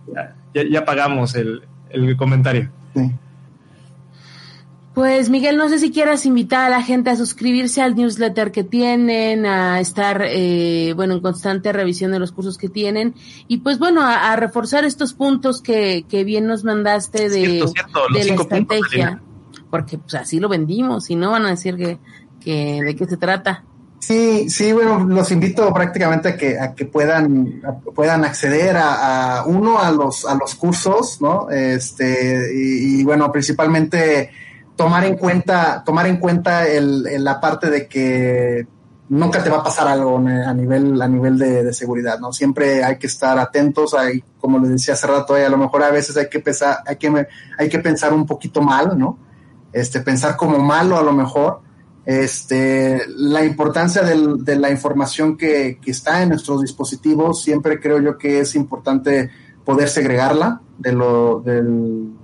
Ya, 0.53 0.63
ya 0.63 0.85
pagamos 0.85 1.35
el, 1.35 1.63
el 1.89 2.15
comentario. 2.15 2.69
Sí. 2.95 3.11
Pues 4.95 5.29
Miguel, 5.29 5.57
no 5.57 5.67
sé 5.67 5.77
si 5.77 5.91
quieras 5.91 6.25
invitar 6.25 6.63
a 6.63 6.69
la 6.69 6.81
gente 6.81 7.09
a 7.09 7.17
suscribirse 7.17 7.81
al 7.81 7.95
newsletter 7.95 8.53
que 8.53 8.63
tienen, 8.63 9.45
a 9.45 9.81
estar, 9.81 10.23
eh, 10.25 10.93
bueno, 10.95 11.15
en 11.15 11.19
constante 11.19 11.73
revisión 11.73 12.13
de 12.13 12.19
los 12.19 12.31
cursos 12.31 12.57
que 12.57 12.69
tienen 12.69 13.13
y 13.49 13.57
pues 13.57 13.77
bueno, 13.77 14.01
a, 14.01 14.33
reforzar 14.37 14.85
estos 14.85 15.13
puntos 15.13 15.61
que, 15.61 16.05
que, 16.07 16.23
bien 16.23 16.47
nos 16.47 16.63
mandaste 16.63 17.27
de, 17.27 17.65
de 18.13 18.25
la 18.25 18.35
estrategia, 18.35 19.21
porque 19.69 19.97
pues 19.97 20.13
así 20.13 20.39
lo 20.39 20.47
vendimos 20.47 21.09
y 21.09 21.17
no 21.17 21.31
van 21.31 21.45
a 21.45 21.49
decir 21.49 21.75
que, 21.75 21.99
que 22.39 22.81
de 22.81 22.95
qué 22.95 23.05
se 23.05 23.17
trata. 23.17 23.65
Sí, 23.99 24.49
sí, 24.49 24.71
bueno, 24.71 25.03
los 25.03 25.29
invito 25.31 25.73
prácticamente 25.73 26.29
a 26.29 26.37
que, 26.37 26.57
a 26.57 26.73
que 26.73 26.85
puedan, 26.85 27.61
puedan 27.93 28.23
acceder 28.23 28.77
a, 28.77 29.43
uno 29.45 29.77
a 29.77 29.91
los, 29.91 30.23
a 30.25 30.35
los 30.35 30.55
cursos, 30.55 31.19
¿no? 31.19 31.49
Este, 31.49 32.49
y 32.53 33.03
bueno, 33.03 33.29
principalmente 33.29 34.29
tomar 34.75 35.05
en 35.05 35.17
cuenta, 35.17 35.83
tomar 35.83 36.07
en 36.07 36.17
cuenta 36.17 36.67
el, 36.67 37.23
la 37.23 37.39
parte 37.39 37.69
de 37.69 37.87
que 37.87 38.67
nunca 39.09 39.43
te 39.43 39.49
va 39.49 39.57
a 39.57 39.63
pasar 39.63 39.87
algo 39.87 40.17
a 40.17 40.53
nivel, 40.53 41.01
a 41.01 41.07
nivel 41.07 41.37
de, 41.37 41.73
seguridad, 41.73 42.19
¿no? 42.19 42.33
Siempre 42.33 42.83
hay 42.83 42.97
que 42.97 43.07
estar 43.07 43.37
atentos, 43.37 43.93
hay, 43.93 44.23
como 44.39 44.59
les 44.59 44.71
decía 44.71 44.95
hace 44.95 45.07
rato, 45.07 45.35
a 45.35 45.49
lo 45.49 45.57
mejor 45.57 45.83
a 45.83 45.91
veces 45.91 46.17
hay 46.17 46.29
que 46.29 46.39
pensar, 46.39 46.79
hay 46.85 46.95
que, 46.97 47.27
hay 47.57 47.69
que 47.69 47.79
pensar 47.79 48.13
un 48.13 48.25
poquito 48.25 48.61
mal, 48.61 48.97
¿no? 48.97 49.17
Este, 49.71 49.99
pensar 50.01 50.35
como 50.35 50.57
malo 50.59 50.97
a 50.97 51.03
lo 51.03 51.13
mejor, 51.13 51.61
este, 52.05 53.01
la 53.07 53.43
importancia 53.43 54.03
del, 54.03 54.43
de 54.43 54.57
la 54.57 54.69
información 54.69 55.37
que, 55.37 55.79
que, 55.81 55.91
está 55.91 56.21
en 56.21 56.29
nuestros 56.29 56.61
dispositivos, 56.61 57.41
siempre 57.41 57.79
creo 57.79 57.99
yo 57.99 58.17
que 58.17 58.39
es 58.39 58.55
importante 58.55 59.31
poder 59.63 59.89
segregarla 59.89 60.61
de 60.77 60.91
lo, 60.93 61.41
del, 61.41 62.14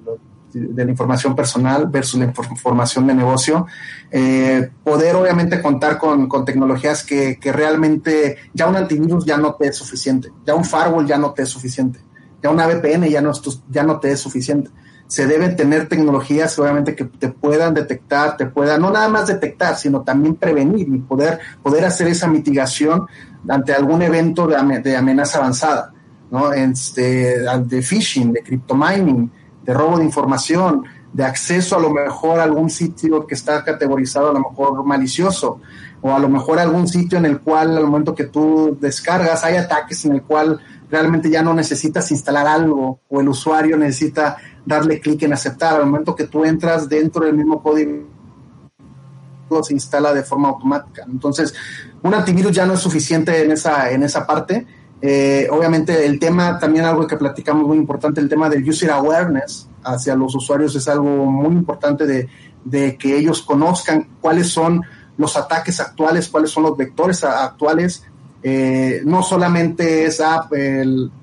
de 0.54 0.86
la 0.86 0.92
información 0.92 1.36
personal 1.36 1.88
versus 1.88 2.20
la 2.20 2.26
información 2.26 3.08
de 3.08 3.14
negocio. 3.14 3.68
Eh, 4.12 4.70
poder 4.84 5.16
obviamente 5.16 5.62
contar 5.62 5.98
con, 5.98 6.28
tecnologías 6.46 7.04
que, 7.04 7.38
realmente 7.44 8.38
ya 8.54 8.68
un 8.68 8.76
antivirus 8.76 9.26
ya 9.26 9.38
no 9.38 9.56
te 9.56 9.68
es 9.68 9.76
suficiente, 9.76 10.32
ya 10.46 10.56
un 10.56 10.66
firewall 10.66 11.06
ya 11.06 11.18
no 11.18 11.32
te 11.32 11.44
es 11.44 11.50
suficiente, 11.50 12.00
ya 12.42 12.50
una 12.50 12.68
VPN 12.68 13.10
ya 13.10 13.22
no, 13.22 13.32
ya 13.70 13.84
no 13.84 14.00
te 14.00 14.12
es 14.12 14.20
suficiente. 14.20 14.70
Se 15.08 15.28
deben 15.28 15.58
tener 15.58 15.90
tecnologías 15.90 16.58
obviamente 16.58 16.96
que 16.96 17.04
te 17.04 17.28
puedan 17.28 17.74
detectar, 17.74 18.38
te 18.38 18.46
puedan, 18.46 18.82
no 18.82 18.92
nada 18.92 19.10
más 19.10 19.28
detectar, 19.28 19.76
sino 19.76 20.04
también 20.04 20.36
prevenir 20.36 20.88
y 20.88 21.00
poder, 21.00 21.40
poder 21.62 21.84
hacer 21.84 22.08
esa 22.08 22.28
mitigación 22.28 23.08
ante 23.50 23.74
algún 23.74 24.02
evento 24.02 24.48
de, 24.48 24.56
amenaza 24.96 25.40
avanzada, 25.40 25.94
¿no? 26.30 26.54
Este, 26.54 27.42
de 27.42 27.82
phishing, 27.82 28.32
de 28.32 28.42
cryptomining, 28.42 29.30
de 29.72 29.78
robo 29.78 29.98
de 29.98 30.04
información, 30.04 30.84
de 31.14 31.24
acceso 31.24 31.78
a 31.78 31.80
lo 31.80 31.92
mejor 31.92 32.42
a 32.42 32.44
algún 32.44 32.70
sitio 32.70 33.26
que 33.26 33.36
está 33.36 33.64
categorizado 33.64 34.30
a 34.30 34.34
lo 34.34 34.40
mejor 34.40 34.84
malicioso, 34.84 35.62
o 36.02 36.14
a 36.14 36.20
lo 36.20 36.28
mejor 36.28 36.60
algún 36.60 36.90
sitio 36.90 37.18
en 37.18 37.26
el 37.26 37.40
cual 37.40 37.78
al 37.78 37.86
momento 37.86 38.14
que 38.14 38.26
tú 38.26 38.78
descargas 38.82 39.46
hay 39.46 39.56
ataques 39.56 40.04
en 40.04 40.14
el 40.14 40.24
cual 40.24 40.60
realmente 40.90 41.30
ya 41.30 41.42
no 41.42 41.54
necesitas 41.54 42.12
instalar 42.12 42.48
algo 42.48 43.00
o 43.08 43.22
el 43.22 43.30
usuario 43.30 43.78
necesita 43.78 44.36
darle 44.66 45.00
clic 45.00 45.24
en 45.24 45.34
aceptar. 45.34 45.76
Al 45.76 45.86
momento 45.86 46.16
que 46.16 46.28
tú 46.28 46.44
entras 46.44 46.90
dentro 46.90 47.26
del 47.26 47.36
mismo 47.36 47.64
código 47.64 48.04
se 49.64 49.74
instala 49.74 50.14
de 50.14 50.24
forma 50.24 50.50
automática. 50.50 51.06
Entonces, 51.10 51.54
un 52.04 52.14
antivirus 52.14 52.52
ya 52.52 52.66
no 52.66 52.74
es 52.74 52.80
suficiente 52.82 53.42
en 53.42 53.52
esa, 53.52 53.90
en 53.92 54.04
esa 54.04 54.28
parte 54.28 54.68
eh, 55.02 55.48
obviamente 55.50 56.06
el 56.06 56.20
tema, 56.20 56.60
también 56.60 56.86
algo 56.86 57.08
que 57.08 57.18
platicamos 57.18 57.66
muy 57.68 57.78
importante, 57.78 58.22
el 58.22 58.30
tema 58.30 58.50
del 58.50 58.68
user 58.68 58.92
awareness 58.92 59.68
hacia 59.84 60.16
los 60.16 60.36
usuarios 60.36 60.76
es 60.76 60.88
algo 60.88 61.26
muy 61.26 61.56
importante 61.56 62.06
de, 62.06 62.98
que 62.98 63.18
ellos 63.18 63.42
conozcan 63.42 64.08
cuáles 64.22 64.50
son 64.50 64.84
los 65.18 65.36
ataques 65.36 65.80
actuales, 65.80 66.30
cuáles 66.30 66.52
son 66.52 66.64
los 66.64 66.78
vectores 66.78 67.24
actuales. 67.24 68.04
Eh, 68.44 69.02
no 69.06 69.24
solamente 69.24 70.06
es 70.06 70.22
ah, 70.22 70.48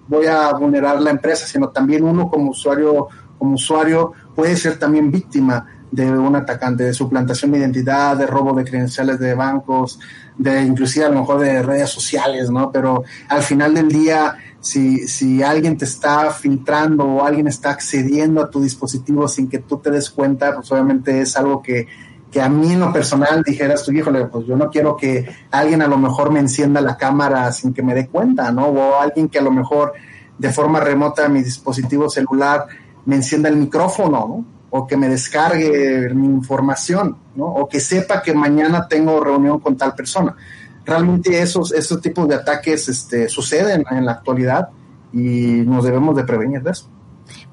voy 0.09 0.26
a 0.26 0.52
vulnerar 0.55 1.00
la 1.00 1.10
empresa, 1.10 1.46
sino 1.46 1.68
también 1.68 2.05
uno 2.05 2.28
como 2.28 2.50
usuario, 2.50 3.09
como 3.38 3.55
usuario 3.55 4.12
puede 4.34 4.56
ser 4.56 4.78
también 4.78 5.10
víctima 5.10 5.66
de 5.90 6.10
un 6.10 6.34
atacante, 6.36 6.84
de 6.84 6.92
suplantación 6.92 7.52
de 7.52 7.59
identidad, 7.59 8.16
de 8.16 8.26
robo 8.26 8.52
de 8.52 8.64
credenciales 8.64 9.18
de 9.18 9.34
bancos, 9.34 9.98
de 10.39 10.62
inclusive 10.62 11.05
a 11.05 11.09
lo 11.09 11.20
mejor 11.20 11.40
de 11.40 11.62
redes 11.62 11.90
sociales, 11.90 12.51
¿no? 12.51 12.70
Pero 12.70 13.02
al 13.28 13.43
final 13.43 13.74
del 13.74 13.89
día, 13.89 14.36
si, 14.60 15.06
si 15.09 15.43
alguien 15.43 15.77
te 15.77 15.85
está 15.85 16.31
filtrando 16.31 17.05
o 17.05 17.24
alguien 17.24 17.48
está 17.48 17.70
accediendo 17.70 18.40
a 18.40 18.48
tu 18.48 18.60
dispositivo 18.60 19.27
sin 19.28 19.48
que 19.48 19.59
tú 19.59 19.78
te 19.78 19.90
des 19.90 20.09
cuenta, 20.10 20.55
pues 20.55 20.70
obviamente 20.70 21.20
es 21.20 21.36
algo 21.36 21.60
que, 21.60 21.89
que 22.31 22.40
a 22.40 22.48
mí 22.48 22.73
en 22.73 22.81
lo 22.81 22.93
personal 22.93 23.43
dijeras 23.43 23.85
tú, 23.85 23.93
híjole, 23.93 24.27
pues 24.27 24.47
yo 24.47 24.56
no 24.56 24.70
quiero 24.70 24.97
que 24.97 25.28
alguien 25.51 25.82
a 25.82 25.89
lo 25.89 25.98
mejor 25.98 26.31
me 26.31 26.39
encienda 26.40 26.81
la 26.81 26.97
cámara 26.97 27.51
sin 27.52 27.74
que 27.74 27.82
me 27.82 27.94
dé 27.94 28.06
cuenta, 28.06 28.52
¿no? 28.52 28.66
O 28.66 29.01
alguien 29.01 29.28
que 29.28 29.39
a 29.39 29.43
lo 29.43 29.51
mejor 29.51 29.93
de 30.39 30.52
forma 30.52 30.78
remota 30.78 31.28
mi 31.28 31.43
dispositivo 31.43 32.09
celular 32.09 32.66
me 33.06 33.16
encienda 33.16 33.48
el 33.48 33.56
micrófono, 33.56 34.27
¿no? 34.28 34.57
O 34.70 34.86
que 34.86 34.97
me 34.97 35.09
descargue 35.09 36.11
mi 36.15 36.27
información, 36.27 37.16
¿no? 37.35 37.47
O 37.47 37.69
que 37.69 37.81
sepa 37.81 38.23
que 38.23 38.35
mañana 38.35 38.86
tengo 38.86 39.20
reunión 39.20 39.61
con 39.61 39.77
tal 39.77 39.95
persona. 39.95 40.36
Realmente 40.85 41.40
esos, 41.40 41.73
esos 41.73 42.01
tipos 42.01 42.28
de 42.28 42.35
ataques 42.35 42.89
este, 42.89 43.28
suceden 43.28 43.85
en 43.90 44.05
la 44.05 44.12
actualidad 44.12 44.69
y 45.12 45.62
nos 45.65 45.85
debemos 45.85 46.16
de 46.16 46.24
prevenir 46.24 46.62
de 46.62 46.70
eso. 46.70 46.89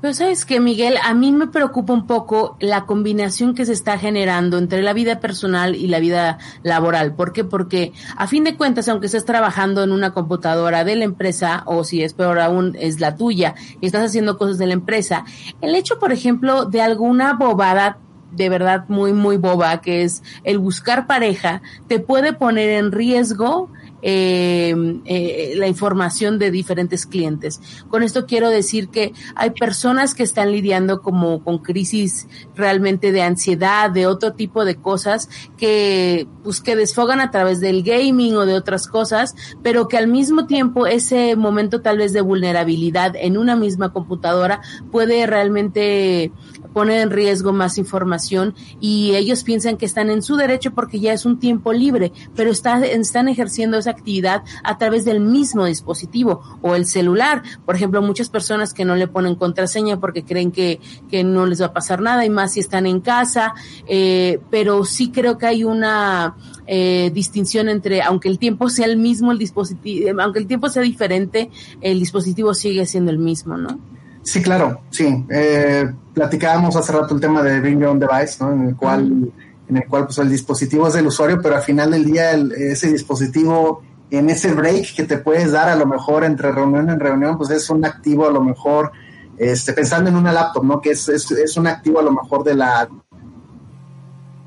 Pero 0.05 0.13
sabes 0.13 0.45
que, 0.45 0.59
Miguel, 0.59 0.97
a 1.03 1.15
mí 1.15 1.31
me 1.31 1.47
preocupa 1.47 1.91
un 1.91 2.05
poco 2.05 2.57
la 2.59 2.85
combinación 2.85 3.55
que 3.55 3.65
se 3.65 3.73
está 3.73 3.97
generando 3.97 4.59
entre 4.59 4.83
la 4.83 4.93
vida 4.93 5.19
personal 5.19 5.73
y 5.75 5.87
la 5.87 5.99
vida 5.99 6.37
laboral. 6.61 7.15
¿Por 7.15 7.33
qué? 7.33 7.43
Porque 7.43 7.91
a 8.15 8.27
fin 8.27 8.43
de 8.43 8.55
cuentas, 8.55 8.87
aunque 8.87 9.07
estés 9.07 9.25
trabajando 9.25 9.81
en 9.81 9.91
una 9.91 10.13
computadora 10.13 10.83
de 10.83 10.95
la 10.95 11.05
empresa, 11.05 11.63
o 11.65 11.83
si 11.83 12.03
es 12.03 12.13
peor 12.13 12.37
aún, 12.39 12.77
es 12.79 12.99
la 12.99 13.15
tuya, 13.15 13.55
y 13.81 13.87
estás 13.87 14.05
haciendo 14.05 14.37
cosas 14.37 14.59
de 14.59 14.67
la 14.67 14.73
empresa, 14.73 15.25
el 15.61 15.73
hecho, 15.73 15.97
por 15.97 16.11
ejemplo, 16.11 16.65
de 16.65 16.83
alguna 16.83 17.33
bobada 17.33 17.97
de 18.31 18.49
verdad 18.49 18.85
muy, 18.87 19.11
muy 19.11 19.37
boba, 19.37 19.81
que 19.81 20.03
es 20.03 20.21
el 20.43 20.59
buscar 20.59 21.07
pareja, 21.07 21.63
te 21.87 21.99
puede 21.99 22.33
poner 22.33 22.69
en 22.69 22.91
riesgo 22.91 23.71
eh, 24.07 24.75
eh, 25.05 25.53
la 25.57 25.67
información 25.67 26.37
de 26.37 26.51
diferentes 26.51 27.07
clientes. 27.07 27.59
Con 27.89 28.03
esto 28.03 28.27
quiero 28.27 28.51
decir 28.51 28.89
que 28.89 29.13
hay 29.33 29.49
personas 29.49 30.13
que 30.13 30.21
están 30.21 30.51
lidiando 30.51 31.01
como 31.01 31.43
con 31.43 31.57
crisis 31.57 32.27
realmente 32.55 33.11
de 33.11 33.23
ansiedad, 33.23 33.89
de 33.89 34.05
otro 34.05 34.33
tipo 34.33 34.63
de 34.63 34.75
cosas 34.75 35.27
que 35.57 36.27
pues 36.43 36.61
que 36.61 36.75
desfogan 36.75 37.19
a 37.19 37.31
través 37.31 37.59
del 37.61 37.81
gaming 37.81 38.35
o 38.35 38.45
de 38.45 38.53
otras 38.53 38.87
cosas, 38.87 39.33
pero 39.63 39.87
que 39.87 39.97
al 39.97 40.07
mismo 40.07 40.45
tiempo 40.45 40.85
ese 40.85 41.35
momento 41.35 41.81
tal 41.81 41.97
vez 41.97 42.13
de 42.13 42.21
vulnerabilidad 42.21 43.15
en 43.15 43.39
una 43.39 43.55
misma 43.55 43.91
computadora 43.91 44.61
puede 44.91 45.25
realmente 45.25 46.31
poner 46.75 46.99
en 46.99 47.09
riesgo 47.09 47.53
más 47.53 47.77
información 47.77 48.53
y 48.81 49.15
ellos 49.15 49.45
piensan 49.45 49.77
que 49.77 49.85
están 49.85 50.09
en 50.09 50.21
su 50.21 50.35
derecho 50.35 50.71
porque 50.71 50.99
ya 50.99 51.13
es 51.13 51.25
un 51.25 51.39
tiempo 51.39 51.71
libre, 51.71 52.11
pero 52.35 52.51
está, 52.51 52.85
están 52.85 53.29
ejerciendo 53.29 53.77
esa 53.77 53.91
actividad 53.91 54.43
a 54.61 54.77
través 54.77 55.05
del 55.05 55.21
mismo 55.21 55.63
dispositivo 55.63 56.41
o 56.61 56.75
el 56.75 56.85
celular. 56.85 57.43
Por 57.65 57.77
ejemplo, 57.77 58.01
muchas 58.01 58.27
personas 58.27 58.73
que 58.73 58.83
no 58.83 58.97
le 58.97 59.07
ponen 59.07 59.35
contraseña 59.35 60.01
porque 60.01 60.25
creen 60.25 60.51
que, 60.51 60.81
que 61.09 61.23
no 61.23 61.45
les 61.45 61.61
va 61.61 61.67
a 61.67 61.73
pasar 61.73 62.01
nada 62.01 62.25
y 62.25 62.29
más 62.29 62.51
si 62.51 62.59
están 62.59 62.87
en 62.87 62.99
casa, 62.99 63.53
eh, 63.87 64.41
pero 64.51 64.83
sí 64.83 65.11
creo 65.11 65.37
que 65.37 65.45
hay 65.45 65.63
una 65.63 66.35
eh, 66.67 67.09
distinción 67.13 67.69
entre, 67.69 68.01
aunque 68.01 68.27
el 68.27 68.37
tiempo 68.37 68.69
sea 68.69 68.87
el 68.87 68.97
mismo, 68.97 69.31
el 69.31 69.37
dispositivo, 69.37 70.21
aunque 70.21 70.39
el 70.39 70.47
tiempo 70.47 70.67
sea 70.67 70.81
diferente, 70.81 71.49
el 71.79 71.99
dispositivo 71.99 72.53
sigue 72.53 72.85
siendo 72.85 73.11
el 73.11 73.19
mismo, 73.19 73.55
¿no? 73.55 73.94
Sí, 74.25 74.41
claro, 74.41 74.81
sí. 74.89 75.23
Eh, 75.29 75.87
platicábamos 76.13 76.75
hace 76.75 76.91
rato 76.91 77.13
el 77.13 77.21
tema 77.21 77.43
de 77.43 77.59
Bring 77.59 77.79
Your 77.79 77.89
Own 77.89 77.99
Device, 77.99 78.43
¿no? 78.43 78.51
En 78.51 78.69
el 78.69 78.75
cual, 78.75 79.31
en 79.69 79.77
el 79.77 79.87
cual 79.87 80.05
pues, 80.05 80.17
el 80.17 80.29
dispositivo 80.29 80.87
es 80.87 80.95
del 80.95 81.05
usuario, 81.05 81.39
pero 81.43 81.55
al 81.55 81.61
final 81.61 81.91
del 81.91 82.05
día 82.05 82.31
ese 82.31 82.91
dispositivo, 82.91 83.83
en 84.09 84.31
ese 84.31 84.51
break 84.51 84.95
que 84.95 85.03
te 85.03 85.19
puedes 85.19 85.51
dar 85.51 85.69
a 85.69 85.75
lo 85.75 85.85
mejor 85.85 86.23
entre 86.23 86.51
reunión 86.51 86.89
en 86.89 86.99
reunión, 86.99 87.37
pues 87.37 87.51
es 87.51 87.69
un 87.69 87.85
activo 87.85 88.27
a 88.27 88.31
lo 88.31 88.41
mejor, 88.41 88.91
este, 89.37 89.73
pensando 89.73 90.09
en 90.09 90.15
una 90.15 90.31
laptop, 90.31 90.63
¿no? 90.63 90.81
Que 90.81 90.91
es, 90.91 91.07
es, 91.07 91.29
es 91.29 91.55
un 91.55 91.67
activo 91.67 91.99
a 91.99 92.03
lo 92.03 92.11
mejor 92.11 92.43
de 92.43 92.55
la, 92.55 92.89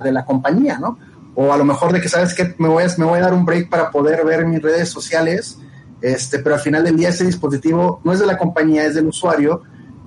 de 0.03 0.11
la 0.11 0.25
compañía, 0.25 0.81
¿no? 0.81 0.99
O 1.37 1.53
a 1.53 1.57
lo 1.57 1.65
mejor 1.65 1.93
de 1.93 2.01
que, 2.01 2.09
¿sabes 2.09 2.35
qué? 2.35 2.53
Me 2.59 2.67
voy 2.67 2.83
a, 2.83 2.89
me 2.99 3.05
voy 3.05 3.21
a 3.21 3.23
dar 3.23 3.35
un 3.35 3.45
break 3.45 3.69
para 3.69 3.93
poder 3.93 4.25
ver 4.25 4.45
mis 4.45 4.61
redes 4.61 4.89
sociales, 4.89 5.61
este, 6.01 6.39
pero 6.39 6.55
al 6.55 6.61
final 6.61 6.85
del 6.85 6.97
día 6.97 7.09
ese 7.09 7.25
dispositivo 7.25 8.01
no 8.05 8.13
es 8.13 8.21
de 8.21 8.27
la 8.27 8.39
compañía, 8.39 8.85
es 8.85 8.95
del 8.95 9.07
usuario, 9.07 9.63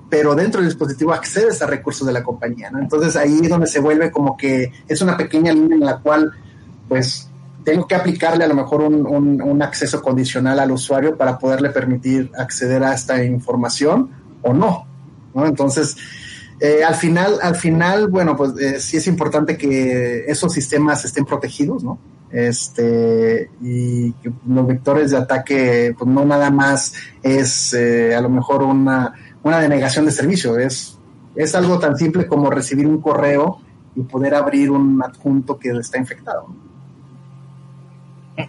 pero 0.09 0.35
dentro 0.35 0.61
del 0.61 0.69
dispositivo 0.69 1.13
accedes 1.13 1.61
a 1.61 1.67
recursos 1.67 2.05
de 2.05 2.13
la 2.13 2.23
compañía, 2.23 2.69
¿no? 2.69 2.79
Entonces 2.79 3.15
ahí 3.15 3.39
es 3.43 3.49
donde 3.49 3.67
se 3.67 3.79
vuelve 3.79 4.11
como 4.11 4.35
que 4.35 4.71
es 4.87 5.01
una 5.01 5.15
pequeña 5.17 5.53
línea 5.53 5.77
en 5.77 5.85
la 5.85 5.99
cual, 5.99 6.31
pues, 6.87 7.29
tengo 7.63 7.87
que 7.87 7.95
aplicarle 7.95 8.43
a 8.43 8.47
lo 8.47 8.55
mejor 8.55 8.81
un, 8.81 9.61
acceso 9.61 10.01
condicional 10.01 10.59
al 10.59 10.71
usuario 10.71 11.15
para 11.15 11.37
poderle 11.37 11.69
permitir 11.69 12.31
acceder 12.37 12.83
a 12.83 12.93
esta 12.93 13.23
información 13.23 14.09
o 14.41 14.53
no, 14.53 14.85
¿no? 15.33 15.45
Entonces, 15.45 15.95
eh, 16.59 16.83
al 16.83 16.95
final, 16.95 17.39
al 17.41 17.55
final, 17.55 18.07
bueno, 18.07 18.35
pues 18.35 18.51
eh, 18.59 18.79
sí 18.79 18.97
es 18.97 19.07
importante 19.07 19.57
que 19.57 20.25
esos 20.27 20.51
sistemas 20.51 21.05
estén 21.05 21.25
protegidos, 21.25 21.83
¿no? 21.83 21.99
Este 22.31 23.49
y 23.61 24.13
los 24.47 24.67
vectores 24.67 25.11
de 25.11 25.17
ataque 25.17 25.95
pues 25.97 26.09
no 26.09 26.25
nada 26.25 26.49
más 26.49 26.93
es 27.21 27.73
eh, 27.73 28.15
a 28.15 28.21
lo 28.21 28.29
mejor 28.29 28.63
una, 28.63 29.13
una 29.43 29.59
denegación 29.59 30.05
de 30.05 30.11
servicio 30.11 30.57
es 30.57 30.97
es 31.35 31.55
algo 31.55 31.79
tan 31.79 31.97
simple 31.97 32.27
como 32.27 32.49
recibir 32.49 32.87
un 32.87 33.01
correo 33.01 33.59
y 33.95 34.01
poder 34.01 34.35
abrir 34.35 34.71
un 34.71 35.01
adjunto 35.03 35.57
que 35.57 35.69
está 35.69 35.97
infectado 35.97 36.47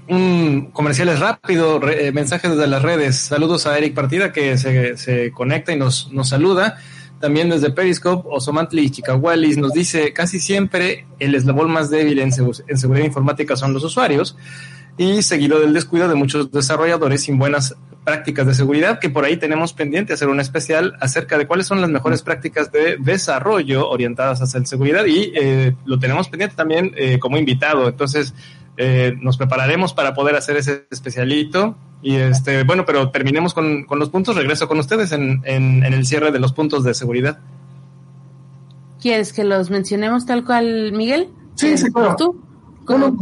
un 0.08 0.70
comercial 0.72 1.08
es 1.08 1.20
rápido, 1.20 1.80
eh, 1.88 2.12
mensajes 2.12 2.50
desde 2.50 2.66
las 2.66 2.82
redes. 2.82 3.16
Saludos 3.16 3.66
a 3.66 3.76
Eric 3.76 3.94
Partida 3.94 4.32
que 4.32 4.56
se, 4.58 4.96
se 4.96 5.32
conecta 5.32 5.72
y 5.72 5.76
nos, 5.76 6.12
nos 6.12 6.28
saluda. 6.28 6.78
También 7.22 7.50
desde 7.50 7.70
Periscope, 7.70 8.28
Osomantli 8.32 8.90
Chicahualis 8.90 9.56
nos 9.56 9.72
dice, 9.72 10.12
casi 10.12 10.40
siempre 10.40 11.06
el 11.20 11.36
eslabón 11.36 11.70
más 11.70 11.88
débil 11.88 12.18
en, 12.18 12.32
seguridad 12.32 13.04
informática 13.04 13.54
son 13.54 13.72
los 13.72 13.84
usuarios 13.84 14.36
y 14.98 15.22
seguido 15.22 15.60
del 15.60 15.72
descuido 15.72 16.08
de 16.08 16.16
muchos 16.16 16.50
desarrolladores 16.50 17.22
sin 17.22 17.38
buenas 17.38 17.76
prácticas 18.02 18.48
de 18.48 18.54
seguridad, 18.54 18.98
que 18.98 19.08
por 19.08 19.24
ahí 19.24 19.36
tenemos 19.36 19.72
pendiente 19.72 20.14
hacer 20.14 20.26
un 20.26 20.40
especial 20.40 20.96
acerca 20.98 21.38
de 21.38 21.46
cuáles 21.46 21.68
son 21.68 21.80
las 21.80 21.90
mejores 21.90 22.22
prácticas 22.22 22.72
de 22.72 22.96
desarrollo 22.98 23.88
orientadas 23.88 24.42
hacia 24.42 24.58
la 24.58 24.66
seguridad 24.66 25.06
y 25.06 25.32
eh, 25.36 25.76
lo 25.84 26.00
tenemos 26.00 26.28
pendiente 26.28 26.56
también 26.56 26.92
eh, 26.96 27.20
como 27.20 27.38
invitado. 27.38 27.88
Entonces, 27.88 28.34
eh, 28.76 29.16
nos 29.20 29.36
prepararemos 29.36 29.92
para 29.92 30.14
poder 30.14 30.36
hacer 30.36 30.56
ese 30.56 30.86
especialito. 30.90 31.76
Y 32.02 32.16
este, 32.16 32.64
bueno, 32.64 32.84
pero 32.84 33.10
terminemos 33.10 33.54
con, 33.54 33.86
los 33.88 34.10
puntos. 34.10 34.36
Regreso 34.36 34.68
con 34.68 34.78
ustedes 34.78 35.12
en, 35.12 35.42
en, 35.44 35.84
el 35.84 36.06
cierre 36.06 36.32
de 36.32 36.40
los 36.40 36.52
puntos 36.52 36.82
de 36.84 36.94
seguridad. 36.94 37.38
¿Quieres 39.00 39.32
que 39.32 39.44
los 39.44 39.70
mencionemos 39.70 40.26
tal 40.26 40.44
cual, 40.44 40.92
Miguel? 40.92 41.28
Sí, 41.54 41.76
sí, 41.76 41.92
claro. 41.92 42.16
¿Tú? 42.16 42.40
¿Cómo, 42.84 43.16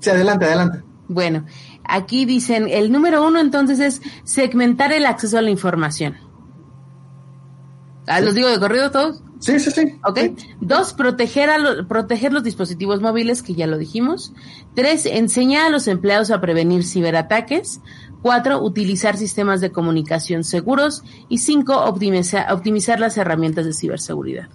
Sí, 0.00 0.10
adelante, 0.10 0.46
adelante. 0.46 0.80
Bueno, 1.08 1.44
aquí 1.84 2.24
dicen, 2.24 2.68
el 2.68 2.90
número 2.92 3.26
uno 3.26 3.40
entonces 3.40 3.80
es 3.80 4.02
segmentar 4.24 4.92
el 4.92 5.06
acceso 5.06 5.38
a 5.38 5.42
la 5.42 5.50
información. 5.50 6.16
¿Los 8.18 8.34
digo 8.34 8.48
de 8.48 8.58
corrido 8.58 8.90
todos? 8.90 9.22
Sí, 9.38 9.58
sí, 9.58 9.70
sí. 9.70 9.98
Ok. 10.04 10.18
Dos, 10.60 10.92
proteger, 10.92 11.48
a 11.48 11.86
proteger 11.88 12.32
los 12.32 12.42
dispositivos 12.42 13.00
móviles, 13.00 13.42
que 13.42 13.54
ya 13.54 13.66
lo 13.66 13.78
dijimos. 13.78 14.32
Tres, 14.74 15.06
enseñar 15.06 15.66
a 15.66 15.70
los 15.70 15.86
empleados 15.88 16.30
a 16.30 16.40
prevenir 16.40 16.84
ciberataques. 16.84 17.80
Cuatro, 18.22 18.62
utilizar 18.62 19.16
sistemas 19.16 19.60
de 19.60 19.70
comunicación 19.70 20.44
seguros. 20.44 21.02
Y 21.28 21.38
cinco, 21.38 21.76
optimizar, 21.84 22.52
optimizar 22.52 23.00
las 23.00 23.16
herramientas 23.16 23.64
de 23.64 23.72
ciberseguridad. 23.72 24.48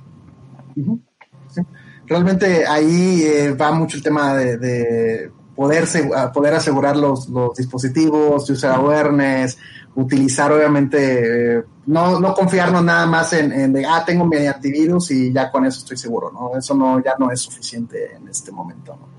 Realmente 2.05 2.67
ahí 2.67 3.23
eh, 3.23 3.51
va 3.53 3.71
mucho 3.71 3.97
el 3.97 4.03
tema 4.03 4.35
de, 4.35 5.31
poder, 5.55 5.85
poder 6.31 6.53
asegurar 6.53 6.95
los, 6.95 7.27
los 7.29 7.55
dispositivos, 7.55 8.47
user 8.47 8.69
awareness, 8.69 9.57
utilizar 9.95 10.51
obviamente, 10.51 11.57
eh, 11.57 11.63
no, 11.87 12.19
no 12.19 12.33
confiarnos 12.33 12.83
nada 12.83 13.05
más 13.05 13.33
en, 13.33 13.51
en, 13.51 13.73
de, 13.73 13.85
ah, 13.85 14.03
tengo 14.05 14.25
mi 14.25 14.37
antivirus 14.45 15.11
y 15.11 15.31
ya 15.31 15.49
con 15.49 15.65
eso 15.65 15.79
estoy 15.79 15.97
seguro, 15.97 16.31
¿no? 16.31 16.57
Eso 16.57 16.75
no, 16.75 17.01
ya 17.03 17.15
no 17.17 17.31
es 17.31 17.41
suficiente 17.41 18.15
en 18.15 18.27
este 18.27 18.51
momento, 18.51 18.97
¿no? 18.99 19.15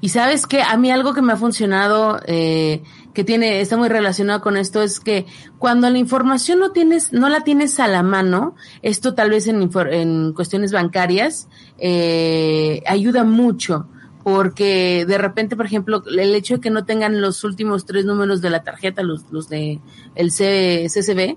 Y 0.00 0.08
sabes 0.08 0.46
que 0.46 0.62
a 0.62 0.76
mí 0.78 0.90
algo 0.90 1.12
que 1.12 1.20
me 1.20 1.34
ha 1.34 1.36
funcionado, 1.36 2.18
eh, 2.26 2.82
que 3.12 3.24
tiene, 3.24 3.60
está 3.60 3.76
muy 3.76 3.88
relacionado 3.88 4.40
con 4.40 4.56
esto, 4.56 4.82
es 4.82 5.00
que 5.00 5.26
cuando 5.58 5.88
la 5.90 5.98
información 5.98 6.58
no 6.58 6.72
tienes, 6.72 7.12
no 7.12 7.28
la 7.28 7.42
tienes 7.42 7.78
a 7.78 7.86
la 7.86 8.02
mano, 8.02 8.54
esto 8.82 9.14
tal 9.14 9.30
vez 9.30 9.46
en, 9.48 9.70
en 9.90 10.32
cuestiones 10.32 10.72
bancarias, 10.72 11.48
eh, 11.78 12.82
ayuda 12.86 13.24
mucho 13.24 13.88
porque 14.26 15.04
de 15.06 15.18
repente, 15.18 15.54
por 15.54 15.66
ejemplo, 15.66 16.02
el 16.04 16.34
hecho 16.34 16.54
de 16.54 16.60
que 16.60 16.68
no 16.68 16.84
tengan 16.84 17.20
los 17.20 17.44
últimos 17.44 17.86
tres 17.86 18.04
números 18.04 18.40
de 18.40 18.50
la 18.50 18.64
tarjeta, 18.64 19.04
los, 19.04 19.30
los 19.30 19.48
de 19.48 19.78
el 20.16 20.32
C, 20.32 20.88
CCB, 20.88 21.36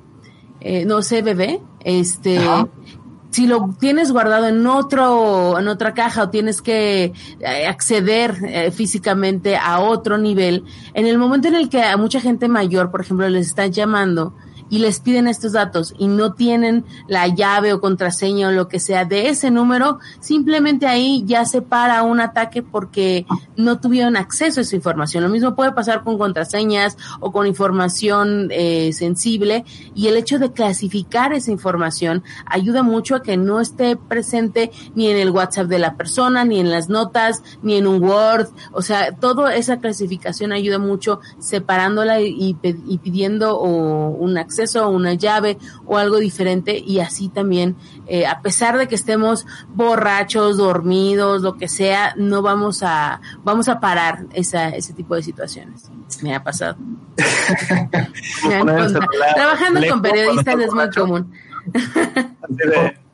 eh, 0.59 0.85
no 0.85 1.01
CBB, 1.01 1.59
este, 1.81 2.39
si 3.29 3.45
lo 3.45 3.75
tienes 3.79 4.11
guardado 4.11 4.47
en 4.47 4.65
otro, 4.65 5.59
en 5.59 5.67
otra 5.67 5.93
caja 5.93 6.23
o 6.23 6.29
tienes 6.31 6.63
que 6.63 7.13
eh, 7.41 7.67
acceder 7.67 8.35
eh, 8.43 8.71
físicamente 8.71 9.55
a 9.55 9.81
otro 9.81 10.17
nivel, 10.17 10.63
en 10.95 11.05
el 11.05 11.19
momento 11.19 11.47
en 11.47 11.53
el 11.57 11.69
que 11.69 11.83
a 11.83 11.95
mucha 11.95 12.19
gente 12.19 12.47
mayor, 12.47 12.89
por 12.89 13.01
ejemplo, 13.01 13.29
les 13.29 13.45
están 13.45 13.71
llamando, 13.71 14.33
y 14.69 14.79
les 14.79 14.99
piden 14.99 15.27
estos 15.27 15.53
datos 15.53 15.93
y 15.97 16.07
no 16.07 16.33
tienen 16.33 16.85
la 17.07 17.27
llave 17.27 17.73
o 17.73 17.81
contraseña 17.81 18.49
o 18.49 18.51
lo 18.51 18.67
que 18.67 18.79
sea 18.79 19.05
de 19.05 19.29
ese 19.29 19.51
número, 19.51 19.99
simplemente 20.19 20.85
ahí 20.87 21.23
ya 21.25 21.45
se 21.45 21.61
para 21.61 22.03
un 22.03 22.19
ataque 22.21 22.61
porque 22.61 23.25
no 23.57 23.79
tuvieron 23.79 24.15
acceso 24.15 24.59
a 24.59 24.63
esa 24.63 24.75
información. 24.75 25.23
Lo 25.23 25.29
mismo 25.29 25.55
puede 25.55 25.71
pasar 25.71 26.03
con 26.03 26.17
contraseñas 26.17 26.97
o 27.19 27.31
con 27.31 27.47
información 27.47 28.49
eh, 28.51 28.93
sensible 28.93 29.65
y 29.95 30.07
el 30.07 30.17
hecho 30.17 30.39
de 30.39 30.51
clasificar 30.51 31.33
esa 31.33 31.51
información 31.51 32.23
ayuda 32.45 32.83
mucho 32.83 33.15
a 33.15 33.23
que 33.23 33.37
no 33.37 33.59
esté 33.59 33.95
presente 33.95 34.71
ni 34.95 35.07
en 35.07 35.17
el 35.17 35.31
WhatsApp 35.31 35.67
de 35.67 35.79
la 35.79 35.95
persona, 35.95 36.45
ni 36.45 36.59
en 36.59 36.71
las 36.71 36.89
notas, 36.89 37.43
ni 37.61 37.75
en 37.75 37.87
un 37.87 38.03
Word. 38.03 38.49
O 38.71 38.81
sea, 38.81 39.13
toda 39.15 39.55
esa 39.55 39.79
clasificación 39.79 40.51
ayuda 40.51 40.77
mucho 40.77 41.19
separándola 41.39 42.21
y, 42.21 42.55
y 42.61 42.97
pidiendo 42.99 43.59
un 43.59 44.37
acceso 44.37 44.58
acceso 44.59 44.83
a 44.83 44.87
una 44.87 45.13
llave 45.13 45.57
o 45.85 45.97
algo 45.97 46.17
diferente 46.17 46.77
y 46.77 46.99
así 46.99 47.29
también, 47.29 47.75
eh, 48.07 48.25
a 48.25 48.41
pesar 48.41 48.77
de 48.77 48.87
que 48.87 48.95
estemos 48.95 49.45
borrachos, 49.69 50.57
dormidos, 50.57 51.41
lo 51.41 51.55
que 51.55 51.67
sea, 51.67 52.13
no 52.17 52.41
vamos 52.41 52.83
a, 52.83 53.21
vamos 53.43 53.69
a 53.69 53.79
parar 53.79 54.25
esa, 54.33 54.69
ese 54.69 54.93
tipo 54.93 55.15
de 55.15 55.23
situaciones. 55.23 55.89
Me 56.21 56.35
ha 56.35 56.43
pasado. 56.43 56.77
Trabajando 59.35 59.81
con 59.89 60.01
periodistas 60.01 60.59
es 60.59 60.73
muy 60.73 60.89
común. 60.89 61.31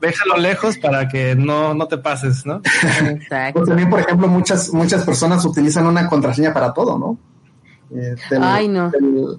déjalo 0.02 0.38
lejos 0.38 0.78
para 0.78 1.08
que 1.08 1.36
no, 1.36 1.74
no 1.74 1.88
te 1.88 1.98
pases, 1.98 2.46
¿no? 2.46 2.62
Exacto. 3.08 3.60
Pues 3.60 3.70
también, 3.70 3.90
por 3.90 4.00
ejemplo, 4.00 4.28
muchas, 4.28 4.74
muchas 4.74 5.04
personas 5.04 5.46
utilizan 5.46 5.86
una 5.86 6.08
contraseña 6.08 6.54
para 6.54 6.74
todo, 6.74 6.98
¿no? 6.98 7.18
Eh, 7.92 8.16
te, 8.30 8.38
Ay, 8.42 8.68
no. 8.68 8.92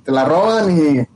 Te, 0.04 0.12
la 0.12 0.24
roban 0.24 0.70
y 0.70 1.06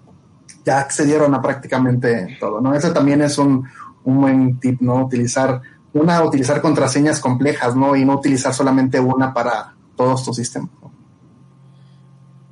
ya 0.64 0.80
accedieron 0.80 1.34
a 1.34 1.42
prácticamente 1.42 2.36
todo, 2.38 2.60
¿no? 2.60 2.74
Ese 2.74 2.90
también 2.90 3.22
es 3.22 3.38
un, 3.38 3.66
un 4.04 4.20
buen 4.20 4.60
tip, 4.60 4.80
¿no? 4.80 5.04
Utilizar, 5.04 5.60
una, 5.92 6.22
utilizar 6.22 6.60
contraseñas 6.60 7.20
complejas, 7.20 7.76
¿no? 7.76 7.96
Y 7.96 8.04
no 8.04 8.14
utilizar 8.14 8.54
solamente 8.54 9.00
una 9.00 9.32
para 9.32 9.74
todos 9.96 10.24
tus 10.24 10.36
sistemas. 10.36 10.70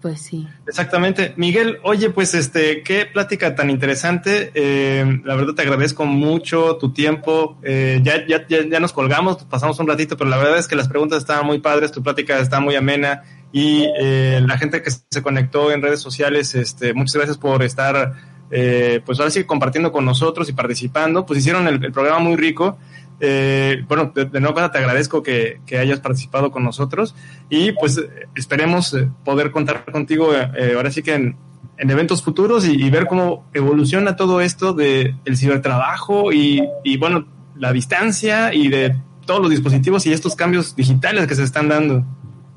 Pues 0.01 0.21
sí. 0.21 0.47
Exactamente. 0.67 1.35
Miguel, 1.37 1.81
oye, 1.83 2.11
pues 2.11 2.33
este, 2.35 2.83
qué 2.85 3.05
plática 3.05 3.57
tan 3.57 3.69
interesante. 3.69 4.53
Eh, 4.55 5.21
la 5.25 5.35
verdad 5.35 5.55
te 5.55 5.63
agradezco 5.63 6.07
mucho 6.07 6.77
tu 6.77 6.93
tiempo. 6.93 7.59
Eh, 7.63 8.01
ya, 8.05 8.25
ya, 8.27 8.47
ya, 8.49 8.79
nos 8.79 8.93
colgamos, 8.93 9.43
pasamos 9.45 9.79
un 9.81 9.89
ratito, 9.89 10.17
pero 10.17 10.31
la 10.31 10.37
verdad 10.37 10.59
es 10.59 10.69
que 10.69 10.77
las 10.77 10.89
preguntas 10.89 11.19
estaban 11.19 11.47
muy 11.47 11.59
padres, 11.59 11.91
tu 11.91 12.03
plática 12.03 12.39
está 12.39 12.61
muy 12.61 12.77
amena 12.77 13.23
y 13.53 13.87
eh, 13.99 14.41
la 14.47 14.59
gente 14.59 14.83
que 14.83 14.91
se 14.91 15.23
conectó 15.23 15.73
en 15.73 15.83
redes 15.83 16.01
sociales, 16.01 16.55
este, 16.55 16.93
muchas 16.95 17.17
gracias 17.17 17.39
por 17.39 17.63
estar, 17.63 18.15
pues 18.51 19.19
ahora 19.19 19.31
sí 19.31 19.45
compartiendo 19.45 19.93
con 19.93 20.05
nosotros 20.05 20.49
y 20.49 20.53
participando. 20.53 21.27
Pues 21.27 21.41
hicieron 21.41 21.67
el 21.69 21.93
programa 21.93 22.19
muy 22.19 22.37
rico. 22.37 22.79
Eh, 23.21 23.85
bueno, 23.89 24.13
de, 24.15 24.41
nuevo 24.41 24.71
te 24.71 24.79
agradezco 24.79 25.23
que, 25.23 25.61
hayas 25.79 26.01
participado 26.01 26.53
con 26.53 26.63
nosotros 26.63 27.17
y 27.51 27.73
pues 27.73 28.01
esperemos 28.37 28.95
eh, 28.95 29.09
poder 29.25 29.51
contar 29.51 29.85
contigo 29.91 30.33
eh, 30.33 30.75
ahora 30.77 30.93
sí 30.93 31.03
que 31.03 31.15
en, 31.15 31.37
eventos 31.79 32.23
futuros 32.23 32.65
y, 32.67 32.91
ver 32.91 33.07
cómo 33.07 33.49
evoluciona 33.55 34.17
todo 34.17 34.41
esto 34.41 34.73
de 34.73 35.15
el 35.25 35.37
cibertrabajo 35.37 36.33
y, 36.33 36.63
y 36.85 36.97
bueno, 36.97 37.27
la 37.57 37.73
distancia 37.73 38.53
y 38.53 38.69
de 38.69 38.97
todos 39.27 39.41
los 39.41 39.51
dispositivos 39.51 40.05
y 40.07 40.13
estos 40.13 40.35
cambios 40.35 40.75
digitales 40.75 41.27
que 41.27 41.35
se 41.37 41.45
están 41.45 41.69
dando. 41.69 42.05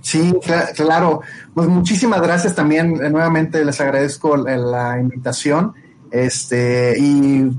Sí, 0.02 0.34
claro. 0.76 1.22
Pues 1.53 1.68
muchísimas 1.68 2.22
gracias 2.22 2.56
también. 2.56 2.94
Nuevamente 3.11 3.64
les 3.64 3.80
agradezco 3.80 4.36
la 4.38 4.99
invitación. 4.99 5.73
Este, 6.11 6.95
y 6.99 7.49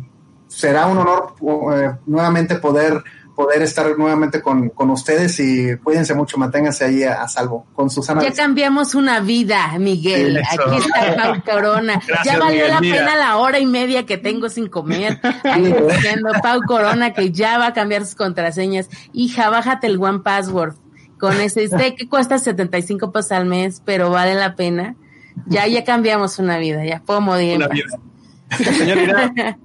será 0.47 0.86
un 0.86 0.98
honor 0.98 1.35
eh, 1.74 1.93
nuevamente 2.06 2.56
poder 2.56 3.02
poder 3.35 3.62
estar 3.62 3.97
nuevamente 3.97 4.43
con, 4.43 4.69
con, 4.69 4.90
ustedes 4.90 5.40
y 5.40 5.77
cuídense 5.78 6.14
mucho, 6.14 6.36
manténganse 6.39 6.85
ahí 6.85 7.02
a, 7.02 7.27
salvo 7.28 7.66
con 7.74 7.89
Susana. 7.89 8.23
Ya 8.23 8.32
cambiamos 8.32 8.94
una 8.94 9.20
vida, 9.20 9.73
Miguel. 9.78 10.39
Aquí 10.39 10.77
está 10.77 11.16
Pau 11.16 11.43
Corona. 11.43 12.01
ya 12.24 12.39
valió 12.39 12.69
la 12.69 12.81
pena 12.81 13.16
la 13.16 13.39
hora 13.39 13.59
y 13.59 13.66
media 13.66 14.05
que 14.05 14.19
tengo 14.19 14.48
sin 14.48 14.69
comer. 14.69 15.19
Ahí 15.44 15.73
diciendo 15.89 16.31
Pau 16.43 16.60
Corona 16.66 17.14
que 17.14 17.32
ya 17.32 17.59
va 17.59 17.69
a 17.69 17.73
cambiar 17.73 18.05
sus 18.05 18.14
contraseñas. 18.14 18.89
Hija, 19.12 19.48
bájate 19.48 19.86
el 19.86 20.01
One 20.01 20.20
Password. 20.20 20.74
Con 21.22 21.40
ese, 21.40 21.68
sé 21.68 21.94
que 21.94 22.08
cuesta 22.08 22.36
75 22.36 23.12
pesos 23.12 23.30
al 23.30 23.46
mes, 23.46 23.80
pero 23.84 24.10
vale 24.10 24.34
la 24.34 24.56
pena. 24.56 24.96
Ya, 25.46 25.68
ya 25.68 25.84
cambiamos 25.84 26.40
una 26.40 26.58
vida, 26.58 26.84
ya 26.84 26.98
puedo 26.98 27.20
morir. 27.20 27.58
Una 27.58 27.68
vida. 27.68 27.86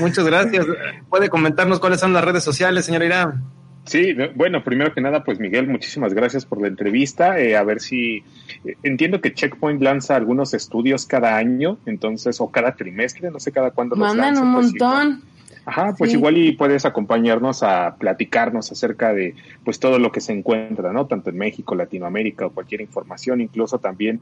Muchas 0.00 0.24
gracias. 0.24 0.66
¿Puede 1.08 1.28
comentarnos 1.28 1.78
cuáles 1.78 2.00
son 2.00 2.12
las 2.12 2.24
redes 2.24 2.42
sociales, 2.42 2.84
señora 2.84 3.04
Irán? 3.04 3.44
Sí, 3.84 4.12
bueno, 4.34 4.64
primero 4.64 4.92
que 4.92 5.00
nada, 5.00 5.22
pues 5.22 5.38
Miguel, 5.38 5.68
muchísimas 5.68 6.14
gracias 6.14 6.46
por 6.46 6.60
la 6.60 6.66
entrevista. 6.66 7.38
Eh, 7.38 7.56
a 7.56 7.62
ver 7.62 7.78
si 7.78 8.24
eh, 8.64 8.76
entiendo 8.82 9.20
que 9.20 9.34
Checkpoint 9.34 9.80
lanza 9.80 10.16
algunos 10.16 10.52
estudios 10.52 11.06
cada 11.06 11.36
año, 11.36 11.78
entonces, 11.86 12.40
o 12.40 12.50
cada 12.50 12.74
trimestre, 12.74 13.30
no 13.30 13.38
sé 13.38 13.52
cada 13.52 13.70
cuándo 13.70 13.94
los 13.94 14.08
Mandan 14.08 14.36
un 14.36 14.52
pues, 14.52 14.66
montón. 14.66 15.22
Ajá, 15.64 15.94
pues 15.96 16.12
igual 16.12 16.36
y 16.38 16.52
puedes 16.52 16.84
acompañarnos 16.84 17.62
a 17.62 17.96
platicarnos 17.96 18.72
acerca 18.72 19.12
de 19.12 19.34
pues 19.64 19.78
todo 19.78 19.98
lo 19.98 20.10
que 20.10 20.20
se 20.20 20.32
encuentra, 20.32 20.92
¿no? 20.92 21.06
Tanto 21.06 21.30
en 21.30 21.38
México, 21.38 21.74
Latinoamérica 21.74 22.46
o 22.46 22.50
cualquier 22.50 22.80
información, 22.80 23.40
incluso 23.40 23.78
también 23.78 24.20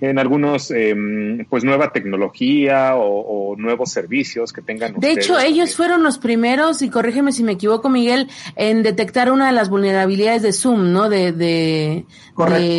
en 0.00 0.18
algunos 0.18 0.70
em, 0.70 1.44
pues 1.46 1.62
nueva 1.62 1.92
tecnología 1.92 2.96
o, 2.96 3.54
nuevos 3.56 3.92
servicios 3.92 4.52
que 4.52 4.62
tengan. 4.62 4.94
De 4.98 5.12
hecho, 5.12 5.38
ellos 5.38 5.76
fueron 5.76 6.02
los 6.02 6.18
primeros, 6.18 6.80
y 6.82 6.88
corrígeme 6.88 7.32
si 7.32 7.44
me 7.44 7.52
equivoco, 7.52 7.88
Miguel, 7.90 8.28
en 8.56 8.82
detectar 8.82 9.30
una 9.30 9.46
de 9.46 9.52
las 9.52 9.68
vulnerabilidades 9.68 10.42
de 10.42 10.52
Zoom, 10.52 10.92
¿no? 10.92 11.08
De, 11.08 11.32
de, 11.32 12.04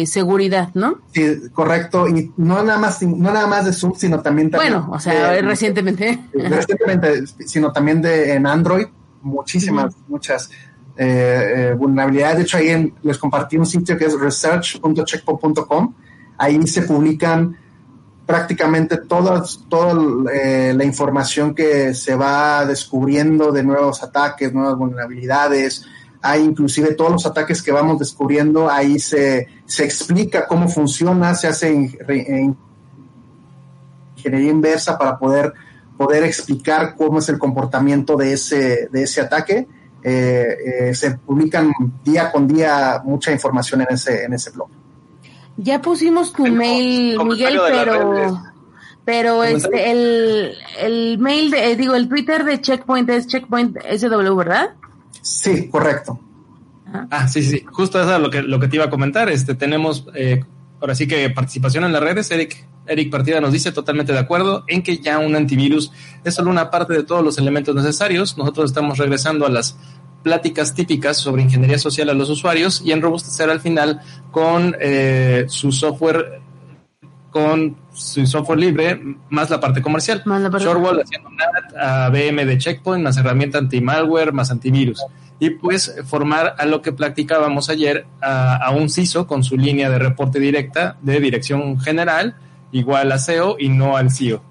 seguridad, 0.08 0.70
¿no? 0.74 1.00
Sí, 1.14 1.24
correcto. 1.54 2.08
Y 2.08 2.32
no 2.38 2.64
nada 2.64 2.80
más, 2.80 3.02
no 3.04 3.32
nada 3.32 3.48
más 3.48 3.66
de 3.66 3.74
Zoom, 3.74 3.94
sino 3.96 4.22
también. 4.22 4.50
también 4.50 4.74
bueno, 4.74 4.90
o 4.92 5.00
sea, 5.00 5.40
recientemente. 5.42 6.20
Recientemente, 6.34 7.28
sino 7.46 7.72
también 7.72 7.93
de, 8.02 8.34
en 8.34 8.46
Android, 8.48 8.88
muchísimas, 9.22 9.96
muchas 10.08 10.50
eh, 10.96 11.54
eh, 11.56 11.74
vulnerabilidades. 11.74 12.38
De 12.38 12.44
hecho, 12.44 12.58
ahí 12.58 12.94
les 13.02 13.18
compartí 13.18 13.58
un 13.58 13.66
sitio 13.66 13.98
que 13.98 14.06
es 14.06 14.20
research.checkpoint.com. 14.20 15.94
Ahí 16.38 16.68
se 16.68 16.84
publican 16.84 17.58
prácticamente 18.26 18.98
toda, 18.98 19.44
toda 19.70 20.32
eh, 20.32 20.74
la 20.76 20.84
información 20.84 21.54
que 21.54 21.94
se 21.94 22.16
va 22.16 22.66
descubriendo 22.66 23.52
de 23.52 23.64
nuevos 23.64 24.04
ataques, 24.04 24.54
nuevas 24.54 24.78
vulnerabilidades. 24.78 25.86
Hay 26.22 26.44
inclusive 26.44 26.94
todos 26.94 27.12
los 27.12 27.26
ataques 27.26 27.62
que 27.62 27.72
vamos 27.72 28.00
descubriendo, 28.00 28.70
ahí 28.70 28.98
se, 28.98 29.48
se 29.66 29.84
explica 29.84 30.48
cómo 30.48 30.70
funciona, 30.70 31.36
se 31.36 31.48
hace 31.48 31.74
ingeniería 34.16 34.52
inversa 34.52 34.98
para 34.98 35.18
poder 35.20 35.54
poder 35.98 36.24
explicar 36.24 36.96
cómo 36.96 37.20
es 37.20 37.30
el 37.30 37.38
comportamiento 37.38 38.16
de 38.18 38.34
ese, 38.34 38.90
de 38.92 39.04
ese 39.04 39.22
ataque. 39.22 39.68
Eh, 40.04 40.58
eh, 40.90 40.96
se 40.96 41.12
publican 41.18 41.72
día 42.04 42.32
con 42.32 42.48
día 42.48 43.02
mucha 43.06 43.32
información 43.32 43.82
en 43.82 43.88
ese, 43.92 44.26
en 44.26 44.34
ese 44.34 44.52
blog. 44.52 44.70
Ya 45.56 45.82
pusimos 45.82 46.34
tu 46.34 46.46
mail, 46.48 47.18
Miguel, 47.24 47.60
pero, 47.70 48.44
pero 49.06 49.44
este, 49.44 49.92
el, 49.92 50.56
el 50.80 51.18
mail, 51.20 51.52
de, 51.52 51.72
eh, 51.72 51.76
digo, 51.76 51.96
el 51.96 52.10
Twitter 52.10 52.44
de 52.44 52.60
Checkpoint 52.60 53.10
es 53.12 53.28
Checkpoint 53.28 53.78
SW, 53.78 54.36
¿verdad? 54.36 54.72
Sí, 55.22 55.70
correcto. 55.70 56.20
Ah, 57.10 57.28
sí, 57.28 57.44
sí, 57.44 57.66
justo 57.72 58.02
eso 58.02 58.16
es 58.16 58.22
lo 58.22 58.30
que, 58.30 58.42
lo 58.42 58.60
que 58.60 58.68
te 58.68 58.76
iba 58.76 58.86
a 58.86 58.90
comentar. 58.90 59.30
Este, 59.30 59.56
tenemos, 59.56 60.08
ahora 60.82 60.96
sí 60.96 61.08
que 61.08 61.30
participación 61.30 61.86
en 61.86 61.94
las 61.94 62.04
redes, 62.04 62.30
Eric 62.32 62.68
Eric 62.86 63.10
Partida 63.10 63.40
nos 63.40 63.54
dice 63.54 63.72
totalmente 63.72 64.14
de 64.14 64.20
acuerdo 64.20 64.64
en 64.68 64.84
que 64.84 64.98
ya 64.98 65.20
un 65.20 65.36
antivirus 65.36 65.92
es 66.24 66.36
solo 66.36 66.50
una 66.50 66.70
parte 66.70 66.94
de 66.94 67.04
todos 67.04 67.24
los 67.24 67.38
elementos 67.38 67.76
necesarios. 67.76 68.38
Nosotros 68.38 68.72
estamos 68.72 68.98
regresando 68.98 69.46
a 69.46 69.50
las 69.50 69.78
pláticas 70.24 70.74
típicas 70.74 71.18
sobre 71.18 71.44
ingeniería 71.44 71.78
social 71.78 72.10
a 72.10 72.14
los 72.14 72.30
usuarios 72.30 72.82
y 72.84 72.92
en 72.92 73.02
robustecer 73.02 73.50
al 73.50 73.60
final 73.60 74.02
con 74.32 74.76
eh, 74.80 75.46
su 75.48 75.72
software 75.72 76.42
con 77.30 77.76
su 77.94 78.28
software 78.28 78.60
libre 78.60 79.02
más 79.30 79.50
la 79.50 79.60
parte 79.60 79.82
comercial. 79.82 80.22
Shortwall 80.24 81.02
haciendo 81.02 81.30
NAT, 81.32 81.76
a 81.76 82.10
BM 82.10 82.46
de 82.46 82.58
Checkpoint, 82.60 83.04
más 83.04 83.18
herramienta 83.18 83.58
anti-malware, 83.58 84.32
más 84.32 84.52
antivirus. 84.52 85.04
Y 85.40 85.50
pues 85.50 85.96
formar 86.06 86.56
a 86.60 86.66
lo 86.68 86.84
que 86.84 86.94
practicábamos 86.94 87.72
ayer 87.72 88.06
a, 88.22 88.58
a 88.58 88.70
un 88.70 88.88
CISO 88.88 89.26
con 89.26 89.44
su 89.44 89.58
línea 89.58 89.90
de 89.90 89.98
reporte 89.98 90.40
directa 90.40 90.96
de 91.02 91.20
dirección 91.20 91.80
general 91.80 92.36
igual 92.74 93.12
a 93.12 93.18
SEO 93.18 93.56
y 93.58 93.70
no 93.70 93.96
al 93.96 94.12
CEO. 94.12 94.44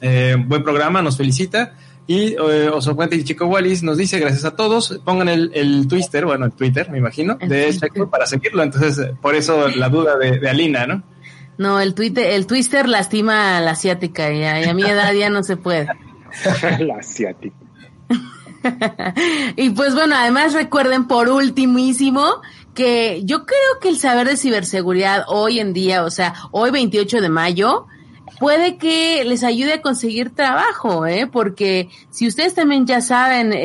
Eh, 0.00 0.36
buen 0.38 0.62
programa, 0.62 1.02
nos 1.02 1.16
felicita. 1.16 1.74
Y 2.06 2.34
eh, 2.34 2.70
y 3.12 3.24
Chico 3.24 3.46
Wallis 3.46 3.82
nos 3.82 3.96
dice, 3.96 4.18
gracias 4.18 4.44
a 4.44 4.56
todos, 4.56 5.00
pongan 5.04 5.28
el, 5.28 5.52
el 5.54 5.86
Twitter, 5.86 6.24
bueno, 6.24 6.44
el 6.46 6.52
Twitter, 6.52 6.90
me 6.90 6.98
imagino, 6.98 7.36
de 7.36 7.72
Checo 7.76 8.10
para 8.10 8.26
seguirlo. 8.26 8.62
Entonces, 8.62 9.12
por 9.20 9.34
eso 9.34 9.68
la 9.68 9.88
duda 9.88 10.16
de, 10.16 10.48
Alina, 10.48 10.86
¿no? 10.86 11.02
No, 11.56 11.78
el 11.78 11.94
Twitter, 11.94 12.26
el 12.32 12.46
Twister 12.46 12.88
lastima 12.88 13.58
a 13.58 13.60
la 13.60 13.72
asiática 13.72 14.32
y 14.32 14.44
a, 14.44 14.74
mi 14.74 14.82
edad 14.82 15.12
ya 15.12 15.30
no 15.30 15.42
se 15.42 15.56
puede. 15.56 15.86
la 16.80 16.96
asiática. 16.96 17.56
y 19.56 19.70
pues 19.70 19.94
bueno, 19.94 20.16
además 20.16 20.52
recuerden 20.52 21.06
por 21.06 21.28
ultimísimo 21.28 22.42
que 22.74 23.22
yo 23.24 23.44
creo 23.46 23.80
que 23.80 23.88
el 23.88 23.98
saber 23.98 24.28
de 24.28 24.36
ciberseguridad 24.36 25.24
hoy 25.26 25.60
en 25.60 25.72
día, 25.72 26.04
o 26.04 26.10
sea, 26.10 26.34
hoy 26.50 26.70
28 26.70 27.20
de 27.20 27.28
mayo, 27.28 27.86
puede 28.40 28.78
que 28.78 29.22
les 29.24 29.44
ayude 29.44 29.74
a 29.74 29.82
conseguir 29.82 30.34
trabajo, 30.34 31.06
¿eh? 31.06 31.28
Porque 31.30 31.90
si 32.08 32.26
ustedes 32.26 32.54
también 32.54 32.86
ya 32.86 33.02
saben 33.02 33.52
eh, 33.52 33.58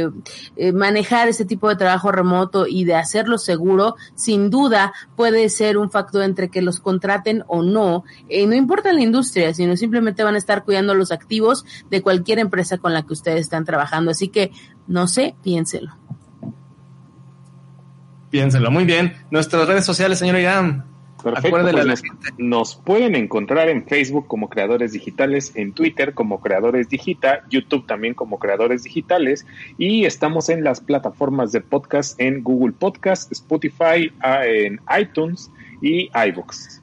eh, 0.00 0.10
eh, 0.56 0.72
manejar 0.72 1.28
ese 1.28 1.44
tipo 1.44 1.68
de 1.68 1.76
trabajo 1.76 2.10
remoto 2.10 2.66
y 2.66 2.84
de 2.84 2.94
hacerlo 2.94 3.36
seguro, 3.36 3.96
sin 4.14 4.48
duda 4.48 4.94
puede 5.16 5.48
ser 5.50 5.76
un 5.76 5.90
factor 5.90 6.22
entre 6.22 6.48
que 6.48 6.62
los 6.62 6.80
contraten 6.80 7.44
o 7.46 7.62
no. 7.62 8.04
no 8.30 8.54
importa 8.54 8.92
la 8.92 9.02
industria, 9.02 9.52
sino 9.52 9.76
simplemente 9.76 10.24
van 10.24 10.34
a 10.34 10.38
estar 10.38 10.64
cuidando 10.64 10.94
los 10.94 11.12
activos 11.12 11.66
de 11.90 12.00
cualquier 12.00 12.38
empresa 12.38 12.78
con 12.78 12.94
la 12.94 13.02
que 13.02 13.12
ustedes 13.12 13.40
están 13.40 13.66
trabajando. 13.66 14.10
Así 14.10 14.28
que, 14.28 14.50
no 14.86 15.08
sé, 15.08 15.36
piénselo. 15.42 15.94
Piénselo, 18.30 18.70
muy 18.70 18.84
bien. 18.84 19.14
Nuestras 19.30 19.66
redes 19.68 19.84
sociales, 19.84 20.18
señor 20.18 20.38
Irán. 20.38 20.84
Perfecto, 21.22 21.58
pues 21.60 21.86
nos, 21.86 22.02
nos, 22.38 22.74
pueden 22.76 23.16
encontrar 23.16 23.68
en 23.68 23.84
Facebook 23.86 24.28
como 24.28 24.48
Creadores 24.48 24.92
Digitales, 24.92 25.50
en 25.56 25.72
Twitter 25.72 26.14
como 26.14 26.40
Creadores 26.40 26.88
Digita, 26.88 27.42
YouTube 27.50 27.86
también 27.86 28.14
como 28.14 28.38
Creadores 28.38 28.84
Digitales 28.84 29.44
y 29.76 30.04
estamos 30.04 30.48
en 30.50 30.62
las 30.62 30.80
plataformas 30.80 31.50
de 31.50 31.62
podcast 31.62 32.20
en 32.20 32.44
Google 32.44 32.74
Podcast, 32.78 33.32
Spotify, 33.32 34.12
en 34.22 34.80
iTunes 35.00 35.50
y 35.80 36.10
iVoox. 36.14 36.80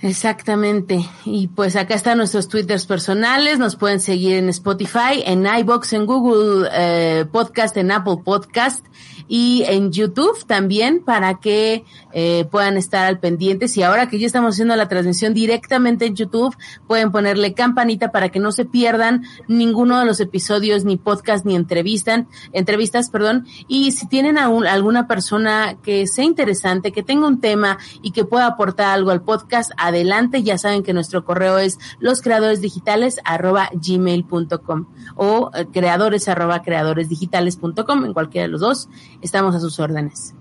Exactamente. 0.00 1.00
Y 1.24 1.48
pues 1.48 1.74
acá 1.74 1.94
están 1.94 2.18
nuestros 2.18 2.48
twitters 2.48 2.86
personales. 2.86 3.58
Nos 3.58 3.74
pueden 3.74 4.00
seguir 4.00 4.36
en 4.36 4.48
Spotify, 4.48 5.22
en 5.26 5.44
iBox, 5.44 5.92
en 5.92 6.06
Google 6.06 6.68
eh, 6.72 7.24
Podcast, 7.30 7.76
en 7.76 7.90
Apple 7.90 8.18
Podcast 8.24 8.86
y 9.28 9.62
en 9.66 9.92
YouTube 9.92 10.44
también 10.46 11.02
para 11.04 11.38
que 11.38 11.84
eh, 12.12 12.46
puedan 12.50 12.76
estar 12.76 13.06
al 13.06 13.20
pendiente. 13.20 13.66
Y 13.74 13.82
ahora 13.82 14.08
que 14.08 14.18
ya 14.18 14.26
estamos 14.26 14.54
haciendo 14.54 14.74
la 14.74 14.88
transmisión 14.88 15.34
directamente 15.34 16.06
en 16.06 16.16
YouTube, 16.16 16.56
pueden 16.86 17.12
ponerle 17.12 17.54
campanita 17.54 18.10
para 18.10 18.30
que 18.30 18.40
no 18.40 18.50
se 18.50 18.64
pierdan 18.64 19.22
ninguno 19.46 19.98
de 20.00 20.06
los 20.06 20.20
episodios, 20.20 20.84
ni 20.84 20.96
podcast, 20.96 21.44
ni 21.44 21.54
entrevistas, 21.54 22.24
entrevistas, 22.52 23.10
perdón. 23.10 23.46
Y 23.68 23.92
si 23.92 24.08
tienen 24.08 24.38
a 24.38 24.46
alguna 24.46 25.06
persona 25.06 25.76
que 25.82 26.06
sea 26.06 26.24
interesante, 26.24 26.92
que 26.92 27.02
tenga 27.02 27.26
un 27.26 27.40
tema 27.40 27.78
y 28.02 28.12
que 28.12 28.24
pueda 28.24 28.46
aportar 28.46 28.94
algo 28.94 29.10
al 29.10 29.22
podcast, 29.22 29.70
adelante. 29.76 30.42
Ya 30.42 30.56
saben 30.58 30.82
que 30.82 30.94
nuestro 30.94 31.24
correo 31.24 31.58
es 31.58 31.78
loscreadoresdigitales 32.00 33.20
arroba 33.24 33.68
gmail.com 33.72 34.86
o 35.16 35.50
eh, 35.54 35.66
creadores 35.72 36.28
arroba 36.28 36.62
creadoresdigitales.com 36.62 38.04
en 38.04 38.12
cualquiera 38.12 38.46
de 38.46 38.48
los 38.48 38.60
dos 38.60 38.88
estamos 39.22 39.54
a 39.54 39.60
sus 39.60 39.78
órdenes. 39.80 40.34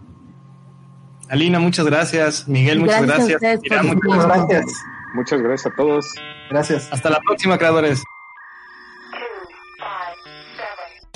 Alina, 1.30 1.60
muchas 1.60 1.86
gracias. 1.86 2.48
Miguel, 2.48 2.80
muchas 2.80 3.02
gracias. 3.06 3.42
muchas 3.42 4.26
gracias. 4.26 4.66
Muchas 5.14 5.42
gracias 5.42 5.74
a 5.74 5.76
todos. 5.76 6.06
Gracias. 6.50 6.90
Hasta 6.92 7.10
la 7.10 7.20
próxima, 7.20 7.58
creadores. 7.58 8.04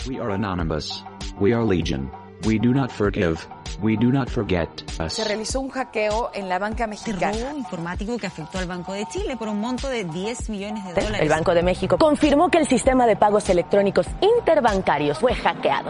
We 0.07 0.19
are 0.19 0.33
anonymous. 0.33 1.03
We 1.39 1.53
are 1.53 1.63
legion. 1.63 2.09
We 2.45 2.57
do 2.57 2.73
not 2.73 2.91
forgive. 2.91 3.47
We 3.81 3.97
do 3.97 4.11
not 4.11 4.29
forget 4.29 4.69
us. 5.03 5.13
Se 5.13 5.23
realizó 5.23 5.59
un 5.59 5.69
hackeo 5.69 6.29
en 6.35 6.47
la 6.47 6.59
banca 6.59 6.85
mexicana. 6.85 7.53
informático 7.57 8.17
que 8.17 8.27
afectó 8.27 8.59
al 8.59 8.67
Banco 8.67 8.93
de 8.93 9.07
Chile 9.07 9.35
por 9.37 9.47
un 9.47 9.59
monto 9.59 9.89
de 9.89 10.03
10 10.03 10.49
millones 10.49 10.85
de 10.85 10.93
dólares. 10.93 11.21
El 11.21 11.29
Banco 11.29 11.55
de 11.55 11.63
México 11.63 11.97
confirmó 11.97 12.51
que 12.51 12.59
el 12.59 12.67
sistema 12.67 13.07
de 13.07 13.15
pagos 13.15 13.49
electrónicos 13.49 14.05
interbancarios 14.21 15.17
fue 15.17 15.33
hackeado. 15.33 15.89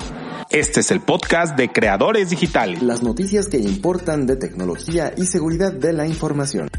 Este 0.49 0.79
es 0.79 0.91
el 0.91 1.01
podcast 1.01 1.57
de 1.57 1.69
Creadores 1.69 2.29
Digitales. 2.29 2.81
Las 2.81 3.03
noticias 3.03 3.47
que 3.47 3.57
importan 3.57 4.25
de 4.25 4.37
tecnología 4.37 5.13
y 5.17 5.25
seguridad 5.25 5.73
de 5.73 5.91
la 5.91 6.07
información. 6.07 6.69